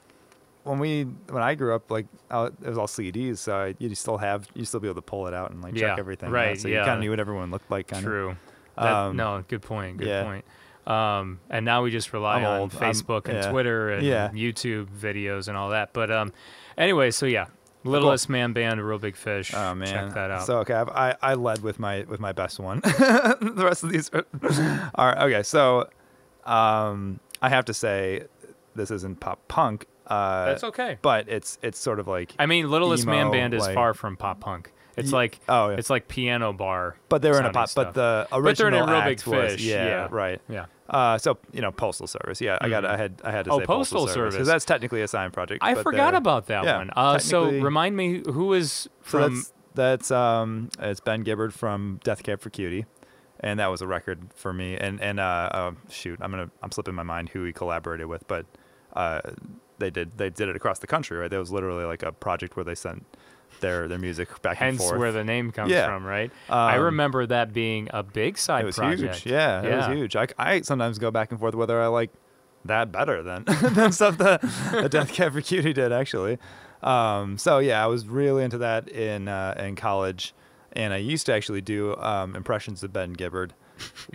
when 0.67 0.80
we 0.80 1.03
when 1.30 1.41
I 1.43 1.56
grew 1.56 1.73
up, 1.73 1.89
like 1.89 2.06
I, 2.30 2.45
it 2.45 2.53
was 2.62 2.77
all 2.77 2.88
CDs, 2.88 3.38
so 3.39 3.56
I, 3.56 3.75
you 3.80 3.93
still 3.95 4.17
have 4.17 4.47
you 4.53 4.65
still 4.65 4.80
be 4.80 4.88
able 4.88 4.95
to 4.95 5.01
pull 5.01 5.27
it 5.27 5.34
out 5.34 5.51
and 5.51 5.62
like 5.62 5.75
Yeah, 5.75 5.89
check 5.89 5.99
everything. 5.99 6.30
out, 6.30 6.34
right, 6.34 6.60
So 6.60 6.67
you 6.67 6.77
kind 6.77 6.91
of 6.91 6.99
knew 6.99 7.10
what 7.10 7.19
everyone 7.19 7.49
looked 7.51 7.71
like. 7.71 7.88
Kind 7.88 8.03
True. 8.03 8.38
That, 8.75 8.86
Um, 8.93 9.15
no, 9.15 9.43
good 9.47 9.62
point. 9.63 9.97
Good 9.97 10.08
yeah. 10.08 10.23
point. 10.23 10.45
Um, 10.86 11.39
and 11.49 11.65
now 11.65 11.84
we 11.84 11.91
just 11.91 12.13
rely 12.13 12.38
I'm 12.38 12.45
on 12.45 12.60
old. 12.62 12.75
I'm- 12.75 12.93
Facebook 12.93 13.25
and 13.27 13.38
yeah. 13.43 13.51
Twitter 13.51 13.89
and 13.91 14.06
Yeah. 14.06 14.30
YouTube 14.30 14.88
videos 14.88 15.47
and 15.47 15.58
all 15.58 15.69
that. 15.71 15.91
But 15.93 16.12
um, 16.12 16.32
anyway, 16.77 17.12
so 17.12 17.25
yeah, 17.25 17.47
Littlest 17.84 18.30
Man 18.30 18.53
Band, 18.53 18.82
Real 18.86 18.97
Big 18.99 19.15
Fish. 19.17 19.53
Oh 19.53 19.73
man, 19.75 19.88
check 19.88 20.13
that 20.13 20.32
out. 20.32 20.45
So 20.45 20.60
okay, 20.60 20.73
I've, 20.75 20.89
I 20.89 21.15
I 21.21 21.34
led 21.34 21.62
with 21.62 21.80
my 21.80 22.03
with 22.08 22.19
my 22.19 22.32
best 22.32 22.60
one. 22.60 22.80
the 22.84 23.63
rest 23.65 23.84
of 23.84 23.91
these 23.91 24.10
are 24.13 24.25
right. 24.97 25.17
Okay, 25.23 25.43
so 25.43 25.89
um, 26.45 27.19
I 27.41 27.49
have 27.49 27.65
to 27.65 27.73
say 27.73 28.23
this 28.75 28.91
isn't 28.91 29.19
pop 29.19 29.45
punk. 29.47 29.86
Uh, 30.08 30.46
That's 30.46 30.63
okay. 30.63 30.98
But 31.02 31.28
it's 31.30 31.58
it's 31.62 31.78
sort 31.78 32.00
of 32.00 32.08
like 32.08 32.34
I 32.39 32.46
mean, 32.46 32.70
Littlest 32.70 33.06
Man 33.06 33.30
Band 33.32 33.54
is 33.54 33.62
like- 33.63 33.76
far 33.76 33.93
from 33.93 34.17
pop 34.17 34.39
punk. 34.39 34.72
It's 34.96 35.12
like 35.13 35.39
oh, 35.48 35.70
yeah. 35.70 35.76
it's 35.76 35.91
like 35.91 36.08
piano 36.08 36.54
bar. 36.54 36.98
but 37.08 37.22
they 37.22 37.30
were 37.30 37.38
in 37.39 37.46
a 37.46 37.52
pop. 37.52 37.70
stuff. 37.70 37.93
But 37.93 37.93
the 37.93 38.28
original 38.32 38.41
But 38.43 38.58
they're 38.58 38.67
in 38.70 38.74
a 38.74 38.91
Real 38.91 39.02
Big 39.04 39.22
was- 39.24 39.52
Fish, 39.54 39.62
yeah, 39.63 39.86
yeah. 39.86 40.08
right. 40.10 40.41
yeah. 40.50 40.65
Uh, 40.89 41.20
so 41.20 41.38
you 41.54 41.62
know, 41.62 41.72
postal 41.72 42.08
service. 42.08 42.41
Yeah, 42.41 42.58
I 42.60 42.67
got. 42.70 42.84
Mhm. 42.84 42.89
I 42.89 42.98
had. 42.98 43.22
I 43.24 43.32
had 43.32 43.46
to 43.46 43.52
Oh, 43.52 43.60
say 43.60 43.65
Postal 43.65 44.00
postal 44.00 44.08
Service. 44.08 44.34
because 44.36 44.48
that's 44.48 44.65
technically 44.65 45.02
a 45.04 45.08
signed 45.08 45.34
project. 45.34 45.63
I 45.63 45.76
forgot 45.76 46.15
about 46.15 46.48
that 46.48 46.63
yeah, 46.63 46.78
one. 46.78 46.89
Uh, 46.96 47.20
so 47.20 47.52
remind 47.52 47.96
me 47.96 48.24
who 48.26 48.54
is 48.54 48.72
So 48.72 48.89
from 49.04 49.36
that's 49.36 49.54
that's 49.76 50.12
um 50.12 50.70
it's 50.80 51.00
Ben 51.02 51.24
Gibbard 51.24 51.54
from 51.54 52.00
Death 52.04 52.24
Cab 52.24 52.39
for 52.39 52.50
Cutie, 52.50 52.86
and 53.41 53.60
that 53.60 53.67
was 53.67 53.82
a 53.84 53.88
record 53.88 54.30
for 54.34 54.52
me. 54.52 54.78
And 54.78 55.00
and 55.00 55.20
uh, 55.20 55.50
uh 55.54 55.72
shoot, 55.91 56.17
I'm 56.22 56.32
gonna 56.32 56.50
I'm 56.63 56.72
slipping 56.72 56.96
my 56.96 57.04
mind 57.04 57.30
who 57.30 57.43
he 57.43 57.54
collaborated 57.54 58.08
with, 58.08 58.28
but 58.28 58.46
uh 58.93 59.22
they 59.80 59.90
did 59.90 60.18
they 60.18 60.30
did 60.30 60.50
it 60.50 60.56
across 60.56 60.80
the 60.80 60.88
country, 60.88 61.18
right? 61.18 61.30
That 61.30 61.40
was 61.40 61.52
literally 61.52 61.86
like 61.86 62.04
a 62.04 62.12
project 62.12 62.56
where 62.56 62.63
they 62.66 62.76
sent 62.76 63.06
their 63.60 63.88
their 63.88 63.98
music 63.98 64.30
back 64.42 64.58
and 64.62 64.78
forth. 64.78 64.92
hence 64.92 65.00
where 65.00 65.12
the 65.12 65.24
name 65.24 65.52
comes 65.52 65.72
Yeah. 65.72 65.88
from, 65.88 66.06
right? 66.06 66.32
I 66.50 66.76
Um, 66.78 66.84
remember 66.86 67.26
that 67.26 67.54
being 67.54 67.88
a 67.92 68.04
big 68.04 68.38
side 68.38 68.63
it 68.63 68.66
was 68.66 68.76
project. 68.76 69.20
huge. 69.24 69.32
Yeah, 69.34 69.62
it 69.62 69.76
was 69.76 69.88
huge. 69.88 70.16
I, 70.16 70.28
I 70.38 70.62
sometimes 70.62 71.00
go 71.00 71.10
back 71.12 71.32
and 71.32 71.40
forth 71.40 71.56
whether 71.56 71.82
I 71.82 71.88
like 71.88 72.12
that 72.66 72.92
better 72.92 73.24
than 73.24 73.45
than 73.74 73.91
stuff 73.91 74.18
that, 74.18 74.41
that 74.72 74.91
Death 74.91 75.12
Cab 75.14 75.34
for 75.34 75.41
Cutie 75.41 75.74
did 75.74 75.91
actually. 75.91 76.38
Um, 76.84 77.38
so 77.38 77.58
yeah, 77.60 77.84
I 77.84 77.88
was 77.88 78.08
really 78.08 78.43
into 78.43 78.60
that 78.60 78.88
in 78.89 79.28
uh, 79.28 79.56
in 79.58 79.76
college, 79.76 80.34
and 80.74 80.93
I 80.93 80.97
used 80.97 81.26
to 81.28 81.34
actually 81.34 81.62
do 81.62 81.95
um, 81.95 82.36
impressions 82.36 82.84
of 82.84 82.93
Ben 82.93 83.14
Gibbard 83.14 83.51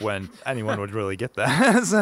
when 0.00 0.28
anyone 0.46 0.80
would 0.80 0.92
really 0.92 1.16
get 1.16 1.34
that. 1.34 1.84
so 1.84 2.00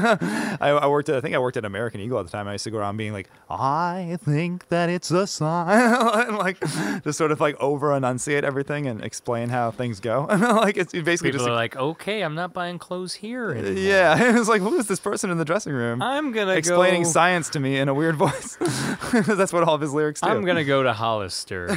I, 0.60 0.70
I 0.70 0.86
worked 0.86 1.08
at 1.08 1.16
I 1.16 1.20
think 1.20 1.34
I 1.34 1.38
worked 1.38 1.56
at 1.56 1.64
American 1.64 2.00
Eagle 2.00 2.18
at 2.18 2.26
the 2.26 2.32
time. 2.32 2.48
I 2.48 2.52
used 2.52 2.64
to 2.64 2.70
go 2.70 2.78
around 2.78 2.96
being 2.96 3.12
like, 3.12 3.28
I 3.48 4.18
think 4.24 4.68
that 4.68 4.88
it's 4.88 5.10
a 5.10 5.26
sign, 5.26 5.78
and 6.28 6.38
like 6.38 6.60
just 7.04 7.18
sort 7.18 7.32
of 7.32 7.40
like 7.40 7.60
over 7.60 7.94
enunciate 7.94 8.44
everything 8.44 8.86
and 8.86 9.02
explain 9.04 9.48
how 9.48 9.70
things 9.70 10.00
go. 10.00 10.26
like 10.30 10.76
it's 10.76 10.92
basically 10.92 11.30
People 11.30 11.40
just 11.40 11.48
are 11.48 11.54
like, 11.54 11.76
okay, 11.76 12.22
I'm 12.22 12.34
not 12.34 12.52
buying 12.52 12.78
clothes 12.78 13.14
here. 13.14 13.50
Anymore. 13.50 13.72
yeah, 13.72 14.30
it 14.30 14.34
was 14.34 14.48
like, 14.48 14.62
who 14.62 14.76
is 14.78 14.86
this 14.86 15.00
person 15.00 15.30
in 15.30 15.38
the 15.38 15.44
dressing 15.44 15.72
room 15.72 16.02
I'm 16.02 16.32
gonna 16.32 16.52
explaining 16.52 17.02
go. 17.02 17.08
science 17.08 17.48
to 17.50 17.60
me 17.60 17.78
in 17.78 17.88
a 17.88 17.94
weird 17.94 18.16
voice? 18.16 18.56
That's 19.26 19.52
what 19.52 19.64
all 19.64 19.74
of 19.74 19.80
his 19.80 19.92
lyrics 19.92 20.20
do. 20.20 20.28
I'm 20.28 20.44
gonna 20.44 20.64
go 20.64 20.82
to 20.82 20.92
Hollister 20.92 21.76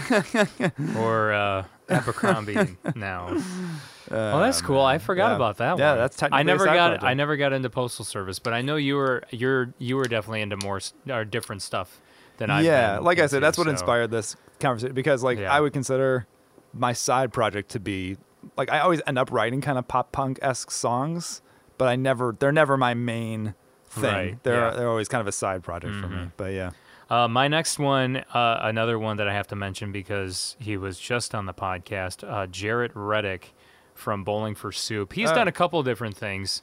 or 0.97 1.33
uh, 1.33 1.65
Abercrombie 1.89 2.77
now. 2.95 3.37
Well, 4.11 4.39
that's 4.39 4.61
cool. 4.61 4.81
I 4.81 4.97
forgot 4.97 5.29
Yeah. 5.31 5.35
about 5.35 5.57
that 5.57 5.77
Yeah, 5.77 5.91
one. 5.91 5.97
that's 5.99 6.15
technically 6.17 6.37
I 6.37 6.41
a 6.41 6.43
never 6.43 6.65
got. 6.65 6.73
project. 6.73 7.03
I 7.03 7.13
never 7.13 7.37
got 7.37 7.53
into 7.53 7.69
postal 7.69 8.05
service, 8.05 8.39
but 8.39 8.53
I 8.53 8.61
know 8.61 8.75
you 8.75 8.95
were. 8.95 9.23
You're. 9.31 9.73
You 9.77 9.95
were 9.97 10.05
definitely 10.05 10.41
into 10.41 10.57
more 10.57 10.79
or 11.09 11.25
different 11.25 11.61
stuff 11.61 11.99
than 12.37 12.49
I. 12.49 12.61
yeah, 12.61 12.99
like 12.99 13.19
I 13.19 13.27
said, 13.27 13.41
that's 13.43 13.57
what 13.57 13.65
so. 13.65 13.71
inspired 13.71 14.11
this 14.11 14.35
conversation 14.59 14.93
because 14.95 15.23
like 15.23 15.39
Yeah. 15.39 15.53
I 15.53 15.59
would 15.59 15.73
consider 15.73 16.25
my 16.73 16.93
side 16.93 17.31
project 17.33 17.69
to 17.71 17.79
be 17.79 18.17
like 18.57 18.71
I 18.71 18.79
always 18.79 19.01
end 19.05 19.17
up 19.19 19.31
writing 19.31 19.61
kind 19.61 19.77
of 19.77 19.87
pop 19.87 20.11
punk 20.11 20.39
esque 20.41 20.71
songs, 20.71 21.41
but 21.77 21.87
I 21.87 21.95
never 21.95 22.35
they're 22.37 22.51
never 22.51 22.75
my 22.77 22.93
main 22.93 23.53
thing. 23.89 24.03
Right, 24.03 24.43
They're 24.43 24.55
yeah. 24.55 24.67
Mm-hmm. 24.69 24.77
they're 24.79 24.89
always 24.89 25.07
kind 25.07 25.21
of 25.21 25.27
a 25.27 25.31
side 25.31 25.63
project 25.63 25.93
for 25.95 26.07
me. 26.07 26.29
But 26.35 26.53
yeah, 26.53 26.71
Uh, 27.11 27.27
my 27.27 27.47
next 27.47 27.77
one, 27.77 28.17
uh, 28.33 28.59
another 28.63 28.97
one 28.97 29.17
that 29.17 29.27
I 29.27 29.33
have 29.33 29.45
to 29.47 29.55
mention 29.55 29.91
because 29.91 30.55
he 30.59 30.77
was 30.77 30.97
just 30.97 31.35
on 31.35 31.45
the 31.45 31.53
podcast, 31.53 32.23
uh, 32.27 32.47
Jaret 32.47 32.89
Reddick 32.95 33.53
from 33.93 34.23
Bowling 34.23 34.55
for 34.55 34.71
Soup. 34.71 35.11
He's 35.13 35.29
Oh. 35.31 35.35
done 35.35 35.47
a 35.47 35.51
couple 35.51 35.79
of 35.79 35.85
different 35.85 36.15
things 36.17 36.61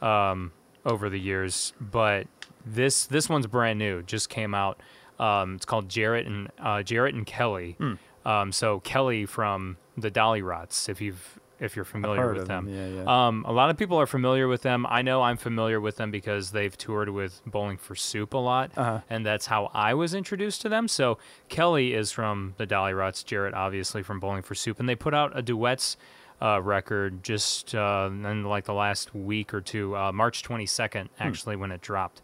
um, 0.00 0.52
over 0.84 1.08
the 1.08 1.18
years, 1.20 1.72
but 1.80 2.26
this 2.64 3.06
this 3.06 3.28
one's 3.28 3.46
brand 3.46 3.78
new. 3.78 4.02
Just 4.02 4.28
came 4.28 4.54
out. 4.54 4.80
Um, 5.18 5.54
it's 5.56 5.64
called 5.66 5.88
Jaret 5.88 6.26
and 6.26 6.48
uh, 6.58 6.82
Jaret 6.82 7.10
and 7.10 7.26
Kelly. 7.26 7.76
Hmm. 7.78 7.94
Um, 8.24 8.52
so 8.52 8.80
Kelly 8.80 9.26
from 9.26 9.76
the 9.96 10.10
Dollyrots, 10.10 10.88
if 10.88 11.00
you've 11.00 11.38
if 11.60 11.76
you're 11.76 11.84
familiar 11.84 12.32
with 12.34 12.48
them. 12.48 12.64
them, 12.66 12.74
yeah, 12.96 13.02
yeah. 13.04 13.26
Um, 13.28 13.44
a 13.46 13.52
lot 13.52 13.70
of 13.70 13.76
people 13.76 13.96
are 13.96 14.06
familiar 14.06 14.48
with 14.48 14.62
them. 14.62 14.84
I 14.88 15.02
know 15.02 15.22
I'm 15.22 15.36
familiar 15.36 15.80
with 15.80 15.96
them 15.96 16.10
because 16.10 16.50
they've 16.50 16.76
toured 16.76 17.08
with 17.10 17.40
Bowling 17.46 17.76
for 17.76 17.94
Soup 17.94 18.34
a 18.34 18.38
lot, 18.38 18.72
Uh-huh. 18.76 19.00
and 19.08 19.24
that's 19.24 19.46
how 19.46 19.70
I 19.72 19.94
was 19.94 20.12
introduced 20.12 20.60
to 20.62 20.68
them. 20.68 20.88
So 20.88 21.18
Kelly 21.48 21.94
is 21.94 22.10
from 22.10 22.54
the 22.56 22.66
Dolly 22.66 22.94
Rots, 22.94 23.22
Jaret 23.22 23.54
obviously 23.54 24.02
from 24.02 24.18
Bowling 24.18 24.42
for 24.42 24.56
Soup, 24.56 24.80
and 24.80 24.88
they 24.88 24.96
put 24.96 25.14
out 25.14 25.30
a 25.38 25.42
duets 25.42 25.96
uh, 26.42 26.60
record 26.60 27.22
just 27.22 27.74
uh, 27.74 28.10
in 28.10 28.44
like 28.44 28.64
the 28.64 28.74
last 28.74 29.14
week 29.14 29.54
or 29.54 29.60
two, 29.60 29.96
uh, 29.96 30.10
March 30.10 30.42
22nd 30.42 31.08
actually 31.20 31.56
when 31.56 31.70
it 31.70 31.80
dropped, 31.80 32.20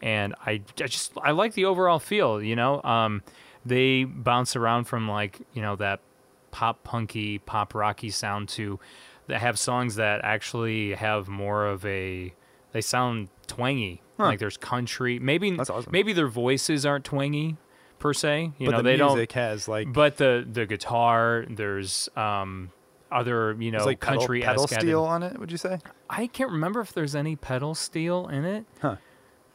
and 0.00 0.34
I, 0.46 0.62
I 0.80 0.86
just 0.86 1.12
I 1.22 1.32
like 1.32 1.52
the 1.52 1.66
overall 1.66 1.98
feel. 1.98 2.42
You 2.42 2.56
know, 2.56 2.82
um, 2.82 3.22
they 3.66 4.04
bounce 4.04 4.56
around 4.56 4.84
from 4.84 5.08
like 5.08 5.40
you 5.52 5.60
know 5.60 5.76
that 5.76 6.00
pop 6.50 6.82
punky, 6.82 7.38
pop 7.38 7.74
rocky 7.74 8.10
sound 8.10 8.48
to 8.50 8.80
that 9.26 9.40
have 9.40 9.58
songs 9.58 9.96
that 9.96 10.22
actually 10.24 10.94
have 10.94 11.28
more 11.28 11.66
of 11.66 11.84
a 11.84 12.32
they 12.72 12.80
sound 12.80 13.28
twangy. 13.46 14.02
Like 14.18 14.38
there's 14.40 14.56
country. 14.56 15.18
Maybe 15.18 15.54
That's 15.56 15.70
awesome. 15.70 15.92
maybe 15.92 16.12
their 16.12 16.26
voices 16.26 16.84
aren't 16.84 17.04
twangy 17.04 17.56
per 17.98 18.12
se. 18.12 18.52
You 18.58 18.66
but 18.66 18.70
know, 18.72 18.76
the 18.78 18.82
they 18.82 18.96
music 18.96 19.32
has 19.32 19.68
like 19.68 19.92
but 19.92 20.16
the 20.16 20.46
the 20.50 20.66
guitar, 20.66 21.44
there's 21.48 22.08
um 22.16 22.70
other, 23.10 23.56
you 23.58 23.70
know, 23.70 23.84
like 23.84 24.00
pedal, 24.00 24.20
country 24.20 24.42
pedal 24.42 24.66
steel 24.66 25.04
on 25.04 25.22
it. 25.22 25.38
Would 25.38 25.50
you 25.50 25.58
say? 25.58 25.80
I 26.08 26.26
can't 26.26 26.50
remember 26.50 26.80
if 26.80 26.92
there's 26.92 27.14
any 27.14 27.36
pedal 27.36 27.74
steel 27.74 28.28
in 28.28 28.44
it. 28.44 28.64
Huh. 28.80 28.96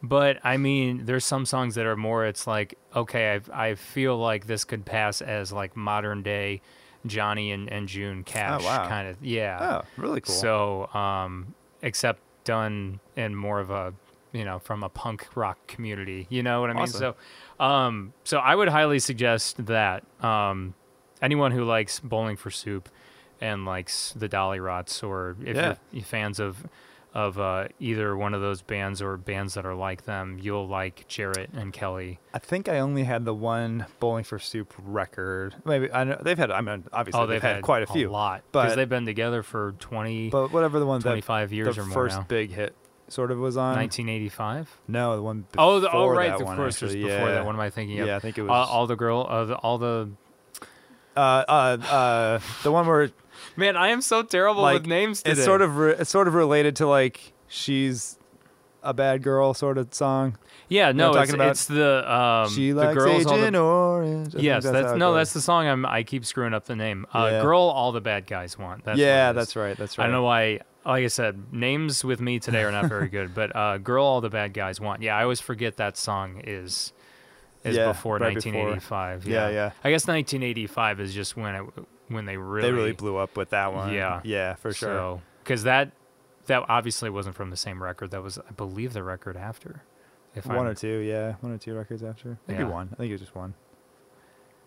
But 0.01 0.39
I 0.43 0.57
mean, 0.57 1.05
there's 1.05 1.25
some 1.25 1.45
songs 1.45 1.75
that 1.75 1.85
are 1.85 1.95
more. 1.95 2.25
It's 2.25 2.45
like 2.45 2.77
okay, 2.95 3.39
I 3.53 3.69
I 3.69 3.75
feel 3.75 4.17
like 4.17 4.47
this 4.47 4.65
could 4.65 4.85
pass 4.85 5.21
as 5.21 5.53
like 5.53 5.77
modern 5.77 6.23
day 6.23 6.61
Johnny 7.05 7.51
and, 7.51 7.71
and 7.71 7.87
June 7.87 8.23
Cash 8.23 8.63
wow. 8.63 8.87
kind 8.87 9.07
of 9.07 9.23
yeah. 9.23 9.81
Oh, 9.81 9.87
really 9.97 10.21
cool. 10.21 10.35
So 10.35 10.87
um, 10.93 11.53
except 11.81 12.21
done 12.43 12.99
in 13.15 13.35
more 13.35 13.59
of 13.59 13.69
a 13.69 13.93
you 14.33 14.43
know 14.43 14.59
from 14.59 14.83
a 14.83 14.89
punk 14.89 15.27
rock 15.35 15.65
community. 15.67 16.27
You 16.29 16.43
know 16.43 16.61
what 16.61 16.69
I 16.69 16.73
mean? 16.73 16.83
Awesome. 16.83 17.15
So 17.59 17.63
um, 17.63 18.13
so 18.23 18.37
I 18.39 18.55
would 18.55 18.69
highly 18.69 18.99
suggest 18.99 19.65
that 19.67 20.03
um, 20.21 20.73
anyone 21.21 21.51
who 21.51 21.63
likes 21.63 22.01
Bowling 22.01 22.35
for 22.35 22.51
Soup 22.51 22.89
and 23.43 23.65
likes 23.65 24.13
the 24.15 24.29
Dollyrots, 24.29 25.03
or 25.03 25.35
if 25.43 25.55
Yeah. 25.55 25.75
you're 25.91 26.03
fans 26.03 26.39
of 26.39 26.65
of 27.15 27.37
uh, 27.39 27.67
either 27.79 28.17
one 28.17 28.33
of 28.33 28.41
those 28.41 28.63
bands 28.63 28.99
or 28.99 29.17
bands 29.17 29.53
that 29.53 29.67
are 29.67 29.75
like 29.75 30.05
them, 30.05 30.39
you'll 30.41 30.67
like 30.67 31.05
Jaret 31.07 31.53
and 31.53 31.71
Kelly. 31.71 32.19
I 32.33 32.39
think 32.39 32.67
I 32.67 32.79
only 32.79 33.03
had 33.03 33.23
the 33.23 33.35
one 33.35 33.85
Bowling 33.99 34.23
for 34.23 34.39
Soup 34.39 34.73
record. 34.83 35.53
Maybe 35.63 35.91
I 35.93 36.05
know 36.05 36.19
they've 36.19 36.35
had. 36.39 36.49
I 36.49 36.61
mean, 36.61 36.85
obviously 36.91 37.21
Oh, 37.21 37.27
they've, 37.27 37.39
had, 37.39 37.61
quite 37.61 37.83
a 37.83 37.85
few. 37.85 38.09
a 38.09 38.11
lot 38.11 38.41
because 38.51 38.75
they've 38.75 38.89
been 38.89 39.05
together 39.05 39.43
for 39.43 39.73
20, 39.77 40.31
but 40.31 40.51
whatever 40.51 40.79
the 40.79 40.87
one 40.87 41.01
that 41.01 41.09
25 41.09 41.53
years 41.53 41.75
the 41.75 41.83
or 41.83 41.85
more 41.85 41.93
first 41.93 42.17
now. 42.17 42.25
big 42.27 42.51
hit 42.51 42.73
sort 43.09 43.29
of 43.29 43.37
was 43.37 43.57
on. 43.57 43.75
1985. 43.75 44.79
No, 44.87 45.15
the 45.15 45.21
one. 45.21 45.45
Oh, 45.55 45.79
the, 45.81 45.91
oh, 45.91 46.07
right. 46.07 46.29
that 46.31 46.41
Of 46.41 46.47
one, 46.47 46.57
course, 46.57 46.81
actually. 46.81 47.03
before 47.03 47.11
yeah. 47.27 47.31
that. 47.33 47.45
What 47.45 47.53
am 47.53 47.61
I 47.61 47.69
thinking 47.69 47.99
of? 47.99 48.07
Yeah, 48.07 48.15
I 48.15 48.19
think 48.19 48.39
it 48.39 48.41
was. 48.41 48.49
all, 48.49 48.65
all 48.65 48.87
the 48.87 48.95
girl, 48.95 49.27
uh, 49.29 49.45
the, 49.45 49.55
all 49.57 49.77
the 49.77 50.09
uh, 51.15 51.19
uh, 51.19 51.77
uh, 51.91 52.39
the 52.63 52.71
one 52.71 52.87
where 52.87 53.11
man. 53.57 53.77
I 53.77 53.89
am 53.89 54.01
so 54.01 54.23
terrible 54.23 54.61
like 54.61 54.73
with 54.73 54.85
names 54.87 55.21
today. 55.23 55.33
it's 55.33 55.43
sort 55.43 55.61
of 55.61 55.77
re- 55.77 55.95
it's 55.97 56.09
sort 56.09 56.27
of 56.27 56.33
related 56.33 56.75
to 56.77 56.87
like 56.87 57.33
she's 57.47 58.17
a 58.81 58.93
bad 58.93 59.23
girl 59.23 59.53
sort 59.53 59.77
of 59.77 59.93
song. 59.93 60.37
yeah. 60.67 60.91
No, 60.91 61.11
I'm 61.11 61.17
it's, 61.17 61.17
talking 61.29 61.35
about? 61.35 61.51
it's 61.51 61.65
the 61.65 62.13
um, 62.13 62.49
she 62.49 62.71
the 62.71 62.75
likes 62.83 62.93
girls. 62.97 63.25
all 63.25 63.33
the- 63.37 63.41
Agent 63.43 63.55
Orange. 63.55 64.35
I 64.35 64.39
yes, 64.39 64.63
that's, 64.63 64.91
it 64.93 64.97
no, 64.97 65.11
goes. 65.11 65.15
that's 65.17 65.33
the 65.33 65.41
song. 65.41 65.67
I'm 65.67 65.85
I 65.85 66.03
keep 66.03 66.25
screwing 66.25 66.53
up 66.53 66.65
the 66.65 66.75
name. 66.75 67.05
Uh, 67.13 67.29
Yeah. 67.31 67.41
Girl, 67.41 67.61
all 67.61 67.91
the 67.91 68.01
bad 68.01 68.27
guys 68.27 68.57
want. 68.57 68.83
That's 68.83 68.99
yeah, 68.99 69.27
what 69.27 69.37
it 69.37 69.39
is. 69.39 69.45
that's 69.47 69.55
right. 69.55 69.77
That's 69.77 69.97
right. 69.97 70.03
I 70.03 70.07
don't 70.07 70.13
know 70.13 70.23
why. 70.23 70.59
Like 70.85 71.05
I 71.05 71.07
said, 71.07 71.53
names 71.53 72.03
with 72.03 72.19
me 72.19 72.39
today 72.39 72.61
are 72.63 72.71
not 72.71 72.87
very 72.87 73.07
good. 73.07 73.33
But 73.33 73.55
uh, 73.55 73.77
"Girl, 73.77 74.03
All 74.03 74.19
the 74.19 74.29
Bad 74.29 74.53
Guys 74.53 74.81
Want." 74.81 75.01
Yeah, 75.01 75.15
I 75.15 75.23
always 75.23 75.39
forget 75.39 75.77
that 75.77 75.95
song 75.95 76.41
is 76.43 76.91
is 77.63 77.77
Yeah, 77.77 77.87
before 77.87 78.17
right 78.17 78.35
before. 78.35 78.51
1985. 78.51 79.25
Yeah, 79.25 79.47
yeah. 79.49 79.71
I 79.81 79.91
guess 79.91 80.05
1985 80.05 80.99
is 80.99 81.13
just 81.13 81.37
when 81.37 81.55
it 81.55 81.63
when 82.13 82.25
they 82.25 82.37
really 82.37 82.67
They 82.69 82.71
really 82.73 82.91
blew 82.93 83.17
up 83.17 83.35
with 83.37 83.49
that 83.51 83.73
one. 83.73 83.93
Yeah. 83.93 84.21
yeah, 84.23 84.55
for 84.55 84.73
sure. 84.73 84.89
So 84.95 85.21
because 85.43 85.63
that 85.63 85.91
that 86.47 86.63
obviously 86.69 87.09
wasn't 87.09 87.35
from 87.35 87.49
the 87.49 87.57
same 87.57 87.81
record. 87.81 88.11
That 88.11 88.21
was, 88.21 88.37
I 88.37 88.51
believe, 88.51 88.93
the 88.93 89.03
record 89.03 89.37
after. 89.37 89.83
If 90.35 90.45
one 90.45 90.57
I'm, 90.59 90.65
or 90.67 90.73
two, 90.73 90.97
yeah, 90.99 91.35
one 91.41 91.53
or 91.53 91.57
two 91.57 91.73
records 91.75 92.03
after. 92.03 92.37
Maybe 92.47 92.63
Yeah. 92.63 92.69
one. 92.69 92.89
I 92.91 92.95
think 92.95 93.09
it 93.09 93.13
was 93.13 93.21
just 93.21 93.35
one. 93.35 93.53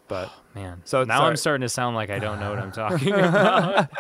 But 0.09 0.31
Man, 0.57 0.81
So, 0.85 1.05
now 1.05 1.19
sorry. 1.19 1.29
I'm 1.31 1.37
starting 1.37 1.61
to 1.63 1.69
sound 1.69 1.97
like 1.97 2.09
I 2.09 2.19
don't 2.19 2.41
know 2.41 2.49
what 2.49 2.59
I'm 2.59 2.73
talking 2.73 3.13
about. 3.13 3.91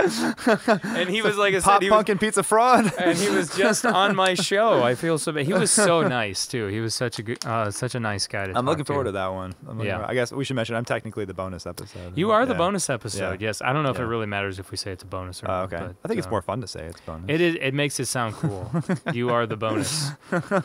and 0.84 1.10
he 1.10 1.20
was 1.20 1.36
like 1.36 1.52
I 1.54 1.58
said, 1.58 1.64
pop 1.64 1.82
he 1.82 1.90
was, 1.90 1.96
punk 1.96 2.08
and 2.08 2.18
pizza 2.18 2.42
fraud. 2.42 2.90
and 2.98 3.18
he 3.18 3.28
was 3.28 3.54
just 3.54 3.84
on 4.02 4.16
my 4.16 4.32
show. 4.32 4.82
I 4.82 4.94
feel 4.94 5.18
so 5.18 5.32
bad. 5.32 5.44
He 5.44 5.52
was 5.52 5.70
so 5.70 6.06
nice 6.08 6.46
too. 6.46 6.68
He 6.68 6.80
was 6.80 6.94
such 6.94 7.18
a 7.18 7.22
good, 7.22 7.44
uh, 7.44 7.70
such 7.70 7.94
a 7.94 8.00
nice 8.00 8.26
guy 8.26 8.46
to 8.46 8.56
I'm 8.56 8.64
looking 8.64 8.86
forward 8.86 9.04
to 9.04 9.12
that 9.12 9.26
one. 9.28 9.52
I'm 9.68 9.80
Yeah. 9.80 9.96
forward- 9.96 10.10
I 10.10 10.14
guess 10.14 10.32
we 10.32 10.44
should 10.46 10.56
mention 10.56 10.76
I'm 10.76 10.86
technically 10.86 11.26
the 11.26 11.34
bonus 11.34 11.66
episode. 11.66 12.16
You 12.16 12.30
are 12.30 12.46
the 12.46 12.54
bonus 12.54 12.88
episode. 12.88 13.40
Yeah. 13.42 13.48
Yes, 13.48 13.60
I 13.60 13.74
don't 13.74 13.82
know 13.82 13.90
if 13.90 13.98
it 13.98 14.04
really 14.06 14.26
matters 14.26 14.58
if 14.58 14.70
we 14.70 14.78
say 14.78 14.92
it's 14.92 15.02
a 15.02 15.06
bonus 15.06 15.42
or 15.42 15.50
Oh, 15.50 15.52
not. 15.52 15.72
okay. 15.74 15.76
but, 15.88 15.96
I 16.04 16.08
think 16.08 16.18
it's 16.18 16.26
uh, 16.26 16.30
more 16.30 16.40
fun 16.42 16.62
to 16.62 16.66
say 16.68 16.86
it's 16.86 17.00
bonus. 17.02 17.26
It 17.28 17.40
is. 17.42 17.56
It 17.60 17.74
makes 17.74 18.00
it 18.00 18.06
sound 18.06 18.34
cool. 18.34 18.70
you 19.12 19.28
are 19.30 19.44
the 19.46 19.56
bonus. 19.58 20.10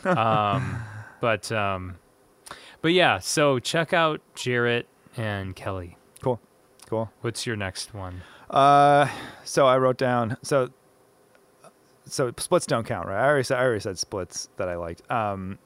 Um, 0.05 0.81
but 1.19 1.51
um, 1.51 1.95
but 2.81 2.93
yeah. 2.93 3.19
So 3.19 3.59
check 3.59 3.91
out 3.91 4.21
Jaret 4.35 4.85
and 5.17 5.55
Kelly. 5.55 5.97
cool. 6.21 6.39
Cool. 6.87 7.09
What's 7.21 7.45
your 7.45 7.55
next 7.55 7.93
one? 7.93 8.21
Uh, 8.49 9.07
so 9.45 9.65
I 9.65 9.77
wrote 9.77 9.97
down 9.97 10.35
so 10.43 10.69
so 12.05 12.31
splits 12.37 12.65
don't 12.65 12.85
count, 12.85 13.07
right? 13.07 13.21
I 13.23 13.25
already 13.27 13.43
said 13.43 13.57
I 13.59 13.63
already 13.63 13.79
said 13.79 13.97
splits 13.97 14.49
that 14.57 14.67
I 14.67 14.75
liked. 14.75 15.09
Um, 15.09 15.57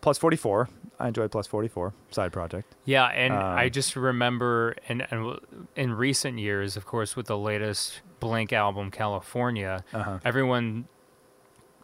plus 0.00 0.16
forty 0.18 0.36
four. 0.36 0.68
I 0.98 1.08
enjoyed 1.08 1.30
plus 1.30 1.46
forty 1.46 1.68
four 1.68 1.92
side 2.10 2.32
project. 2.32 2.74
Yeah, 2.84 3.06
and 3.06 3.32
I 3.34 3.66
Um, 3.66 3.70
just 3.70 3.96
remember, 3.96 4.74
and, 4.88 5.06
and 5.10 5.38
in 5.76 5.92
recent 5.94 6.38
years, 6.38 6.76
of 6.76 6.84
course, 6.86 7.16
with 7.16 7.26
the 7.26 7.38
latest 7.38 8.00
Blink 8.20 8.52
album, 8.52 8.90
California, 8.90 9.82
Uh-huh. 9.94 10.18
everyone 10.24 10.86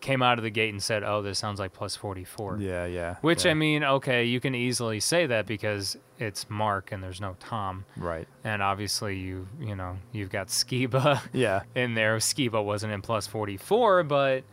came 0.00 0.22
out 0.22 0.38
of 0.38 0.44
the 0.44 0.50
gate 0.50 0.70
and 0.72 0.82
said, 0.82 1.02
"Oh, 1.02 1.22
this 1.22 1.38
sounds 1.38 1.58
like 1.58 1.72
plus 1.72 1.96
44." 1.96 2.58
Yeah, 2.60 2.86
yeah. 2.86 3.16
Which 3.22 3.44
yeah. 3.44 3.50
I 3.52 3.54
mean, 3.54 3.82
okay, 3.84 4.24
you 4.24 4.40
can 4.40 4.54
easily 4.54 5.00
say 5.00 5.26
that 5.26 5.46
because 5.46 5.96
it's 6.18 6.48
Mark 6.50 6.92
and 6.92 7.02
there's 7.02 7.20
no 7.20 7.36
Tom, 7.40 7.84
right. 7.96 8.26
and 8.44 8.62
obviously 8.62 9.16
you 9.18 9.48
you 9.60 9.74
know 9.76 9.96
you've 10.12 10.30
got 10.30 10.48
Skiba 10.48 11.20
Yeah. 11.32 11.62
in 11.74 11.94
there. 11.94 12.16
Skiba 12.18 12.64
wasn't 12.64 12.92
in 12.92 13.02
plus 13.02 13.26
44, 13.26 14.02
but 14.04 14.44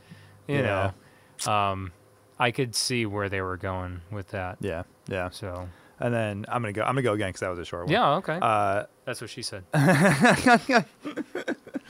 you 0.47 0.57
Yeah. 0.57 0.91
know, 1.45 1.51
um, 1.51 1.91
I 2.39 2.51
could 2.51 2.73
see 2.75 3.05
where 3.05 3.29
they 3.29 3.41
were 3.41 3.57
going 3.57 4.01
with 4.11 4.29
that. 4.29 4.57
Yeah. 4.61 4.83
Yeah. 5.07 5.29
So 5.29 5.69
And 5.99 6.13
then 6.13 6.45
I'm 6.49 6.61
gonna 6.61 6.73
go. 6.73 6.81
I'm 6.81 6.95
gonna 6.95 7.01
go 7.03 7.13
again 7.13 7.29
because 7.29 7.41
that 7.41 7.49
was 7.49 7.59
a 7.59 7.65
short 7.65 7.85
one. 7.85 7.91
yeah, 7.93 8.15
okay, 8.15 8.39
Uh, 8.41 8.85
that's 9.05 9.21
what 9.21 9.29
she 9.29 9.41
said. 9.41 9.63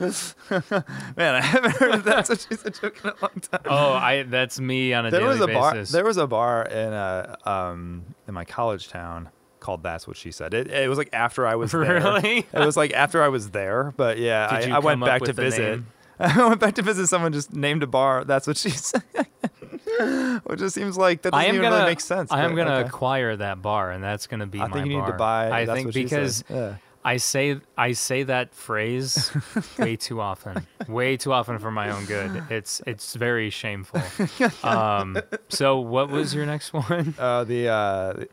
man, 0.00 1.34
I 1.34 1.40
haven't 1.40 1.76
heard 1.76 1.94
of 1.94 2.04
that 2.04 2.26
such 2.26 2.50
a 2.50 2.70
joke 2.70 3.00
in 3.04 3.10
a 3.10 3.14
long 3.22 3.40
time. 3.40 3.60
Oh, 3.66 3.92
I 3.92 4.24
that's 4.24 4.58
me 4.58 4.92
on 4.92 5.06
a 5.06 5.10
there 5.10 5.20
daily 5.20 5.32
was 5.32 5.40
a 5.40 5.46
bar. 5.46 5.72
basis. 5.72 5.92
There 5.92 6.04
was 6.04 6.16
a 6.16 6.26
bar 6.26 6.64
in 6.64 6.92
a 6.92 7.36
um 7.44 8.04
in 8.26 8.34
my 8.34 8.44
college 8.44 8.88
town 8.88 9.28
called 9.60 9.82
That's 9.82 10.06
What 10.06 10.16
She 10.16 10.30
Said. 10.30 10.52
It, 10.52 10.68
it 10.68 10.88
was 10.88 10.98
like 10.98 11.10
after 11.12 11.46
I 11.46 11.54
was 11.54 11.72
there. 11.72 11.80
Really? 11.82 12.38
It 12.38 12.58
was 12.58 12.76
like 12.76 12.92
after 12.92 13.22
I 13.22 13.28
was 13.28 13.50
there, 13.50 13.94
but 13.96 14.18
yeah, 14.18 14.48
I, 14.50 14.70
I 14.70 14.78
went 14.80 15.00
back 15.00 15.22
to 15.22 15.32
visit. 15.32 15.82
I 16.18 16.46
went 16.46 16.60
back 16.60 16.74
to 16.74 16.82
visit 16.82 17.08
someone 17.08 17.32
just 17.32 17.52
named 17.52 17.82
a 17.82 17.86
bar. 17.86 18.24
That's 18.24 18.46
what 18.46 18.56
she 18.56 18.70
said. 18.70 19.02
Which 20.44 20.58
just 20.58 20.74
seems 20.74 20.96
like 20.96 21.22
that 21.22 21.32
doesn't 21.32 21.48
even 21.48 21.62
gonna 21.62 21.76
really 21.76 21.90
make 21.90 22.00
sense. 22.00 22.30
I 22.32 22.44
am 22.44 22.50
but 22.50 22.56
gonna 22.56 22.74
okay. 22.78 22.88
acquire 22.88 23.36
that 23.36 23.62
bar, 23.62 23.90
and 23.90 24.02
that's 24.02 24.26
gonna 24.26 24.46
be 24.46 24.60
I 24.60 24.66
my 24.66 24.74
think 24.74 24.86
you 24.86 25.00
need 25.00 25.06
to 25.06 25.12
buy. 25.12 25.50
I 25.50 25.66
think 25.66 25.86
what 25.86 25.94
she 25.94 26.08
said. 26.08 26.16
because 26.16 26.44
Yeah. 26.48 26.76
I 27.04 27.18
say 27.18 27.60
I 27.76 27.92
say 27.92 28.22
that 28.22 28.54
phrase 28.54 29.30
way 29.78 29.96
too 29.96 30.20
often, 30.20 30.66
way 30.88 31.16
too 31.18 31.32
often 31.32 31.58
for 31.58 31.70
my 31.70 31.90
own 31.90 32.06
good. 32.06 32.44
It's 32.50 32.80
it's 32.86 33.14
very 33.14 33.50
shameful. 33.50 34.00
Um, 34.64 35.18
so 35.48 35.78
what 35.80 36.08
was 36.08 36.34
your 36.34 36.46
next 36.46 36.72
one? 36.72 37.14
Uh, 37.18 37.44
the 37.44 37.68
uh, 37.68 38.12
the 38.14 38.28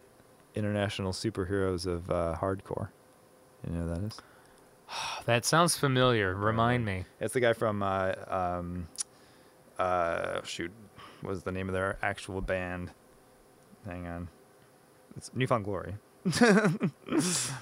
international 0.55 1.11
superheroes 1.11 1.85
of 1.85 2.09
uh, 2.09 2.35
hardcore. 2.39 2.89
You 3.67 3.73
know 3.73 3.81
who 3.87 3.95
that 3.95 4.03
is? 4.03 4.19
That 5.25 5.45
sounds 5.45 5.77
familiar. 5.77 6.33
Remind 6.35 6.85
me. 6.85 7.05
It's 7.19 7.33
the 7.33 7.39
guy 7.39 7.53
from 7.53 7.83
uh, 7.83 8.13
um, 8.27 8.87
uh, 9.77 10.41
shoot, 10.43 10.71
what 11.21 11.29
was 11.31 11.43
the 11.43 11.51
name 11.51 11.67
of 11.69 11.73
their 11.73 11.97
actual 12.01 12.41
band? 12.41 12.91
Hang 13.85 14.07
on, 14.07 14.27
it's 15.17 15.31
New 15.33 15.47
Found 15.47 15.65
Glory. 15.65 15.95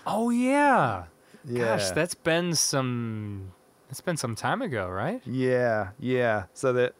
Oh 0.05 0.29
yeah. 0.29 1.05
Yeah. 1.45 1.77
Gosh, 1.77 1.91
that's 1.91 2.15
been 2.15 2.53
some. 2.55 3.51
That's 3.87 4.01
been 4.01 4.17
some 4.17 4.35
time 4.35 4.61
ago, 4.61 4.87
right? 4.87 5.21
Yeah, 5.25 5.89
yeah. 5.99 6.43
So 6.53 6.73
that 6.73 6.93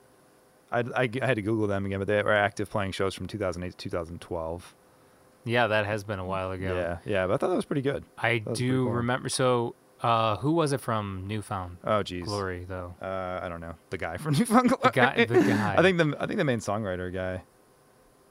I, 0.72 0.80
I, 0.80 1.10
I 1.22 1.26
had 1.26 1.36
to 1.36 1.42
Google 1.42 1.68
them 1.68 1.86
again, 1.86 2.00
but 2.00 2.08
they 2.08 2.22
were 2.24 2.34
active 2.34 2.70
playing 2.70 2.94
shows 2.94 3.14
from 3.14 3.28
2008 3.28 3.72
to 3.72 3.78
2012. 3.78 4.76
Yeah, 5.46 5.68
that 5.68 5.86
has 5.86 6.04
been 6.04 6.20
a 6.20 6.26
while 6.26 6.52
ago. 6.52 6.76
Yeah, 6.76 6.98
yeah. 7.06 7.28
But 7.28 7.34
I 7.34 7.38
thought 7.38 7.50
that 7.50 7.56
was 7.56 7.66
pretty 7.66 7.82
good. 7.82 8.04
I 8.18 8.40
do 8.40 8.86
cool. 8.86 8.94
remember. 8.94 9.30
So, 9.30 9.76
uh, 10.02 10.38
who 10.38 10.52
was 10.52 10.72
it 10.74 10.82
from 10.82 11.26
Newfound 11.28 11.78
Oh, 11.84 12.02
geez. 12.04 12.26
Glory 12.26 12.66
though? 12.68 12.96
Uh, 13.02 13.40
I 13.42 13.50
don't 13.50 13.62
know. 13.62 13.76
The 13.90 13.98
guy 13.98 14.18
from 14.18 14.34
New 14.38 14.46
Found 14.46 14.70
Glory. 14.70 14.82
The 14.84 14.90
guy. 14.92 15.26
The 15.26 15.40
guy. 15.42 15.76
I 15.78 15.82
think 15.82 15.98
the 15.98 16.16
I 16.20 16.26
think 16.26 16.38
the 16.38 16.46
main 16.46 16.60
songwriter 16.60 17.14
guy. 17.14 17.44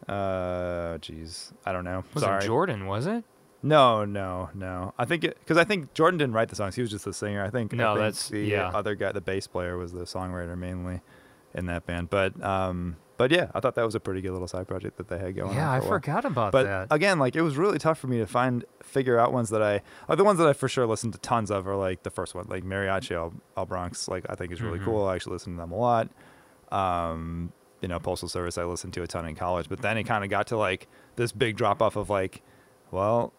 Uh, 0.06 0.98
jeez, 0.98 1.52
I 1.66 1.72
don't 1.72 1.84
know. 1.84 2.04
was 2.14 2.22
Sorry. 2.22 2.44
it 2.44 2.46
Jordan. 2.46 2.86
Was 2.86 3.06
it? 3.06 3.24
No, 3.62 4.04
no, 4.04 4.50
no. 4.54 4.94
I 4.98 5.04
think 5.04 5.22
because 5.22 5.56
I 5.56 5.64
think 5.64 5.92
Jordan 5.94 6.18
didn't 6.18 6.34
write 6.34 6.48
the 6.48 6.56
songs. 6.56 6.76
He 6.76 6.80
was 6.82 6.90
just 6.90 7.04
the 7.04 7.12
singer. 7.12 7.44
I 7.44 7.50
think. 7.50 7.74
I 7.74 7.76
No, 7.76 7.88
think 7.94 7.98
that's- 7.98 8.28
the 8.28 8.40
yeah. 8.44 8.68
other 8.68 8.94
guy, 8.94 9.12
the 9.12 9.20
bass 9.20 9.46
player, 9.46 9.76
was 9.76 9.92
the 9.92 10.04
songwriter 10.04 10.56
mainly 10.56 11.00
in 11.54 11.66
that 11.66 11.84
band. 11.86 12.08
But 12.10 12.40
um, 12.44 12.96
but 13.16 13.32
yeah, 13.32 13.50
I 13.54 13.58
thought 13.60 13.74
that 13.74 13.84
was 13.84 13.96
a 13.96 14.00
pretty 14.00 14.20
good 14.20 14.30
little 14.30 14.46
side 14.46 14.68
project 14.68 14.96
that 14.98 15.08
they 15.08 15.18
had 15.18 15.34
going. 15.34 15.56
yeah, 15.56 15.68
on 15.70 15.74
I 15.74 15.80
for 15.80 15.86
a 15.86 15.88
while. 15.90 15.98
forgot 15.98 16.24
about 16.24 16.52
But 16.52 16.62
that. 16.64 16.86
again, 16.92 17.18
like 17.18 17.34
it 17.34 17.42
was 17.42 17.56
really 17.56 17.78
tough 17.78 17.98
for 17.98 18.06
me 18.06 18.18
to 18.18 18.26
find 18.26 18.64
figure 18.80 19.18
out 19.18 19.32
ones 19.32 19.50
that 19.50 19.60
I 19.62 19.82
are 20.08 20.14
the 20.14 20.22
ones 20.24 20.38
that 20.38 20.46
I 20.46 20.52
for 20.52 20.68
sure 20.68 20.86
listened 20.86 21.14
to 21.14 21.18
tons 21.18 21.50
of 21.50 21.66
are 21.66 21.74
like 21.74 22.04
the 22.04 22.10
first 22.10 22.36
one, 22.36 22.46
like 22.48 22.62
Mariachi 22.62 23.10
El, 23.10 23.34
El 23.56 23.66
Bronx. 23.66 24.06
Like 24.06 24.24
I 24.30 24.36
think 24.36 24.52
is 24.52 24.62
really 24.62 24.78
Mhm. 24.78 24.84
cool. 24.84 25.04
I 25.06 25.16
actually 25.16 25.32
listen 25.32 25.54
to 25.54 25.58
them 25.60 25.72
a 25.72 25.76
lot. 25.76 26.08
Um, 26.70 27.52
you 27.80 27.88
know, 27.88 27.98
Postal 28.00 28.28
Service 28.28 28.58
I 28.58 28.64
listened 28.64 28.92
to 28.94 29.02
a 29.02 29.06
ton 29.06 29.26
in 29.26 29.34
college, 29.34 29.68
but 29.68 29.80
then 29.82 29.96
it 29.98 30.04
kind 30.04 30.24
of 30.24 30.30
got 30.30 30.48
to 30.48 30.56
like 30.56 30.88
this 31.16 31.32
big 31.32 31.56
drop 31.56 31.80
off 31.82 31.96
of 31.96 32.10
like, 32.10 32.42
well, 32.90 33.32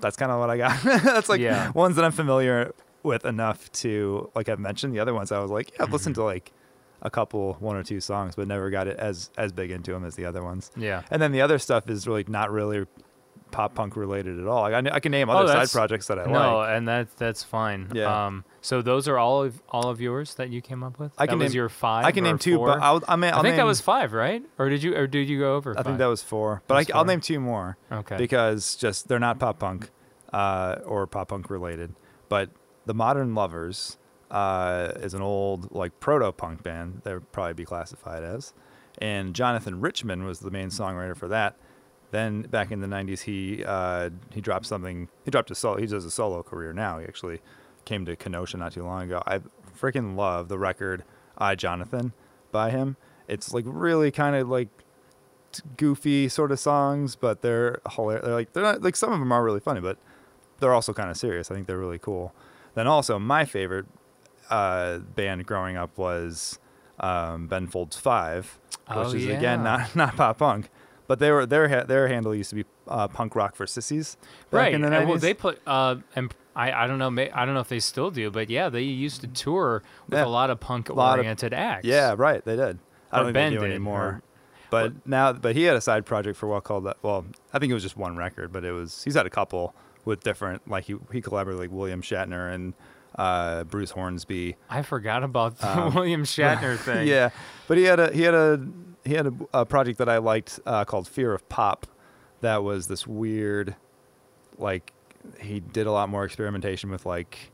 that's 0.00 0.16
kind 0.16 0.30
of 0.32 0.38
what 0.38 0.50
I 0.50 0.56
got. 0.56 0.82
that's 1.04 1.28
like 1.28 1.40
Yeah. 1.40 1.70
ones 1.72 1.96
that 1.96 2.04
I'm 2.04 2.12
familiar 2.12 2.72
with 3.02 3.24
enough 3.24 3.70
to 3.72 4.30
like 4.34 4.48
I've 4.48 4.60
mentioned. 4.60 4.94
The 4.94 5.00
other 5.00 5.14
ones 5.14 5.32
I 5.32 5.38
was 5.40 5.50
like, 5.50 5.72
yeah, 5.74 5.82
I've 5.84 5.92
listened 5.92 6.14
Mm-hmm. 6.14 6.22
to 6.22 6.26
like 6.34 6.52
a 7.04 7.10
couple, 7.10 7.54
one 7.54 7.74
or 7.76 7.82
two 7.82 8.00
songs, 8.00 8.36
but 8.36 8.46
never 8.46 8.70
got 8.70 8.86
it 8.86 8.96
as 8.98 9.30
as 9.36 9.50
big 9.52 9.70
into 9.72 9.90
them 9.92 10.04
as 10.04 10.14
the 10.14 10.24
other 10.24 10.42
ones. 10.44 10.70
yeah. 10.76 11.02
And 11.10 11.20
then 11.20 11.32
the 11.32 11.40
other 11.40 11.58
stuff 11.58 11.90
is 11.90 12.06
really 12.06 12.24
not 12.28 12.50
really 12.52 12.86
pop 13.52 13.74
punk 13.74 13.96
related 13.96 14.40
at 14.40 14.46
all. 14.48 14.64
I, 14.64 14.78
I 14.78 14.98
can 14.98 15.12
name 15.12 15.30
Oh, 15.30 15.34
other 15.34 15.52
side 15.52 15.70
projects 15.70 16.08
that 16.08 16.18
I 16.18 16.24
no, 16.24 16.56
like. 16.58 16.76
and 16.76 16.88
that 16.88 17.16
that's 17.16 17.44
fine. 17.44 17.92
Yeah. 17.94 18.26
Um. 18.26 18.44
So 18.60 18.82
those 18.82 19.06
are 19.06 19.18
all 19.18 19.44
of 19.44 19.62
all 19.68 19.88
of 19.88 20.00
yours 20.00 20.34
that 20.34 20.48
you 20.50 20.60
came 20.60 20.82
up 20.82 20.98
with. 20.98 21.12
I 21.18 21.26
can 21.26 21.38
that 21.38 21.44
was 21.44 21.52
name- 21.52 21.56
your 21.58 21.68
five. 21.68 22.04
I 22.04 22.10
can 22.10 22.24
name 22.24 22.38
two, 22.38 22.56
four? 22.56 22.66
but 22.66 22.80
I'll, 22.82 23.02
I 23.06 23.14
mean, 23.16 23.32
I 23.32 23.36
I'll 23.36 23.42
think 23.42 23.56
that 23.56 23.66
was 23.66 23.80
five, 23.80 24.12
right? 24.12 24.42
Or 24.58 24.68
did 24.68 24.82
you 24.82 24.96
or 24.96 25.06
did 25.06 25.28
you 25.28 25.38
go 25.38 25.54
over? 25.54 25.78
I 25.78 25.82
think 25.84 25.98
that 25.98 26.06
was 26.06 26.22
four, 26.22 26.62
but 26.66 26.76
That's 26.78 26.90
I, 26.90 26.98
I'll 26.98 27.04
name 27.04 27.20
two 27.20 27.38
more 27.38 27.76
okay. 27.92 28.16
because 28.16 28.74
just 28.74 29.06
they're 29.08 29.18
not 29.20 29.38
pop 29.38 29.58
punk 29.60 29.90
uh, 30.32 30.76
or 30.84 31.06
pop 31.06 31.28
punk 31.28 31.48
related. 31.50 31.94
But 32.28 32.50
the 32.86 32.94
Modern 32.94 33.34
Lovers 33.34 33.98
uh, 34.30 34.92
is 34.96 35.14
an 35.14 35.22
old 35.22 35.72
like 35.74 36.00
proto 36.00 36.32
punk 36.32 36.62
band. 36.62 37.02
They 37.04 37.14
would 37.14 37.30
probably 37.32 37.54
be 37.54 37.64
classified 37.64 38.22
as, 38.24 38.54
and 38.98 39.34
Jonathan 39.34 39.80
Richman 39.80 40.24
was 40.24 40.40
the 40.40 40.50
main 40.50 40.68
songwriter 40.68 41.16
for 41.16 41.28
that. 41.28 41.56
Then 42.12 42.42
back 42.42 42.70
in 42.70 42.80
the 42.80 42.86
'90s, 42.86 43.22
he 43.22 43.64
uh, 43.66 44.10
he 44.32 44.40
dropped 44.40 44.66
something. 44.66 45.08
He 45.24 45.30
dropped 45.32 45.50
a 45.50 45.54
solo. 45.56 45.78
He 45.78 45.86
does 45.86 46.04
a 46.04 46.10
solo 46.10 46.42
career 46.44 46.72
now. 46.72 46.98
He 47.00 47.04
actually 47.04 47.40
came 47.84 48.04
to 48.06 48.14
Kenosha 48.14 48.56
not 48.58 48.72
too 48.72 48.84
long 48.84 49.02
ago. 49.02 49.22
I 49.26 49.40
freaking 49.80 50.14
love 50.14 50.48
the 50.48 50.58
record 50.58 51.02
"I 51.36 51.54
Jonathan" 51.56 52.12
by 52.52 52.70
him. 52.70 52.96
It's 53.28 53.52
like 53.52 53.64
really 53.66 54.10
kind 54.12 54.36
of 54.36 54.48
like 54.48 54.68
goofy 55.76 56.28
sort 56.28 56.52
of 56.52 56.60
songs, 56.60 57.16
but 57.16 57.42
they're 57.42 57.80
hilarious. 57.90 58.24
They're 58.24 58.34
like 58.34 58.52
they're 58.52 58.62
not 58.62 58.82
like 58.82 58.96
some 58.96 59.12
of 59.12 59.18
them 59.18 59.32
are 59.32 59.42
really 59.44 59.60
funny, 59.60 59.80
but 59.80 59.98
they're 60.60 60.72
also 60.74 60.92
kind 60.92 61.10
of 61.10 61.16
serious. 61.16 61.50
I 61.50 61.54
think 61.54 61.66
they're 61.66 61.78
really 61.78 61.98
cool. 61.98 62.34
Then 62.74 62.86
also 62.86 63.18
my 63.18 63.44
favorite 63.44 63.86
uh, 64.50 64.98
band 64.98 65.46
growing 65.46 65.76
up 65.76 65.96
was 65.98 66.58
um, 67.00 67.46
Ben 67.48 67.66
Folds 67.66 67.96
Five, 67.96 68.58
which 68.88 68.96
Oh, 68.98 69.12
is 69.12 69.26
yeah. 69.26 69.36
again 69.38 69.62
not 69.64 69.94
not 69.96 70.16
pop 70.16 70.38
punk, 70.38 70.68
but 71.06 71.18
they 71.18 71.30
were 71.30 71.46
their 71.46 71.84
their 71.84 72.08
handle 72.08 72.34
used 72.34 72.50
to 72.50 72.56
be 72.56 72.64
uh, 72.88 73.08
punk 73.08 73.34
rock 73.34 73.54
for 73.56 73.66
sissies. 73.66 74.16
Right. 74.50 74.72
in 74.74 74.80
the 74.82 74.92
and 74.92 75.08
well, 75.08 75.18
they 75.18 75.34
put. 75.34 75.60
Uh, 75.66 75.96
and 76.16 76.32
I 76.56 76.72
I 76.72 76.86
don't 76.86 76.98
know. 76.98 77.10
May, 77.10 77.30
I 77.30 77.44
don't 77.44 77.54
know 77.54 77.60
if 77.60 77.68
they 77.68 77.80
still 77.80 78.10
do, 78.10 78.30
but 78.30 78.50
yeah, 78.50 78.68
they 78.68 78.82
used 78.82 79.20
to 79.22 79.26
tour 79.28 79.82
with 80.08 80.18
Yeah. 80.18 80.24
a 80.24 80.28
lot 80.28 80.50
of 80.50 80.60
punk 80.60 80.90
oriented 80.90 81.52
acts. 81.54 81.84
Yeah, 81.86 82.14
right. 82.16 82.44
They 82.44 82.56
did. 82.56 82.78
I 83.10 83.20
Or 83.20 83.24
don't 83.24 83.32
think 83.34 83.52
they 83.54 83.58
do 83.58 83.64
anymore. 83.64 84.02
or- 84.02 84.22
But 84.70 85.06
now, 85.06 85.32
but 85.34 85.54
he 85.54 85.64
had 85.64 85.76
a 85.76 85.80
side 85.82 86.06
project 86.06 86.36
for 86.38 86.46
a 86.46 86.48
while 86.48 86.60
called 86.62 86.84
that. 86.84 86.96
Well, 87.02 87.26
I 87.52 87.58
think 87.58 87.70
it 87.70 87.74
was 87.74 87.82
just 87.82 87.96
one 87.96 88.16
record, 88.16 88.52
but 88.52 88.64
it 88.64 88.72
was 88.72 89.02
he's 89.04 89.14
had 89.14 89.26
a 89.26 89.30
couple 89.30 89.74
with 90.04 90.22
different. 90.22 90.66
Like 90.68 90.84
he 90.84 90.96
he 91.12 91.20
collaborated 91.20 91.60
with 91.60 91.68
like 91.70 91.76
William 91.78 92.00
Shatner 92.00 92.52
and 92.54 92.72
uh, 93.16 93.64
Bruce 93.64 93.90
Hornsby. 93.90 94.56
I 94.70 94.80
forgot 94.82 95.22
about 95.24 95.58
the 95.58 95.78
Um, 95.78 95.94
William 95.94 96.24
Shatner 96.24 96.78
thing. 96.88 97.06
Yeah, 97.06 97.28
but 97.68 97.76
he 97.76 97.84
had 97.84 98.00
a 98.00 98.12
he 98.12 98.22
had 98.22 98.32
a 98.34 98.66
he 99.04 99.14
had 99.14 99.26
a, 99.26 99.32
a 99.52 99.66
project 99.66 99.98
that 99.98 100.08
I 100.08 100.18
liked 100.18 100.60
uh, 100.66 100.84
called 100.84 101.08
Fear 101.08 101.32
of 101.34 101.48
Pop. 101.48 101.86
That 102.40 102.62
was 102.62 102.88
this 102.88 103.06
weird, 103.06 103.76
like 104.58 104.92
he 105.40 105.60
did 105.60 105.86
a 105.86 105.92
lot 105.92 106.08
more 106.08 106.24
experimentation 106.24 106.90
with 106.90 107.06
like 107.06 107.52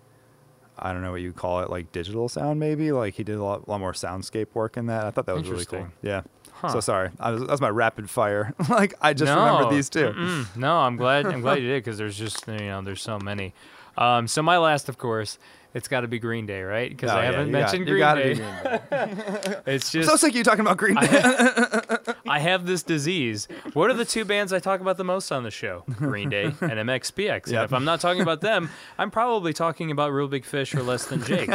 I 0.78 0.92
don't 0.92 1.02
know 1.02 1.10
what 1.10 1.20
you 1.20 1.32
call 1.32 1.60
it, 1.60 1.70
like 1.70 1.92
digital 1.92 2.28
sound 2.28 2.60
maybe. 2.60 2.92
Like 2.92 3.14
he 3.14 3.24
did 3.24 3.36
a 3.36 3.42
lot, 3.42 3.68
lot 3.68 3.80
more 3.80 3.92
soundscape 3.92 4.48
work 4.54 4.76
in 4.76 4.86
that. 4.86 5.04
I 5.04 5.10
thought 5.10 5.26
that 5.26 5.34
was 5.34 5.48
really 5.48 5.64
cool. 5.64 5.88
Yeah. 6.02 6.22
Huh. 6.52 6.68
So 6.68 6.80
sorry, 6.80 7.10
I 7.20 7.30
was, 7.30 7.40
that 7.42 7.50
was 7.50 7.60
my 7.60 7.68
rapid 7.68 8.10
fire. 8.10 8.54
like 8.68 8.94
I 9.00 9.12
just 9.12 9.32
no, 9.32 9.44
remembered 9.44 9.76
these 9.76 9.88
two. 9.88 10.10
mm-mm. 10.10 10.56
No, 10.56 10.78
I'm 10.78 10.96
glad. 10.96 11.26
I'm 11.26 11.40
glad 11.40 11.62
you 11.62 11.68
did 11.68 11.84
because 11.84 11.98
there's 11.98 12.18
just 12.18 12.46
you 12.48 12.58
know 12.58 12.82
there's 12.82 13.02
so 13.02 13.18
many. 13.18 13.54
Um, 13.96 14.28
so 14.28 14.42
my 14.42 14.58
last, 14.58 14.88
of 14.88 14.96
course, 14.98 15.38
it's 15.74 15.86
got 15.88 16.00
to 16.00 16.08
be 16.08 16.18
Green 16.18 16.46
Day, 16.46 16.62
right? 16.62 16.88
Because 16.90 17.10
Oh, 17.10 17.16
I 17.16 17.24
yeah, 17.24 17.30
haven't 17.32 17.46
you 17.48 17.52
got- 17.52 17.58
mentioned 17.60 17.80
you 17.88 17.92
Green 17.94 18.00
gotta 18.00 18.22
Day. 18.22 18.34
do 18.34 18.40
Green 18.40 19.16
Day. 19.16 19.56
It's 19.66 19.94
I'm 19.94 20.00
just 20.00 20.10
so 20.10 20.16
sick 20.16 20.30
of 20.32 20.36
you 20.36 20.44
talking 20.44 20.60
about 20.60 20.76
Green 20.78 20.94
Day. 20.96 21.06
I 22.28 22.38
have 22.38 22.66
this 22.66 22.82
disease. 22.82 23.48
What 23.74 23.90
are 23.90 23.94
the 23.94 24.04
two 24.04 24.24
bands 24.24 24.52
I 24.52 24.58
talk 24.60 24.80
about 24.80 24.96
the 24.96 25.04
most 25.04 25.30
on 25.30 25.42
the 25.42 25.50
show? 25.50 25.84
Green 25.96 26.30
Day 26.30 26.44
and 26.44 26.56
MXPX. 26.88 27.48
And 27.48 27.56
if 27.64 27.72
I'm 27.72 27.84
not 27.84 28.00
talking 28.00 28.22
about 28.22 28.40
them, 28.40 28.70
I'm 28.98 29.10
probably 29.10 29.52
talking 29.52 29.90
about 29.90 30.12
Real 30.12 30.28
Big 30.28 30.44
Fish 30.44 30.74
or 30.74 30.82
Less 30.82 31.06
Than 31.06 31.22
Jake. 31.24 31.50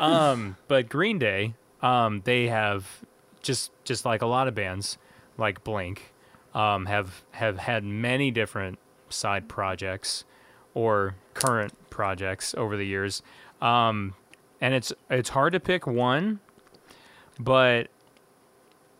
um, 0.00 0.56
but 0.68 0.88
Green 0.88 1.18
Day, 1.18 1.54
um, 1.82 2.22
they 2.24 2.46
have 2.48 2.86
just 3.42 3.70
just 3.84 4.04
like 4.04 4.22
a 4.22 4.26
lot 4.26 4.48
of 4.48 4.54
bands, 4.54 4.98
like 5.36 5.64
Blink, 5.64 6.12
um, 6.54 6.86
have 6.86 7.22
have 7.32 7.58
had 7.58 7.84
many 7.84 8.30
different 8.30 8.78
side 9.08 9.48
projects 9.48 10.24
or 10.74 11.14
current 11.34 11.72
projects 11.90 12.54
over 12.54 12.76
the 12.76 12.84
years. 12.86 13.22
Um, 13.60 14.14
and 14.60 14.74
it's 14.74 14.92
it's 15.10 15.28
hard 15.30 15.52
to 15.52 15.60
pick 15.60 15.86
one, 15.86 16.40
but 17.38 17.88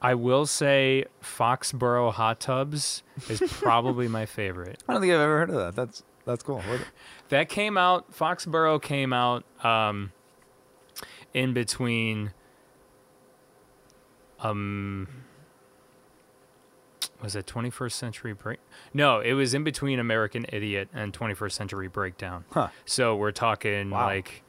I 0.00 0.14
will 0.14 0.46
say 0.46 1.04
Foxboro 1.22 2.12
Hot 2.12 2.38
Tubs 2.40 3.02
is 3.28 3.40
probably 3.46 4.06
my 4.08 4.26
favorite. 4.26 4.82
I 4.88 4.92
don't 4.92 5.02
think 5.02 5.12
I've 5.12 5.20
ever 5.20 5.38
heard 5.38 5.50
of 5.50 5.56
that. 5.56 5.74
That's 5.76 6.02
that's 6.24 6.42
cool. 6.42 6.62
That 7.30 7.50
came 7.50 7.76
out. 7.76 8.10
Foxboro 8.12 8.80
came 8.80 9.12
out 9.12 9.44
um, 9.62 10.12
in 11.34 11.52
between. 11.52 12.32
Um, 14.40 15.08
was 17.20 17.34
it 17.36 17.46
21st 17.46 17.92
Century 17.92 18.32
Break? 18.32 18.60
No, 18.94 19.20
it 19.20 19.32
was 19.34 19.52
in 19.52 19.64
between 19.64 19.98
American 19.98 20.46
Idiot 20.50 20.88
and 20.94 21.12
21st 21.12 21.52
Century 21.52 21.88
Breakdown. 21.88 22.44
Huh. 22.52 22.68
So 22.86 23.16
we're 23.16 23.32
talking 23.32 23.90
Wow. 23.90 24.06
like 24.06 24.42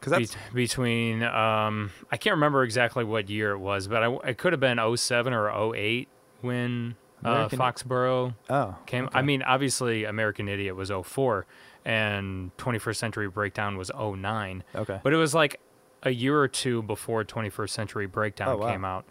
Because 0.00 0.12
that's 0.12 0.34
be- 0.52 0.62
between 0.62 1.22
um, 1.22 1.90
I 2.10 2.16
can't 2.16 2.34
remember 2.34 2.62
exactly 2.64 3.04
what 3.04 3.28
year 3.28 3.52
it 3.52 3.58
was, 3.58 3.86
but 3.86 4.02
I, 4.02 4.12
it 4.30 4.38
could 4.38 4.52
have 4.52 4.60
been 4.60 4.78
07 4.96 5.32
or 5.32 5.74
08 5.76 6.08
when 6.40 6.96
uh, 7.22 7.48
Foxboro 7.50 8.34
oh 8.48 8.76
came. 8.86 9.04
okay. 9.06 9.18
I 9.18 9.22
mean, 9.22 9.42
obviously, 9.42 10.04
American 10.04 10.48
Idiot 10.48 10.74
was 10.74 10.90
04, 10.90 11.44
and 11.84 12.56
21st 12.56 12.96
Century 12.96 13.28
Breakdown 13.28 13.76
was 13.76 13.90
09. 13.94 14.64
okay. 14.74 15.00
But 15.02 15.12
it 15.12 15.16
was 15.16 15.34
like 15.34 15.60
a 16.02 16.10
year 16.10 16.38
or 16.40 16.48
two 16.48 16.82
before 16.82 17.24
21st 17.24 17.68
Century 17.70 18.06
Breakdown 18.06 18.48
Oh, 18.48 18.56
wow. 18.56 18.70
came 18.72 18.84
out. 18.86 19.04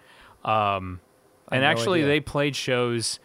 Um, 0.43 1.01
and 1.51 1.61
no 1.61 1.67
actually, 1.67 2.03
they 2.03 2.19
played 2.19 2.55
shows 2.55 3.19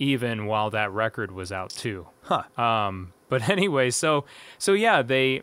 even 0.00 0.46
while 0.46 0.70
that 0.70 0.90
record 0.90 1.30
was 1.30 1.52
out 1.52 1.70
too. 1.70 2.08
Huh. 2.22 2.42
Um, 2.60 3.12
but 3.28 3.48
anyway, 3.48 3.90
so 3.90 4.24
so 4.58 4.72
yeah, 4.72 5.02
they 5.02 5.42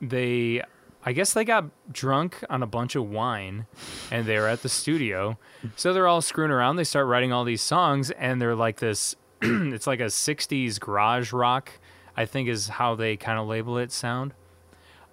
they 0.00 0.62
I 1.04 1.12
guess 1.12 1.32
they 1.32 1.44
got 1.44 1.64
drunk 1.92 2.44
on 2.48 2.62
a 2.62 2.66
bunch 2.66 2.94
of 2.94 3.10
wine 3.10 3.66
and 4.10 4.24
they're 4.24 4.48
at 4.48 4.62
the 4.62 4.68
studio. 4.68 5.36
So 5.76 5.92
they're 5.92 6.06
all 6.06 6.22
screwing 6.22 6.50
around. 6.50 6.76
They 6.76 6.84
start 6.84 7.06
writing 7.06 7.32
all 7.32 7.44
these 7.44 7.62
songs 7.62 8.10
and 8.12 8.40
they're 8.40 8.54
like 8.54 8.78
this 8.78 9.16
it's 9.42 9.86
like 9.86 10.00
a 10.00 10.04
60s 10.04 10.78
garage 10.78 11.32
rock, 11.32 11.72
I 12.16 12.24
think 12.26 12.48
is 12.48 12.68
how 12.68 12.94
they 12.94 13.16
kind 13.16 13.38
of 13.38 13.48
label 13.48 13.78
it 13.78 13.90
sound. 13.90 14.32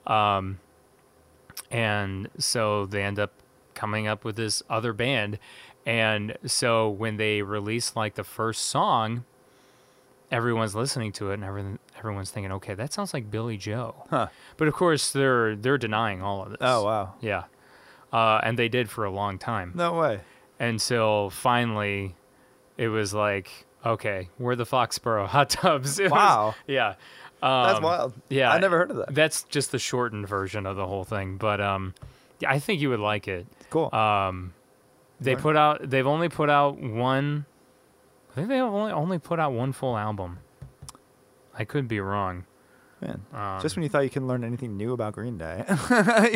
Um 0.06 0.60
and 1.72 2.30
so 2.38 2.86
they 2.86 3.04
end 3.04 3.20
up 3.20 3.34
coming 3.74 4.08
up 4.08 4.24
with 4.24 4.36
this 4.36 4.62
other 4.70 4.94
band 4.94 5.40
and 5.86 6.38
so 6.46 6.90
when 6.90 7.18
they 7.18 7.42
release 7.42 7.96
like 7.96 8.16
the 8.16 8.24
first 8.24 8.66
song 8.66 9.24
everyone's 10.32 10.76
listening 10.76 11.12
to 11.14 11.32
it 11.32 11.36
and 11.36 11.44
everyone, 11.44 11.80
everyone's 12.00 12.32
thinking 12.32 12.52
okay 12.52 12.74
that 12.74 12.92
sounds 12.94 13.14
like 13.14 13.30
billie 13.30 13.58
joe 13.58 13.94
Huh. 14.10 14.28
but 14.58 14.68
of 14.68 14.74
course 14.74 15.12
they're 15.12 15.56
they're 15.56 15.78
denying 15.78 16.22
all 16.22 16.44
of 16.44 16.50
this 16.52 16.58
Oh 16.62 16.84
wow. 16.86 17.14
yeah 17.22 17.44
uh, 18.12 18.40
and 18.44 18.58
they 18.58 18.70
did 18.70 18.90
for 18.90 19.06
a 19.06 19.12
long 19.12 19.38
time 19.38 19.74
No 19.76 19.94
way. 19.94 20.22
until 20.60 21.30
finally 21.30 22.16
it 22.78 22.88
was 22.88 23.14
like 23.14 23.50
okay 23.86 24.30
we're 24.40 24.56
the 24.56 24.66
foxboro 24.66 25.28
hot 25.36 25.50
tubs 25.50 26.00
It 26.00 26.04
was- 26.06 26.12
Wow. 26.12 26.56
yeah 26.68 26.96
That's 27.42 27.78
Um, 27.78 27.84
wild. 27.84 28.14
yeah 28.30 28.52
I 28.52 28.58
never 28.60 28.78
heard 28.78 28.92
of 28.92 28.98
that. 28.98 29.14
that's 29.16 29.44
just 29.44 29.72
the 29.72 29.80
shortened 29.80 30.28
version 30.28 30.66
of 30.66 30.76
the 30.76 30.86
whole 30.88 31.04
thing 31.04 31.38
but 31.38 31.62
um 31.62 31.94
yeah, 32.40 32.50
i 32.52 32.60
think 32.60 32.82
you 32.82 32.90
would 32.90 33.00
like 33.02 33.28
it 33.28 33.46
Cool. 33.70 33.94
um, 33.94 34.54
they 35.22 35.36
Right. 35.36 35.44
put 35.44 35.56
out. 35.58 35.88
They've 35.90 36.08
only 36.08 36.30
put 36.30 36.50
out 36.50 36.80
one. 36.80 37.46
I 38.32 38.36
think 38.36 38.48
they 38.48 38.62
only 38.62 38.92
only 38.94 39.20
put 39.20 39.38
out 39.38 39.52
one 39.52 39.74
full 39.74 39.98
album. 39.98 40.40
I 41.58 41.66
could 41.66 41.88
be 41.88 42.00
wrong. 42.00 42.46
Man. 43.02 43.22
Um, 43.34 43.62
Just 43.62 43.78
when 43.78 43.84
you 43.84 43.90
thought 43.90 44.04
you 44.04 44.10
couldn't 44.10 44.28
learn 44.28 44.44
anything 44.44 44.76
new 44.76 44.92
about 44.92 45.14
Green 45.14 45.38
Day, 45.38 45.64
you 45.70 45.76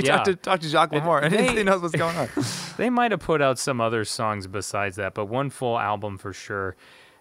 Yeah. 0.03 0.15
talk 0.17 0.23
to 0.25 0.35
talk 0.35 0.59
to 0.61 0.69
Jacques 0.69 0.91
Lamore, 0.91 1.21
and 1.23 1.33
they- 1.33 1.55
he 1.57 1.63
knows 1.63 1.81
what's 1.81 1.95
going 1.95 2.15
on. 2.15 2.29
they 2.77 2.89
might 2.89 3.11
have 3.11 3.19
put 3.19 3.41
out 3.41 3.59
some 3.59 3.81
other 3.81 4.05
songs 4.05 4.47
besides 4.47 4.95
that, 4.95 5.13
but 5.13 5.25
one 5.25 5.49
full 5.49 5.77
album 5.77 6.17
for 6.17 6.31
sure. 6.31 6.75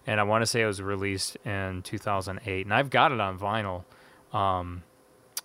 And 0.06 0.20
I 0.20 0.22
want 0.24 0.42
to 0.42 0.46
say 0.46 0.62
it 0.62 0.66
was 0.66 0.80
released 0.82 1.36
in 1.44 1.82
2008, 1.82 2.66
and 2.66 2.74
I've 2.74 2.90
got 2.90 3.10
it 3.12 3.20
on 3.20 3.36
vinyl. 3.38 3.84
Um, 4.32 4.82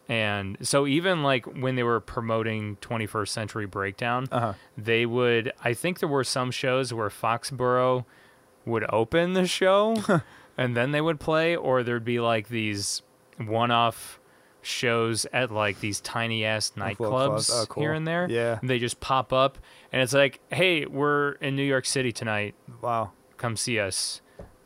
and 0.10 0.58
so 0.62 0.88
even 0.88 1.22
like 1.24 1.46
when 1.46 1.76
they 1.76 1.84
were 1.84 2.00
promoting 2.00 2.78
21st 2.78 3.28
Century 3.30 3.66
Breakdown, 3.66 4.28
Uh-huh. 4.32 4.54
they 4.78 5.06
would. 5.06 5.52
I 5.64 5.74
think 5.74 6.00
there 6.00 6.10
were 6.10 6.24
some 6.24 6.50
shows 6.52 6.94
where 6.94 7.10
Foxboro 7.10 8.06
would 8.66 8.86
open 8.90 9.34
the 9.34 9.46
show, 9.48 9.96
and 10.58 10.76
then 10.76 10.92
they 10.92 11.02
would 11.02 11.20
play, 11.20 11.56
or 11.56 11.84
there'd 11.84 12.06
be 12.06 12.20
like 12.20 12.48
these 12.50 13.02
one-off 13.38 14.20
shows 14.62 15.26
at 15.32 15.52
like 15.52 15.80
these 15.80 16.02
tiny 16.02 16.44
ass 16.44 16.74
nightclubs 16.76 16.98
clubs. 16.98 17.50
Oh, 17.54 17.80
here 17.80 17.94
and 17.94 18.06
there. 18.08 18.28
Yeah. 18.30 18.58
And 18.60 18.70
they 18.70 18.80
just 18.80 19.00
pop 19.00 19.32
up, 19.32 19.58
and 19.92 20.02
it's 20.02 20.14
like, 20.14 20.40
hey, 20.52 20.86
we're 20.86 21.34
in 21.34 21.56
New 21.56 21.64
York 21.64 21.86
City 21.86 22.12
tonight. 22.12 22.56
Wow, 22.82 23.12
Come 23.38 23.56
see 23.56 23.80
us. 23.80 24.22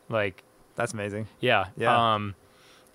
Like, 0.10 0.44
that's 0.76 0.94
amazing. 0.94 1.28
yeah. 1.40 1.66
Yeah. 1.78 2.14
Um, 2.16 2.36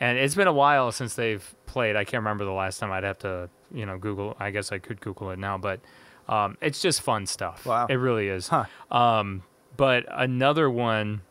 and 0.01 0.19
it's 0.19 0.35
been 0.35 0.49
a 0.49 0.53
while 0.53 0.93
since 0.93 1.15
they've 1.15 1.55
played. 1.67 1.97
I 1.97 2.05
can't 2.05 2.21
remember 2.23 2.45
the 2.45 2.53
last 2.53 2.79
time. 2.79 2.93
I'd 2.93 3.05
have 3.05 3.19
to, 3.21 3.49
you 3.73 3.87
know, 3.87 3.97
Google. 3.97 4.37
I 4.39 4.51
guess 4.51 4.71
I 4.73 4.79
could 4.79 5.01
Google 5.01 5.31
it 5.31 5.39
now, 5.39 5.57
but 5.57 5.81
um, 6.29 6.59
it's 6.61 6.83
just 6.83 7.01
fun 7.01 7.25
stuff. 7.27 7.65
Wow. 7.65 7.87
It 7.89 7.95
really 7.95 8.29
is. 8.29 8.49
Huh. 8.49 8.65
Um, 8.91 9.43
but 9.77 10.05
another 10.11 10.69
one, 10.71 11.23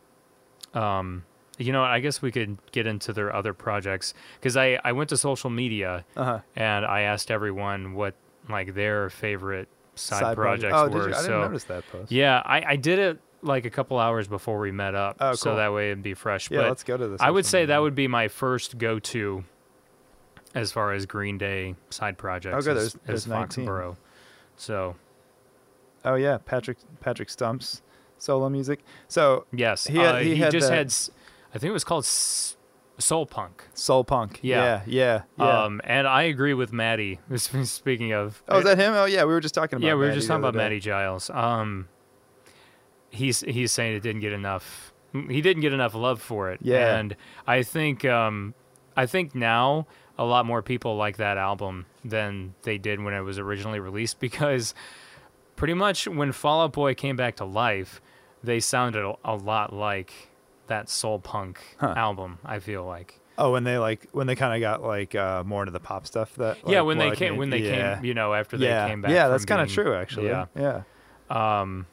um, 0.73 1.23
you 1.57 1.71
know, 1.71 1.83
I 1.83 1.99
guess 1.99 2.21
we 2.21 2.31
could 2.31 2.57
get 2.71 2.85
into 2.87 3.13
their 3.13 3.33
other 3.35 3.53
projects 3.53 4.13
because 4.39 4.57
I, 4.57 4.79
I 4.83 4.91
went 4.91 5.09
to 5.09 5.17
social 5.17 5.49
media 5.49 6.03
Uh 6.17 6.23
huh. 6.23 6.39
and 6.55 6.85
I 6.85 7.01
asked 7.01 7.31
everyone 7.31 7.93
what 7.93 8.15
like 8.49 8.73
their 8.75 9.09
favorite 9.09 9.67
side, 9.95 10.35
project- 10.35 10.71
projects 10.73 10.75
Oh, 10.75 10.97
were. 11.09 11.09
I 11.15 11.21
so 11.21 11.27
didn't 11.27 11.41
notice 11.41 11.63
that 11.65 11.83
post. 11.91 12.11
yeah, 12.11 12.41
I, 12.45 12.63
I 12.73 12.75
did 12.75 12.99
it 12.99 13.19
like 13.41 13.65
a 13.65 13.69
couple 13.69 13.97
hours 13.99 14.27
before 14.27 14.59
we 14.59 14.71
met 14.71 14.95
up, 14.95 15.17
Oh, 15.19 15.33
so 15.33 15.55
that 15.55 15.71
way 15.71 15.91
it'd 15.91 16.03
be 16.03 16.13
fresh. 16.15 16.49
Yeah, 16.51 16.61
but 16.61 16.69
let's 16.69 16.83
go 16.83 16.97
to 16.97 17.07
this. 17.07 17.21
I 17.21 17.29
would 17.31 17.45
say 17.45 17.65
that 17.65 17.77
would 17.77 17.95
be 17.95 18.07
my 18.07 18.27
first 18.27 18.77
go-to 18.77 19.43
as 20.53 20.71
far 20.71 20.93
as 20.93 21.05
Green 21.05 21.37
Day 21.37 21.75
side 21.89 22.17
projects. 22.17 22.65
good, 22.65 22.77
is- 22.77 22.93
there's- 22.93 23.05
there's 23.05 23.19
is 23.21 23.27
19. 23.27 23.65
Foxboro. 23.67 23.95
So 24.57 24.95
Oh 26.03 26.15
yeah, 26.15 26.37
Patrick 26.45 26.77
Patrick 26.99 27.29
Stumps 27.29 27.81
solo 28.17 28.47
music. 28.49 28.79
So 29.07 29.45
yes, 29.51 29.85
He 29.87 29.97
had- 29.97 30.15
uh, 30.15 30.17
he 30.19 30.29
he, 30.31 30.35
had 30.37 30.51
just 30.51 30.69
that- 30.69 30.75
had, 30.75 30.93
I 31.55 31.57
think 31.57 31.69
it 31.69 31.73
was 31.73 31.85
called 31.85 32.03
S- 32.03 32.57
Soul 32.97 33.25
Punk. 33.25 33.63
soul 33.73 34.03
punk. 34.03 34.39
Yeah. 34.41 34.61
yeah, 34.63 34.81
yeah. 34.85 35.21
yeah. 35.39 35.63
Um, 35.63 35.81
and 35.83 36.07
I 36.07 36.23
agree 36.23 36.53
with 36.53 36.71
Maddie. 36.73 37.19
Speaking 37.35 38.11
of, 38.13 38.43
oh, 38.47 38.59
is 38.59 38.65
that 38.65 38.77
him? 38.77 38.93
Oh 38.93 39.05
yeah, 39.05 39.23
we 39.23 39.33
were 39.33 39.39
just 39.39 39.55
talking 39.55 39.77
about. 39.77 39.87
yeah, 39.87 39.93
we 39.93 39.99
were 40.01 40.05
Maddie 40.07 40.17
just 40.17 40.27
talking 40.27 40.43
about 40.43 40.53
day. 40.53 40.57
Matty 40.59 40.79
Giles. 40.79 41.29
Um, 41.29 41.87
he's 43.09 43.41
he's 43.41 43.71
saying 43.71 43.95
it 43.95 44.01
didn't 44.01 44.21
get 44.21 44.33
enough. 44.33 44.93
He 45.13 45.41
didn't 45.41 45.61
get 45.61 45.71
enough 45.73 45.95
love 45.95 46.21
for 46.21 46.51
it. 46.51 46.59
Yeah. 46.61 46.97
and 46.97 47.15
I 47.47 47.63
think 47.63 48.03
um, 48.05 48.53
I 48.97 49.05
think 49.05 49.33
now 49.33 49.87
a 50.17 50.25
lot 50.25 50.45
more 50.45 50.61
people 50.61 50.95
like 50.97 51.17
that 51.17 51.37
album 51.37 51.85
than 52.03 52.53
they 52.63 52.77
did 52.77 53.01
when 53.01 53.13
it 53.13 53.21
was 53.21 53.39
originally 53.39 53.79
released 53.79 54.19
because 54.19 54.73
pretty 55.55 55.73
much 55.73 56.07
when 56.07 56.31
Fall 56.31 56.61
Out 56.63 56.73
Boy 56.73 56.93
came 56.93 57.15
back 57.15 57.37
to 57.37 57.45
life, 57.45 58.01
they 58.43 58.59
sounded 58.59 59.03
a, 59.05 59.15
a 59.23 59.35
lot 59.35 59.73
like 59.73 60.29
that 60.67 60.89
soul 60.89 61.19
punk 61.19 61.59
Huh. 61.79 61.93
album. 61.95 62.39
I 62.45 62.59
feel 62.59 62.85
like. 62.85 63.19
Oh, 63.37 63.51
when 63.51 63.63
they 63.65 63.77
like 63.77 64.07
when 64.13 64.27
they 64.27 64.35
kind 64.35 64.53
of 64.53 64.61
got 64.61 64.81
like 64.81 65.13
uh, 65.15 65.43
more 65.45 65.63
into 65.63 65.71
the 65.71 65.79
pop 65.79 66.07
stuff. 66.07 66.33
That 66.35 66.57
yeah, 66.67 66.81
when 66.81 66.97
they 66.97 67.11
came 67.11 67.33
made- 67.33 67.39
when 67.39 67.49
they 67.49 67.57
yeah. 67.59 67.95
came, 67.95 68.05
you 68.05 68.13
know, 68.13 68.33
after 68.33 68.57
they 68.57 68.67
yeah, 68.67 68.87
came 68.87 69.01
back. 69.01 69.11
yeah, 69.11 69.27
that's 69.27 69.43
kind 69.45 69.61
of 69.61 69.69
true 69.69 69.93
actually. 69.95 70.27
Yeah. 70.27 70.45
yeah. 70.55 70.83
Um, 71.29 71.87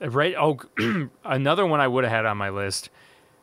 right. 0.00 0.34
Oh, 0.38 0.58
another 1.24 1.66
one 1.66 1.80
I 1.80 1.86
would 1.88 2.04
have 2.04 2.12
had 2.12 2.26
on 2.26 2.36
my 2.36 2.50
list. 2.50 2.90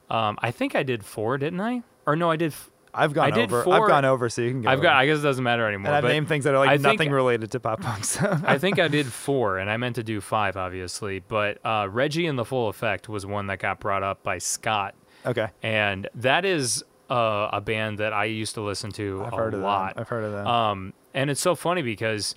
Um, 0.10 0.38
I 0.42 0.52
think 0.52 0.76
I 0.76 0.84
did 0.84 1.06
four, 1.06 1.38
didn't 1.38 1.62
I? 1.62 1.84
Or 2.06 2.16
no, 2.16 2.30
I 2.32 2.36
did. 2.36 2.52
f- 2.52 2.70
I've 2.94 3.14
gone 3.14 3.28
I 3.28 3.32
did 3.32 3.44
over. 3.46 3.64
four- 3.64 3.74
I've 3.84 3.88
gone 3.88 4.06
over, 4.06 4.30
so 4.30 4.42
you 4.42 4.52
can 4.52 4.62
go. 4.62 4.70
I've 4.70 4.82
got. 4.82 4.90
over. 4.94 4.98
I 5.02 5.06
guess 5.08 5.20
it 5.20 5.24
doesn't 5.24 5.44
matter 5.44 5.68
anymore. 5.68 5.88
and 5.94 5.96
I've 5.96 6.12
named 6.12 6.28
things 6.28 6.44
that 6.44 6.54
are 6.54 6.60
like 6.60 6.70
I 6.70 6.78
think- 6.78 7.00
nothing 7.00 7.12
related 7.12 7.52
to 7.52 7.60
pop 7.60 7.82
punks. 7.82 8.22
I 8.22 8.58
think 8.58 8.80
I 8.80 8.88
did 8.88 9.06
four, 9.08 9.58
and 9.60 9.70
I 9.70 9.78
meant 9.78 9.96
to 9.96 10.04
do 10.04 10.22
five, 10.22 10.58
obviously. 10.58 11.20
But 11.20 11.64
uh, 11.66 11.88
Reggie 11.90 12.28
and 12.28 12.38
the 12.38 12.46
Full 12.46 12.68
Effect 12.70 13.08
was 13.10 13.26
one 13.26 13.48
that 13.48 13.60
got 13.60 13.80
brought 13.80 14.04
up 14.04 14.24
by 14.24 14.38
Scott, 14.40 14.96
okay, 15.26 15.48
and 15.64 16.10
that 16.16 16.46
is 16.46 16.84
uh, 17.10 17.50
a 17.54 17.62
band 17.62 17.98
that 18.00 18.14
I 18.14 18.26
used 18.26 18.56
to 18.56 18.62
listen 18.62 18.92
to 18.94 19.24
I've 19.26 19.34
a 19.34 19.36
heard 19.36 19.54
of 19.54 19.62
lot. 19.62 19.96
them. 19.96 20.02
I've 20.02 20.10
heard 20.10 20.24
of 20.24 20.32
them. 20.32 20.48
Um, 20.48 20.94
and 21.14 21.30
it's 21.30 21.42
so 21.42 21.56
funny 21.56 21.82
because 21.82 22.36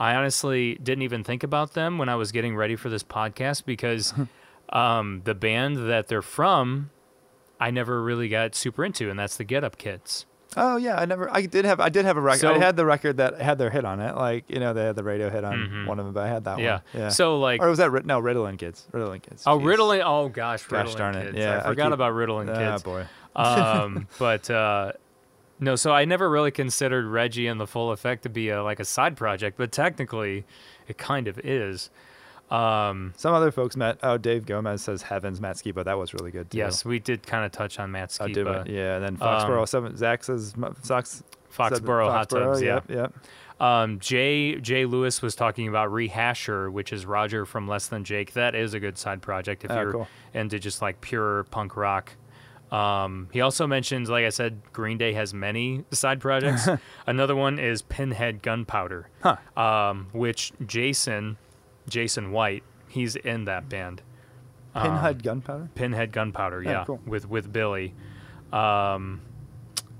I 0.00 0.14
honestly 0.14 0.74
didn't 0.76 1.02
even 1.02 1.22
think 1.24 1.42
about 1.44 1.74
them 1.74 1.96
when 1.98 2.08
I 2.08 2.16
was 2.16 2.32
getting 2.32 2.56
ready 2.56 2.74
for 2.76 2.88
this 2.88 3.02
podcast 3.04 3.64
because 3.64 4.12
um, 4.70 5.22
the 5.24 5.34
band 5.34 5.88
that 5.88 6.08
they're 6.08 6.22
from, 6.22 6.90
I 7.60 7.70
never 7.70 8.02
really 8.02 8.28
got 8.28 8.54
super 8.54 8.84
into, 8.84 9.08
and 9.10 9.18
that's 9.18 9.36
the 9.36 9.44
Get 9.44 9.64
Up 9.64 9.78
Kids. 9.78 10.26
oh 10.58 10.76
yeah, 10.76 10.96
I 10.98 11.04
never. 11.06 11.28
I 11.34 11.42
did 11.46 11.64
have. 11.64 11.80
I 11.80 11.88
did 11.88 12.04
have 12.04 12.16
a 12.16 12.20
record. 12.20 12.40
So- 12.40 12.54
I 12.54 12.58
had 12.58 12.76
the 12.76 12.86
record 12.86 13.16
that 13.18 13.40
had 13.40 13.58
their 13.58 13.70
hit 13.70 13.84
on 13.84 14.00
it. 14.00 14.14
Like 14.16 14.44
you 14.48 14.60
know, 14.60 14.72
they 14.72 14.84
had 14.84 14.96
the 14.96 15.02
radio 15.04 15.28
hit 15.30 15.44
on 15.44 15.86
one 15.86 15.98
of 15.98 16.04
them, 16.06 16.14
but 16.14 16.24
I 16.24 16.28
had 16.28 16.44
that 16.44 16.56
Mm-hmm. 16.58 16.64
Yeah. 16.64 16.72
one. 16.92 17.02
Yeah. 17.02 17.08
So 17.10 17.38
like, 17.40 17.60
or 17.62 17.68
was 17.68 17.78
that 17.78 17.92
no 18.06 18.20
Ritalin 18.20 18.58
Kids? 18.58 18.86
Ritalin 18.92 19.22
Kids. 19.22 19.42
oh 19.46 19.58
Jeez. 19.58 19.76
Ritalin. 19.76 20.02
Oh 20.04 20.28
gosh, 20.28 20.64
Gosh 20.66 20.88
Ritalin 20.94 20.96
darn 20.96 21.14
it. 21.16 21.24
Kids. 21.26 21.38
Yeah, 21.38 21.56
I 21.56 21.60
I 21.60 21.62
forgot 21.68 21.84
keep- 21.86 21.94
about 21.94 22.12
Ritalin 22.14 22.48
Ah 22.54 22.70
Kids. 22.72 22.82
boy. 22.82 23.06
um, 23.36 24.08
but 24.18 24.48
uh, 24.50 24.92
no, 25.60 25.76
so 25.76 25.92
I 25.92 26.04
never 26.04 26.28
really 26.30 26.50
considered 26.50 27.06
Reggie 27.06 27.46
and 27.46 27.58
the 27.60 27.66
Full 27.66 27.90
Effect 27.90 28.22
to 28.24 28.28
be 28.28 28.48
a, 28.50 28.62
like 28.62 28.80
a 28.80 28.84
side 28.84 29.16
project, 29.16 29.56
but 29.58 29.72
technically, 29.72 30.44
it 30.88 30.98
kind 30.98 31.28
of 31.28 31.38
is. 31.40 31.90
Um, 32.50 33.12
Some 33.16 33.34
other 33.34 33.50
folks 33.50 33.76
met. 33.76 33.98
Oh, 34.02 34.18
Dave 34.18 34.46
Gomez 34.46 34.82
says 34.82 35.02
Heavens, 35.02 35.40
Matt 35.40 35.56
Skiba. 35.56 35.84
That 35.84 35.98
was 35.98 36.14
really 36.14 36.30
good 36.30 36.50
too. 36.50 36.58
yes, 36.58 36.84
we 36.84 36.98
did 36.98 37.26
kind 37.26 37.44
of 37.44 37.50
touch 37.52 37.78
on 37.80 37.90
Matt 37.90 38.16
I 38.20 38.28
did. 38.28 38.46
Skiba. 38.46 38.68
Yeah, 38.68 38.96
and 38.96 39.04
then 39.04 39.16
Foxboro 39.16 39.60
Um, 39.60 39.66
seven. 39.66 39.96
Zach 39.96 40.22
says 40.24 40.54
Sox. 40.82 41.10
said 41.10 41.24
Foxboro 41.52 42.08
Hot 42.10 42.28
Foxboro, 42.28 42.44
Tubs, 42.52 42.62
yeah. 42.62 42.74
Yep. 42.74 42.90
Yep. 42.90 43.14
Um, 43.58 43.98
Jay 44.00 44.56
Jay 44.60 44.84
Lewis 44.84 45.22
was 45.22 45.34
talking 45.34 45.66
about 45.66 45.90
Rehasher, 45.90 46.70
which 46.70 46.92
is 46.92 47.04
Roger 47.06 47.46
from 47.46 47.66
Less 47.66 47.88
Than 47.88 48.04
Jake. 48.04 48.34
That 48.34 48.54
is 48.54 48.74
a 48.74 48.80
good 48.80 48.98
side 48.98 49.22
project 49.22 49.64
if 49.64 49.70
Oh, 49.70 49.80
you're 49.80 49.92
cool. 49.92 50.08
into 50.34 50.58
just 50.58 50.82
like 50.82 51.00
pure 51.00 51.44
punk 51.44 51.76
rock. 51.76 52.12
Um, 52.70 53.28
he 53.32 53.40
also 53.40 53.66
mentions, 53.66 54.10
like 54.10 54.24
I 54.24 54.28
said, 54.28 54.60
Green 54.72 54.98
Day 54.98 55.12
has 55.14 55.32
many 55.32 55.84
side 55.92 56.20
projects. 56.20 56.68
Another 57.06 57.34
one 57.36 57.58
is 57.58 57.80
Pinhead 57.82 58.42
Gunpowder, 58.42 59.08
Huh. 59.22 59.36
um, 59.60 60.08
which 60.12 60.52
Jason 60.66 61.38
Jason 61.88 62.32
White 62.32 62.62
he's 62.88 63.16
in 63.16 63.44
that 63.44 63.68
band. 63.68 64.02
Pinhead 64.74 65.22
Gunpowder. 65.22 65.70
Pinhead 65.74 66.12
Gunpowder, 66.12 66.62
Yeah, 66.62 66.70
yeah, 66.70 66.84
cool. 66.84 67.00
with 67.06 67.28
with 67.28 67.52
Billy, 67.52 67.94
um, 68.52 69.22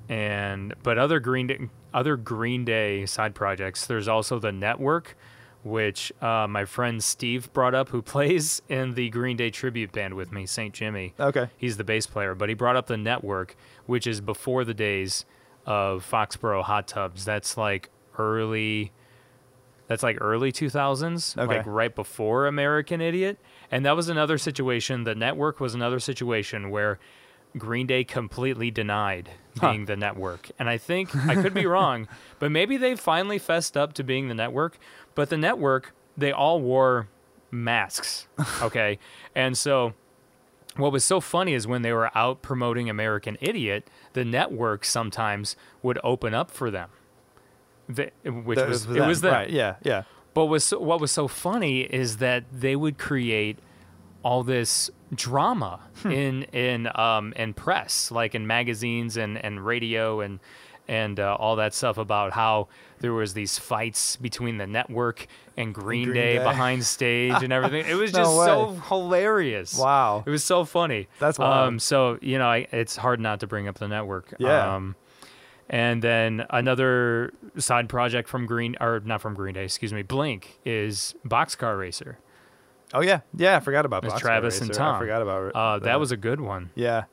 and 0.09 0.75
but 0.83 0.99
other 0.99 1.19
Green 1.21 1.47
Day, 1.47 1.69
other 1.95 2.17
Green 2.17 2.65
Day 2.65 3.07
side 3.07 3.35
projects. 3.35 3.87
There's 3.87 4.07
also 4.09 4.39
the 4.39 4.53
Network, 4.53 5.17
which 5.65 6.13
uh, 6.23 6.47
my 6.47 6.65
friend 6.67 7.03
Steve 7.03 7.51
brought 7.55 7.75
up, 7.75 7.89
who 7.89 8.03
plays 8.15 8.61
in 8.69 8.95
the 8.95 9.09
Green 9.09 9.37
Day 9.37 9.51
tribute 9.51 9.93
band 9.93 10.15
with 10.15 10.31
me, 10.31 10.45
St. 10.47 10.75
Jimmy. 10.75 11.15
Okay. 11.19 11.49
He's 11.57 11.77
the 11.79 11.85
bass 11.85 12.07
player, 12.07 12.35
but 12.35 12.49
he 12.51 12.55
brought 12.55 12.77
up 12.77 12.87
the 12.87 12.99
network, 12.99 13.57
which 13.87 14.07
is 14.07 14.21
before 14.21 14.65
the 14.65 14.75
days 14.75 15.25
of 15.65 16.07
Foxboro 16.09 16.63
hot 16.63 16.87
tubs. 16.87 17.25
That's 17.25 17.57
like 17.57 17.89
early. 18.19 18.93
That's 19.89 20.03
like 20.03 20.19
early 20.21 20.51
2000s, 20.53 21.39
Okay. 21.39 21.59
like 21.59 21.67
right 21.67 21.95
before 21.95 22.47
American 22.47 23.01
Idiot. 23.01 23.39
And 23.71 23.85
that 23.87 23.95
was 23.97 24.09
another 24.09 24.37
situation. 24.39 25.05
The 25.05 25.15
network 25.15 25.61
was 25.61 25.75
another 25.75 26.01
situation 26.01 26.71
where 26.71 26.99
Green 27.57 27.87
Day 27.87 28.03
completely 28.05 28.71
denied 28.71 29.31
being 29.61 29.87
the 29.87 29.97
network. 29.97 30.51
And 30.59 30.69
I 30.69 30.77
think, 30.77 31.15
I 31.27 31.41
could 31.41 31.55
be 31.55 31.67
wrong, 31.67 32.09
but 32.39 32.51
maybe 32.51 32.77
they 32.77 32.95
finally 32.97 33.39
fessed 33.39 33.77
up 33.77 33.93
to 33.95 34.05
being 34.05 34.29
the 34.29 34.35
network. 34.35 34.77
But 35.15 35.31
the 35.31 35.39
network, 35.39 35.95
they 36.17 36.33
all 36.33 36.61
wore 36.61 37.09
masks. 37.51 38.27
Okay. 38.63 38.99
and 39.35 39.57
so 39.57 39.95
what 40.77 40.93
was 40.93 41.05
so 41.05 41.21
funny 41.21 41.55
is 41.55 41.67
when 41.67 41.81
they 41.81 41.93
were 41.93 42.11
out 42.15 42.43
promoting 42.43 42.91
American 42.91 43.39
Idiot, 43.41 43.89
the 44.13 44.25
network 44.27 44.85
sometimes 44.85 45.57
would 45.83 45.99
open 46.05 46.35
up 46.35 46.51
for 46.51 46.71
them. 46.71 46.91
The, 47.89 48.11
which 48.25 48.57
That 48.59 48.69
was, 48.69 48.85
it 48.85 48.89
them. 48.95 49.09
was 49.09 49.21
them. 49.21 49.33
right. 49.33 49.51
Yeah, 49.51 49.77
yeah. 49.83 50.03
But 50.35 50.47
was 50.47 50.71
what 50.71 51.01
was 51.01 51.13
so 51.13 51.29
funny 51.29 51.81
is 51.81 52.19
that 52.19 52.45
they 52.53 52.77
would 52.77 52.99
create 52.99 53.59
all 54.23 54.43
this 54.43 54.91
drama 55.15 55.81
Hmm. 56.03 56.11
in 56.11 56.43
in 56.53 56.89
um 56.95 57.33
in 57.37 57.55
press, 57.55 58.11
like 58.11 58.35
in 58.35 58.47
magazines 58.47 59.17
and 59.17 59.39
and 59.39 59.65
radio 59.65 60.21
and 60.21 60.41
and 60.89 61.19
uh, 61.19 61.35
all 61.39 61.57
that 61.57 61.75
stuff 61.75 61.99
about 61.99 62.33
how 62.33 62.69
there 63.01 63.13
was 63.13 63.35
these 63.35 63.59
fights 63.59 64.15
between 64.17 64.59
the 64.59 64.67
network 64.69 65.27
and 65.57 65.75
Green, 65.75 66.05
Green 66.05 66.15
Day, 66.15 66.37
Day. 66.39 66.45
behind 66.45 66.85
stage 66.85 67.43
and 67.43 67.53
everything. 67.53 67.85
It 67.91 67.95
was 67.95 68.13
No 68.13 68.21
just 68.21 68.35
so 68.37 68.77
hilarious. 68.89 69.77
Wow. 69.79 70.23
It 70.25 70.31
was 70.31 70.45
so 70.45 70.65
funny. 70.65 71.09
That's 71.19 71.41
Um, 71.41 71.79
so 71.81 72.19
you 72.21 72.39
know, 72.39 72.47
I, 72.47 72.69
it's 72.73 72.95
hard 72.97 73.21
not 73.21 73.41
to 73.41 73.47
bring 73.49 73.67
up 73.69 73.79
the 73.79 73.89
network. 73.89 74.35
Yeah. 74.39 74.75
Um, 74.77 74.95
and 75.69 76.03
then 76.03 76.47
another 76.51 77.33
side 77.59 77.89
project 77.89 78.29
from 78.29 78.47
Green, 78.47 78.77
or 78.81 79.01
not 79.05 79.21
from 79.21 79.35
Green 79.35 79.55
Day, 79.55 79.65
excuse 79.65 79.93
me, 79.93 80.03
Blink 80.03 80.59
is 80.65 81.15
Boxcar 81.27 81.79
Racer. 81.79 82.19
Oh 82.95 83.01
yeah, 83.01 83.21
yeah. 83.37 83.57
I 83.57 83.61
forgot 83.61 83.85
about 83.85 84.05
Boxcar 84.05 84.19
Travis 84.19 84.61
and 84.61 84.73
Tom. 84.73 84.97
I 84.97 84.99
forgot 84.99 85.23
about 85.23 85.53
Uh, 85.55 85.79
that 85.81 85.99
was 85.99 86.13
a 86.13 86.17
good 86.17 86.41
one. 86.41 86.71
yeah, 86.75 87.05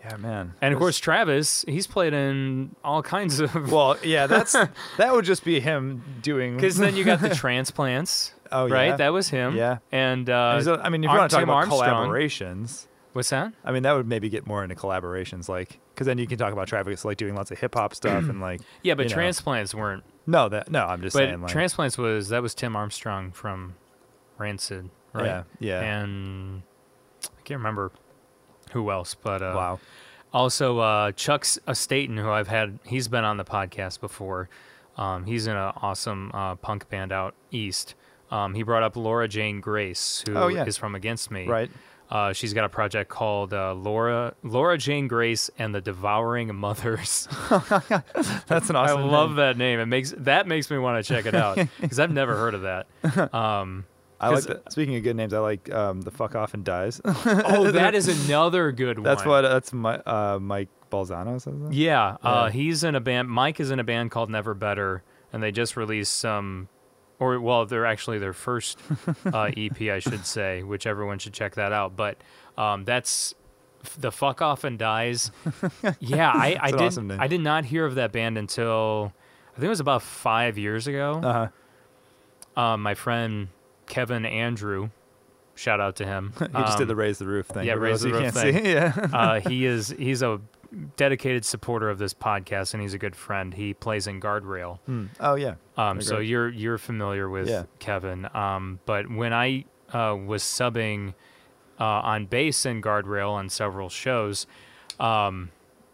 yeah, 0.00 0.16
man. 0.16 0.54
And 0.60 0.72
of 0.74 0.78
course, 0.78 0.98
Travis, 0.98 1.64
he's 1.66 1.86
played 1.86 2.12
in 2.12 2.76
all 2.84 3.02
kinds 3.02 3.40
of. 3.40 3.54
well, 3.72 3.96
yeah. 4.02 4.26
That's 4.26 4.52
that 4.98 5.12
would 5.12 5.24
just 5.24 5.44
be 5.44 5.60
him 5.60 6.02
doing. 6.22 6.56
Because 6.56 6.76
then 6.76 6.96
you 6.96 7.04
got 7.04 7.20
the 7.20 7.34
transplants. 7.34 8.32
Oh, 8.52 8.66
yeah, 8.66 8.74
right. 8.74 8.96
That 8.96 9.12
was 9.12 9.28
him. 9.28 9.56
Yeah. 9.56 9.78
And 9.90 10.30
uh, 10.30 10.80
I 10.82 10.88
mean, 10.88 11.02
if 11.02 11.10
you 11.10 11.16
want 11.16 11.30
to 11.30 11.34
talk 11.34 11.40
Tim 11.42 11.48
about 11.48 11.68
Armstrong. 11.68 12.08
collaborations, 12.08 12.86
What's 13.12 13.30
that? 13.30 13.52
I 13.64 13.72
mean, 13.72 13.82
that 13.84 13.92
would 13.92 14.06
maybe 14.06 14.28
get 14.28 14.46
more 14.46 14.62
into 14.62 14.74
collaborations, 14.76 15.48
like 15.48 15.80
because 15.96 16.06
then 16.06 16.18
you 16.18 16.26
can 16.26 16.36
talk 16.38 16.52
about 16.52 16.68
Travis 16.68 17.04
like 17.04 17.16
doing 17.16 17.34
lots 17.34 17.50
of 17.50 17.58
hip 17.58 17.74
hop 17.74 17.94
stuff 17.94 18.28
and 18.28 18.40
like 18.40 18.60
Yeah, 18.82 18.94
but 18.94 19.04
you 19.04 19.08
know. 19.08 19.14
transplants 19.14 19.74
weren't. 19.74 20.04
No, 20.26 20.48
that 20.50 20.70
no. 20.70 20.84
I'm 20.84 21.00
just 21.02 21.14
But 21.14 21.20
saying 21.28 21.40
like 21.42 21.50
transplants 21.50 21.96
was 21.98 22.28
that 22.28 22.42
was 22.42 22.54
Tim 22.54 22.76
Armstrong 22.76 23.32
from 23.32 23.74
Rancid, 24.38 24.90
right? 25.12 25.24
Yeah, 25.26 25.42
yeah. 25.60 25.80
And 25.80 26.62
I 27.24 27.40
can't 27.44 27.58
remember 27.58 27.90
who 28.72 28.90
else, 28.90 29.14
but 29.14 29.40
uh, 29.42 29.52
wow. 29.56 29.80
Also, 30.32 30.78
uh, 30.80 31.12
Chuck 31.12 31.42
S- 31.42 31.58
uh, 31.66 31.72
Staten, 31.72 32.16
who 32.18 32.28
I've 32.30 32.48
had, 32.48 32.78
he's 32.84 33.08
been 33.08 33.24
on 33.24 33.36
the 33.38 33.44
podcast 33.44 34.00
before. 34.00 34.48
Um, 34.98 35.24
he's 35.24 35.46
in 35.46 35.56
an 35.56 35.72
awesome 35.76 36.30
uh, 36.34 36.56
punk 36.56 36.88
band 36.90 37.12
out 37.12 37.34
east. 37.50 37.94
Um, 38.30 38.54
he 38.54 38.62
brought 38.62 38.82
up 38.82 38.96
Laura 38.96 39.28
Jane 39.28 39.60
Grace, 39.60 40.24
who 40.26 40.32
is 40.32 40.36
Oh, 40.36 40.48
yeah. 40.48 40.64
from 40.70 40.94
Against 40.94 41.30
Me. 41.30 41.46
Right. 41.46 41.70
Uh, 42.10 42.32
she's 42.32 42.54
got 42.54 42.64
a 42.64 42.68
project 42.68 43.10
called 43.10 43.52
uh, 43.52 43.74
Laura 43.74 44.34
Laura 44.42 44.78
Jane 44.78 45.08
Grace 45.08 45.50
and 45.58 45.74
the 45.74 45.80
Devouring 45.80 46.54
Mothers. 46.54 47.26
That's 48.46 48.70
an 48.70 48.76
awesome. 48.76 49.00
I 49.00 49.04
love 49.04 49.30
name. 49.30 49.36
that 49.36 49.56
name. 49.56 49.80
It 49.80 49.86
makes 49.86 50.14
that 50.18 50.46
makes 50.46 50.70
me 50.70 50.78
want 50.78 51.04
to 51.04 51.14
check 51.14 51.26
it 51.26 51.34
out 51.34 51.56
because 51.80 51.98
I've 51.98 52.12
never 52.12 52.36
heard 52.36 52.54
of 52.54 52.62
that. 52.62 52.86
Um, 53.34 53.84
I 54.18 54.28
like 54.28 54.36
'cause- 54.36 54.46
that. 54.46 54.72
Speaking 54.72 54.96
of 54.96 55.02
good 55.02 55.16
names, 55.16 55.34
I 55.34 55.40
like 55.40 55.70
um, 55.72 56.00
the 56.00 56.10
fuck 56.10 56.34
off 56.34 56.54
and 56.54 56.64
dies. 56.64 57.00
oh, 57.04 57.70
that 57.72 57.94
is 57.94 58.26
another 58.28 58.72
good 58.72 58.98
one. 58.98 59.04
that's 59.04 59.24
what 59.26 59.42
that's 59.42 59.72
my 59.72 59.96
uh, 59.98 60.38
Mike 60.40 60.68
Balzano 60.90 61.40
says. 61.40 61.54
that? 61.60 61.72
Yeah, 61.72 62.16
Uh, 62.22 62.44
Yeah. 62.46 62.50
he's 62.50 62.84
in 62.84 62.94
a 62.94 63.00
band. 63.00 63.28
Mike 63.28 63.60
is 63.60 63.70
in 63.70 63.78
a 63.80 63.84
band 63.84 64.10
called 64.12 64.30
Never 64.30 64.54
Better, 64.54 65.02
and 65.32 65.42
they 65.42 65.50
just 65.52 65.76
released 65.76 66.14
some, 66.14 66.68
or 67.18 67.40
well, 67.40 67.66
they're 67.66 67.86
actually 67.86 68.18
their 68.18 68.32
first 68.32 68.78
uh, 69.32 69.50
EP, 69.56 69.80
I 69.82 69.98
should 70.00 70.26
say, 70.26 70.62
which 70.62 70.86
everyone 70.86 71.18
should 71.18 71.32
check 71.32 71.54
that 71.54 71.72
out. 71.72 71.96
But 71.96 72.18
um, 72.58 72.84
that's 72.84 73.34
the 73.98 74.10
fuck 74.12 74.42
off 74.42 74.64
and 74.64 74.78
dies. 74.78 75.30
Yeah, 76.00 76.30
I, 76.30 76.56
I 76.60 76.70
did. 76.72 76.80
awesome. 76.80 77.10
I 77.12 77.28
did 77.28 77.40
not 77.40 77.64
hear 77.64 77.86
of 77.86 77.94
that 77.96 78.12
band 78.12 78.36
until 78.38 79.12
I 79.52 79.54
think 79.56 79.66
it 79.66 79.68
was 79.70 79.80
about 79.80 80.02
five 80.02 80.58
years 80.58 80.86
ago. 80.86 81.20
Uh 81.22 81.32
huh. 82.56 82.60
Um, 82.60 82.82
my 82.82 82.94
friend 82.94 83.48
Kevin 83.86 84.24
Andrew, 84.26 84.90
shout 85.54 85.80
out 85.80 85.96
to 85.96 86.04
him. 86.06 86.32
He 86.38 86.46
just 86.62 86.78
did 86.78 86.84
Um, 86.84 86.88
the 86.88 86.96
raise 86.96 87.18
the 87.18 87.26
roof 87.26 87.46
thing. 87.46 87.66
yeah, 87.66 87.74
raise 87.74 88.00
the 88.00 88.12
roof 88.12 88.32
thing. 88.34 88.54
See. 88.64 88.70
Yeah. 88.72 88.92
uh, 89.12 89.40
he 89.40 89.64
is 89.66 89.94
he's 89.98 90.22
a 90.22 90.40
dedicated 90.96 91.44
supporter 91.44 91.88
of 91.90 91.98
this 91.98 92.14
podcast 92.14 92.72
and 92.74 92.82
he's 92.82 92.94
a 92.94 92.98
good 92.98 93.16
friend. 93.16 93.54
He 93.54 93.74
plays 93.74 94.06
in 94.06 94.20
Guardrail. 94.20 94.78
Hmm. 94.86 95.06
Oh 95.20 95.34
yeah. 95.34 95.54
Um, 95.76 96.00
so 96.00 96.18
you're 96.18 96.48
you're 96.48 96.78
familiar 96.78 97.28
with 97.28 97.48
Yeah. 97.48 97.64
Kevin. 97.78 98.28
Um, 98.34 98.80
but 98.86 99.10
when 99.10 99.32
I 99.32 99.64
uh, 99.92 100.16
was 100.16 100.42
subbing 100.42 101.14
uh, 101.78 101.84
on 101.84 102.26
bass 102.26 102.64
in 102.66 102.80
Guardrail 102.82 103.30
on 103.32 103.48
several 103.48 103.88
shows, 103.88 104.46
um, 104.98 105.50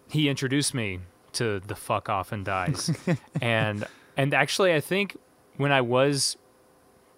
he 0.08 0.28
introduced 0.28 0.74
me 0.74 1.00
to 1.32 1.60
the 1.60 1.74
fuck 1.74 2.08
off 2.08 2.30
and 2.32 2.44
dies, 2.44 2.90
and 3.40 3.84
and 4.16 4.34
actually 4.34 4.74
I 4.74 4.80
think 4.80 5.16
when 5.56 5.72
I 5.72 5.80
was 5.80 6.36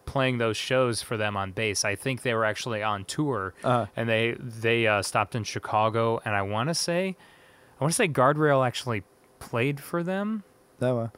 playing 0.06 0.38
those 0.38 0.56
shows 0.56 1.02
for 1.02 1.16
them 1.16 1.36
on 1.36 1.50
bass, 1.52 1.84
I 1.84 1.94
think 1.96 2.22
they 2.22 2.34
were 2.34 2.44
actually 2.44 2.82
on 2.82 3.04
tour, 3.06 3.54
Uh-huh. 3.64 3.86
and 3.96 4.08
they 4.08 4.36
they 4.38 4.86
uh, 4.86 5.02
stopped 5.02 5.34
in 5.34 5.44
Chicago, 5.44 6.20
and 6.24 6.34
I 6.36 6.42
want 6.42 6.68
to 6.68 6.74
say, 6.74 7.16
I 7.84 7.86
want 7.86 7.92
to 7.92 7.96
say 7.96 8.08
Guardrail 8.08 8.66
actually 8.66 9.02
played 9.40 9.78
for 9.78 10.02
them 10.02 10.42
No. 10.80 11.00
Uh, 11.00 11.08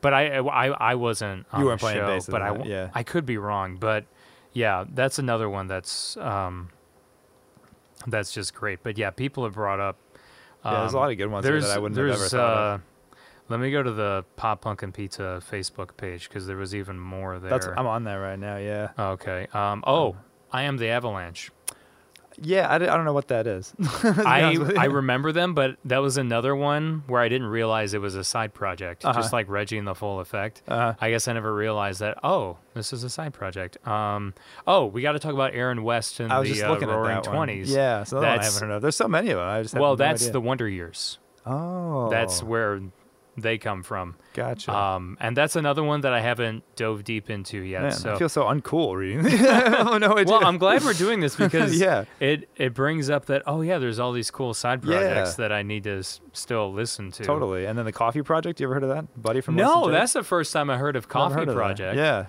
but 0.00 0.14
I 0.14 0.36
I, 0.36 0.66
I 0.68 0.94
wasn't 0.94 1.46
on 1.50 1.60
You 1.60 1.66
weren't 1.66 1.80
the 1.80 1.84
playing 1.84 1.98
show, 1.98 2.06
bass 2.06 2.26
but 2.26 2.42
I 2.42 2.50
that, 2.50 2.58
w- 2.58 2.72
yeah. 2.72 2.90
I 2.94 3.02
could 3.02 3.26
be 3.26 3.38
wrong, 3.38 3.76
but 3.76 4.04
yeah, 4.52 4.84
that's 4.88 5.18
another 5.18 5.50
one 5.50 5.66
that's 5.66 6.16
um 6.18 6.70
that's 8.06 8.30
just 8.30 8.54
great. 8.54 8.84
But 8.84 8.98
yeah, 8.98 9.10
people 9.10 9.42
have 9.42 9.54
brought 9.54 9.80
up. 9.80 9.98
yeah, 10.64 10.78
there's 10.80 10.94
a 10.94 10.96
um, 10.96 11.02
lot 11.02 11.10
of 11.10 11.18
good 11.18 11.26
ones 11.26 11.44
here 11.44 11.54
there's 11.54 11.66
that 11.66 11.76
I 11.76 11.80
wouldn't 11.80 11.98
have 11.98 12.08
ever 12.14 12.28
thought 12.28 12.56
of. 12.56 12.80
uh, 12.80 12.82
let 13.48 13.58
me 13.58 13.72
go 13.72 13.82
to 13.82 13.90
the 13.90 14.24
Pop 14.36 14.60
Punk 14.60 14.84
and 14.84 14.94
Pizza 14.94 15.42
Facebook 15.50 15.96
page 15.96 16.28
because 16.28 16.46
there 16.46 16.56
was 16.56 16.72
even 16.72 17.00
more 17.00 17.40
there. 17.40 17.50
That's 17.50 17.66
I'm 17.66 17.88
on 17.88 18.04
there 18.04 18.20
right 18.20 18.38
now. 18.38 18.58
Yeah. 18.58 18.90
okay. 18.96 19.48
Um. 19.52 19.82
Oh, 19.84 20.14
I 20.52 20.62
am 20.62 20.76
the 20.76 20.88
Avalanche. 20.88 21.50
Yeah. 22.40 22.68
I, 22.68 22.74
I 22.76 22.78
don't 22.78 23.04
know 23.04 23.12
what 23.12 23.28
that 23.28 23.46
is. 23.46 23.72
I 24.02 24.42
honest 24.42 24.60
with 24.60 24.70
you. 24.72 24.76
I 24.78 24.84
remember 24.86 25.32
them, 25.32 25.54
but 25.54 25.76
that 25.84 25.98
was 25.98 26.16
another 26.16 26.54
one 26.56 27.02
where 27.06 27.20
I 27.20 27.28
didn't 27.28 27.46
realize 27.48 27.94
it 27.94 28.00
was 28.00 28.14
a 28.14 28.24
side 28.24 28.54
project, 28.54 29.04
Uh-huh. 29.04 29.18
just 29.20 29.32
like 29.32 29.48
Reggie 29.48 29.78
and 29.78 29.86
the 29.86 29.94
Full 29.94 30.20
Effect. 30.20 30.62
Uh-huh. 30.68 30.94
I 31.00 31.10
guess 31.10 31.28
I 31.28 31.32
never 31.32 31.54
realized 31.54 32.00
that. 32.00 32.18
Oh, 32.24 32.58
this 32.74 32.92
is 32.92 33.04
a 33.04 33.10
side 33.10 33.32
project. 33.34 33.84
Um, 33.86 34.34
oh, 34.66 34.86
we 34.86 35.02
got 35.02 35.12
to 35.12 35.18
talk 35.18 35.32
about 35.34 35.54
Aaron 35.54 35.82
West 35.82 36.20
and 36.20 36.30
the 36.30 36.34
uh, 36.34 36.40
Roaring 36.86 37.16
at 37.16 37.24
that 37.24 37.30
one. 37.30 37.36
Twenties. 37.36 37.70
Yeah. 37.70 38.04
So 38.04 38.16
that 38.16 38.20
one 38.20 38.28
I 38.28 38.32
That's- 38.36 38.54
haven't 38.54 38.68
heard 38.68 38.74
of. 38.76 38.82
There's 38.82 38.96
so 38.96 39.08
many 39.08 39.30
of 39.30 39.38
them. 39.38 39.48
I 39.48 39.62
just 39.62 39.74
Well, 39.74 39.92
no 39.92 39.96
that's 39.96 40.22
idea. 40.22 40.32
the 40.32 40.40
Wonder 40.40 40.68
Years. 40.68 41.18
Oh. 41.46 42.10
That's 42.10 42.42
where 42.42 42.80
they 43.36 43.58
come 43.58 43.82
from. 43.82 44.16
Gotcha. 44.34 44.74
Um, 44.74 45.16
and 45.20 45.36
that's 45.36 45.56
another 45.56 45.82
one 45.82 46.00
that 46.02 46.12
I 46.12 46.20
haven't 46.20 46.62
dove 46.76 47.04
deep 47.04 47.28
into 47.30 47.58
yet. 47.60 47.82
Man, 47.82 47.92
so 47.92 48.14
I 48.14 48.18
feel 48.18 48.28
so 48.28 48.44
uncool 48.44 48.96
reading. 48.96 49.26
oh 49.26 49.98
no 49.98 50.14
well, 50.26 50.44
I'm 50.44 50.58
glad 50.58 50.82
we're 50.84 50.92
doing 50.94 51.20
this 51.20 51.36
because 51.44 51.78
Yeah. 51.78 52.04
it 52.20 52.48
it 52.56 52.72
brings 52.74 53.10
up 53.10 53.26
that 53.26 53.42
oh 53.46 53.60
yeah, 53.60 53.78
there's 53.78 53.98
all 53.98 54.12
these 54.12 54.30
cool 54.30 54.54
side 54.54 54.84
Yeah. 54.84 54.98
projects 54.98 55.34
that 55.34 55.52
I 55.52 55.62
need 55.62 55.84
to 55.84 55.98
s- 55.98 56.20
still 56.32 56.72
listen 56.72 57.10
to. 57.12 57.24
Totally. 57.24 57.66
And 57.66 57.78
then 57.78 57.84
the 57.84 57.92
Coffee 57.92 58.22
Project. 58.22 58.60
You 58.60 58.66
ever 58.66 58.74
heard 58.74 58.82
of 58.84 58.88
that, 58.90 59.20
buddy 59.22 59.40
from? 59.40 59.56
No, 59.56 59.90
that's 59.90 60.12
the 60.14 60.22
first 60.22 60.52
time 60.52 60.70
I 60.70 60.78
heard 60.78 60.96
of 60.96 61.08
Coffee 61.08 61.34
heard 61.34 61.48
of 61.48 61.54
that. 61.54 61.60
Project. 61.60 61.96
Yeah. 61.96 62.26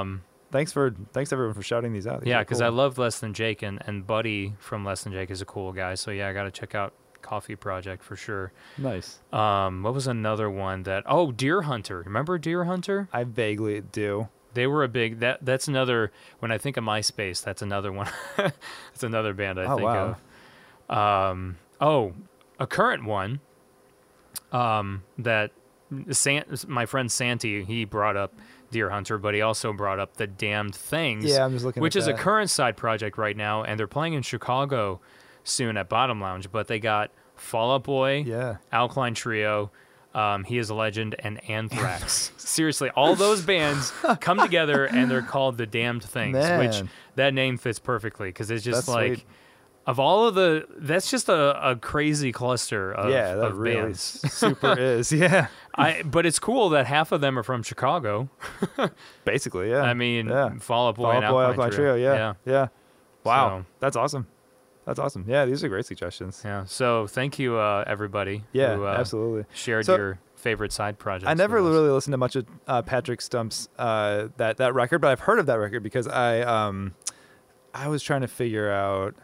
Um, 0.00 0.22
Thanks 0.52 0.72
for 0.72 0.94
thanks 1.12 1.32
everyone 1.32 1.54
for 1.54 1.62
shouting 1.62 1.92
these 1.92 2.06
out. 2.06 2.20
These 2.20 2.28
yeah, 2.28 2.38
because 2.38 2.58
cool. 2.58 2.66
I 2.68 2.70
love 2.70 2.98
Less 2.98 3.18
Than 3.18 3.34
Jake 3.34 3.62
and, 3.62 3.82
and 3.84 4.06
Buddy 4.06 4.54
from 4.60 4.84
Less 4.84 5.02
Than 5.02 5.12
Jake 5.12 5.30
is 5.30 5.42
a 5.42 5.44
cool 5.44 5.72
guy. 5.72 5.96
So 5.96 6.12
yeah, 6.12 6.28
I 6.28 6.32
got 6.32 6.44
to 6.44 6.52
check 6.52 6.74
out 6.74 6.94
Coffee 7.26 7.56
Project 7.56 8.02
for 8.04 8.14
sure. 8.16 8.52
nice. 8.78 9.18
Um, 9.32 9.82
what 9.82 9.92
was 9.94 10.06
another 10.06 10.48
one 10.48 10.84
that? 10.84 11.02
Oh, 11.06 11.32
Deer 11.32 11.62
Hunter. 11.62 12.02
Remember 12.06 12.38
Deer 12.38 12.64
Hunter? 12.64 13.08
I 13.12 13.24
vaguely 13.24 13.80
do. 13.80 14.28
They 14.54 14.66
were 14.66 14.84
a 14.84 14.88
big. 14.88 15.18
That 15.20 15.44
that's 15.44 15.68
another. 15.68 16.12
When 16.38 16.50
I 16.50 16.58
think 16.58 16.76
of 16.76 16.84
MySpace, 16.84 17.42
that's 17.42 17.60
another 17.62 17.92
one. 17.92 18.08
that's 18.36 19.02
another 19.02 19.34
band 19.34 19.58
I 19.60 19.64
Oh, 19.64 19.76
think 19.76 19.88
wow. 19.88 20.16
of. 20.88 21.32
Um, 21.32 21.56
oh, 21.80 22.12
a 22.58 22.66
current 22.66 23.04
one. 23.04 23.40
Um, 24.52 25.02
that 25.18 25.50
San, 26.10 26.44
my 26.68 26.86
friend 26.86 27.10
Santi, 27.10 27.64
he 27.64 27.84
brought 27.84 28.16
up 28.16 28.32
Deer 28.70 28.90
Hunter, 28.90 29.18
but 29.18 29.34
he 29.34 29.40
also 29.42 29.72
brought 29.72 29.98
up 29.98 30.16
the 30.16 30.26
Damned 30.26 30.74
Things. 30.74 31.24
Yeah, 31.24 31.44
I'm 31.44 31.52
just 31.52 31.64
looking 31.64 31.82
Which 31.82 31.96
at 31.96 32.00
is 32.02 32.06
a 32.08 32.14
current 32.14 32.50
side 32.50 32.76
project 32.76 33.18
right 33.18 33.36
now, 33.36 33.62
and 33.62 33.78
they're 33.78 33.86
playing 33.86 34.14
in 34.14 34.22
Chicago 34.22 35.00
soon 35.46 35.76
at 35.76 35.88
Bottom 35.88 36.20
Lounge. 36.20 36.50
But 36.52 36.68
they 36.68 36.78
got 36.78 37.10
Fall 37.36 37.72
Out 37.74 37.84
Boy, 37.84 38.24
Yeah. 38.26 38.56
Alkaline 38.72 39.14
Trio, 39.14 39.70
um, 40.14 40.44
He 40.44 40.58
Is 40.58 40.68
a 40.70 40.74
Legend, 40.74 41.14
and 41.18 41.42
Anthrax. 41.50 42.32
Seriously, 42.36 42.90
all 42.90 43.14
those 43.14 43.42
bands 43.42 43.92
come 44.20 44.38
together 44.38 44.84
and 44.86 45.10
they're 45.10 45.22
called 45.22 45.56
the 45.58 45.66
Damned 45.66 46.02
Things, 46.04 46.36
which 46.36 46.88
that 47.16 47.32
name 47.34 47.56
fits 47.58 47.78
perfectly 47.78 48.28
because 48.28 48.50
it's 48.50 48.64
just 48.64 48.86
That's 48.86 48.88
like. 48.88 49.14
sweet. 49.16 49.24
Of 49.88 50.00
all 50.00 50.26
of 50.26 50.34
the, 50.34 50.66
that's 50.78 51.08
just 51.12 51.28
a, 51.28 51.70
a 51.70 51.76
crazy 51.76 52.32
cluster 52.32 52.90
of, 52.90 53.08
yeah, 53.08 53.36
that 53.36 53.44
of 53.44 53.58
really 53.58 53.82
bands. 53.82 54.00
super 54.32 54.72
is. 54.76 55.12
Yeah, 55.12 55.46
I, 55.76 56.02
but 56.02 56.26
it's 56.26 56.40
cool 56.40 56.70
that 56.70 56.86
half 56.88 57.12
of 57.12 57.20
them 57.20 57.38
are 57.38 57.44
from 57.44 57.62
Chicago. 57.62 58.28
basically. 59.24 59.70
Yeah. 59.70 59.82
I 59.82 59.94
mean, 59.94 60.26
yeah. 60.28 60.58
Fall 60.58 60.88
Out 60.88 60.96
Boy 60.96 61.02
Fall 61.04 61.22
Out 61.22 61.30
Boy, 61.30 61.42
Alkaline 61.42 61.70
Trio. 61.70 61.92
Trio. 61.94 62.14
Yeah. 62.14 62.34
Yeah. 62.44 62.66
Wow, 63.22 63.60
So- 63.60 63.66
that's 63.78 63.96
awesome. 63.96 64.26
That's 64.86 64.98
awesome. 64.98 65.24
Yeah, 65.28 65.44
these 65.44 65.62
are 65.64 65.68
great 65.68 65.84
suggestions. 65.84 66.40
Yeah. 66.44 66.64
So 66.64 67.06
thank 67.08 67.38
you, 67.38 67.56
uh, 67.56 67.84
everybody. 67.86 68.44
Yeah, 68.52 68.76
who, 68.76 68.86
uh, 68.86 68.96
absolutely. 68.98 69.44
Shared 69.52 69.84
So- 69.86 69.96
your 69.96 70.18
favorite 70.36 70.70
side 70.72 70.96
projects. 70.98 71.28
I 71.28 71.34
never 71.34 71.60
really 71.60 71.88
listened 71.90 72.12
to 72.12 72.18
much 72.18 72.36
of 72.36 72.46
uh, 72.68 72.80
Patrick 72.82 73.20
Stump's 73.20 73.68
uh, 73.78 74.28
that 74.36 74.58
that 74.58 74.74
record, 74.74 75.00
but 75.00 75.08
I've 75.08 75.20
heard 75.20 75.38
of 75.40 75.46
that 75.46 75.58
record 75.58 75.82
because 75.82 76.06
I 76.06 76.40
um 76.42 76.94
I 77.74 77.88
was 77.88 78.02
trying 78.02 78.20
to 78.20 78.28
figure 78.28 78.70
out 78.70 79.14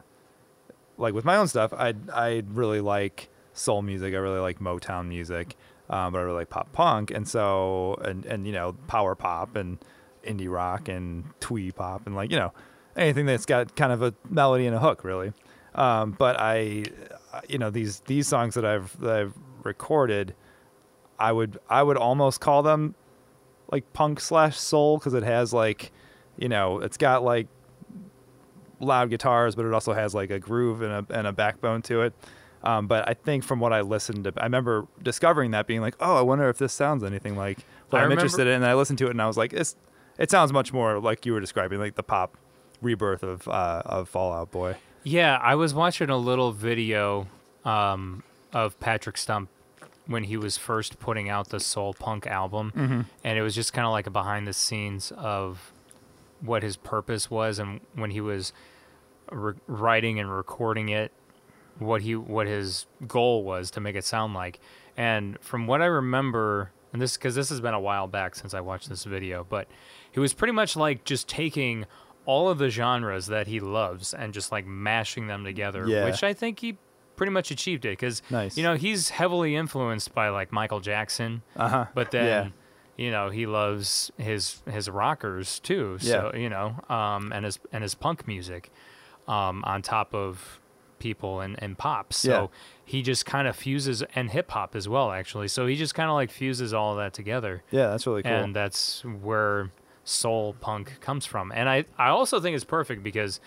like 0.98 1.14
with 1.14 1.24
my 1.24 1.36
own 1.36 1.46
stuff. 1.48 1.72
I 1.72 1.94
I 2.12 2.42
really 2.48 2.80
like 2.80 3.28
soul 3.52 3.82
music. 3.82 4.14
I 4.14 4.16
really 4.18 4.40
like 4.40 4.58
Motown 4.58 5.06
music, 5.06 5.56
um, 5.88 6.12
but 6.12 6.18
I 6.18 6.22
really 6.22 6.38
like 6.38 6.50
pop 6.50 6.72
punk, 6.72 7.12
and 7.12 7.28
so 7.28 7.94
and 8.02 8.26
and 8.26 8.44
you 8.46 8.52
know 8.52 8.74
power 8.88 9.14
pop 9.14 9.54
and 9.54 9.78
indie 10.26 10.50
rock 10.50 10.88
and 10.88 11.24
twee 11.40 11.70
pop 11.70 12.06
and 12.06 12.16
like 12.16 12.30
you 12.32 12.36
know 12.38 12.52
anything 12.96 13.26
that's 13.26 13.46
got 13.46 13.74
kind 13.76 13.92
of 13.92 14.02
a 14.02 14.12
melody 14.28 14.66
and 14.66 14.74
a 14.74 14.80
hook 14.80 15.04
really. 15.04 15.32
Um, 15.74 16.12
but 16.18 16.38
I, 16.38 16.84
uh, 17.32 17.40
you 17.48 17.58
know 17.58 17.70
these 17.70 18.00
these 18.00 18.28
songs 18.28 18.54
that 18.54 18.64
I've 18.64 18.98
that 19.00 19.16
I've 19.20 19.34
recorded. 19.62 20.34
I 21.18 21.30
would 21.32 21.58
I 21.70 21.82
would 21.82 21.96
almost 21.96 22.40
call 22.40 22.62
them 22.62 22.94
like 23.70 23.90
punk 23.92 24.20
slash 24.20 24.58
soul 24.58 24.98
because 24.98 25.14
it 25.14 25.22
has 25.22 25.52
like 25.52 25.92
you 26.36 26.48
know 26.48 26.80
it's 26.80 26.96
got 26.96 27.22
like 27.22 27.46
loud 28.80 29.10
guitars 29.10 29.54
but 29.54 29.64
it 29.64 29.72
also 29.72 29.92
has 29.92 30.14
like 30.14 30.30
a 30.30 30.38
groove 30.40 30.82
and 30.82 30.92
a 30.92 31.06
and 31.16 31.26
a 31.26 31.32
backbone 31.32 31.82
to 31.82 32.02
it. 32.02 32.12
Um, 32.64 32.86
but 32.86 33.08
I 33.08 33.14
think 33.14 33.42
from 33.42 33.58
what 33.58 33.72
I 33.72 33.80
listened 33.80 34.22
to, 34.24 34.32
I 34.36 34.44
remember 34.44 34.86
discovering 35.02 35.50
that 35.50 35.66
being 35.66 35.80
like, 35.80 35.96
oh, 35.98 36.16
I 36.16 36.20
wonder 36.22 36.48
if 36.48 36.58
this 36.58 36.72
sounds 36.72 37.02
anything 37.02 37.36
like 37.36 37.58
what 37.90 37.98
I 37.98 38.02
I'm 38.02 38.04
remember- 38.04 38.20
interested 38.20 38.46
in. 38.46 38.54
And 38.54 38.66
I 38.66 38.74
listened 38.74 38.98
to 38.98 39.06
it 39.06 39.10
and 39.10 39.20
I 39.22 39.26
was 39.26 39.36
like, 39.36 39.52
it's 39.52 39.74
it 40.18 40.30
sounds 40.30 40.52
much 40.52 40.72
more 40.72 41.00
like 41.00 41.24
you 41.26 41.32
were 41.32 41.40
describing, 41.40 41.78
like 41.80 41.94
the 41.96 42.02
pop 42.02 42.36
rebirth 42.80 43.22
of 43.22 43.48
uh, 43.48 43.82
of 43.84 44.08
Fall 44.08 44.32
Out 44.32 44.50
Boy. 44.50 44.76
Yeah, 45.04 45.36
I 45.42 45.54
was 45.54 45.74
watching 45.74 46.10
a 46.10 46.16
little 46.16 46.52
video 46.52 47.26
um, 47.64 48.22
of 48.52 48.78
Patrick 48.80 49.16
Stump 49.18 49.48
when 50.06 50.24
he 50.24 50.36
was 50.36 50.56
first 50.56 50.98
putting 50.98 51.28
out 51.28 51.48
the 51.48 51.60
soul 51.60 51.94
punk 51.94 52.26
album, 52.26 52.72
Mm-hmm. 52.76 53.00
and 53.24 53.38
it 53.38 53.42
was 53.42 53.54
just 53.54 53.72
kind 53.72 53.86
of 53.86 53.92
like 53.92 54.06
a 54.06 54.10
behind 54.10 54.46
the 54.46 54.52
scenes 54.52 55.12
of 55.16 55.72
what 56.40 56.62
his 56.62 56.76
purpose 56.76 57.30
was, 57.30 57.58
and 57.58 57.80
when 57.94 58.10
he 58.10 58.20
was 58.20 58.52
re- 59.30 59.54
writing 59.66 60.18
and 60.18 60.34
recording 60.34 60.88
it, 60.88 61.12
what 61.78 62.02
he 62.02 62.14
what 62.16 62.46
his 62.46 62.86
goal 63.06 63.44
was 63.44 63.70
to 63.72 63.80
make 63.80 63.96
it 63.96 64.04
sound 64.04 64.34
like. 64.34 64.60
And 64.96 65.38
from 65.40 65.66
what 65.66 65.80
I 65.82 65.86
remember, 65.86 66.70
and 66.92 67.00
this 67.00 67.16
because 67.16 67.34
this 67.36 67.48
has 67.48 67.60
been 67.60 67.74
a 67.74 67.80
while 67.80 68.06
back 68.08 68.34
since 68.34 68.54
I 68.54 68.60
watched 68.60 68.88
this 68.88 69.04
video, 69.04 69.46
but 69.48 69.68
he 70.10 70.20
was 70.20 70.32
pretty 70.34 70.52
much 70.52 70.76
like 70.76 71.04
just 71.04 71.28
taking 71.28 71.86
all 72.26 72.48
of 72.48 72.58
the 72.58 72.70
genres 72.70 73.26
that 73.26 73.46
he 73.46 73.58
loves 73.60 74.14
and 74.14 74.32
just 74.32 74.52
like 74.52 74.66
mashing 74.66 75.26
them 75.26 75.44
together, 75.44 75.86
Yeah. 75.86 76.04
which 76.04 76.22
I 76.22 76.32
think 76.34 76.60
he 76.60 76.76
pretty 77.16 77.32
much 77.32 77.50
achieved 77.50 77.84
it 77.84 77.90
because 77.90 78.22
Nice. 78.30 78.56
you 78.56 78.62
know 78.62 78.74
he's 78.74 79.10
heavily 79.10 79.54
influenced 79.56 80.14
by 80.14 80.28
like 80.30 80.52
Michael 80.52 80.80
Jackson, 80.80 81.42
Uh 81.56 81.68
huh. 81.68 81.86
but 81.94 82.10
then 82.10 82.24
Yeah. 82.96 83.04
you 83.04 83.10
know 83.10 83.30
he 83.30 83.46
loves 83.46 84.10
his 84.18 84.62
his 84.70 84.88
rockers 84.88 85.60
too 85.60 85.98
so 85.98 86.32
you 86.34 86.48
know 86.48 86.76
um 86.88 87.32
and 87.32 87.44
his 87.44 87.58
and 87.72 87.82
his 87.82 87.94
punk 87.94 88.26
music 88.26 88.70
um 89.28 89.62
on 89.64 89.82
top 89.82 90.14
of 90.14 90.58
people 90.98 91.40
and 91.40 91.56
and 91.62 91.76
pop 91.78 92.12
so 92.12 92.30
Yeah. 92.30 92.46
he 92.84 93.02
just 93.02 93.26
kind 93.26 93.46
of 93.48 93.56
fuses 93.56 94.02
and 94.14 94.30
hip 94.30 94.50
hop 94.50 94.74
as 94.76 94.88
well 94.88 95.10
actually 95.12 95.48
so 95.48 95.66
he 95.66 95.74
just 95.76 95.94
kind 95.94 96.08
of 96.08 96.14
like 96.14 96.30
fuses 96.30 96.72
all 96.72 96.92
of 96.92 96.98
that 96.98 97.12
together 97.12 97.62
Yeah, 97.70 97.88
that's 97.88 98.06
really 98.06 98.22
cool. 98.22 98.32
and 98.32 98.54
that's 98.56 99.04
where 99.04 99.70
soul 100.12 100.54
punk 100.60 101.00
comes 101.00 101.24
from 101.26 101.50
and 101.54 101.68
i 101.68 101.84
i 101.98 102.08
also 102.08 102.40
think 102.40 102.54
it's 102.54 102.64
perfect 102.64 103.02
because 103.02 103.40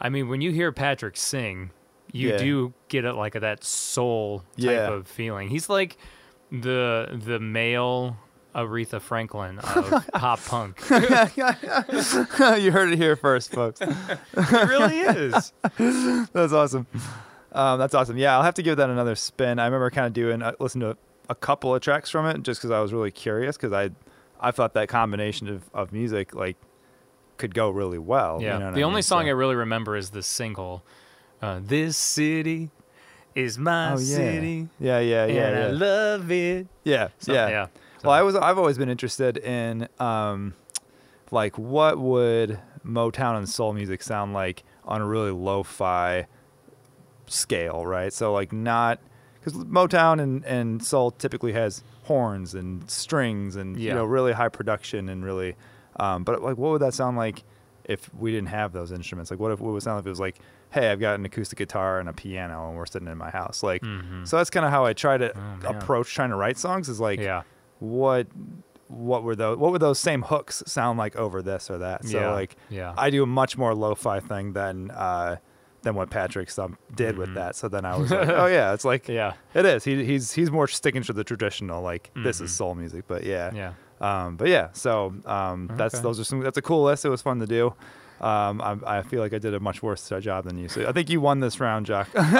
i 0.00 0.08
mean 0.08 0.28
when 0.28 0.40
you 0.40 0.50
hear 0.50 0.72
patrick 0.72 1.16
sing 1.16 1.70
you 2.12 2.30
Yeah. 2.30 2.36
do 2.38 2.72
get 2.88 3.04
a, 3.04 3.12
like 3.12 3.34
a, 3.34 3.40
that 3.40 3.62
soul 3.64 4.38
type 4.56 4.64
Yeah. 4.64 4.92
of 4.92 5.06
feeling 5.06 5.48
he's 5.48 5.68
like 5.68 5.98
the 6.50 7.20
the 7.24 7.38
male 7.38 8.16
aretha 8.54 9.00
franklin 9.00 9.58
of 9.58 10.04
pop 10.14 10.42
punk 10.46 10.80
you 10.90 12.72
heard 12.72 12.90
it 12.92 12.96
here 12.96 13.16
first, 13.16 13.52
folks. 13.52 13.80
it 13.82 14.68
really 14.68 15.00
is 15.00 15.52
that's 16.32 16.52
awesome. 16.52 16.86
Um, 17.52 17.78
that's 17.78 17.94
awesome. 17.94 18.16
Yeah, 18.16 18.36
I'll 18.36 18.42
have 18.42 18.54
to 18.54 18.62
give 18.62 18.76
that 18.76 18.90
another 18.90 19.14
spin. 19.14 19.58
I 19.58 19.64
remember 19.64 19.90
kind 19.90 20.06
of 20.06 20.12
doing, 20.12 20.42
uh, 20.42 20.52
listen 20.60 20.80
to 20.82 20.90
a, 20.90 20.96
a 21.30 21.34
couple 21.34 21.74
of 21.74 21.80
tracks 21.82 22.10
from 22.10 22.26
it 22.26 22.42
just 22.42 22.60
because 22.60 22.70
I 22.70 22.80
was 22.80 22.92
really 22.92 23.10
curious 23.10 23.56
because 23.56 23.72
I, 23.72 23.90
I 24.40 24.50
thought 24.50 24.74
that 24.74 24.88
combination 24.88 25.48
of, 25.48 25.62
of 25.74 25.92
music 25.92 26.34
like 26.34 26.56
could 27.36 27.54
go 27.54 27.70
really 27.70 27.98
well. 27.98 28.40
yeah 28.42 28.54
you 28.54 28.58
know 28.60 28.72
the 28.72 28.80
I 28.80 28.84
only 28.84 28.96
mean? 28.96 29.02
song 29.02 29.24
So- 29.24 29.28
i 29.28 29.30
really 29.30 29.54
remember 29.56 29.96
is 29.96 30.10
the 30.10 30.22
single 30.22 30.82
uh, 31.40 31.60
this 31.62 31.96
city 31.96 32.70
is 33.34 33.56
my 33.58 33.92
oh 33.92 33.98
yeah, 33.98 34.16
city 34.16 34.68
yeah, 34.80 34.98
yeah, 34.98 35.26
yeah, 35.26 35.46
and 35.48 35.56
i 35.64 35.66
love 35.70 36.30
it 36.32 36.66
yeah, 36.84 37.08
So- 37.18 37.32
yeah. 37.32 37.48
yeah 37.48 37.66
Well, 38.02 38.12
I 38.12 38.22
was 38.22 38.34
I've 38.36 38.58
always 38.58 38.78
been 38.78 38.88
interested 38.88 39.36
in 39.38 39.88
um, 40.00 40.54
like 41.30 41.56
what 41.58 41.98
would 41.98 42.58
Motown 42.84 43.36
and 43.36 43.48
soul 43.48 43.72
music 43.72 44.02
sound 44.02 44.32
like 44.34 44.64
on 44.84 45.00
a 45.02 45.06
really 45.06 45.30
lo-fi 45.32 46.26
scale, 47.26 47.84
right? 47.86 48.12
So 48.12 48.32
like 48.32 48.52
not 48.52 48.98
because 49.40 49.54
Motown 49.64 50.20
and, 50.20 50.44
and 50.44 50.84
soul 50.84 51.10
typically 51.10 51.52
has 51.52 51.82
horns 52.08 52.54
and 52.54 52.88
strings 52.90 53.56
and 53.56 53.76
you 53.78 53.92
know 53.94 54.04
really 54.04 54.32
high 54.32 54.48
production 54.48 55.08
and 55.08 55.24
really, 55.24 55.54
um, 56.00 56.24
but 56.24 56.42
like 56.42 56.56
what 56.58 56.70
would 56.72 56.82
that 56.82 56.94
sound 56.94 57.16
like 57.16 57.44
if 57.84 58.12
we 58.14 58.30
didn't 58.32 58.48
have 58.48 58.72
those 58.72 58.90
instruments? 58.92 59.30
Like 59.30 59.40
what 59.40 59.52
if 59.52 59.60
what 59.60 59.72
would 59.72 59.82
sound 59.82 59.96
like 59.96 60.02
if 60.02 60.06
it 60.06 60.10
was 60.10 60.20
like, 60.20 60.38
hey, 60.70 60.90
I've 60.90 61.00
got 61.00 61.18
an 61.18 61.24
acoustic 61.24 61.58
guitar 61.58 62.00
and 62.00 62.08
a 62.08 62.12
piano 62.12 62.68
and 62.68 62.76
we're 62.76 62.86
sitting 62.86 63.08
in 63.08 63.16
my 63.18 63.30
house, 63.30 63.62
like. 63.62 63.82
So 64.24 64.36
that's 64.36 64.50
kind 64.50 64.66
of 64.66 64.72
how 64.72 64.84
I 64.84 64.92
try 64.92 65.16
to 65.18 65.28
Mm-hmm. 65.30 65.66
Oh, 65.66 65.70
approach 65.70 66.12
trying 66.14 66.30
to 66.30 66.36
write 66.36 66.58
songs. 66.58 66.88
Is 66.88 67.00
like, 67.00 67.20
yeah 67.20 67.42
what 67.80 68.26
what 68.88 69.22
were 69.22 69.36
those 69.36 69.56
what 69.58 69.70
would 69.70 69.80
those 69.82 69.98
same 70.00 70.22
hooks 70.22 70.62
sound 70.66 70.98
like 70.98 71.14
over 71.16 71.42
this 71.42 71.70
or 71.70 71.78
that 71.78 72.04
so 72.04 72.18
Yeah, 72.18 72.32
like 72.32 72.56
yeah. 72.70 72.92
i 72.98 73.10
do 73.10 73.22
a 73.22 73.26
much 73.26 73.56
more 73.58 73.72
lo-fi 73.74 74.18
thing 74.18 74.52
than 74.54 74.90
uh 74.90 75.36
than 75.88 75.94
what 75.96 76.10
patrick 76.10 76.48
Stump 76.50 76.78
did 76.94 77.16
with 77.18 77.34
that. 77.34 77.56
So 77.56 77.68
then 77.68 77.84
i 77.84 77.96
was 77.96 78.10
like 78.10 78.28
oh 78.28 78.46
yeah 78.46 78.74
it's 78.74 78.84
like 78.84 79.04
Mm-hmm. 79.04 79.12
Yeah. 79.20 79.32
it 79.60 79.64
is. 79.66 79.84
He, 79.84 80.04
he's 80.04 80.32
he's 80.32 80.50
more 80.50 80.68
sticking 80.68 81.02
to 81.04 81.12
the 81.12 81.24
traditional 81.24 81.82
like 81.82 82.10
this 82.14 82.40
is 82.40 82.54
soul 82.54 82.74
music. 82.74 83.04
But 83.08 83.24
yeah. 83.24 83.48
Mm-hmm. 83.48 83.56
yeah. 83.56 83.72
Um 84.26 84.36
but 84.36 84.48
yeah 84.48 84.68
so 84.72 85.14
um 85.26 85.70
that's 85.80 85.98
those 86.00 86.20
are 86.20 86.24
some 86.24 86.40
that's 86.40 86.58
a 86.58 86.62
cool 86.62 86.84
list. 86.84 87.04
It 87.04 87.08
was 87.10 87.22
fun 87.22 87.38
to 87.40 87.46
do 87.46 87.74
um, 88.20 88.60
I, 88.60 88.98
I 88.98 89.02
feel 89.02 89.20
like 89.20 89.32
I 89.32 89.38
did 89.38 89.54
a 89.54 89.60
much 89.60 89.82
worse 89.82 90.08
job 90.20 90.44
than 90.44 90.58
you. 90.58 90.68
So 90.68 90.88
I 90.88 90.92
think 90.92 91.08
you 91.08 91.20
won 91.20 91.40
this 91.40 91.60
round, 91.60 91.86
Jock. 91.86 92.08
I 92.16 92.32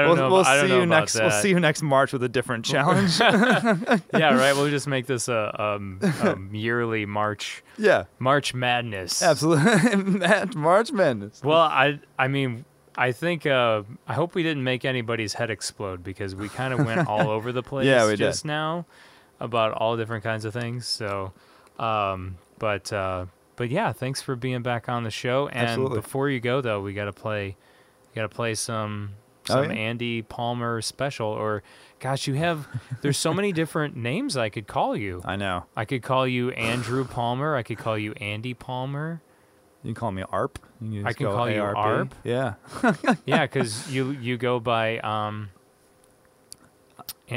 don't 0.00 0.08
we'll 0.08 0.16
know. 0.16 0.30
we'll 0.30 0.44
I 0.44 0.56
don't 0.56 0.66
see 0.66 0.68
know 0.72 0.80
you 0.80 0.86
next. 0.86 1.18
We'll 1.18 1.30
see 1.30 1.48
you 1.50 1.58
next 1.60 1.82
March 1.82 2.12
with 2.12 2.22
a 2.22 2.28
different 2.28 2.64
challenge. 2.64 3.18
yeah, 3.20 4.00
right. 4.36 4.54
We'll 4.54 4.70
just 4.70 4.86
make 4.86 5.06
this 5.06 5.28
a 5.28 5.60
um, 5.60 5.98
um, 6.22 6.50
yearly 6.54 7.04
March 7.06 7.64
yeah, 7.78 8.04
March 8.18 8.54
Madness. 8.54 9.22
absolutely. 9.22 10.54
March 10.54 10.92
Madness. 10.92 11.42
Well, 11.42 11.58
I 11.60 11.98
I 12.18 12.28
mean, 12.28 12.64
I 12.96 13.12
think 13.12 13.46
uh, 13.46 13.82
I 14.06 14.14
hope 14.14 14.34
we 14.34 14.42
didn't 14.42 14.64
make 14.64 14.84
anybody's 14.84 15.34
head 15.34 15.50
explode 15.50 16.04
because 16.04 16.34
we 16.34 16.48
kind 16.48 16.72
of 16.72 16.84
went 16.86 17.08
all 17.08 17.30
over 17.30 17.50
the 17.50 17.62
place 17.62 17.86
Yeah, 17.86 18.04
we 18.04 18.12
did. 18.12 18.18
just 18.18 18.44
now 18.44 18.86
about 19.40 19.72
all 19.72 19.96
different 19.96 20.22
kinds 20.22 20.44
of 20.44 20.52
things. 20.52 20.86
So, 20.86 21.32
um, 21.78 22.36
but 22.58 22.92
uh, 22.92 23.26
but 23.62 23.70
yeah, 23.70 23.92
thanks 23.92 24.20
for 24.20 24.34
being 24.34 24.62
back 24.62 24.88
on 24.88 25.04
the 25.04 25.10
show. 25.12 25.46
And 25.46 25.68
Absolutely. 25.68 26.00
before 26.00 26.28
you 26.28 26.40
go 26.40 26.60
though, 26.60 26.80
we 26.80 26.94
got 26.94 27.04
to 27.04 27.12
play, 27.12 27.56
got 28.12 28.22
to 28.22 28.28
play 28.28 28.56
some 28.56 29.10
Oh, 29.48 29.54
some 29.62 29.70
yeah? 29.70 29.76
Andy 29.76 30.22
Palmer 30.22 30.82
special 30.82 31.28
or. 31.28 31.62
Gosh, 32.00 32.26
you 32.26 32.34
have. 32.34 32.66
There's 33.02 33.16
so 33.18 33.32
many 33.32 33.52
different 33.52 33.94
names 33.94 34.36
I 34.36 34.48
could 34.48 34.66
call 34.66 34.96
you. 34.96 35.22
I 35.24 35.36
know. 35.36 35.66
I 35.76 35.84
could 35.84 36.02
call 36.02 36.26
you 36.26 36.50
Andrew 36.50 37.04
Palmer. 37.04 37.54
I 37.54 37.62
could 37.62 37.78
call 37.78 37.96
you 37.96 38.14
Andy 38.14 38.52
Palmer. 38.52 39.22
You 39.84 39.90
can 39.90 39.94
call 39.94 40.10
me 40.10 40.24
ARP. 40.28 40.58
You 40.80 41.06
I 41.06 41.12
can 41.12 41.26
call 41.26 41.48
you 41.48 41.62
ARP. 41.62 41.76
ARP? 41.76 42.14
Yeah. 42.24 42.54
Yeah, 43.26 43.46
because 43.46 43.88
you 43.92 44.10
you 44.10 44.38
go 44.38 44.58
by 44.58 44.98
um, 44.98 45.50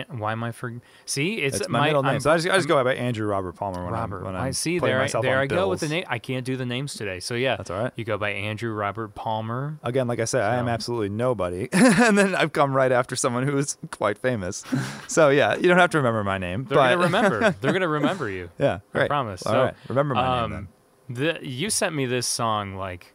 why 0.10 0.32
am 0.32 0.43
I 0.43 0.52
for? 0.52 0.74
See, 1.06 1.36
it's, 1.36 1.62
It's 1.62 1.70
my, 1.70 1.88
middle 1.88 2.04
name. 2.04 2.12
I'm- 2.14 2.20
so 2.20 2.32
I 2.32 2.38
just, 2.38 2.50
I 2.50 2.56
just 2.56 2.68
go 2.68 2.84
by 2.84 2.93
Andrew 2.96 3.26
Robert 3.28 3.54
Palmer 3.54 3.84
when 3.84 3.93
Robert. 3.93 4.20
I'm 4.20 4.26
when 4.26 4.36
I 4.36 4.48
I'm 4.48 4.54
see 4.54 4.80
there. 4.80 4.98
I, 4.98 5.02
myself 5.04 5.24
there 5.24 5.39
I 5.39 5.46
go 5.48 5.68
with 5.70 5.80
the 5.80 5.88
name. 5.88 6.06
I 6.08 6.20
can't 6.20 6.46
do 6.46 6.56
the 6.58 6.66
names 6.66 6.93
today, 6.93 7.20
so 7.20 7.36
yeah, 7.36 7.56
That's 7.56 7.70
all 7.70 7.82
right. 7.84 7.91
You 7.96 8.04
go 8.06 8.18
by 8.18 8.32
Andrew 8.32 8.74
Robert 8.74 9.16
Palmer. 9.16 9.80
Again, 9.84 10.08
like 10.08 10.20
I 10.20 10.26
said, 10.26 10.41
I 10.43 10.56
am 10.56 10.68
absolutely 10.68 11.10
nobody, 11.10 11.70
and 11.74 12.18
then 12.18 12.36
I've 12.36 12.54
come 12.54 12.74
right 12.74 12.91
after 12.91 13.16
someone 13.16 13.48
who 13.48 13.58
is 13.58 13.78
quite 13.91 14.18
famous. 14.18 14.64
so 15.08 15.30
yeah, 15.30 15.56
you 15.56 15.64
don't 15.68 15.78
have 15.78 15.91
to 15.91 15.98
remember 15.98 16.24
my 16.24 16.38
name, 16.38 16.66
They're 16.66 16.78
but 16.78 16.89
gonna 16.96 17.04
remember. 17.04 17.56
They're 17.62 17.74
gonna 17.74 17.88
remember 17.88 18.30
you. 18.30 18.50
yeah, 18.58 18.80
I 18.93 19.08
promise. 19.08 19.43
All 19.46 19.54
so, 19.54 19.64
right, 19.66 19.74
remember 19.89 20.16
my 20.16 20.41
um, 20.41 20.52
name 20.52 20.68
The, 21.10 21.39
you 21.41 21.70
sent 21.70 21.93
me 21.96 22.06
this 22.06 22.28
song 22.28 22.76
like. 22.76 23.14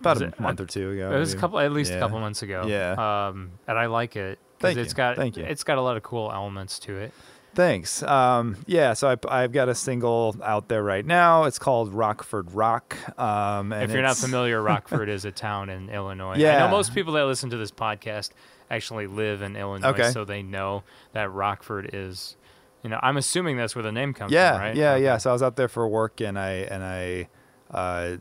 About 0.00 0.20
a 0.20 0.26
it- 0.26 0.38
month 0.38 0.60
or 0.60 0.66
two 0.66 0.90
ago. 0.90 1.10
it 1.10 1.18
was 1.18 1.32
a 1.32 1.38
couple, 1.38 1.58
at 1.58 1.72
least 1.72 1.90
a 1.90 1.98
couple 1.98 2.20
months 2.20 2.42
ago. 2.42 2.66
Yeah. 2.66 3.28
Um, 3.28 3.52
and 3.66 3.78
I 3.78 3.86
like 3.86 4.14
it. 4.14 4.38
Thank 4.58 4.78
it's 4.78 4.92
you. 4.92 4.96
got 4.96 5.16
Thank 5.16 5.36
you. 5.36 5.44
it's 5.44 5.64
got 5.64 5.78
a 5.78 5.82
lot 5.82 5.96
of 5.96 6.02
cool 6.02 6.30
elements 6.32 6.78
to 6.80 6.96
it. 6.96 7.12
Thanks. 7.54 8.02
Um, 8.02 8.58
yeah, 8.66 8.92
so 8.92 9.08
I, 9.08 9.42
I've 9.42 9.52
got 9.52 9.70
a 9.70 9.74
single 9.74 10.36
out 10.44 10.68
there 10.68 10.82
right 10.82 11.04
now. 11.06 11.44
It's 11.44 11.58
called 11.58 11.92
Rockford 11.94 12.52
Rock. 12.52 12.96
Um, 13.18 13.72
and 13.72 13.84
if 13.84 13.92
you're 13.92 14.02
not 14.02 14.18
familiar, 14.18 14.60
Rockford 14.74 15.08
is 15.08 15.24
a 15.24 15.32
town 15.32 15.70
in 15.70 15.88
Illinois. 15.88 16.36
Yeah. 16.36 16.56
I 16.56 16.58
know 16.66 16.68
most 16.68 16.94
people 16.94 17.14
that 17.14 17.24
listen 17.24 17.48
to 17.50 17.56
this 17.56 17.70
podcast 17.70 18.32
actually 18.70 19.06
live 19.06 19.40
in 19.40 19.56
Illinois, 19.56 19.88
Okay. 19.88 20.10
so 20.10 20.24
they 20.26 20.42
know 20.42 20.82
that 21.12 21.32
Rockford 21.32 21.90
is. 21.94 22.36
You 22.82 22.90
know, 22.90 23.00
I'm 23.02 23.16
assuming 23.16 23.56
that's 23.56 23.74
where 23.74 23.82
the 23.82 23.90
name 23.90 24.12
comes 24.12 24.32
yeah, 24.32 24.52
from, 24.52 24.60
right? 24.60 24.76
yeah, 24.76 24.92
Okay. 24.92 25.04
yeah. 25.04 25.16
So 25.16 25.30
I 25.30 25.32
was 25.32 25.42
out 25.42 25.56
there 25.56 25.66
for 25.68 25.88
work, 25.88 26.20
and 26.20 26.38
I 26.38 26.50
and 26.70 26.84
I, 26.84 27.28
uh, 27.70 28.16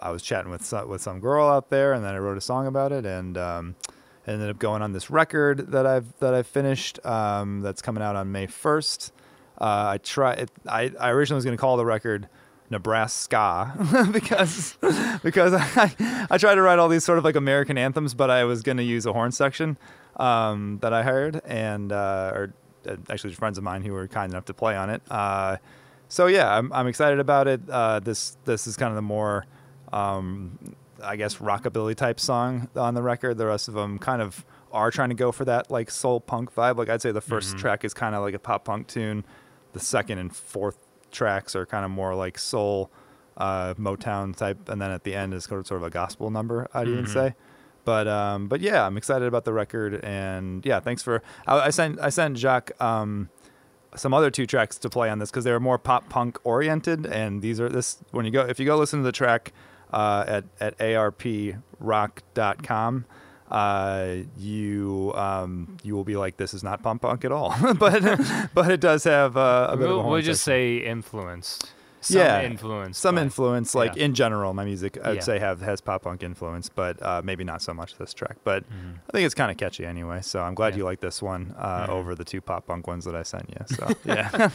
I 0.00 0.10
was 0.10 0.22
chatting 0.22 0.50
with 0.50 0.64
some, 0.64 0.88
with 0.88 1.02
some 1.02 1.20
girl 1.20 1.46
out 1.48 1.68
there, 1.68 1.92
and 1.92 2.02
then 2.02 2.14
I 2.14 2.18
wrote 2.18 2.38
a 2.38 2.40
song 2.40 2.66
about 2.66 2.92
it, 2.92 3.04
and 3.04 3.36
um, 3.36 3.74
ended 4.30 4.50
up 4.50 4.58
going 4.58 4.82
on 4.82 4.92
this 4.92 5.10
record 5.10 5.72
that 5.72 5.86
I've 5.86 6.18
that 6.20 6.34
I've 6.34 6.46
finished. 6.46 7.04
Um, 7.04 7.60
that's 7.60 7.82
coming 7.82 8.02
out 8.02 8.16
on 8.16 8.32
May 8.32 8.46
first. 8.46 9.12
Uh, 9.60 9.94
I 9.94 9.98
try. 9.98 10.32
It, 10.34 10.50
I 10.66 10.92
I 10.98 11.10
originally 11.10 11.36
was 11.36 11.44
going 11.44 11.56
to 11.56 11.60
call 11.60 11.76
the 11.76 11.84
record 11.84 12.28
Nebraska 12.70 14.08
because 14.12 14.76
because 15.22 15.52
I 15.54 16.26
I 16.30 16.38
tried 16.38 16.54
to 16.54 16.62
write 16.62 16.78
all 16.78 16.88
these 16.88 17.04
sort 17.04 17.18
of 17.18 17.24
like 17.24 17.36
American 17.36 17.76
anthems, 17.76 18.14
but 18.14 18.30
I 18.30 18.44
was 18.44 18.62
going 18.62 18.78
to 18.78 18.84
use 18.84 19.06
a 19.06 19.12
horn 19.12 19.32
section 19.32 19.76
um, 20.16 20.78
that 20.80 20.92
I 20.92 21.02
hired 21.02 21.42
and 21.44 21.92
uh, 21.92 22.32
or 22.34 22.54
uh, 22.88 22.96
actually 23.10 23.34
friends 23.34 23.58
of 23.58 23.64
mine 23.64 23.82
who 23.82 23.92
were 23.92 24.06
kind 24.06 24.32
enough 24.32 24.46
to 24.46 24.54
play 24.54 24.76
on 24.76 24.88
it. 24.90 25.02
Uh, 25.10 25.56
so 26.08 26.26
yeah, 26.26 26.56
I'm 26.56 26.72
I'm 26.72 26.86
excited 26.86 27.18
about 27.18 27.48
it. 27.48 27.60
Uh, 27.68 28.00
this 28.00 28.36
this 28.44 28.66
is 28.66 28.76
kind 28.76 28.90
of 28.90 28.96
the 28.96 29.02
more 29.02 29.46
um, 29.92 30.76
I 31.02 31.16
guess 31.16 31.36
rockabilly 31.36 31.94
type 31.94 32.20
song 32.20 32.68
on 32.76 32.94
the 32.94 33.02
record. 33.02 33.38
The 33.38 33.46
rest 33.46 33.68
of 33.68 33.74
them 33.74 33.98
kind 33.98 34.22
of 34.22 34.44
are 34.72 34.90
trying 34.90 35.08
to 35.08 35.14
go 35.14 35.32
for 35.32 35.44
that 35.44 35.70
like 35.70 35.90
soul 35.90 36.20
punk 36.20 36.54
vibe. 36.54 36.76
Like 36.76 36.88
I'd 36.88 37.02
say 37.02 37.12
the 37.12 37.22
1st 37.22 37.58
track 37.58 37.84
is 37.84 37.94
kind 37.94 38.14
of 38.14 38.22
like 38.22 38.34
a 38.34 38.38
pop 38.38 38.64
punk 38.64 38.86
tune. 38.86 39.24
The 39.72 39.80
second 39.80 40.18
and 40.18 40.34
fourth 40.34 40.78
tracks 41.10 41.54
are 41.56 41.66
kind 41.66 41.84
of 41.84 41.90
more 41.90 42.14
like 42.14 42.38
soul 42.38 42.90
uh, 43.36 43.74
Motown 43.74 44.36
type, 44.36 44.68
and 44.68 44.80
then 44.80 44.90
at 44.90 45.04
the 45.04 45.14
end 45.14 45.34
is 45.34 45.44
sort 45.44 45.60
of 45.60 45.66
sort 45.66 45.80
of 45.80 45.86
a 45.86 45.90
gospel 45.90 46.30
number. 46.30 46.68
I'd 46.74 46.88
even 46.88 47.06
say. 47.06 47.34
But 47.84 48.06
um, 48.06 48.48
but 48.48 48.60
yeah, 48.60 48.86
I'm 48.86 48.96
excited 48.96 49.26
about 49.26 49.44
the 49.44 49.52
record, 49.52 50.04
and 50.04 50.64
yeah, 50.66 50.80
thanks 50.80 51.02
for. 51.02 51.22
I, 51.46 51.58
I 51.60 51.70
sent 51.70 51.98
I 52.00 52.10
sent 52.10 52.36
Jacques 52.36 52.72
um, 52.80 53.30
some 53.96 54.12
other 54.12 54.30
two 54.30 54.46
tracks 54.46 54.78
to 54.78 54.90
play 54.90 55.08
on 55.10 55.18
this 55.18 55.30
because 55.30 55.44
they 55.44 55.52
were 55.52 55.60
more 55.60 55.78
pop 55.78 56.08
punk 56.08 56.38
oriented, 56.44 57.06
and 57.06 57.42
these 57.42 57.58
are 57.58 57.68
this 57.68 57.98
when 58.10 58.24
you 58.26 58.30
go 58.30 58.42
if 58.42 58.60
you 58.60 58.66
go 58.66 58.76
listen 58.76 59.00
to 59.00 59.04
the 59.04 59.12
track 59.12 59.52
uh, 59.92 60.24
at 60.26 60.44
at 60.60 60.78
arprock.com. 61.80 63.04
Uh, 63.50 64.16
you 64.38 65.12
um, 65.16 65.76
you 65.82 65.94
will 65.96 66.04
be 66.04 66.16
like 66.16 66.36
this 66.36 66.54
is 66.54 66.62
not 66.62 66.82
pop 66.82 67.00
punk 67.00 67.24
at 67.24 67.32
all, 67.32 67.52
but 67.78 68.02
but 68.54 68.70
it 68.70 68.80
does 68.80 69.02
have 69.04 69.36
uh, 69.36 69.68
a 69.70 69.76
bit 69.76 69.86
of 69.86 69.90
a 69.92 69.96
We'll, 69.98 70.10
we'll 70.10 70.22
just 70.22 70.44
section. 70.44 70.52
say 70.60 70.76
influenced. 70.86 71.72
Some 72.02 72.18
yeah, 72.18 72.42
influence. 72.42 72.98
some 72.98 73.16
by- 73.16 73.22
influence. 73.22 73.74
Like 73.74 73.94
yeah. 73.96 74.04
in 74.04 74.14
general, 74.14 74.54
my 74.54 74.64
music 74.64 74.98
I'd 75.04 75.16
Yeah. 75.16 75.20
say 75.20 75.38
have 75.38 75.60
has 75.60 75.80
pop 75.80 76.02
punk 76.02 76.22
influence, 76.22 76.68
but 76.68 77.00
uh, 77.02 77.20
maybe 77.22 77.44
not 77.44 77.60
so 77.62 77.74
much 77.74 77.96
this 77.98 78.14
track. 78.14 78.38
But 78.42 78.64
I 79.08 79.12
think 79.12 79.26
it's 79.26 79.34
kind 79.34 79.50
of 79.50 79.56
catchy 79.58 79.84
anyway. 79.84 80.20
So 80.22 80.40
I'm 80.40 80.54
glad 80.54 80.70
Mm-hmm. 80.72 80.78
Yeah. 80.78 80.82
you 80.82 80.84
like 80.84 81.00
this 81.00 81.20
one 81.20 81.54
uh, 81.58 81.86
over 81.90 82.14
the 82.14 82.24
two 82.24 82.40
pop 82.40 82.66
punk 82.66 82.86
ones 82.86 83.04
that 83.04 83.14
I 83.14 83.22
sent 83.22 83.50
you. 83.50 83.76
So 83.76 83.88
yeah, 84.04 84.30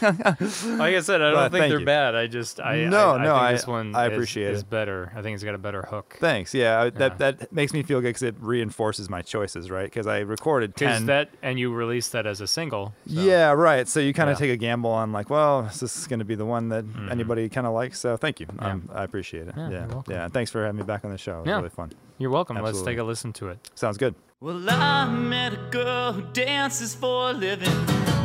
Like 0.77 0.95
I 0.95 0.99
said, 1.01 1.21
I 1.21 1.31
don't 1.31 1.35
But 1.35 1.51
think 1.51 1.69
they're 1.69 1.79
you. 1.79 1.85
bad. 1.85 2.15
I 2.15 2.27
just 2.27 2.59
I 2.59 2.85
No, 2.85 3.11
I, 3.11 3.15
I 3.15 3.17
no, 3.17 3.23
think 3.33 3.41
I- 3.43 3.51
this 3.53 3.67
one 3.67 3.95
I 3.95 4.05
appreciate 4.05 4.51
is 4.53 4.61
it. 4.61 4.69
better. 4.69 5.11
I 5.15 5.21
think 5.21 5.35
it's 5.35 5.43
got 5.43 5.55
a 5.55 5.59
better 5.59 5.83
hook. 5.83 6.17
thanks. 6.19 6.53
Yeah, 6.53 6.89
that 6.91 7.17
that 7.19 7.51
makes 7.53 7.73
me 7.73 7.83
feel 7.83 7.99
good 8.01 8.09
because 8.09 8.23
it 8.23 8.35
reinforces 8.39 9.09
my 9.09 9.21
choices, 9.21 9.69
right? 9.69 9.85
Because 9.85 10.07
I 10.07 10.19
recorded 10.19 10.75
ten. 10.75 11.05
that 11.07 11.29
and 11.43 11.59
you 11.59 11.73
released 11.73 12.11
that 12.13 12.25
as 12.25 12.41
a 12.41 12.47
single. 12.47 12.93
so- 13.05 13.21
Yeah, 13.21 13.51
right. 13.51 13.87
So 13.87 13.99
you 13.99 14.13
kind 14.13 14.29
of 14.29 14.37
take 14.37 14.51
a 14.51 14.57
gamble 14.57 14.89
on 14.91 15.11
like, 15.11 15.29
well, 15.29 15.65
is 15.65 15.79
this 15.79 16.07
going 16.07 16.19
to 16.19 16.25
be 16.25 16.35
the 16.35 16.45
one 16.45 16.69
that 16.69 16.85
anybody 17.11 17.34
kind 17.49 17.67
of 17.67 17.73
likes? 17.73 17.99
So 17.99 18.17
thank 18.17 18.39
you. 18.39 18.47
Yeah. 18.59 18.67
Um, 18.71 18.89
I 18.93 19.03
appreciate 19.03 19.47
it. 19.47 19.53
Yeah, 19.57 19.69
Yeah, 19.69 19.87
you're 19.89 20.03
yeah. 20.09 20.27
Thanks 20.29 20.51
for 20.51 20.63
having 20.65 20.77
me 20.77 20.83
back 20.83 21.05
on 21.05 21.11
the 21.11 21.17
show. 21.17 21.37
It 21.37 21.39
was 21.41 21.47
Yeah. 21.47 21.55
really 21.57 21.69
fun. 21.69 21.91
You're 22.17 22.29
welcome. 22.31 22.57
Let's 22.61 22.81
take 22.81 22.97
a 22.97 23.03
listen 23.03 23.33
to 23.33 23.49
it. 23.49 23.57
Sounds 23.75 23.97
good. 23.97 24.15
Well, 24.41 24.63
I 24.69 25.05
met 25.09 25.53
a 25.53 25.57
girl 25.71 26.13
who 26.13 26.21
dances 26.33 26.93
for 26.95 27.29
a 27.29 27.33
living 27.33 27.67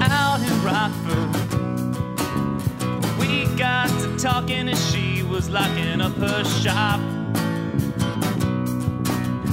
out 0.01 0.41
in 0.41 0.55
Rockford. 0.65 1.31
We 3.19 3.47
got 3.57 3.89
to 4.01 4.17
talking 4.19 4.69
as 4.69 4.91
she 4.93 5.23
was 5.23 5.49
locking 5.49 6.01
up 6.01 6.13
her 6.15 6.45
shop. 6.45 7.01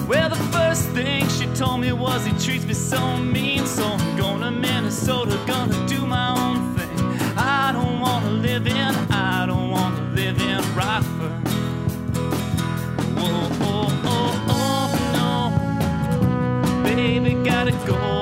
Well, 0.08 0.30
the 0.30 0.36
first 0.54 0.88
thing 0.92 1.28
she 1.28 1.46
told 1.48 1.82
me 1.82 1.92
was 1.92 2.26
he 2.26 2.32
treats 2.40 2.66
me 2.66 2.74
so 2.74 3.18
mean, 3.18 3.66
so 3.66 3.84
I'm 3.86 4.18
going 4.18 4.42
to 4.42 4.52
Minnesota, 4.52 5.38
gonna 5.46 5.86
do 5.88 6.06
my 6.06 6.30
own 6.32 6.74
thing. 6.76 6.90
I 7.38 7.72
don't 7.74 8.00
wanna 8.00 8.30
live 8.32 8.66
in, 8.68 8.94
gotta 17.48 17.72
go. 17.88 18.17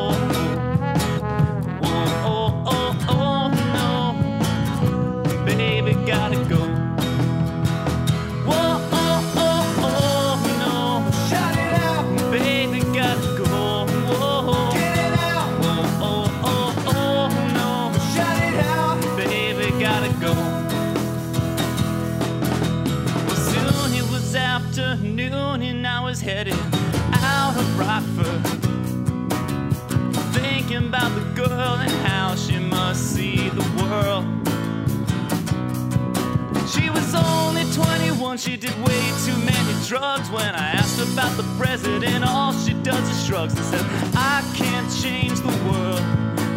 Only 37.15 37.63
21, 37.73 38.37
she 38.37 38.57
did 38.57 38.75
way 38.85 39.01
too 39.25 39.37
many 39.39 39.85
drugs. 39.87 40.29
When 40.29 40.55
I 40.55 40.71
asked 40.71 40.99
about 40.99 41.35
the 41.37 41.43
president, 41.57 42.25
all 42.25 42.53
she 42.53 42.73
does 42.73 43.09
is 43.09 43.25
shrugs 43.25 43.55
and 43.55 43.65
says, 43.65 43.85
I 44.15 44.41
can't 44.55 44.89
change 45.01 45.39
the 45.39 45.55
world 45.69 46.01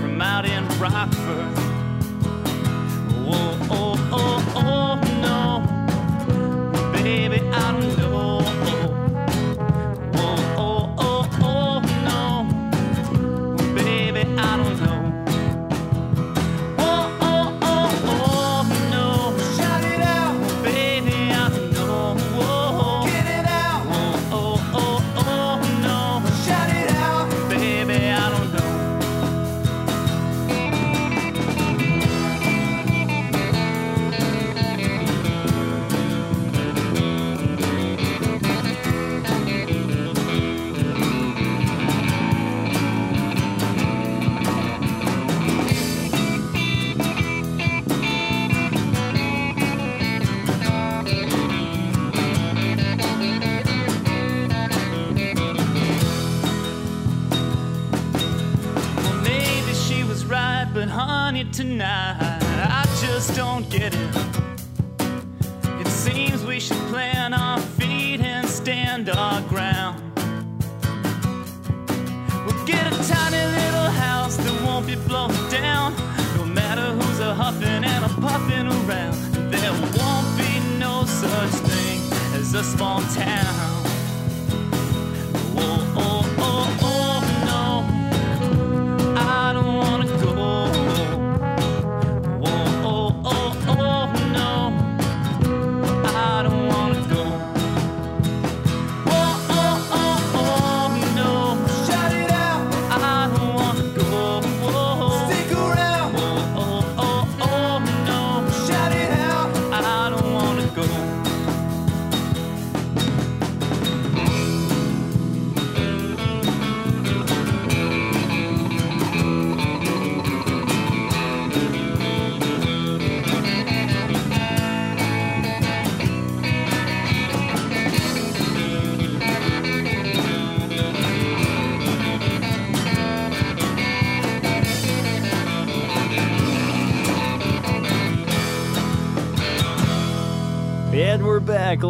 from 0.01 0.21
out 0.21 0.45
in 0.45 0.67
Rockford. 0.79 1.59
Whoa, 3.25 3.59
oh, 3.71 3.97
oh, 4.13 4.43
oh, 4.57 4.95
no. 5.23 6.93
Baby, 7.03 7.41
I 7.49 7.79
know. 7.97 8.38
Don't 63.61 63.71
get 63.71 63.93
it. 63.93 64.17
It 65.81 65.89
seems 65.89 66.45
we 66.45 66.61
should 66.61 66.77
plant 66.93 67.35
our 67.35 67.59
feet 67.59 68.21
and 68.21 68.49
stand 68.49 69.09
our 69.11 69.41
ground. 69.49 70.01
We'll 72.47 72.65
get 72.67 72.87
a 72.87 72.97
tiny 73.09 73.45
little 73.59 73.91
house 74.07 74.37
that 74.37 74.63
won't 74.65 74.87
be 74.87 74.95
blown 74.95 75.33
down. 75.51 75.93
No 76.37 76.45
matter 76.45 76.93
who's 76.93 77.19
a 77.19 77.35
huffing 77.35 77.83
and 77.85 78.05
a 78.05 78.09
puffing 78.21 78.69
around, 78.69 79.17
there 79.51 79.73
won't 79.73 80.29
be 80.39 80.79
no 80.79 81.05
such 81.07 81.51
thing 81.69 82.01
as 82.39 82.55
a 82.55 82.63
small 82.63 83.01
town. 83.13 83.68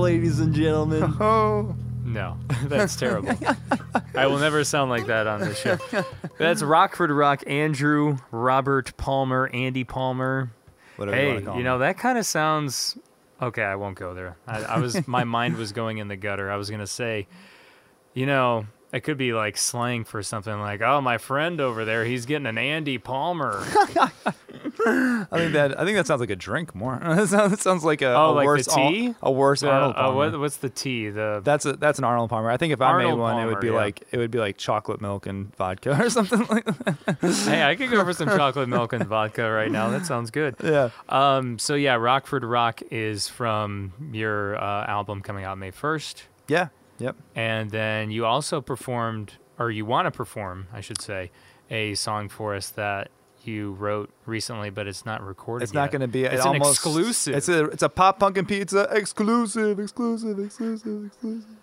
Ladies 0.00 0.40
and 0.40 0.54
gentlemen. 0.54 1.14
Oh. 1.20 1.74
No, 2.04 2.38
that's 2.64 2.96
terrible. 2.96 3.36
I 4.14 4.26
will 4.26 4.38
never 4.38 4.64
sound 4.64 4.88
like 4.88 5.06
that 5.08 5.26
on 5.26 5.40
this 5.40 5.60
show. 5.60 5.76
That's 6.38 6.62
Rockford 6.62 7.10
Rock, 7.10 7.42
Andrew, 7.46 8.16
Robert 8.30 8.96
Palmer, 8.96 9.50
Andy 9.52 9.84
Palmer. 9.84 10.50
Whatever 10.96 11.16
you 11.16 11.22
hey, 11.22 11.28
wanna 11.34 11.44
call 11.44 11.54
you 11.54 11.60
him. 11.60 11.64
know 11.66 11.78
that 11.80 11.98
kind 11.98 12.16
of 12.16 12.24
sounds. 12.24 12.96
Okay, 13.42 13.62
I 13.62 13.76
won't 13.76 13.98
go 13.98 14.14
there. 14.14 14.38
I, 14.46 14.62
I 14.62 14.78
was 14.78 15.06
my 15.06 15.24
mind 15.36 15.56
was 15.56 15.72
going 15.72 15.98
in 15.98 16.08
the 16.08 16.16
gutter. 16.16 16.50
I 16.50 16.56
was 16.56 16.70
gonna 16.70 16.86
say, 16.86 17.26
you 18.14 18.24
know, 18.24 18.66
it 18.90 19.00
could 19.00 19.18
be 19.18 19.34
like 19.34 19.58
slang 19.58 20.04
for 20.04 20.22
something 20.22 20.58
like, 20.58 20.80
"Oh, 20.80 21.02
my 21.02 21.18
friend 21.18 21.60
over 21.60 21.84
there, 21.84 22.06
he's 22.06 22.24
getting 22.24 22.46
an 22.46 22.56
Andy 22.56 22.96
Palmer." 22.96 23.62
I 24.88 25.38
think 25.38 25.52
that 25.52 25.78
I 25.78 25.84
think 25.84 25.96
that 25.96 26.06
sounds 26.06 26.20
like 26.20 26.30
a 26.30 26.36
drink 26.36 26.74
more. 26.74 26.98
that 27.02 27.58
sounds, 27.60 27.84
like 27.84 28.02
a, 28.02 28.14
Oh, 28.14 28.30
a 28.30 28.34
like 28.34 28.46
worse 28.46 28.66
tea? 28.66 29.14
a 29.22 29.30
worse 29.30 29.60
The- 29.60 29.70
Arnold 29.70 29.94
uh, 29.96 30.02
Palmer. 30.02 30.16
what, 30.16 30.40
what's 30.40 30.56
the 30.58 30.70
tea? 30.70 31.10
The 31.10 31.40
That's 31.44 31.66
a 31.66 31.74
that's 31.74 31.98
an 31.98 32.04
Arnold 32.04 32.30
Palmer. 32.30 32.50
I 32.50 32.56
think 32.56 32.72
if 32.72 32.80
I 32.80 32.86
Arnold 32.86 33.12
made 33.18 33.22
one, 33.22 33.38
it 33.42 33.46
would 33.46 33.60
be 33.60 33.68
yeah. 33.68 33.74
like 33.74 34.02
it 34.10 34.18
would 34.18 34.30
be 34.30 34.38
like 34.38 34.56
chocolate 34.56 35.00
milk 35.00 35.26
and 35.26 35.54
vodka 35.56 36.00
or 36.04 36.10
something 36.10 36.44
like 36.46 36.64
that. 36.64 37.18
hey, 37.46 37.62
I 37.64 37.74
could 37.76 37.90
go 37.90 38.04
for 38.04 38.12
some 38.12 38.28
chocolate 38.28 38.68
milk 38.68 38.92
and 38.92 39.04
vodka 39.06 39.50
right 39.50 39.70
now. 39.70 39.88
That 39.90 40.06
sounds 40.06 40.30
good. 40.30 40.56
Yeah. 40.68 40.90
Um. 41.08 41.58
So 41.58 41.74
yeah, 41.74 41.94
Rockford 41.94 42.44
Rock 42.44 42.82
is 42.90 43.28
from 43.28 43.92
your 44.12 44.56
uh, 44.62 44.84
album 44.86 45.22
coming 45.22 45.44
out 45.44 45.56
May 45.58 45.70
first. 45.70 46.24
Yeah. 46.46 46.68
Yep. 46.98 47.16
And 47.34 47.70
then 47.70 48.10
you 48.10 48.26
also 48.26 48.60
performed, 48.60 49.34
or 49.58 49.70
you 49.70 49.84
want 49.86 50.06
to 50.06 50.10
perform, 50.10 50.66
I 50.72 50.80
should 50.80 51.00
say, 51.00 51.30
a 51.70 51.94
song 51.94 52.28
for 52.28 52.54
us 52.54 52.70
that 52.70 53.10
you 53.48 53.72
wrote 53.72 54.10
recently, 54.26 54.70
but 54.70 54.86
it's 54.86 55.04
not 55.04 55.22
recorded. 55.22 55.64
It's 55.64 55.74
not 55.74 55.90
going 55.90 56.02
to 56.02 56.08
be. 56.08 56.24
It's 56.24 56.34
it 56.34 56.40
an 56.40 56.46
almost, 56.46 56.72
exclusive. 56.72 57.34
It's 57.34 57.48
a 57.48 57.64
it's 57.64 57.82
a 57.82 57.88
pop 57.88 58.20
pumpkin 58.20 58.46
pizza 58.46 58.88
exclusive, 58.92 59.80
exclusive, 59.80 60.38
exclusive, 60.38 61.06
exclusive. 61.06 61.56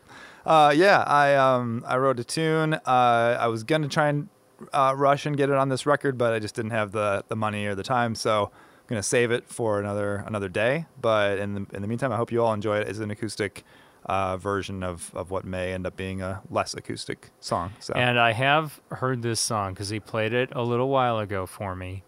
Uh, 0.45 0.73
yeah, 0.75 1.01
I 1.01 1.35
um 1.35 1.83
I 1.87 1.97
wrote 1.97 2.19
a 2.19 2.23
tune. 2.23 2.73
Uh, 2.73 3.37
I 3.39 3.47
was 3.47 3.63
gonna 3.63 3.87
try 3.87 4.09
and 4.09 4.29
uh, 4.73 4.93
rush 4.95 5.25
and 5.25 5.37
get 5.37 5.49
it 5.49 5.55
on 5.55 5.69
this 5.69 5.85
record, 5.85 6.17
but 6.17 6.33
I 6.33 6.39
just 6.39 6.55
didn't 6.55 6.71
have 6.71 6.91
the 6.91 7.23
the 7.27 7.35
money 7.35 7.65
or 7.65 7.75
the 7.75 7.83
time, 7.83 8.15
so 8.15 8.51
I'm 8.51 8.87
gonna 8.87 9.03
save 9.03 9.31
it 9.31 9.47
for 9.47 9.79
another 9.79 10.23
another 10.27 10.49
day. 10.49 10.85
But 11.01 11.39
in 11.39 11.53
the 11.53 11.65
in 11.73 11.81
the 11.81 11.87
meantime, 11.87 12.11
I 12.11 12.17
hope 12.17 12.31
you 12.31 12.43
all 12.43 12.53
enjoy 12.53 12.79
it 12.79 12.87
as 12.87 12.99
an 12.99 13.11
acoustic 13.11 13.63
uh, 14.05 14.37
version 14.37 14.83
of 14.83 15.11
of 15.15 15.31
what 15.31 15.45
may 15.45 15.73
end 15.73 15.85
up 15.85 15.95
being 15.95 16.21
a 16.21 16.41
less 16.49 16.73
acoustic 16.73 17.31
song. 17.39 17.73
So 17.79 17.93
And 17.95 18.19
I 18.19 18.33
have 18.33 18.79
heard 18.91 19.21
this 19.21 19.39
song 19.39 19.73
because 19.73 19.89
he 19.89 19.99
played 19.99 20.33
it 20.33 20.49
a 20.53 20.61
little 20.63 20.89
while 20.89 21.19
ago 21.19 21.45
for 21.45 21.75
me. 21.75 22.03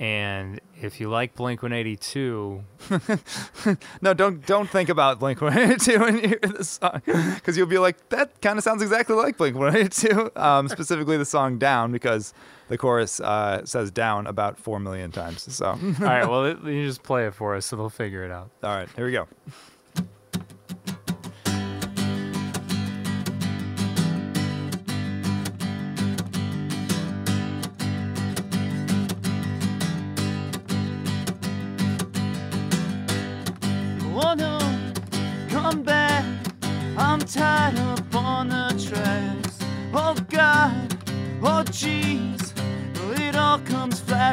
And 0.00 0.60
if 0.80 1.00
you 1.00 1.08
like 1.08 1.34
Blink 1.34 1.60
182, 1.60 2.62
No, 4.00 4.14
don't 4.14 4.46
don't 4.46 4.70
think 4.70 4.88
about 4.88 5.18
Blink 5.18 5.40
182 5.40 5.98
when 5.98 6.16
you 6.18 6.28
hear 6.28 6.40
this 6.40 6.68
song, 6.68 7.02
because 7.04 7.56
you'll 7.56 7.66
be 7.66 7.78
like, 7.78 8.08
that 8.10 8.40
kind 8.40 8.58
of 8.58 8.64
sounds 8.64 8.80
exactly 8.80 9.16
like 9.16 9.36
Blink 9.36 9.56
182. 9.56 10.30
Um, 10.36 10.68
specifically, 10.68 11.16
the 11.16 11.24
song 11.24 11.58
"Down" 11.58 11.90
because 11.90 12.32
the 12.68 12.78
chorus 12.78 13.18
uh, 13.18 13.64
says 13.64 13.90
"down" 13.90 14.28
about 14.28 14.56
four 14.56 14.78
million 14.78 15.10
times. 15.10 15.52
So, 15.52 15.66
all 15.66 15.76
right, 15.98 16.24
well, 16.28 16.44
it, 16.44 16.62
you 16.62 16.86
just 16.86 17.02
play 17.02 17.26
it 17.26 17.34
for 17.34 17.56
us 17.56 17.66
so 17.66 17.74
they'll 17.74 17.90
figure 17.90 18.24
it 18.24 18.30
out. 18.30 18.50
All 18.62 18.70
right, 18.76 18.88
here 18.94 19.04
we 19.04 19.10
go. 19.12 19.26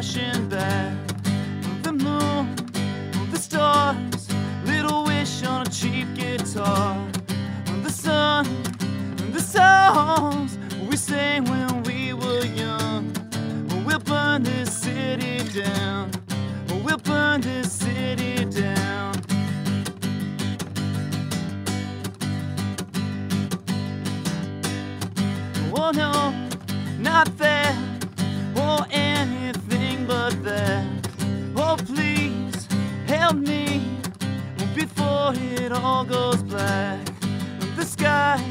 passion 0.06 0.45
it 35.34 35.72
all 35.72 36.03
goes 36.06 36.43
black. 36.43 36.99
The 37.76 37.85
sky, 37.85 38.43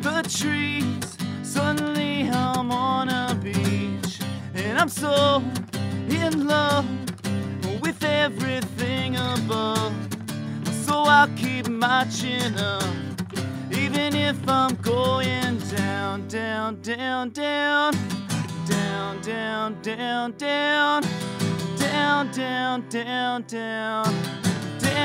the 0.00 0.22
trees, 0.22 1.16
suddenly 1.42 2.28
I'm 2.30 2.70
on 2.70 3.08
a 3.08 3.34
beach, 3.34 4.20
and 4.54 4.78
I'm 4.78 4.88
so 4.88 5.42
in 6.08 6.46
love 6.46 6.86
with 7.80 8.02
everything 8.02 9.16
above. 9.16 9.92
So 10.84 11.02
I'll 11.02 11.28
keep 11.36 11.68
marching 11.68 12.56
up. 12.56 12.84
Even 13.70 14.14
if 14.14 14.36
I'm 14.48 14.74
going 14.76 15.58
down, 15.76 16.26
down, 16.28 16.80
down, 16.80 17.30
down, 17.30 17.92
down, 18.66 19.20
down, 19.20 19.82
down, 19.82 20.32
down, 20.32 21.02
down, 21.78 22.30
down, 22.30 22.88
down, 22.88 23.42
down, 23.42 24.45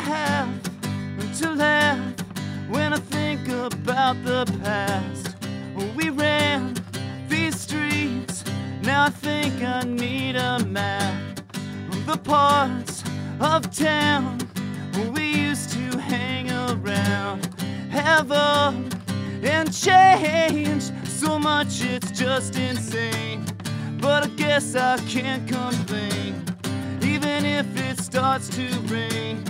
Have 0.00 1.38
to 1.38 1.54
laugh 1.54 1.98
when 2.68 2.92
I 2.92 2.96
think 2.98 3.48
about 3.48 4.16
the 4.24 4.44
past. 4.62 5.36
We 5.94 6.10
ran 6.10 6.74
these 7.28 7.60
streets, 7.60 8.44
now 8.82 9.04
I 9.04 9.10
think 9.10 9.62
I 9.62 9.82
need 9.82 10.36
a 10.36 10.58
map. 10.64 11.40
The 12.06 12.16
parts 12.16 13.04
of 13.40 13.70
town 13.70 14.38
where 14.94 15.10
we 15.10 15.24
used 15.48 15.70
to 15.72 15.98
hang 15.98 16.50
around 16.50 17.46
have 17.90 18.32
up 18.32 18.74
and 19.42 19.72
changed 19.72 20.92
so 21.06 21.38
much 21.38 21.82
it's 21.84 22.10
just 22.10 22.56
insane. 22.56 23.44
But 24.00 24.24
I 24.24 24.28
guess 24.28 24.74
I 24.74 24.98
can't 25.08 25.46
complain, 25.46 26.42
even 27.02 27.44
if 27.44 27.66
it 27.76 27.98
starts 28.00 28.48
to 28.56 28.66
rain. 28.92 29.49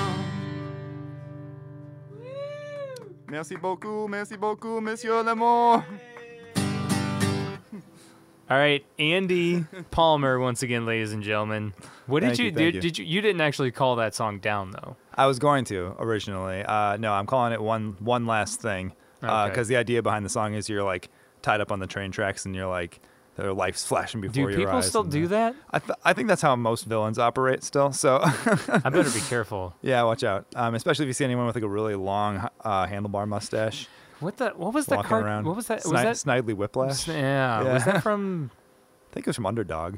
Merci 3.31 3.55
beaucoup, 3.55 4.09
merci 4.09 4.35
beaucoup, 4.35 4.81
Monsieur 4.81 5.23
Lemon. 5.23 5.81
All 8.49 8.57
right, 8.57 8.85
Andy 8.99 9.63
Palmer 9.89 10.37
once 10.37 10.61
again, 10.63 10.85
ladies 10.85 11.13
and 11.13 11.23
gentlemen. 11.23 11.73
What 12.07 12.23
did 12.23 12.37
you, 12.37 12.45
you, 12.45 12.51
did? 12.51 12.75
you. 12.75 12.81
Did 12.81 12.97
you? 12.97 13.05
You 13.05 13.21
didn't 13.21 13.39
actually 13.39 13.71
call 13.71 13.95
that 13.95 14.13
song 14.13 14.39
down 14.39 14.71
though. 14.71 14.97
I 15.15 15.27
was 15.27 15.39
going 15.39 15.63
to 15.65 15.95
originally. 15.97 16.61
Uh, 16.61 16.97
no, 16.97 17.13
I'm 17.13 17.25
calling 17.25 17.53
it 17.53 17.61
one 17.61 17.95
one 17.99 18.25
last 18.25 18.61
thing 18.61 18.91
because 19.21 19.51
Okay. 19.51 19.63
the 19.63 19.75
idea 19.77 20.03
behind 20.03 20.25
the 20.25 20.29
song 20.29 20.53
is 20.53 20.67
you're 20.67 20.83
like 20.83 21.09
tied 21.41 21.61
up 21.61 21.71
on 21.71 21.79
the 21.79 21.87
train 21.87 22.11
tracks 22.11 22.45
and 22.45 22.53
you're 22.53 22.67
like 22.67 22.99
their 23.41 23.53
life's 23.53 23.85
flashing 23.85 24.21
before 24.21 24.33
Do 24.33 24.41
your 24.41 24.51
people 24.67 24.81
still 24.81 25.03
do 25.03 25.25
uh, 25.25 25.29
that? 25.29 25.55
I 25.71 25.79
th- 25.79 25.97
I 26.05 26.13
think 26.13 26.27
that's 26.27 26.41
how 26.41 26.55
most 26.55 26.85
villains 26.85 27.17
operate 27.19 27.63
still. 27.63 27.91
So 27.91 28.19
I 28.21 28.89
better 28.89 29.09
be 29.09 29.19
careful. 29.29 29.75
yeah, 29.81 30.03
watch 30.03 30.23
out. 30.23 30.45
Um, 30.55 30.75
especially 30.75 31.05
if 31.05 31.07
you 31.07 31.13
see 31.13 31.25
anyone 31.25 31.45
with 31.47 31.55
like 31.55 31.63
a 31.63 31.69
really 31.69 31.95
long 31.95 32.47
uh, 32.63 32.85
handlebar 32.87 33.27
mustache 33.27 33.87
What 34.19 34.37
the? 34.37 34.49
What 34.51 34.73
was 34.73 34.85
that 34.87 34.97
walking 34.97 35.17
around. 35.17 35.45
What 35.45 35.55
was 35.55 35.67
that? 35.67 35.83
Sni- 35.83 35.91
was 35.91 36.23
that? 36.23 36.45
Snidely 36.45 36.53
Whiplash? 36.55 37.07
Yeah, 37.07 37.63
Yeah. 37.63 37.73
Was 37.73 37.85
that 37.85 38.03
from? 38.07 38.51
I 39.09 39.13
think 39.13 39.27
it 39.27 39.29
was 39.29 39.35
from 39.35 39.45
Underdog. 39.45 39.95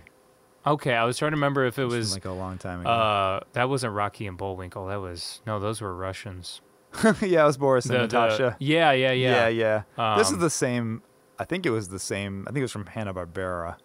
Okay, 0.66 0.94
I 0.94 1.04
was 1.04 1.18
trying 1.18 1.32
to 1.32 1.36
remember 1.36 1.66
if 1.66 1.78
it 1.78 1.84
was 1.84 1.94
was. 1.96 2.14
like 2.14 2.24
a 2.26 2.32
long 2.32 2.58
time 2.58 2.80
ago. 2.82 2.90
Uh, 2.90 3.40
that 3.52 3.68
wasn't 3.70 3.94
Rocky 3.94 4.26
and 4.28 4.38
Bullwinkle. 4.38 4.88
That 4.88 5.02
was 5.02 5.42
no, 5.46 5.60
those 5.60 5.82
were 5.82 5.94
Russians. 5.94 6.62
yeah, 7.22 7.44
it 7.44 7.46
was 7.46 7.58
Boris 7.58 7.86
and 7.86 7.96
The- 7.96 7.98
the- 8.00 8.04
Natasha. 8.04 8.56
yeah, 8.60 8.92
yeah, 8.94 9.12
yeah. 9.12 9.48
yeah, 9.50 9.84
yeah. 9.98 10.16
this 10.18 10.28
is 10.28 10.34
Um, 10.36 10.40
the 10.40 10.50
same. 10.50 11.02
I 11.44 11.46
think 11.46 11.66
it 11.66 11.72
was 11.72 11.90
the 11.90 12.00
same. 12.00 12.46
I 12.48 12.52
think 12.52 12.60
it 12.60 12.62
was 12.62 12.72
from 12.72 12.86
Hanna 12.86 13.14
Barbera, 13.14 13.76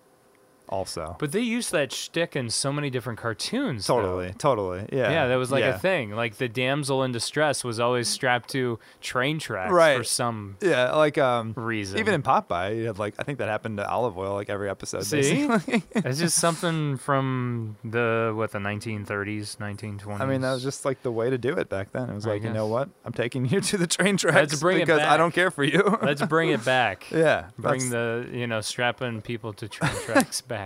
also. 0.69 1.17
But 1.19 1.33
they 1.33 1.41
used 1.41 1.73
that 1.73 1.93
shtick 1.93 2.37
in 2.37 2.51
so 2.51 2.73
many 2.73 2.91
different 2.91 3.19
cartoons. 3.19 3.87
though. 3.87 4.01
totally, 4.01 4.33
totally. 4.39 4.87
Yeah. 4.93 5.11
Yeah, 5.11 5.27
that 5.29 5.37
was 5.37 5.51
like 5.51 5.63
yeah. 5.65 5.77
a 5.77 5.79
thing. 5.79 6.11
Like 6.13 6.37
the 6.37 6.49
damsel 6.49 7.03
in 7.05 7.13
distress 7.13 7.65
was 7.65 7.81
always 7.81 8.09
strapped 8.09 8.51
to 8.51 8.79
train 9.01 9.39
tracks 9.39 9.73
Right. 9.73 9.97
for 9.97 10.05
some 10.05 10.57
Yeah, 10.61 10.93
like 10.95 11.19
um, 11.19 11.53
reason. 11.57 11.99
even 11.99 12.15
in 12.15 12.23
Popeye, 12.23 12.77
you 12.77 12.87
had 12.87 12.99
like 12.99 13.15
I 13.19 13.23
think 13.23 13.39
that 13.39 13.49
happened 13.49 13.79
to 13.79 13.89
Olive 13.89 14.17
Oyl 14.19 14.35
like 14.35 14.51
every 14.51 14.69
episode. 14.71 15.05
See? 15.05 15.49
it's 15.95 16.19
just 16.19 16.39
something 16.39 16.97
from 16.97 17.77
the 17.85 18.33
what 18.37 18.53
the 18.53 18.59
1930s, 18.59 19.57
1920s. 19.57 20.21
I 20.21 20.27
mean, 20.27 20.41
that 20.43 20.53
was 20.53 20.63
just 20.63 20.85
like 20.85 21.03
the 21.03 21.13
way 21.13 21.31
to 21.31 21.39
do 21.39 21.55
it 21.57 21.69
back 21.69 21.93
then. 21.93 22.11
It 22.11 22.15
was 22.15 22.27
I 22.27 22.31
like, 22.35 22.43
you 22.43 22.51
know 22.51 22.67
what? 22.67 22.89
I'm 23.05 23.13
taking 23.13 23.47
you 23.47 23.61
to 23.73 23.77
the 23.77 23.87
train 23.87 24.17
tracks 24.17 24.37
Let's 24.37 24.61
bring 24.61 24.79
it 24.79 24.87
because 24.87 25.01
I 25.01 25.17
don't 25.17 25.33
care 25.35 25.51
for 25.51 25.65
you. 25.65 25.99
Let's 26.03 26.23
bring 26.23 26.51
it 26.51 26.65
back. 26.65 27.07
yeah, 27.13 27.47
Bring 27.59 27.91
the 27.91 28.29
you 28.33 28.47
know 28.47 28.61
strapping 28.61 29.23
people 29.23 29.53
to 29.55 29.69
train 29.69 29.93
tracks 30.05 30.41
back 30.41 30.58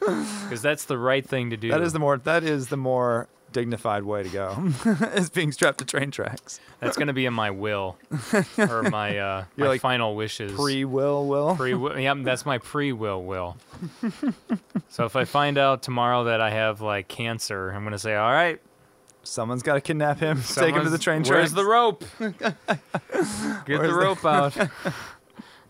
because 0.00 0.62
that's 0.62 0.84
the 0.86 0.96
right 0.98 1.26
thing 1.26 1.50
to 1.50 1.56
do. 1.56 1.68
that 1.70 1.82
is 1.82 1.92
the 1.92 1.98
more 1.98 2.16
that 2.18 2.42
is 2.44 2.68
the 2.68 2.76
more 2.76 3.28
dignified 3.52 4.04
way 4.04 4.22
to 4.22 4.28
go 4.28 4.72
is 5.16 5.28
being 5.28 5.50
strapped 5.50 5.78
to 5.78 5.84
train 5.84 6.10
tracks. 6.12 6.60
That's 6.78 6.96
gonna 6.96 7.12
be 7.12 7.26
in 7.26 7.34
my 7.34 7.50
will 7.50 7.96
or 8.56 8.82
my 8.90 9.18
uh, 9.18 9.44
You're 9.56 9.66
my 9.66 9.72
like 9.72 9.80
final 9.80 10.14
wishes. 10.14 10.52
Pre 10.52 10.84
will 10.84 11.26
will. 11.26 11.56
Pre 11.56 11.74
yeah, 12.02 12.14
that's 12.18 12.46
my 12.46 12.58
pre 12.58 12.92
will 12.92 13.22
will. 13.24 13.56
so 14.88 15.04
if 15.04 15.16
I 15.16 15.24
find 15.24 15.58
out 15.58 15.82
tomorrow 15.82 16.24
that 16.24 16.40
I 16.40 16.50
have 16.50 16.80
like 16.80 17.08
cancer, 17.08 17.70
I'm 17.70 17.84
gonna 17.84 17.98
say, 17.98 18.14
all 18.14 18.30
right, 18.32 18.60
Someone's 19.22 19.62
got 19.62 19.74
to 19.74 19.82
kidnap 19.82 20.18
him, 20.18 20.38
take 20.42 20.74
him 20.74 20.82
to 20.84 20.88
the 20.88 20.98
someone's- 20.98 21.04
train 21.04 21.22
Where's 21.24 21.52
tracks. 21.52 21.52
the 21.52 21.64
rope? 21.66 22.04
Get 22.18 22.44
Where's 22.56 23.66
the 23.66 23.86
the- 23.88 23.94
rope 23.94 24.24
out. 24.24 24.56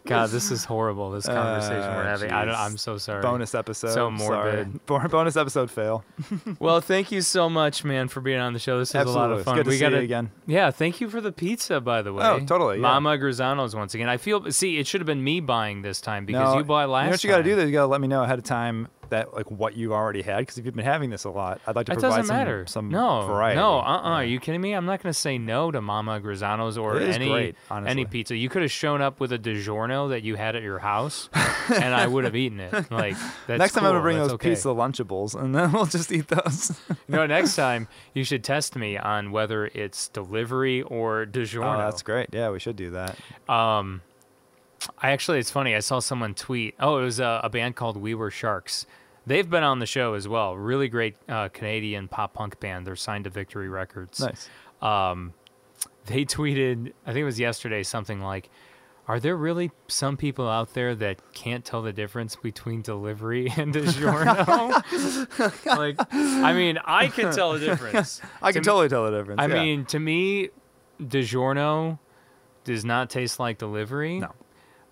God, 0.06 0.30
this 0.30 0.50
is 0.50 0.64
horrible. 0.64 1.10
This 1.10 1.26
conversation 1.26 1.78
we're 1.80 2.02
Uh, 2.02 2.06
having. 2.06 2.30
I 2.32 2.64
I'm 2.64 2.76
so 2.78 2.96
sorry. 2.98 3.22
bonus 3.22 3.54
episode. 3.54 3.88
So 3.88 3.94
sorry. 3.94 4.12
morbid. 4.56 4.86
Bo- 4.86 5.06
Bonus 5.08 5.36
episode 5.36 5.70
fail. 5.70 6.04
Well, 6.58 6.80
thank 6.80 7.12
you 7.12 7.20
so 7.22 7.48
much, 7.48 7.84
man, 7.84 8.08
for 8.08 8.20
being 8.20 8.40
on 8.40 8.52
the 8.52 8.58
show. 8.58 8.78
This 8.78 8.90
is 8.90 8.94
a 8.94 8.98
lot 8.98 9.06
Absolutely. 9.06 9.32
of 9.32 9.38
It's 9.40 9.44
fun. 9.44 9.56
good 9.56 9.64
to 9.64 9.70
we 9.70 9.78
got 9.78 9.92
it 9.92 10.02
again. 10.04 10.30
Yeah, 10.46 10.70
thank 10.70 11.00
you 11.00 11.08
for 11.08 11.20
the 11.20 11.32
pizza, 11.32 11.80
by 11.80 12.02
the 12.02 12.12
way. 12.12 12.24
Oh, 12.24 12.38
totally, 12.40 12.76
yeah. 12.76 12.82
Mama 12.82 13.10
Grisano's 13.18 13.74
once 13.76 13.94
again. 13.94 14.08
I 14.08 14.16
feel. 14.16 14.50
See, 14.50 14.78
it 14.78 14.86
should 14.86 15.00
have 15.00 15.06
been 15.06 15.22
me 15.24 15.40
buying 15.40 15.82
this 15.82 16.00
time 16.00 16.24
because 16.26 16.52
No, 16.54 16.58
you 16.58 16.64
bought 16.64 16.88
last. 16.88 17.02
You 17.04 17.06
know 17.06 17.10
what 17.12 17.24
you 17.24 17.30
got 17.30 17.36
to 17.38 17.42
do? 17.44 17.56
Though? 17.56 17.64
You 17.64 17.72
got 17.72 17.82
to 17.82 17.86
let 17.88 18.00
me 18.00 18.08
know 18.08 18.22
ahead 18.22 18.38
of 18.38 18.44
time 18.44 18.88
that 19.10 19.34
like 19.34 19.50
what 19.50 19.76
you 19.76 19.92
already 19.92 20.22
had 20.22 20.38
because 20.38 20.56
if 20.56 20.64
you've 20.64 20.76
been 20.76 20.84
having 20.84 21.10
this 21.10 21.24
a 21.24 21.30
lot, 21.30 21.60
I'd 21.66 21.74
like 21.74 21.86
to 21.86 21.92
It 21.92 21.98
provide 21.98 22.26
some, 22.26 22.36
matter. 22.36 22.64
some 22.68 22.88
no, 22.90 23.26
variety. 23.26 23.56
no, 23.58 23.78
uh, 23.80 23.82
uh 23.82 24.00
Are 24.02 24.24
you 24.24 24.38
kidding 24.38 24.60
me? 24.60 24.72
I'm 24.72 24.86
not 24.86 25.02
going 25.02 25.12
to 25.12 25.18
say 25.18 25.36
no 25.36 25.72
to 25.72 25.80
Mama 25.80 26.20
Grisano's 26.20 26.78
or 26.78 27.00
any 27.00 27.28
great, 27.28 27.56
any 27.72 28.04
pizza. 28.04 28.36
You 28.36 28.48
could 28.48 28.62
have 28.62 28.70
shown 28.70 29.02
up 29.02 29.18
with 29.18 29.32
a 29.32 29.38
DiGiorno 29.38 29.89
that 30.08 30.22
you 30.22 30.36
had 30.36 30.56
at 30.56 30.62
your 30.62 30.78
house, 30.78 31.28
and 31.68 31.94
I 31.94 32.06
would 32.06 32.24
have 32.24 32.36
eaten 32.36 32.60
it. 32.60 32.72
Like 32.90 33.16
that's 33.46 33.58
Next 33.58 33.72
time 33.72 33.84
I'm 33.84 33.90
gonna 33.92 34.00
bring 34.02 34.16
That's 34.16 34.28
those 34.28 34.34
okay. 34.34 34.50
pizza 34.50 34.68
Lunchables, 34.68 35.34
and 35.40 35.54
then 35.54 35.72
we'll 35.74 35.86
just 35.86 36.10
eat 36.12 36.28
those. 36.28 36.78
No, 37.08 37.26
next 37.26 37.56
time 37.56 37.88
you 38.14 38.22
should 38.24 38.44
test 38.44 38.76
me 38.76 38.96
on 38.96 39.32
whether 39.32 39.66
it's 39.66 40.08
delivery 40.08 40.82
or 40.82 41.26
DiGiorno. 41.26 41.74
oh, 41.74 41.78
that's 41.78 42.02
great. 42.02 42.28
Yeah, 42.32 42.50
we 42.50 42.58
should 42.60 42.76
do 42.76 42.90
that. 42.90 43.16
Um, 43.48 44.02
I 44.98 45.10
actually, 45.10 45.38
it's 45.40 45.50
funny. 45.50 45.74
I 45.74 45.80
saw 45.80 45.98
someone 45.98 46.34
tweet. 46.34 46.74
Oh, 46.78 46.98
it 46.98 47.02
was 47.02 47.20
a, 47.20 47.40
a 47.42 47.50
band 47.50 47.76
called 47.76 47.96
We 47.96 48.14
Were 48.14 48.30
Sharks. 48.30 48.86
They've 49.26 49.48
been 49.48 49.62
on 49.64 49.78
the 49.80 49.86
show 49.86 50.14
as 50.14 50.26
well. 50.26 50.56
Really 50.56 50.88
great 50.88 51.16
uh, 51.28 51.48
Canadian 51.48 52.08
pop 52.08 52.32
punk 52.32 52.58
band. 52.60 52.86
They're 52.86 52.96
signed 52.96 53.24
to 53.24 53.30
Victory 53.30 53.68
Records. 53.68 54.20
Nice. 54.20 54.48
Um, 54.80 55.34
they 56.06 56.24
tweeted. 56.24 56.92
I 57.04 57.12
think 57.12 57.22
it 57.22 57.24
was 57.24 57.38
yesterday. 57.38 57.82
Something 57.82 58.20
like, 58.22 58.48
"Are 59.08 59.18
there 59.20 59.36
really 59.36 59.70
some 59.88 60.16
people 60.16 60.48
out 60.48 60.74
there 60.74 60.94
that 60.94 61.20
can't 61.34 61.64
tell 61.64 61.82
the 61.82 61.92
difference 61.92 62.36
between 62.36 62.82
delivery 62.82 63.52
and 63.56 63.74
DiGiorno?" 63.74 65.66
like, 65.78 65.96
I 66.12 66.52
mean, 66.52 66.78
I 66.84 67.08
can 67.08 67.32
tell 67.32 67.52
the 67.54 67.60
difference. 67.60 68.20
I 68.42 68.48
To 68.50 68.52
can 68.54 68.60
me- 68.60 68.64
totally 68.64 68.88
tell 68.88 69.10
the 69.10 69.18
difference. 69.18 69.40
I 69.40 69.46
yeah. 69.46 69.54
mean, 69.54 69.84
to 69.86 69.98
me, 69.98 70.50
DiGiorno 71.02 71.98
does 72.64 72.84
not 72.84 73.10
taste 73.10 73.40
like 73.40 73.58
delivery. 73.58 74.20
No. 74.20 74.32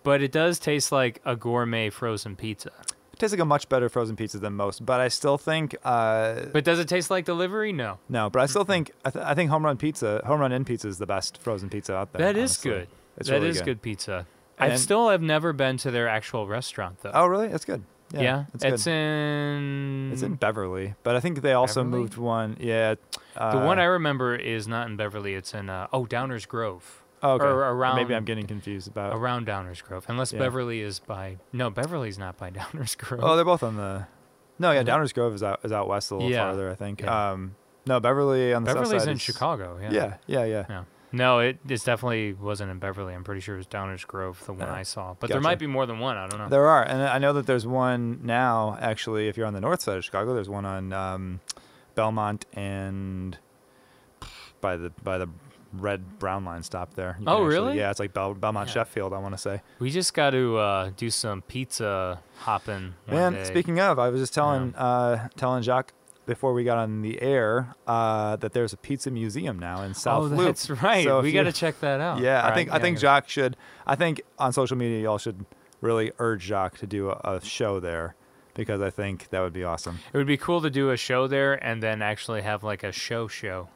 But 0.02 0.22
it 0.22 0.32
does 0.32 0.58
taste 0.58 0.90
like 0.92 1.20
a 1.24 1.36
gourmet 1.36 1.90
frozen 1.90 2.34
pizza. 2.34 2.70
it 3.12 3.18
tastes 3.18 3.32
like 3.34 3.40
a 3.40 3.44
much 3.44 3.68
better 3.68 3.88
frozen 3.88 4.16
pizza 4.16 4.38
than 4.38 4.54
most, 4.54 4.86
but 4.86 5.00
I 5.00 5.08
still 5.08 5.36
think. 5.36 5.76
Uh, 5.84 6.46
But 6.52 6.64
does 6.64 6.78
it 6.78 6.88
taste 6.88 7.10
like 7.10 7.24
delivery? 7.26 7.72
No. 7.72 7.98
no, 8.08 8.30
but 8.30 8.40
I 8.40 8.46
still 8.46 8.64
think 8.64 8.90
I, 9.04 9.10
th- 9.10 9.24
I 9.24 9.34
think 9.34 9.50
Home 9.50 9.64
Run 9.64 9.76
Pizza, 9.76 10.22
Home 10.24 10.40
Run 10.40 10.52
Inn 10.52 10.64
Pizza 10.64 10.88
is 10.88 10.98
the 10.98 11.06
best 11.06 11.38
frozen 11.42 11.68
pizza 11.68 11.94
out 11.94 12.12
there. 12.12 12.20
That 12.24 12.36
is 12.38 12.52
honestly. 12.52 12.70
good. 12.70 12.88
It's 13.18 13.28
That 13.28 13.34
really 13.36 13.48
is 13.48 13.58
good. 13.58 13.64
good. 13.66 13.82
pizza. 13.82 14.26
I 14.58 14.68
And- 14.68 14.78
still 14.80 15.10
have 15.10 15.22
never 15.22 15.52
been 15.52 15.76
to 15.78 15.90
their 15.90 16.08
actual 16.08 16.46
restaurant 16.48 17.00
though. 17.02 17.10
Oh, 17.14 17.26
really? 17.26 17.48
That's 17.48 17.64
good. 17.64 17.84
Yeah, 18.10 18.20
yeah, 18.22 18.44
it's, 18.54 18.64
it's 18.64 18.84
good. 18.84 18.90
in. 18.92 20.10
It's 20.14 20.22
in 20.22 20.36
Beverly, 20.36 20.94
but 21.02 21.14
I 21.14 21.20
think 21.20 21.42
they 21.42 21.52
also 21.52 21.84
Beverly? 21.84 22.00
moved 22.02 22.16
one. 22.16 22.56
Yeah. 22.58 22.94
Uh, 23.36 23.58
the 23.58 23.64
one 23.66 23.78
I 23.78 23.84
remember 23.84 24.34
is 24.34 24.66
not 24.66 24.88
in 24.88 24.96
Beverly. 24.96 25.34
It's 25.34 25.52
in 25.52 25.68
uh, 25.68 25.88
oh 25.92 26.06
Downers 26.06 26.48
Grove. 26.48 27.02
oh, 27.22 27.32
okay. 27.32 27.44
or 27.44 27.50
around- 27.58 27.96
Maybe 27.96 28.14
I'm 28.14 28.24
getting 28.24 28.46
confused 28.46 28.88
about. 28.88 29.14
Around 29.14 29.46
Downers 29.46 29.84
Grove, 29.84 30.06
unless 30.08 30.32
Yeah. 30.32 30.38
Beverly 30.38 30.80
is 30.80 31.00
by 31.00 31.36
no 31.52 31.68
Beverly's 31.68 32.18
not 32.18 32.38
by 32.38 32.50
Downers 32.60 32.96
Grove. 32.96 33.20
Oh, 33.22 33.36
they're 33.36 33.44
both 33.44 33.62
on 33.62 33.76
the. 33.76 34.06
No, 34.58 34.72
yeah. 34.72 34.82
Downers 34.82 35.12
Grove 35.12 35.34
is 35.34 35.42
out 35.42 35.60
is 35.62 35.70
out 35.72 35.86
west 35.86 36.10
a 36.10 36.14
little 36.14 36.30
Yeah, 36.30 36.44
farther, 36.46 36.70
I 36.70 36.74
think. 36.76 37.02
yeah. 37.02 37.32
Um, 37.32 37.56
no, 37.86 38.00
Beverly 38.00 38.54
on 38.54 38.64
the 38.64 38.70
south 38.70 38.84
Beverly's 38.84 39.02
side 39.02 39.10
in 39.10 39.16
is- 39.16 39.22
Chicago. 39.22 39.78
Yeah. 39.82 39.90
Yeah, 39.92 40.14
yeah, 40.26 40.44
yeah. 40.44 40.64
Yeah. 40.68 40.82
No, 41.12 41.38
it 41.38 41.58
it 41.68 41.82
definitely 41.84 42.34
wasn't 42.34 42.70
in 42.70 42.78
Beverly. 42.78 43.14
I'm 43.14 43.24
pretty 43.24 43.40
sure 43.40 43.54
it 43.54 43.58
was 43.58 43.66
Downers 43.66 44.06
Grove, 44.06 44.42
the 44.46 44.52
one 44.52 44.68
Yeah. 44.68 44.74
I 44.74 44.82
saw. 44.82 45.14
But 45.18 45.30
there 45.30 45.40
might 45.40 45.58
be 45.58 45.66
more 45.66 45.86
than 45.86 45.98
one. 45.98 46.16
I 46.16 46.26
don't 46.28 46.38
know. 46.38 46.48
There 46.48 46.66
are, 46.66 46.82
and 46.82 47.02
I 47.02 47.18
know 47.18 47.32
that 47.34 47.46
there's 47.46 47.66
one 47.66 48.20
now. 48.22 48.76
Actually, 48.80 49.28
if 49.28 49.36
you're 49.36 49.46
on 49.46 49.54
the 49.54 49.60
north 49.60 49.80
side 49.80 49.96
of 49.96 50.04
Chicago, 50.04 50.34
there's 50.34 50.48
one 50.50 50.64
on 50.66 50.92
um, 50.92 51.40
Belmont 51.94 52.44
and 52.52 53.38
by 54.60 54.76
the 54.76 54.90
by 55.02 55.18
the 55.18 55.28
red 55.74 56.18
brown 56.18 56.44
line 56.44 56.62
stop 56.62 56.94
there. 56.94 57.16
You 57.20 57.26
Oh, 57.26 57.32
actually- 57.44 57.48
really? 57.54 57.78
Yeah, 57.78 57.90
it's 57.90 58.00
like 58.00 58.12
Bel- 58.14 58.34
Belmont 58.34 58.68
Yeah. 58.68 58.72
Sheffield. 58.74 59.12
I 59.12 59.18
want 59.18 59.34
to 59.34 59.38
say. 59.38 59.60
We 59.78 59.90
just 59.90 60.14
got 60.14 60.30
to 60.30 60.56
uh, 60.56 60.90
do 60.96 61.10
some 61.10 61.42
pizza 61.42 62.20
hopping. 62.38 62.94
Man, 63.06 63.34
day. 63.34 63.44
speaking 63.44 63.78
of, 63.80 63.98
I 63.98 64.08
was 64.08 64.20
just 64.20 64.34
telling 64.34 64.74
uh, 64.74 65.28
telling 65.36 65.62
Jacques 65.62 65.92
before 66.28 66.52
we 66.52 66.62
got 66.62 66.76
on 66.76 67.00
the 67.00 67.20
air 67.22 67.74
uh, 67.86 68.36
that 68.36 68.52
there's 68.52 68.74
a 68.74 68.76
pizza 68.76 69.10
museum 69.10 69.58
now 69.58 69.82
in 69.82 69.94
South 69.94 70.24
oh, 70.24 70.36
Loop. 70.36 70.46
that's 70.46 70.68
right. 70.68 71.02
So 71.02 71.22
we 71.22 71.32
got 71.32 71.44
to 71.44 71.52
check 71.52 71.80
that 71.80 72.00
out. 72.00 72.20
Yeah, 72.20 72.46
I 72.46 72.54
think 72.54 72.70
right, 72.70 72.78
I 72.78 72.82
think. 72.82 72.98
Jacques 72.98 73.30
should. 73.30 73.56
I 73.86 73.96
think 73.96 74.20
on 74.38 74.52
social 74.52 74.76
media 74.76 75.02
y'all 75.02 75.16
should 75.16 75.46
really 75.80 76.12
urge 76.18 76.42
Jacques 76.42 76.76
to 76.78 76.86
do 76.86 77.08
a, 77.08 77.20
a 77.24 77.40
show 77.40 77.80
there 77.80 78.14
because 78.52 78.82
I 78.82 78.90
think 78.90 79.30
that 79.30 79.40
would 79.40 79.54
be 79.54 79.64
awesome. 79.64 80.00
It 80.12 80.18
would 80.18 80.26
be 80.26 80.36
cool 80.36 80.60
to 80.60 80.68
do 80.68 80.90
a 80.90 80.98
show 80.98 81.28
there 81.28 81.54
and 81.54 81.82
then 81.82 82.02
actually 82.02 82.42
have 82.42 82.62
like 82.62 82.84
a 82.84 82.92
show 82.92 83.26
show. 83.26 83.70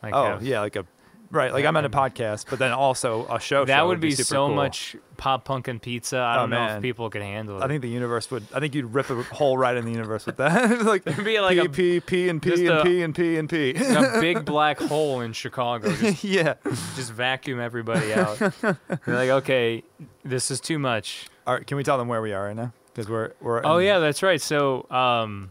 Like 0.00 0.14
oh 0.14 0.24
have- 0.24 0.44
yeah, 0.44 0.60
like 0.60 0.76
a 0.76 0.86
right. 1.30 1.52
Like 1.52 1.64
I'm 1.64 1.76
on 1.76 1.84
a 1.84 1.90
podcast, 1.90 2.46
but 2.48 2.58
then 2.58 2.72
also 2.72 3.26
a 3.26 3.38
show. 3.40 3.64
That 3.64 3.78
show 3.78 3.88
would 3.88 4.00
be, 4.00 4.10
super 4.12 4.24
so 4.26 4.46
cool. 4.46 4.54
much 4.56 4.96
pop 5.16 5.44
punk 5.44 5.68
and 5.68 5.80
pizza. 5.80 6.18
I 6.18 6.36
Oh, 6.36 6.40
don't 6.40 6.50
know 6.50 6.56
man. 6.58 6.76
if 6.76 6.82
people 6.82 7.08
could 7.10 7.22
handle 7.22 7.58
it. 7.60 7.64
I 7.64 7.68
think 7.68 7.82
the 7.82 7.88
universe 7.88 8.30
would. 8.30 8.44
I 8.54 8.60
think 8.60 8.74
you'd 8.74 8.92
rip 8.94 9.10
a 9.10 9.22
hole 9.22 9.56
right 9.58 9.76
in 9.76 9.84
the 9.84 9.90
universe 9.92 10.26
with 10.26 10.36
that. 10.38 10.80
like 10.84 11.06
It'd 11.06 11.24
be 11.24 11.40
like 11.40 11.56
P, 11.72 11.96
a- 11.96 12.00
P, 12.00 12.00
P, 12.00 12.28
and 12.28 12.42
just 12.42 12.56
P, 12.56 12.66
and 12.68 12.78
a- 12.78 12.84
P, 12.84 13.02
and 13.02 13.14
P, 13.14 13.36
and 13.38 13.48
P. 13.48 13.74
a 13.76 14.18
big 14.20 14.44
black 14.44 14.78
hole 14.78 15.20
in 15.20 15.32
Chicago. 15.32 15.90
Just, 15.94 16.24
yeah. 16.24 16.54
just 16.94 17.12
vacuum 17.12 17.60
everybody 17.60 18.12
out. 18.14 18.38
You're 18.40 19.16
like, 19.16 19.30
okay, 19.30 19.82
this 20.24 20.50
is 20.50 20.60
too 20.60 20.78
much. 20.78 21.26
All 21.46 21.54
right, 21.54 21.66
can 21.66 21.76
we 21.76 21.84
tell 21.84 21.98
them 21.98 22.08
where 22.08 22.20
we 22.22 22.32
are 22.32 22.44
right 22.46 22.56
now? 22.56 22.72
Because 22.92 23.08
we're 23.10 23.32
we're. 23.40 23.64
Oh 23.64 23.78
in- 23.78 23.86
yeah, 23.86 23.98
that's 23.98 24.22
right. 24.22 24.40
So 24.40 24.86
um, 24.90 25.50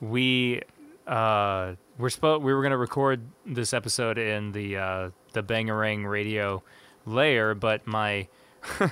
we 0.00 0.62
uh, 1.06 1.74
we're 2.00 2.08
spo- 2.08 2.40
we 2.40 2.54
were 2.54 2.62
gonna 2.62 2.78
record 2.78 3.20
this 3.44 3.74
episode 3.74 4.16
in 4.16 4.52
the 4.52 4.76
uh, 4.76 5.10
the 5.32 5.42
Bangerang 5.42 6.08
radio 6.08 6.62
layer, 7.04 7.54
but 7.54 7.86
my 7.86 8.26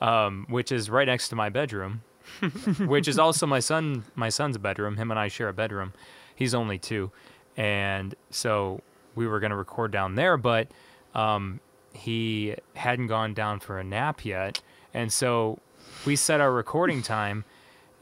um, 0.00 0.46
which 0.48 0.70
is 0.70 0.88
right 0.88 1.06
next 1.06 1.28
to 1.30 1.36
my 1.36 1.48
bedroom, 1.48 2.02
which 2.86 3.08
is 3.08 3.18
also 3.18 3.46
my 3.46 3.60
son 3.60 4.04
my 4.14 4.28
son's 4.28 4.56
bedroom. 4.58 4.96
Him 4.96 5.10
and 5.10 5.18
I 5.18 5.28
share 5.28 5.48
a 5.48 5.52
bedroom. 5.52 5.92
He's 6.34 6.54
only 6.54 6.78
two, 6.78 7.10
and 7.56 8.14
so 8.30 8.80
we 9.16 9.26
were 9.26 9.40
gonna 9.40 9.56
record 9.56 9.90
down 9.90 10.14
there, 10.14 10.36
but 10.36 10.68
um, 11.14 11.60
he 11.92 12.54
hadn't 12.74 13.08
gone 13.08 13.34
down 13.34 13.58
for 13.58 13.78
a 13.78 13.84
nap 13.84 14.24
yet, 14.24 14.62
and 14.94 15.12
so 15.12 15.58
we 16.06 16.14
set 16.14 16.40
our 16.40 16.52
recording 16.52 17.02
time, 17.02 17.44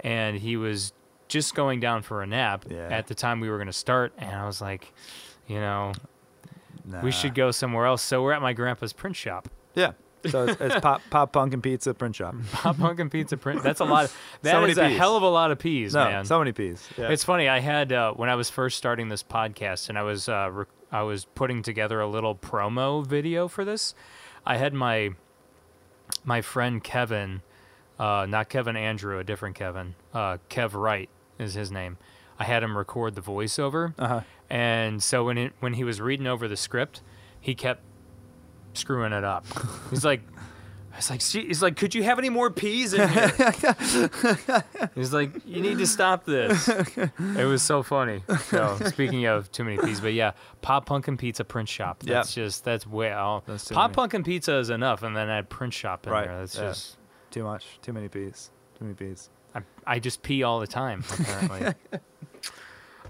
and 0.01 0.37
he 0.39 0.57
was 0.57 0.93
just 1.29 1.55
going 1.55 1.81
down 1.81 2.03
for 2.03 2.23
a 2.23 2.27
nap 2.27 2.65
Yeah. 2.69 2.89
at 2.91 3.07
the 3.07 3.15
time 3.15 3.41
we 3.41 3.49
were 3.51 3.59
gonna 3.59 3.73
start, 3.73 4.13
and 4.19 4.35
I 4.35 4.47
was 4.47 4.61
like, 4.61 4.93
you 5.47 5.61
know, 5.61 5.93
Nah. 6.85 7.03
we 7.03 7.11
should 7.13 7.35
go 7.35 7.51
somewhere 7.51 7.85
else. 7.87 8.03
So 8.03 8.23
we're 8.23 8.33
at 8.33 8.41
my 8.43 8.55
grandpa's 8.55 8.93
print 8.95 9.15
shop. 9.15 9.49
Yeah. 9.75 9.93
So 10.31 10.47
it's, 10.47 10.61
it's 10.61 10.81
pop 10.81 11.01
pop 11.11 11.33
punk 11.33 11.53
and 11.55 11.63
pizza 11.63 11.93
print 11.95 12.17
shop. 12.17 12.35
Pop 12.53 12.77
Punk 12.79 12.99
and 12.99 13.09
Pizza 13.11 13.37
Print. 13.37 13.63
That's 13.63 13.79
a 13.81 13.85
lot. 13.85 14.07
Of, 14.07 14.17
that 14.43 14.53
So 14.53 14.65
is 14.65 14.77
a 14.79 14.89
hell 14.89 15.17
of 15.17 15.23
a 15.23 15.29
lot 15.29 15.51
of 15.53 15.59
peas, 15.61 15.95
no, 15.95 16.05
man. 16.07 16.25
so 16.25 16.39
many 16.41 16.51
peas. 16.53 16.89
Yeah. 16.97 17.11
It's 17.11 17.23
funny. 17.23 17.49
I 17.49 17.61
had 17.61 17.93
uh, 17.93 18.13
when 18.15 18.29
I 18.29 18.35
was 18.35 18.51
first 18.51 18.77
starting 18.79 19.11
this 19.11 19.23
podcast, 19.23 19.89
and 19.91 19.97
I 19.99 20.03
was 20.03 20.29
uh, 20.29 20.49
rec- 20.53 20.69
I 20.91 21.03
was 21.03 21.25
putting 21.27 21.63
together 21.63 22.01
a 22.01 22.09
little 22.09 22.35
promo 22.35 23.07
video 23.07 23.47
for 23.47 23.65
this. 23.65 23.95
I 24.45 24.57
had 24.57 24.75
my 24.75 25.11
my 26.25 26.41
friend 26.41 26.83
Kevin, 26.83 27.43
uh, 27.99 28.27
not 28.29 28.49
Kevin 28.49 28.77
Andrew, 28.77 29.19
a 29.19 29.25
different 29.25 29.55
Kevin. 29.57 29.95
Uh, 30.13 30.39
Kev 30.51 30.75
Wright 30.75 31.09
is 31.39 31.55
his 31.55 31.71
name. 31.71 31.99
I 32.39 32.45
had 32.45 32.63
him 32.63 32.77
record 32.79 33.15
the 33.17 33.21
voiceover, 33.23 33.95
Uh-huh. 33.99 34.21
and 34.49 35.03
so 35.03 35.25
when 35.25 35.39
it, 35.39 35.53
when 35.61 35.75
he 35.75 35.83
was 35.85 36.01
reading 36.01 36.27
over 36.27 36.47
the 36.49 36.57
script, 36.57 37.03
he 37.41 37.55
kept 37.55 37.83
screwing 38.75 39.13
it 39.13 39.25
up. 39.25 39.45
He's 39.91 40.05
like. 40.05 40.21
Like, 41.09 41.23
he's 41.23 41.63
like, 41.63 41.77
could 41.77 41.95
you 41.95 42.03
have 42.03 42.19
any 42.19 42.29
more 42.29 42.51
peas 42.51 42.93
in 42.93 43.09
here? 43.09 43.29
he's 44.97 45.13
like, 45.13 45.31
you 45.47 45.61
need 45.63 45.79
to 45.79 45.87
stop 45.87 46.25
this. 46.25 46.69
It 46.69 47.47
was 47.47 47.63
so 47.63 47.85
funny. 47.85 48.25
So 48.47 48.77
speaking 48.87 49.25
of 49.27 49.49
too 49.53 49.63
many 49.63 49.79
peas, 49.79 50.01
but 50.01 50.13
yeah, 50.13 50.33
Pop 50.61 50.87
Punk 50.87 51.07
and 51.07 51.17
Pizza 51.17 51.45
Print 51.45 51.69
Shop. 51.69 52.03
That's 52.03 52.35
just 52.35 52.65
that's 52.65 52.85
way 52.85 53.13
out. 53.13 53.47
That's 53.47 53.71
Pop 53.71 53.91
many. 53.91 53.95
Punk 53.95 54.15
and 54.15 54.25
Pizza 54.25 54.57
is 54.59 54.71
enough, 54.71 55.05
and 55.05 55.17
then 55.17 55.29
add 55.29 55.49
Print 55.49 55.73
Shop 55.73 56.05
in 56.05 56.13
Right, 56.13 56.27
there. 56.27 56.41
That's 56.41 56.57
yeah. 56.57 56.63
just 56.71 56.97
Too 57.31 57.45
much. 57.45 57.79
Too 57.81 57.93
many 57.93 58.09
peas. 58.09 58.51
Too 58.77 58.85
many 58.85 58.95
peas. 58.97 59.31
I, 59.55 59.61
I 59.87 59.99
just 59.99 60.23
pee 60.23 60.43
all 60.43 60.61
the 60.61 60.67
time. 60.67 61.03
Apparently. 61.19 61.75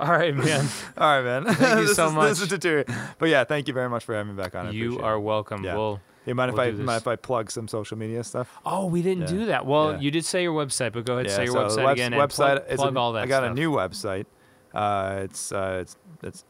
all 0.00 0.10
right, 0.12 0.34
man. 0.34 0.66
All 0.96 1.20
right, 1.22 1.24
man. 1.44 1.44
Thank 1.54 1.80
you 1.88 1.94
so 1.94 2.06
is, 2.08 2.12
much. 2.12 2.28
This 2.30 2.40
is 2.42 2.48
deteriorating. 2.48 2.94
But 3.18 3.28
yeah, 3.30 3.44
thank 3.44 3.66
you 3.68 3.74
very 3.74 3.88
much 3.88 4.04
for 4.04 4.14
having 4.14 4.34
me 4.36 4.40
back 4.42 4.54
on. 4.54 4.68
I 4.68 4.70
You 4.70 5.00
are 5.00 5.18
welcome. 5.20 5.64
Yeah. 5.64 5.74
We'll. 5.76 6.00
You 6.26 6.34
mind 6.34 6.50
if 6.50 6.56
we'll 6.56 6.66
I 6.66 6.70
mind 6.72 7.00
if 7.00 7.08
I 7.08 7.16
plug 7.16 7.50
some 7.50 7.66
social 7.68 7.96
media 7.96 8.22
stuff? 8.22 8.58
Oh, 8.66 8.84
we 8.86 9.00
didn't 9.02 9.22
Yeah. 9.22 9.26
do 9.38 9.46
that. 9.46 9.64
Well, 9.66 9.92
Yeah. 9.92 10.00
you 10.00 10.10
did 10.10 10.24
say 10.26 10.42
your 10.42 10.52
website, 10.52 10.92
but 10.92 11.06
go 11.06 11.14
ahead, 11.14 11.24
and 11.26 11.34
say 11.34 11.44
your 11.46 11.54
so 11.54 11.60
website 11.78 11.84
webs- 11.84 11.92
again 12.00 12.12
and 12.12 12.30
plug, 12.30 12.66
plug 12.76 12.96
a- 12.96 12.98
all 12.98 13.12
that 13.14 13.22
I 13.22 13.26
got 13.26 13.38
stuff. 13.44 13.50
a 13.52 13.54
new 13.54 13.72
website. 13.72 14.26
Uh, 14.74 15.20
it's 15.24 15.50
uh, 15.52 15.78
it's 15.80 15.96
it's 16.22 16.44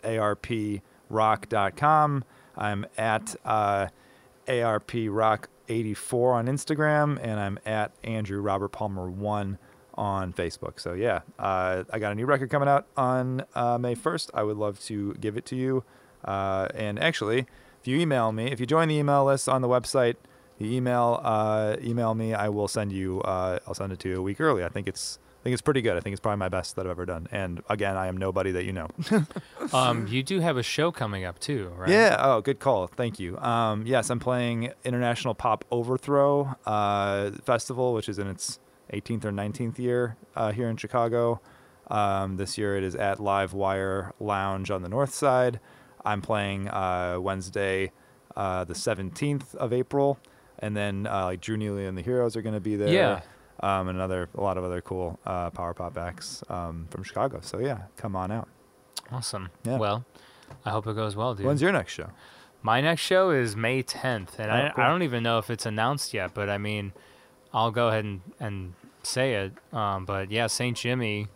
arprock.com. 1.10 2.24
I'm 2.56 2.86
at 2.98 3.36
uh, 3.44 3.86
arprock84 4.48 6.34
on 6.34 6.46
Instagram, 6.46 7.18
and 7.22 7.38
I'm 7.40 7.58
at 7.64 7.92
Andrew 8.02 8.40
Robert 8.40 8.70
Palmer 8.70 9.08
one 9.08 9.58
on 9.98 10.32
Facebook. 10.32 10.80
So 10.80 10.94
yeah, 10.94 11.20
uh, 11.38 11.84
I 11.92 11.98
got 11.98 12.12
a 12.12 12.14
new 12.14 12.24
record 12.24 12.48
coming 12.48 12.68
out 12.68 12.86
on 12.96 13.44
uh, 13.54 13.76
May 13.76 13.94
1st. 13.94 14.30
I 14.32 14.44
would 14.44 14.56
love 14.56 14.80
to 14.84 15.14
give 15.14 15.36
it 15.36 15.44
to 15.46 15.56
you. 15.56 15.84
Uh, 16.24 16.68
and 16.74 16.98
actually, 16.98 17.46
if 17.80 17.86
you 17.86 17.98
email 17.98 18.32
me, 18.32 18.46
if 18.46 18.60
you 18.60 18.66
join 18.66 18.88
the 18.88 18.94
email 18.94 19.24
list 19.24 19.48
on 19.48 19.60
the 19.60 19.68
website, 19.68 20.14
you 20.58 20.70
email 20.70 21.20
uh, 21.22 21.76
email 21.82 22.14
me. 22.14 22.32
I 22.32 22.48
will 22.48 22.68
send 22.68 22.92
you. 22.92 23.20
Uh, 23.22 23.58
I'll 23.66 23.74
send 23.74 23.92
it 23.92 23.98
to 24.00 24.08
you 24.08 24.18
a 24.18 24.22
week 24.22 24.40
early. 24.40 24.64
I 24.64 24.68
think 24.68 24.88
it's 24.88 25.18
I 25.40 25.42
think 25.44 25.52
it's 25.52 25.62
pretty 25.62 25.82
good. 25.82 25.96
I 25.96 26.00
think 26.00 26.14
it's 26.14 26.20
probably 26.20 26.38
my 26.38 26.48
best 26.48 26.74
that 26.76 26.86
I've 26.86 26.90
ever 26.90 27.06
done. 27.06 27.28
And 27.30 27.62
again, 27.68 27.96
I 27.96 28.08
am 28.08 28.16
nobody 28.16 28.50
that 28.52 28.64
you 28.64 28.72
know. 28.72 28.88
Um, 29.70 30.06
you 30.08 30.22
do 30.22 30.40
have 30.40 30.56
a 30.56 30.62
show 30.62 30.90
coming 30.90 31.26
up 31.26 31.38
too, 31.40 31.70
right? 31.76 31.90
Yeah. 31.90 32.16
Oh, 32.20 32.40
good 32.40 32.58
call. 32.58 32.86
Thank 32.86 33.20
you. 33.20 33.36
Um, 33.36 33.84
yes, 33.86 34.08
I'm 34.08 34.18
playing 34.18 34.72
International 34.82 35.34
Pop 35.34 35.62
Overthrow 35.70 36.56
uh, 36.64 37.32
Festival, 37.44 37.92
which 37.92 38.08
is 38.08 38.18
in 38.18 38.28
its 38.28 38.58
18th 38.92 39.24
or 39.24 39.32
19th 39.32 39.78
year 39.78 40.16
uh, 40.36 40.52
here 40.52 40.68
in 40.68 40.76
Chicago. 40.76 41.40
Um, 41.88 42.36
this 42.36 42.58
year 42.58 42.76
it 42.76 42.84
is 42.84 42.94
at 42.94 43.18
Live 43.20 43.52
Wire 43.54 44.12
Lounge 44.20 44.70
on 44.70 44.82
the 44.82 44.88
north 44.88 45.14
side. 45.14 45.58
I'm 46.04 46.20
playing 46.22 46.68
uh, 46.68 47.18
Wednesday, 47.20 47.92
uh, 48.36 48.64
the 48.64 48.74
17th 48.74 49.54
of 49.56 49.72
April, 49.72 50.18
and 50.58 50.76
then 50.76 51.06
uh, 51.06 51.24
like 51.26 51.40
Drew 51.40 51.56
Neely 51.56 51.86
and 51.86 51.96
the 51.96 52.02
Heroes 52.02 52.36
are 52.36 52.42
going 52.42 52.54
to 52.54 52.60
be 52.60 52.76
there. 52.76 52.88
Yeah. 52.88 53.20
Um, 53.60 53.88
and 53.88 53.96
another 53.98 54.28
a 54.36 54.40
lot 54.40 54.56
of 54.56 54.62
other 54.64 54.80
cool 54.80 55.18
uh, 55.26 55.50
power 55.50 55.74
pop 55.74 55.98
acts 55.98 56.44
um, 56.48 56.86
from 56.90 57.02
Chicago. 57.02 57.40
So 57.42 57.58
yeah, 57.58 57.82
come 57.96 58.14
on 58.14 58.30
out. 58.30 58.48
Awesome. 59.10 59.48
Yeah. 59.64 59.78
Well, 59.78 60.04
I 60.64 60.70
hope 60.70 60.86
it 60.86 60.94
goes 60.94 61.16
well, 61.16 61.34
dude. 61.34 61.46
When's 61.46 61.60
your 61.62 61.72
next 61.72 61.92
show? 61.92 62.10
My 62.62 62.80
next 62.80 63.02
show 63.02 63.30
is 63.30 63.56
May 63.56 63.82
10th, 63.82 64.38
and 64.38 64.50
Oh, 64.50 64.54
I, 64.54 64.72
cool. 64.74 64.84
I 64.84 64.88
don't 64.88 65.02
even 65.02 65.22
know 65.22 65.38
if 65.38 65.48
it's 65.50 65.64
announced 65.66 66.12
yet, 66.14 66.34
but 66.34 66.48
I 66.48 66.58
mean, 66.58 66.92
I'll 67.52 67.70
go 67.70 67.88
ahead 67.88 68.04
and, 68.04 68.20
and 68.40 68.74
say 69.02 69.34
it. 69.34 69.52
Um, 69.72 70.04
but 70.04 70.30
yeah, 70.30 70.46
St. 70.46 70.76
Jimmy, 70.76 71.28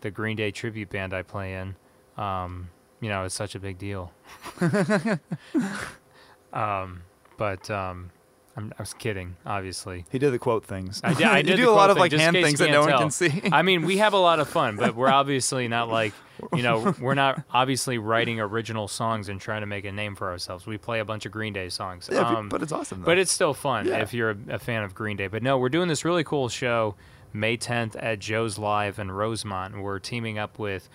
the 0.00 0.10
Green 0.10 0.36
Day 0.36 0.50
tribute 0.50 0.90
band 0.90 1.14
I 1.14 1.22
play 1.22 1.54
in, 1.54 1.76
um, 2.16 2.70
you 3.00 3.08
know, 3.08 3.24
it's 3.24 3.34
such 3.34 3.54
a 3.54 3.60
big 3.60 3.78
deal. 3.78 4.12
um, 6.52 7.02
but 7.36 7.70
um, 7.70 8.10
I'm, 8.56 8.72
I 8.78 8.82
was 8.82 8.94
kidding, 8.94 9.36
obviously. 9.44 10.04
He 10.12 10.18
did 10.20 10.30
the 10.32 10.38
quote 10.38 10.64
things. 10.64 11.00
I 11.02 11.14
did, 11.14 11.26
I 11.26 11.36
you 11.38 11.42
did 11.42 11.56
do 11.56 11.68
a 11.68 11.72
lot 11.72 11.90
of 11.90 11.96
thing, 11.96 12.00
like 12.02 12.12
hand 12.12 12.36
things 12.36 12.60
that 12.60 12.70
no 12.70 12.80
one 12.80 12.88
tell. 12.90 12.98
can 13.00 13.10
see. 13.10 13.42
I 13.50 13.62
mean, 13.62 13.82
we 13.82 13.96
have 13.98 14.12
a 14.12 14.18
lot 14.18 14.38
of 14.38 14.48
fun, 14.48 14.76
but 14.76 14.94
we're 14.94 15.08
obviously 15.20 15.66
not 15.66 15.88
like, 15.88 16.12
you 16.54 16.62
know, 16.62 16.94
we're 17.00 17.14
not 17.14 17.42
obviously 17.52 17.98
writing 17.98 18.38
original 18.38 18.86
songs 18.86 19.28
and 19.28 19.40
trying 19.40 19.62
to 19.62 19.66
make 19.66 19.84
a 19.84 19.90
name 19.92 20.14
for 20.14 20.30
ourselves. 20.30 20.66
We 20.66 20.78
play 20.78 21.00
a 21.00 21.04
bunch 21.04 21.26
of 21.26 21.32
Green 21.32 21.52
Day 21.52 21.68
songs. 21.68 22.08
Yeah, 22.12 22.20
Um, 22.20 22.48
but 22.48 22.62
it's 22.62 22.70
awesome. 22.72 23.00
Though. 23.00 23.06
but 23.06 23.18
it's 23.18 23.32
still 23.32 23.54
fun 23.54 23.86
Yeah. 23.86 23.98
if 24.02 24.14
you're 24.14 24.30
a, 24.30 24.36
a 24.50 24.58
fan 24.60 24.84
of 24.84 24.94
Green 24.94 25.16
Day. 25.16 25.26
But 25.26 25.42
no, 25.42 25.58
we're 25.58 25.68
doing 25.68 25.88
this 25.88 26.04
really 26.04 26.22
cool 26.24 26.48
show 26.48 26.94
May 27.32 27.56
10th 27.56 27.96
at 27.98 28.20
Joe's 28.20 28.56
Live 28.58 29.00
in 29.00 29.10
Rosemont. 29.10 29.74
And 29.74 29.82
we're 29.82 29.98
teaming 29.98 30.38
up 30.38 30.60
with 30.60 30.88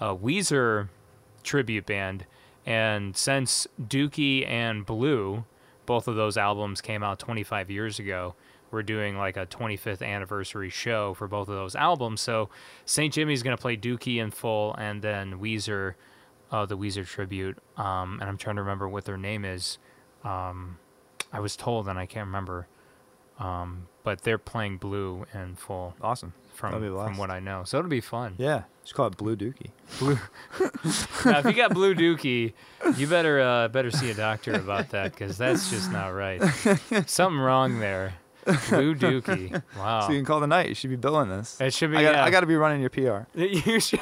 a 0.00 0.14
Weezer 0.14 0.88
tribute 1.42 1.86
band. 1.86 2.26
And 2.66 3.16
since 3.16 3.66
Dookie 3.80 4.46
and 4.46 4.84
Blue, 4.84 5.44
both 5.86 6.08
of 6.08 6.16
those 6.16 6.36
albums 6.36 6.80
came 6.80 7.02
out 7.02 7.18
25 7.18 7.70
years 7.70 7.98
ago, 7.98 8.34
we're 8.70 8.82
doing 8.82 9.16
like 9.16 9.36
a 9.36 9.46
25th 9.46 10.02
anniversary 10.02 10.70
show 10.70 11.14
for 11.14 11.28
both 11.28 11.48
of 11.48 11.54
those 11.54 11.74
albums. 11.76 12.20
So 12.20 12.50
St. 12.84 13.12
Jimmy's 13.12 13.42
going 13.42 13.56
to 13.56 13.60
play 13.60 13.76
Dookie 13.76 14.16
in 14.16 14.30
full 14.30 14.74
and 14.74 15.02
then 15.02 15.38
Weezer, 15.38 15.94
uh, 16.50 16.66
the 16.66 16.76
Weezer 16.76 17.06
tribute. 17.06 17.58
Um, 17.76 18.18
and 18.20 18.28
I'm 18.28 18.36
trying 18.36 18.56
to 18.56 18.62
remember 18.62 18.88
what 18.88 19.04
their 19.04 19.16
name 19.16 19.44
is. 19.44 19.78
Um, 20.24 20.78
I 21.32 21.40
was 21.40 21.56
told, 21.56 21.88
and 21.88 21.98
I 21.98 22.06
can't 22.06 22.26
remember. 22.26 22.66
Um, 23.38 23.86
but 24.02 24.22
they're 24.22 24.38
playing 24.38 24.78
Blue 24.78 25.26
in 25.34 25.56
full 25.56 25.94
Awesome. 26.00 26.32
From 26.56 26.72
That'll 26.72 26.88
be 26.88 26.94
a 26.94 27.04
from 27.04 27.16
what 27.16 27.30
I 27.30 27.40
know. 27.40 27.64
So 27.64 27.78
it'll 27.78 27.88
be 27.88 28.00
fun. 28.00 28.34
Yeah. 28.38 28.62
Just 28.82 28.94
call 28.94 29.06
it 29.08 29.16
Blue 29.16 29.36
Dookie. 29.36 29.70
Blue. 29.98 30.14
now, 31.30 31.38
if 31.40 31.44
you 31.44 31.52
got 31.52 31.74
blue 31.74 31.94
dookie, 31.94 32.52
you 32.96 33.06
better 33.08 33.40
uh, 33.40 33.68
better 33.68 33.90
see 33.90 34.10
a 34.10 34.14
doctor 34.14 34.52
about 34.52 34.90
that 34.90 35.12
because 35.12 35.36
that's 35.36 35.70
just 35.70 35.90
not 35.90 36.08
right. 36.08 36.40
Something 37.06 37.40
wrong 37.40 37.80
there. 37.80 38.14
Blue 38.44 38.94
dookie. 38.94 39.60
Wow. 39.76 40.02
So 40.02 40.12
you 40.12 40.18
can 40.18 40.24
call 40.24 40.38
the 40.38 40.46
night. 40.46 40.68
You 40.68 40.74
should 40.74 40.90
be 40.90 40.96
billing 40.96 41.28
this. 41.28 41.60
it 41.60 41.74
should 41.74 41.90
be. 41.90 41.96
I 41.96 42.02
got 42.02 42.14
yeah. 42.14 42.24
I 42.24 42.30
got 42.30 42.40
to 42.40 42.46
be 42.46 42.54
running 42.56 42.80
your 42.80 42.90
PR. 42.90 43.28
You 43.34 43.80
should. 43.80 44.00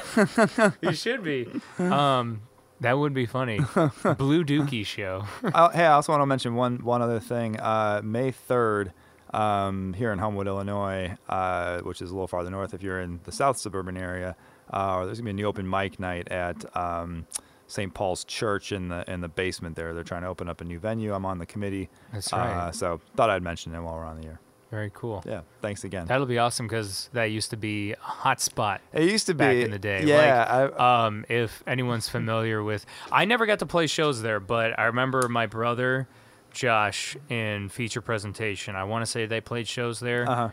you 0.81 0.93
should 0.93 1.23
be. 1.23 1.47
Um, 1.79 2.41
that 2.81 2.97
would 2.97 3.13
be 3.13 3.25
funny. 3.25 3.57
Blue 3.57 4.43
Dookie 4.43 4.85
show. 4.85 5.25
oh, 5.43 5.69
hey, 5.69 5.85
I 5.85 5.93
also 5.93 6.11
want 6.11 6.21
to 6.21 6.25
mention 6.25 6.55
one 6.55 6.83
one 6.83 7.01
other 7.01 7.19
thing. 7.19 7.59
Uh, 7.59 8.01
May 8.03 8.31
third, 8.31 8.91
um, 9.35 9.93
here 9.93 10.11
in 10.11 10.19
Homewood, 10.19 10.47
Illinois, 10.47 11.15
uh, 11.27 11.79
which 11.81 12.01
is 12.01 12.09
a 12.09 12.13
little 12.13 12.27
farther 12.27 12.49
north. 12.49 12.73
If 12.73 12.81
you're 12.81 13.01
in 13.01 13.19
the 13.23 13.31
south 13.31 13.57
suburban 13.57 13.97
area, 13.97 14.35
uh, 14.71 15.05
there's 15.05 15.19
gonna 15.19 15.25
be 15.25 15.31
a 15.31 15.33
new 15.33 15.45
open 15.45 15.69
mic 15.69 15.99
night 15.99 16.29
at 16.29 16.75
um, 16.75 17.27
St. 17.67 17.93
Paul's 17.93 18.23
Church 18.23 18.71
in 18.71 18.87
the 18.87 19.09
in 19.11 19.21
the 19.21 19.27
basement 19.27 19.75
there. 19.75 19.93
They're 19.93 20.03
trying 20.03 20.21
to 20.21 20.27
open 20.29 20.47
up 20.47 20.61
a 20.61 20.63
new 20.63 20.79
venue. 20.79 21.13
I'm 21.13 21.25
on 21.25 21.39
the 21.39 21.45
committee. 21.45 21.89
That's 22.13 22.31
Uh, 22.31 22.71
so 22.71 23.01
thought 23.15 23.29
I'd 23.29 23.43
mention 23.43 23.75
it 23.75 23.81
while 23.81 23.95
we're 23.95 24.05
on 24.05 24.21
the 24.21 24.27
air. 24.27 24.39
Very 24.71 24.91
cool. 24.93 25.23
Yeah. 25.25 25.41
Thanks 25.61 25.83
again. 25.83 26.07
That'll 26.07 26.25
be 26.25 26.39
awesome 26.39 26.67
because 26.67 27.09
that 27.13 27.25
used 27.25 27.51
to 27.51 27.57
be 27.57 27.93
a 27.93 27.97
hot 27.99 28.41
spot 28.41 28.81
it 28.93 29.03
used 29.03 29.27
to 29.27 29.33
be 29.33 29.37
back 29.37 29.55
in 29.55 29.71
the 29.71 29.79
day. 29.79 30.03
Yeah. 30.03 30.17
Like, 30.17 30.79
I, 30.79 31.05
um, 31.05 31.25
if 31.29 31.63
anyone's 31.67 32.09
familiar 32.09 32.63
with, 32.63 32.85
I 33.11 33.25
never 33.25 33.45
got 33.45 33.59
to 33.59 33.65
play 33.65 33.87
shows 33.87 34.21
there, 34.21 34.39
but 34.39 34.77
I 34.77 34.85
remember 34.85 35.29
my 35.29 35.45
brother 35.45 36.07
Josh 36.55 37.15
in 37.29 37.69
feature 37.69 38.01
presentation. 38.01 38.75
I 38.75 38.83
want 38.85 39.03
to 39.05 39.11
say 39.11 39.25
they 39.25 39.41
played 39.41 39.67
shows 39.67 39.99
there. 39.99 40.29
uh-huh. 40.29 40.49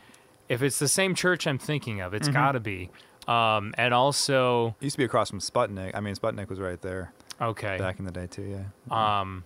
If 0.49 0.61
it's 0.63 0.79
the 0.79 0.89
same 0.89 1.15
church 1.15 1.47
I'm 1.47 1.59
thinking 1.59 2.01
of, 2.01 2.09
Mm-hmm. 2.13 2.17
it's 2.17 2.29
got 2.29 2.53
to 2.53 2.61
be. 2.61 2.91
Um, 3.27 3.73
and 3.79 3.95
also, 3.95 4.75
It 4.81 4.85
used 4.85 4.95
to 4.95 4.99
be 4.99 5.05
across 5.05 5.31
from 5.31 5.39
Sputnik. 5.39 5.93
I 5.95 6.01
mean, 6.01 6.15
Sputnik 6.15 6.49
was 6.51 6.59
right 6.61 6.81
there 6.83 7.13
okay, 7.41 7.79
back 7.79 7.99
in 8.01 8.05
the 8.05 8.11
day 8.11 8.27
too. 8.27 8.43
Yeah. 8.91 9.21
Um, 9.21 9.45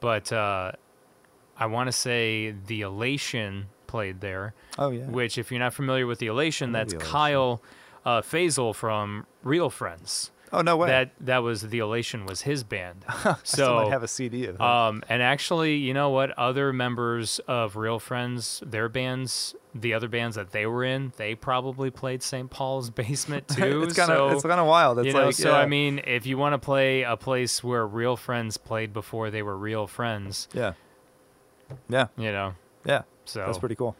but 0.00 0.32
uh, 0.32 0.72
I 1.58 1.66
want 1.66 1.88
to 1.88 1.92
say 1.92 2.54
the 2.66 2.82
Elation 2.82 3.66
played 3.88 4.20
there. 4.20 4.54
oh 4.78 4.90
yeah. 4.90 5.04
Which, 5.06 5.36
if 5.36 5.50
you're 5.50 5.60
not 5.60 5.74
familiar 5.74 6.06
with 6.06 6.18
the 6.20 6.28
Elation, 6.28 6.72
that's 6.72 6.92
The 6.92 6.98
Elation. 7.00 7.12
Kyle 7.12 7.62
uh, 8.06 8.20
Fasel 8.22 8.74
from 8.74 9.26
Real 9.42 9.68
Friends. 9.68 10.30
Oh 10.52 10.60
no 10.62 10.76
way. 10.76 10.88
That 10.88 11.12
that 11.20 11.38
was 11.38 11.62
the 11.62 11.78
Elation 11.78 12.26
was 12.26 12.42
his 12.42 12.62
band. 12.64 13.04
I 13.08 13.36
so 13.42 13.76
might 13.76 13.90
have 13.90 14.02
a 14.02 14.08
CD 14.08 14.46
of 14.46 14.58
that. 14.58 14.64
um, 14.64 15.02
and 15.08 15.22
actually, 15.22 15.76
you 15.76 15.94
know 15.94 16.10
what? 16.10 16.36
Other 16.38 16.72
members 16.72 17.40
of 17.48 17.76
Real 17.76 17.98
Friends, 17.98 18.62
their 18.64 18.88
bands, 18.88 19.54
the 19.74 19.94
other 19.94 20.08
bands 20.08 20.36
that 20.36 20.50
they 20.50 20.66
were 20.66 20.84
in, 20.84 21.12
they 21.16 21.34
probably 21.34 21.90
played 21.90 22.22
St. 22.22 22.50
Paul's 22.50 22.90
basement 23.02 23.48
too. 23.56 23.82
it's 23.82 23.96
kind 23.96 24.10
of 24.10 24.30
so, 24.30 24.36
it's 24.36 24.42
kind 24.42 24.60
of 24.60 24.66
wild. 24.66 24.98
It's 24.98 25.06
you 25.06 25.12
know, 25.12 25.26
like 25.26 25.34
so 25.34 25.50
yeah. 25.50 25.58
I 25.58 25.66
mean, 25.66 26.00
if 26.04 26.26
you 26.26 26.38
want 26.38 26.54
to 26.54 26.58
play 26.58 27.02
a 27.02 27.16
place 27.16 27.62
where 27.62 27.86
real 27.86 28.16
friends 28.16 28.56
played 28.56 28.92
before 28.92 29.30
they 29.30 29.42
were 29.42 29.56
real 29.56 29.86
friends, 29.86 30.48
yeah, 30.52 30.74
yeah, 31.88 32.08
you 32.16 32.32
know, 32.32 32.54
yeah. 32.84 33.02
so 33.24 33.44
That's 33.46 33.58
pretty 33.58 33.76
cool. 33.76 33.96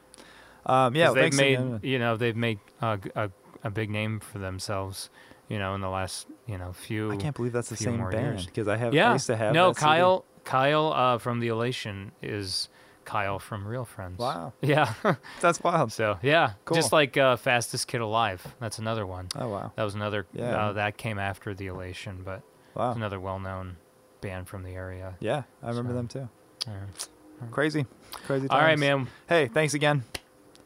Um, 0.65 0.95
yeah, 0.95 1.13
they've 1.13 1.35
made, 1.35 1.81
you 1.83 1.99
know, 1.99 2.17
they've 2.17 2.37
made 2.37 2.61
a 2.81 3.31
a 3.65 3.71
big 3.71 3.91
name 3.91 4.21
for 4.21 4.39
themselves, 4.39 5.11
you 5.49 5.59
know, 5.59 5.75
in 5.75 5.81
the 5.81 5.89
last, 5.91 6.27
you 6.47 6.59
know, 6.59 6.73
few. 6.73 7.13
I 7.13 7.17
can't 7.17 7.35
believe 7.37 7.53
that's 7.53 7.69
the 7.69 7.77
same 7.77 7.99
band 8.11 8.47
because 8.47 8.69
I 8.69 8.77
have. 8.77 8.93
I 8.93 8.97
Yeah, 8.97 9.13
used 9.13 9.27
to 9.27 9.37
have. 9.37 9.53
no, 9.55 9.69
that 9.69 9.77
CD. 9.77 9.87
Kyle, 9.87 10.25
Kyle 10.45 10.93
uh, 10.93 11.19
from 11.19 11.41
the 11.41 11.49
Elation 11.49 12.13
is 12.23 12.69
Kyle 13.05 13.39
from 13.39 13.67
Real 13.67 13.85
Friends. 13.85 14.19
Wow, 14.19 14.53
Yeah. 14.63 14.95
that's 15.41 15.63
wild. 15.63 15.93
so 15.93 16.19
yeah, 16.23 16.53
Cool. 16.65 16.77
just 16.77 16.93
like 16.93 17.17
uh, 17.17 17.37
Fastest 17.37 17.87
Kid 17.89 18.01
Alive. 18.01 18.47
That's 18.61 18.79
another 18.79 19.05
one. 19.07 19.29
Oh 19.37 19.49
wow, 19.49 19.73
That 19.77 19.83
was 19.85 19.95
another. 19.95 20.27
Yeah. 20.33 20.69
Uh, 20.69 20.73
that 20.75 20.97
came 20.97 21.19
after 21.19 21.53
the 21.55 21.67
Elation, 21.67 22.23
but 22.25 22.43
wow. 22.75 22.93
another 22.93 23.19
well-known 23.21 23.77
band 24.21 24.49
from 24.49 24.63
the 24.63 24.71
area. 24.71 25.17
Yeah, 25.21 25.43
I 25.63 25.69
remember 25.69 25.91
So, 25.91 25.95
them 25.97 26.09
too. 26.09 26.29
yeah. 26.69 27.47
Crazy, 27.51 27.87
crazy. 28.25 28.49
All 28.49 28.59
right, 28.61 28.69
times. 28.79 28.81
man. 28.81 29.09
Hey, 29.29 29.49
thanks 29.49 29.75
again. 29.75 30.05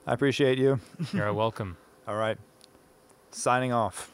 I 0.07 0.13
appreciate 0.13 0.59
you. 0.59 0.79
You're 1.15 1.33
welcome. 1.35 1.79
All 2.07 2.17
right, 2.17 2.37
signing 3.31 3.73
off. 3.73 4.13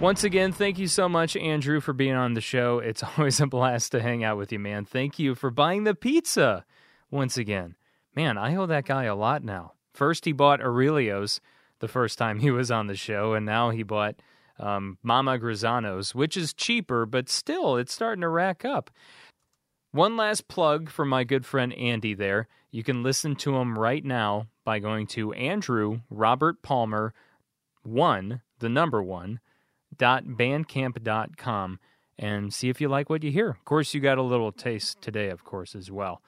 Once 0.00 0.22
again, 0.22 0.52
thank 0.52 0.78
you 0.78 0.86
so 0.86 1.08
much, 1.08 1.36
Andrew, 1.36 1.80
for 1.80 1.92
being 1.92 2.14
on 2.14 2.34
the 2.34 2.40
show. 2.40 2.78
It's 2.78 3.02
always 3.18 3.40
a 3.40 3.46
blast 3.46 3.92
to 3.92 4.00
hang 4.00 4.22
out 4.22 4.36
with 4.36 4.52
you, 4.52 4.58
man. 4.58 4.84
Thank 4.84 5.18
you 5.18 5.34
for 5.34 5.50
buying 5.50 5.84
the 5.84 5.94
pizza 5.94 6.64
once 7.10 7.36
again. 7.36 7.74
Man, 8.14 8.38
I 8.38 8.54
owe 8.56 8.66
that 8.66 8.86
guy 8.86 9.04
a 9.04 9.16
lot 9.16 9.42
now. 9.42 9.72
First, 9.92 10.24
he 10.24 10.32
bought 10.32 10.60
Aurelio's 10.60 11.40
the 11.80 11.88
first 11.88 12.18
time 12.18 12.38
he 12.38 12.50
was 12.50 12.70
on 12.70 12.86
the 12.86 12.94
show, 12.94 13.34
and 13.34 13.44
now 13.44 13.70
he 13.70 13.82
bought 13.82 14.16
um, 14.58 14.98
Mama 15.02 15.38
Grisano's, 15.38 16.14
which 16.14 16.36
is 16.36 16.52
cheaper, 16.52 17.06
but 17.06 17.28
still, 17.28 17.76
it's 17.76 17.92
starting 17.92 18.22
to 18.22 18.28
rack 18.28 18.64
up. 18.64 18.90
One 19.90 20.16
last 20.16 20.48
plug 20.48 20.90
for 20.90 21.04
my 21.04 21.24
good 21.24 21.46
friend 21.46 21.72
Andy 21.72 22.14
there. 22.14 22.46
You 22.70 22.84
can 22.84 23.02
listen 23.02 23.34
to 23.36 23.56
him 23.56 23.78
right 23.78 24.04
now 24.04 24.46
by 24.64 24.78
going 24.78 25.06
to 25.08 25.32
Andrew 25.32 26.00
Robert 26.10 26.62
Palmer 26.62 27.14
1, 27.88 28.42
the 28.58 28.68
number 28.68 29.02
1, 29.02 29.40
dot 29.96 30.24
bandcamp.com 30.24 31.80
and 32.18 32.52
see 32.52 32.68
if 32.68 32.80
you 32.80 32.88
like 32.88 33.08
what 33.08 33.22
you 33.22 33.30
hear. 33.30 33.50
Of 33.50 33.64
course, 33.64 33.94
you 33.94 34.00
got 34.00 34.18
a 34.18 34.22
little 34.22 34.52
taste 34.52 35.00
today, 35.00 35.30
of 35.30 35.44
course, 35.44 35.74
as 35.74 35.90
well. 35.90 36.20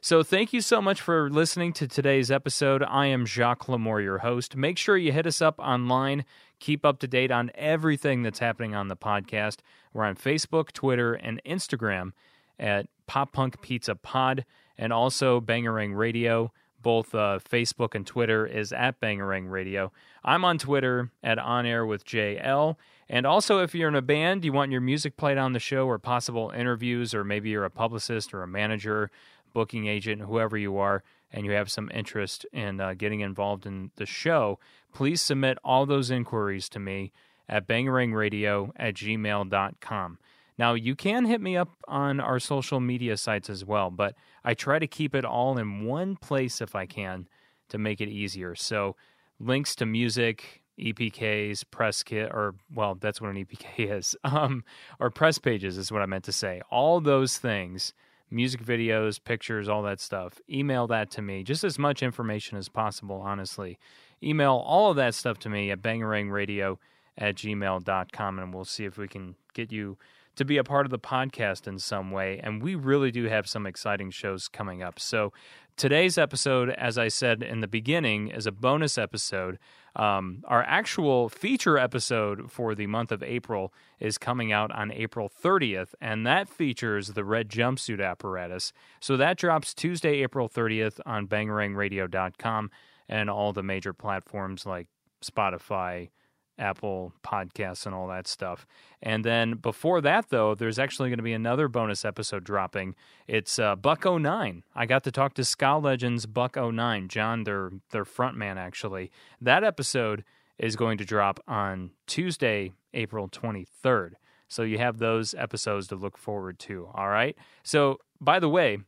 So, 0.00 0.22
thank 0.22 0.52
you 0.52 0.60
so 0.60 0.80
much 0.80 1.00
for 1.00 1.28
listening 1.28 1.72
to 1.74 1.88
today's 1.88 2.30
episode. 2.30 2.84
I 2.84 3.06
am 3.06 3.26
Jacques 3.26 3.66
Lamour, 3.66 4.00
your 4.00 4.18
host. 4.18 4.54
Make 4.54 4.78
sure 4.78 4.96
you 4.96 5.10
hit 5.10 5.26
us 5.26 5.42
up 5.42 5.58
online. 5.58 6.24
Keep 6.60 6.84
up 6.84 7.00
to 7.00 7.08
date 7.08 7.32
on 7.32 7.50
everything 7.56 8.22
that's 8.22 8.38
happening 8.38 8.76
on 8.76 8.86
the 8.86 8.96
podcast. 8.96 9.56
We're 9.92 10.04
on 10.04 10.14
Facebook, 10.14 10.70
Twitter, 10.70 11.14
and 11.14 11.42
Instagram 11.44 12.12
at 12.60 12.86
Pop 13.08 13.32
Punk 13.32 13.60
Pizza 13.60 13.96
Pod, 13.96 14.44
and 14.76 14.92
also 14.92 15.40
Bangerang 15.40 15.96
Radio. 15.96 16.52
Both 16.88 17.14
uh, 17.14 17.38
Facebook 17.46 17.94
and 17.94 18.06
Twitter 18.06 18.46
is 18.46 18.72
at 18.72 18.98
Bangerang 18.98 19.50
Radio. 19.50 19.92
I'm 20.24 20.42
on 20.42 20.56
Twitter 20.56 21.10
at 21.22 21.38
On 21.38 21.66
Air 21.66 21.84
with 21.84 22.06
JL. 22.06 22.76
And 23.10 23.26
also, 23.26 23.58
if 23.58 23.74
you're 23.74 23.90
in 23.90 23.94
a 23.94 24.00
band, 24.00 24.42
you 24.42 24.54
want 24.54 24.72
your 24.72 24.80
music 24.80 25.18
played 25.18 25.36
on 25.36 25.52
the 25.52 25.58
show, 25.58 25.86
or 25.86 25.98
possible 25.98 26.50
interviews, 26.56 27.12
or 27.12 27.24
maybe 27.24 27.50
you're 27.50 27.66
a 27.66 27.70
publicist 27.70 28.32
or 28.32 28.42
a 28.42 28.48
manager, 28.48 29.10
booking 29.52 29.86
agent, 29.86 30.22
whoever 30.22 30.56
you 30.56 30.78
are, 30.78 31.04
and 31.30 31.44
you 31.44 31.52
have 31.52 31.70
some 31.70 31.90
interest 31.92 32.46
in 32.54 32.80
uh, 32.80 32.94
getting 32.94 33.20
involved 33.20 33.66
in 33.66 33.90
the 33.96 34.06
show, 34.06 34.58
please 34.94 35.20
submit 35.20 35.58
all 35.62 35.84
those 35.84 36.10
inquiries 36.10 36.70
to 36.70 36.78
me 36.78 37.12
at 37.50 37.68
bangerangradio 37.68 38.70
at 38.76 38.94
gmail.com. 38.94 40.18
Now, 40.58 40.74
you 40.74 40.96
can 40.96 41.24
hit 41.24 41.40
me 41.40 41.56
up 41.56 41.70
on 41.86 42.18
our 42.18 42.40
social 42.40 42.80
media 42.80 43.16
sites 43.16 43.48
as 43.48 43.64
well, 43.64 43.90
but 43.90 44.14
I 44.44 44.54
try 44.54 44.80
to 44.80 44.88
keep 44.88 45.14
it 45.14 45.24
all 45.24 45.56
in 45.56 45.84
one 45.84 46.16
place 46.16 46.60
if 46.60 46.74
I 46.74 46.84
can 46.84 47.28
to 47.68 47.78
make 47.78 48.00
it 48.00 48.08
easier. 48.08 48.56
So, 48.56 48.96
links 49.38 49.76
to 49.76 49.86
music, 49.86 50.62
EPKs, 50.78 51.64
press 51.70 52.02
kit, 52.02 52.30
or 52.32 52.56
well, 52.74 52.96
that's 52.96 53.20
what 53.20 53.30
an 53.30 53.44
EPK 53.44 53.92
is, 53.98 54.16
um, 54.24 54.64
or 54.98 55.10
press 55.10 55.38
pages 55.38 55.78
is 55.78 55.92
what 55.92 56.02
I 56.02 56.06
meant 56.06 56.24
to 56.24 56.32
say. 56.32 56.60
All 56.70 57.00
those 57.00 57.38
things, 57.38 57.92
music 58.30 58.64
videos, 58.64 59.22
pictures, 59.22 59.68
all 59.68 59.82
that 59.82 60.00
stuff, 60.00 60.40
email 60.50 60.88
that 60.88 61.10
to 61.12 61.22
me. 61.22 61.44
Just 61.44 61.62
as 61.62 61.78
much 61.78 62.02
information 62.02 62.58
as 62.58 62.68
possible, 62.68 63.20
honestly. 63.24 63.78
Email 64.22 64.54
all 64.66 64.90
of 64.90 64.96
that 64.96 65.14
stuff 65.14 65.38
to 65.38 65.48
me 65.48 65.70
at 65.70 65.80
bangerangradio 65.80 66.78
at 67.16 67.36
gmail.com, 67.36 68.38
and 68.38 68.54
we'll 68.54 68.64
see 68.64 68.84
if 68.84 68.98
we 68.98 69.06
can 69.06 69.36
get 69.54 69.70
you 69.72 69.96
to 70.38 70.44
be 70.44 70.56
a 70.56 70.64
part 70.64 70.86
of 70.86 70.90
the 70.90 70.98
podcast 70.98 71.66
in 71.66 71.78
some 71.78 72.10
way. 72.12 72.40
And 72.42 72.62
we 72.62 72.76
really 72.76 73.10
do 73.10 73.24
have 73.24 73.48
some 73.48 73.66
exciting 73.66 74.10
shows 74.10 74.46
coming 74.46 74.82
up. 74.82 75.00
So 75.00 75.32
today's 75.76 76.16
episode, 76.16 76.70
as 76.70 76.96
I 76.96 77.08
said 77.08 77.42
in 77.42 77.60
the 77.60 77.66
beginning, 77.66 78.28
is 78.28 78.46
a 78.46 78.52
bonus 78.52 78.96
episode. 78.96 79.58
Um, 79.96 80.44
our 80.46 80.62
actual 80.62 81.28
feature 81.28 81.76
episode 81.76 82.52
for 82.52 82.76
the 82.76 82.86
month 82.86 83.10
of 83.10 83.22
April 83.22 83.74
is 83.98 84.16
coming 84.16 84.52
out 84.52 84.70
on 84.70 84.92
April 84.92 85.28
30th, 85.28 85.94
and 86.00 86.24
that 86.24 86.48
features 86.48 87.08
the 87.08 87.24
red 87.24 87.48
jumpsuit 87.48 88.04
apparatus. 88.04 88.72
So 89.00 89.16
that 89.16 89.38
drops 89.38 89.74
Tuesday, 89.74 90.22
April 90.22 90.48
30th 90.48 91.00
on 91.04 91.26
bangerangradio.com 91.26 92.70
and 93.08 93.28
all 93.28 93.52
the 93.52 93.64
major 93.64 93.92
platforms 93.92 94.64
like 94.66 94.86
Spotify, 95.24 96.10
Apple 96.58 97.12
Podcasts, 97.24 97.86
and 97.86 97.94
all 97.94 98.08
that 98.08 98.26
stuff. 98.26 98.66
And 99.02 99.24
then 99.24 99.54
before 99.54 100.00
that, 100.00 100.30
though, 100.30 100.54
there's 100.54 100.78
actually 100.78 101.10
going 101.10 101.18
to 101.18 101.22
be 101.22 101.32
another 101.32 101.68
bonus 101.68 102.04
episode 102.04 102.44
dropping. 102.44 102.94
It's 103.26 103.58
uh, 103.58 103.76
Buck-O-Nine. 103.76 104.64
I 104.74 104.86
got 104.86 105.04
to 105.04 105.12
talk 105.12 105.34
to 105.34 105.44
Ska 105.44 105.76
Legends 105.76 106.26
Buck-O-Nine, 106.26 107.08
John, 107.08 107.44
their 107.44 107.70
their 107.90 108.04
front 108.04 108.36
man, 108.36 108.58
actually. 108.58 109.10
That 109.40 109.64
episode 109.64 110.24
is 110.58 110.76
going 110.76 110.98
to 110.98 111.04
drop 111.04 111.40
on 111.46 111.92
Tuesday, 112.06 112.72
April 112.92 113.28
23rd. 113.28 114.12
So 114.48 114.62
you 114.62 114.78
have 114.78 114.98
those 114.98 115.34
episodes 115.34 115.86
to 115.88 115.96
look 115.96 116.16
forward 116.16 116.58
to. 116.60 116.88
All 116.94 117.08
right. 117.08 117.36
So, 117.62 117.98
by 118.20 118.40
the 118.40 118.48
way, 118.48 118.78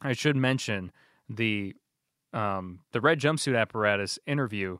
I 0.00 0.12
should 0.12 0.36
mention 0.36 0.92
the 1.28 1.74
um, 2.32 2.80
the 2.92 3.00
red 3.00 3.20
jumpsuit 3.20 3.58
apparatus 3.58 4.18
interview 4.26 4.78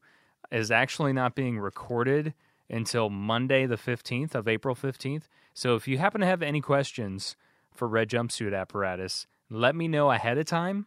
is 0.51 0.71
actually 0.71 1.13
not 1.13 1.35
being 1.35 1.59
recorded 1.59 2.35
until 2.71 3.11
Monday, 3.11 3.67
the 3.67 3.77
15th 3.77 4.35
of 4.35 4.49
April 4.49 4.75
15th. 4.75 5.25
So 5.53 5.75
if 5.75 5.87
you 5.87 5.99
happen 5.99 6.21
to 6.21 6.27
have 6.27 6.43
any 6.43 6.61
questions 6.61 7.37
for 7.73 7.87
red 7.87 8.09
jumpsuit 8.09 8.59
apparatus, 8.59 9.27
let 9.51 9.75
me 9.77 9.89
know 9.89 10.11
ahead 10.11 10.39
of 10.39 10.47
time 10.47 10.87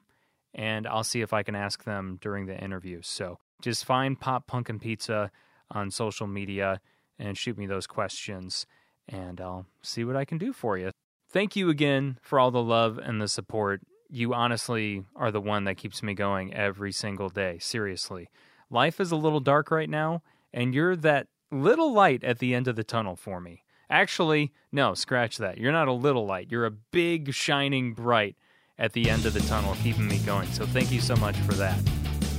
and 0.53 0.88
I'll 0.88 1.03
see 1.03 1.21
if 1.21 1.34
I 1.34 1.43
can 1.43 1.55
ask 1.55 1.84
them 1.84 2.17
during 2.21 2.47
the 2.47 2.57
interview. 2.57 3.01
So 3.03 3.38
just 3.61 3.85
find 3.85 4.19
Pop 4.19 4.47
Punkin 4.47 4.79
Pizza 4.79 5.31
on 5.71 5.91
social 5.91 6.27
media 6.27 6.81
and 7.19 7.38
shoot 7.38 7.57
me 7.57 7.65
those 7.65 7.88
questions, 7.88 8.65
and 9.07 9.41
I'll 9.41 9.65
see 9.81 10.03
what 10.03 10.15
I 10.15 10.25
can 10.25 10.38
do 10.38 10.53
for 10.53 10.77
you. 10.77 10.91
Thank 11.29 11.55
you 11.55 11.69
again 11.69 12.19
for 12.21 12.39
all 12.39 12.51
the 12.51 12.61
love 12.61 12.97
and 12.97 13.21
the 13.21 13.27
support. 13.27 13.81
You 14.09 14.34
honestly 14.34 15.03
are 15.15 15.31
the 15.31 15.41
one 15.41 15.65
that 15.65 15.77
keeps 15.77 16.01
me 16.01 16.13
going 16.13 16.53
every 16.53 16.91
single 16.91 17.29
day. 17.29 17.57
Seriously. 17.59 18.29
Life 18.69 18.99
is 18.99 19.11
a 19.11 19.15
little 19.15 19.39
dark 19.39 19.72
right 19.72 19.89
now, 19.89 20.22
and 20.53 20.73
you're 20.76 20.98
that 20.98 21.27
little 21.52 21.94
light 21.94 22.23
at 22.23 22.39
the 22.39 22.53
end 22.53 22.68
of 22.68 22.76
the 22.76 22.84
tunnel 22.84 23.15
for 23.15 23.39
me. 23.39 23.64
Actually, 23.89 24.52
no, 24.73 24.94
scratch 24.94 25.38
that. 25.38 25.57
You're 25.57 25.72
not 25.72 25.88
a 25.88 25.94
little 25.94 26.26
light. 26.26 26.52
You're 26.52 26.65
a 26.65 26.72
big, 26.72 27.34
shining 27.34 27.94
bright 27.94 28.35
at 28.77 28.91
the 28.91 29.10
end 29.10 29.26
of 29.26 29.34
the 29.34 29.39
tunnel, 29.39 29.76
keeping 29.81 30.10
me 30.10 30.19
going. 30.19 30.49
So 30.49 30.65
thank 30.65 30.91
you 30.91 30.99
so 30.99 31.15
much 31.15 31.38
for 31.38 31.53
that. 31.53 31.80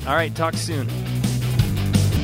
All 0.07 0.15
right, 0.15 0.35
talk 0.35 0.53
soon. 0.53 0.87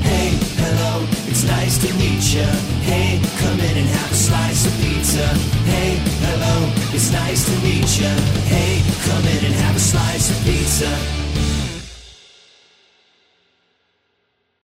Hey, 0.05 0.37
hello, 0.61 1.07
it's 1.27 1.45
nice 1.45 1.79
to 1.87 1.95
meet 1.95 2.35
you. 2.35 2.45
Hey, 2.85 3.23
come 3.41 3.59
in 3.59 3.79
and 3.79 3.89
have 3.89 4.13
a 4.13 4.15
slice 4.15 4.67
of 4.67 4.73
pizza. 4.85 5.27
Hey, 5.65 5.97
hello, 6.21 6.71
it's 6.93 7.11
nice 7.11 7.47
to 7.47 7.57
meet 7.65 7.89
you. 7.99 8.13
Hey, 8.53 8.83
come 9.09 9.25
in 9.25 9.47
and 9.47 9.55
have 9.65 9.77
a 9.77 9.81
slice 9.81 10.31
of 10.31 10.45
pizza. 10.45 11.24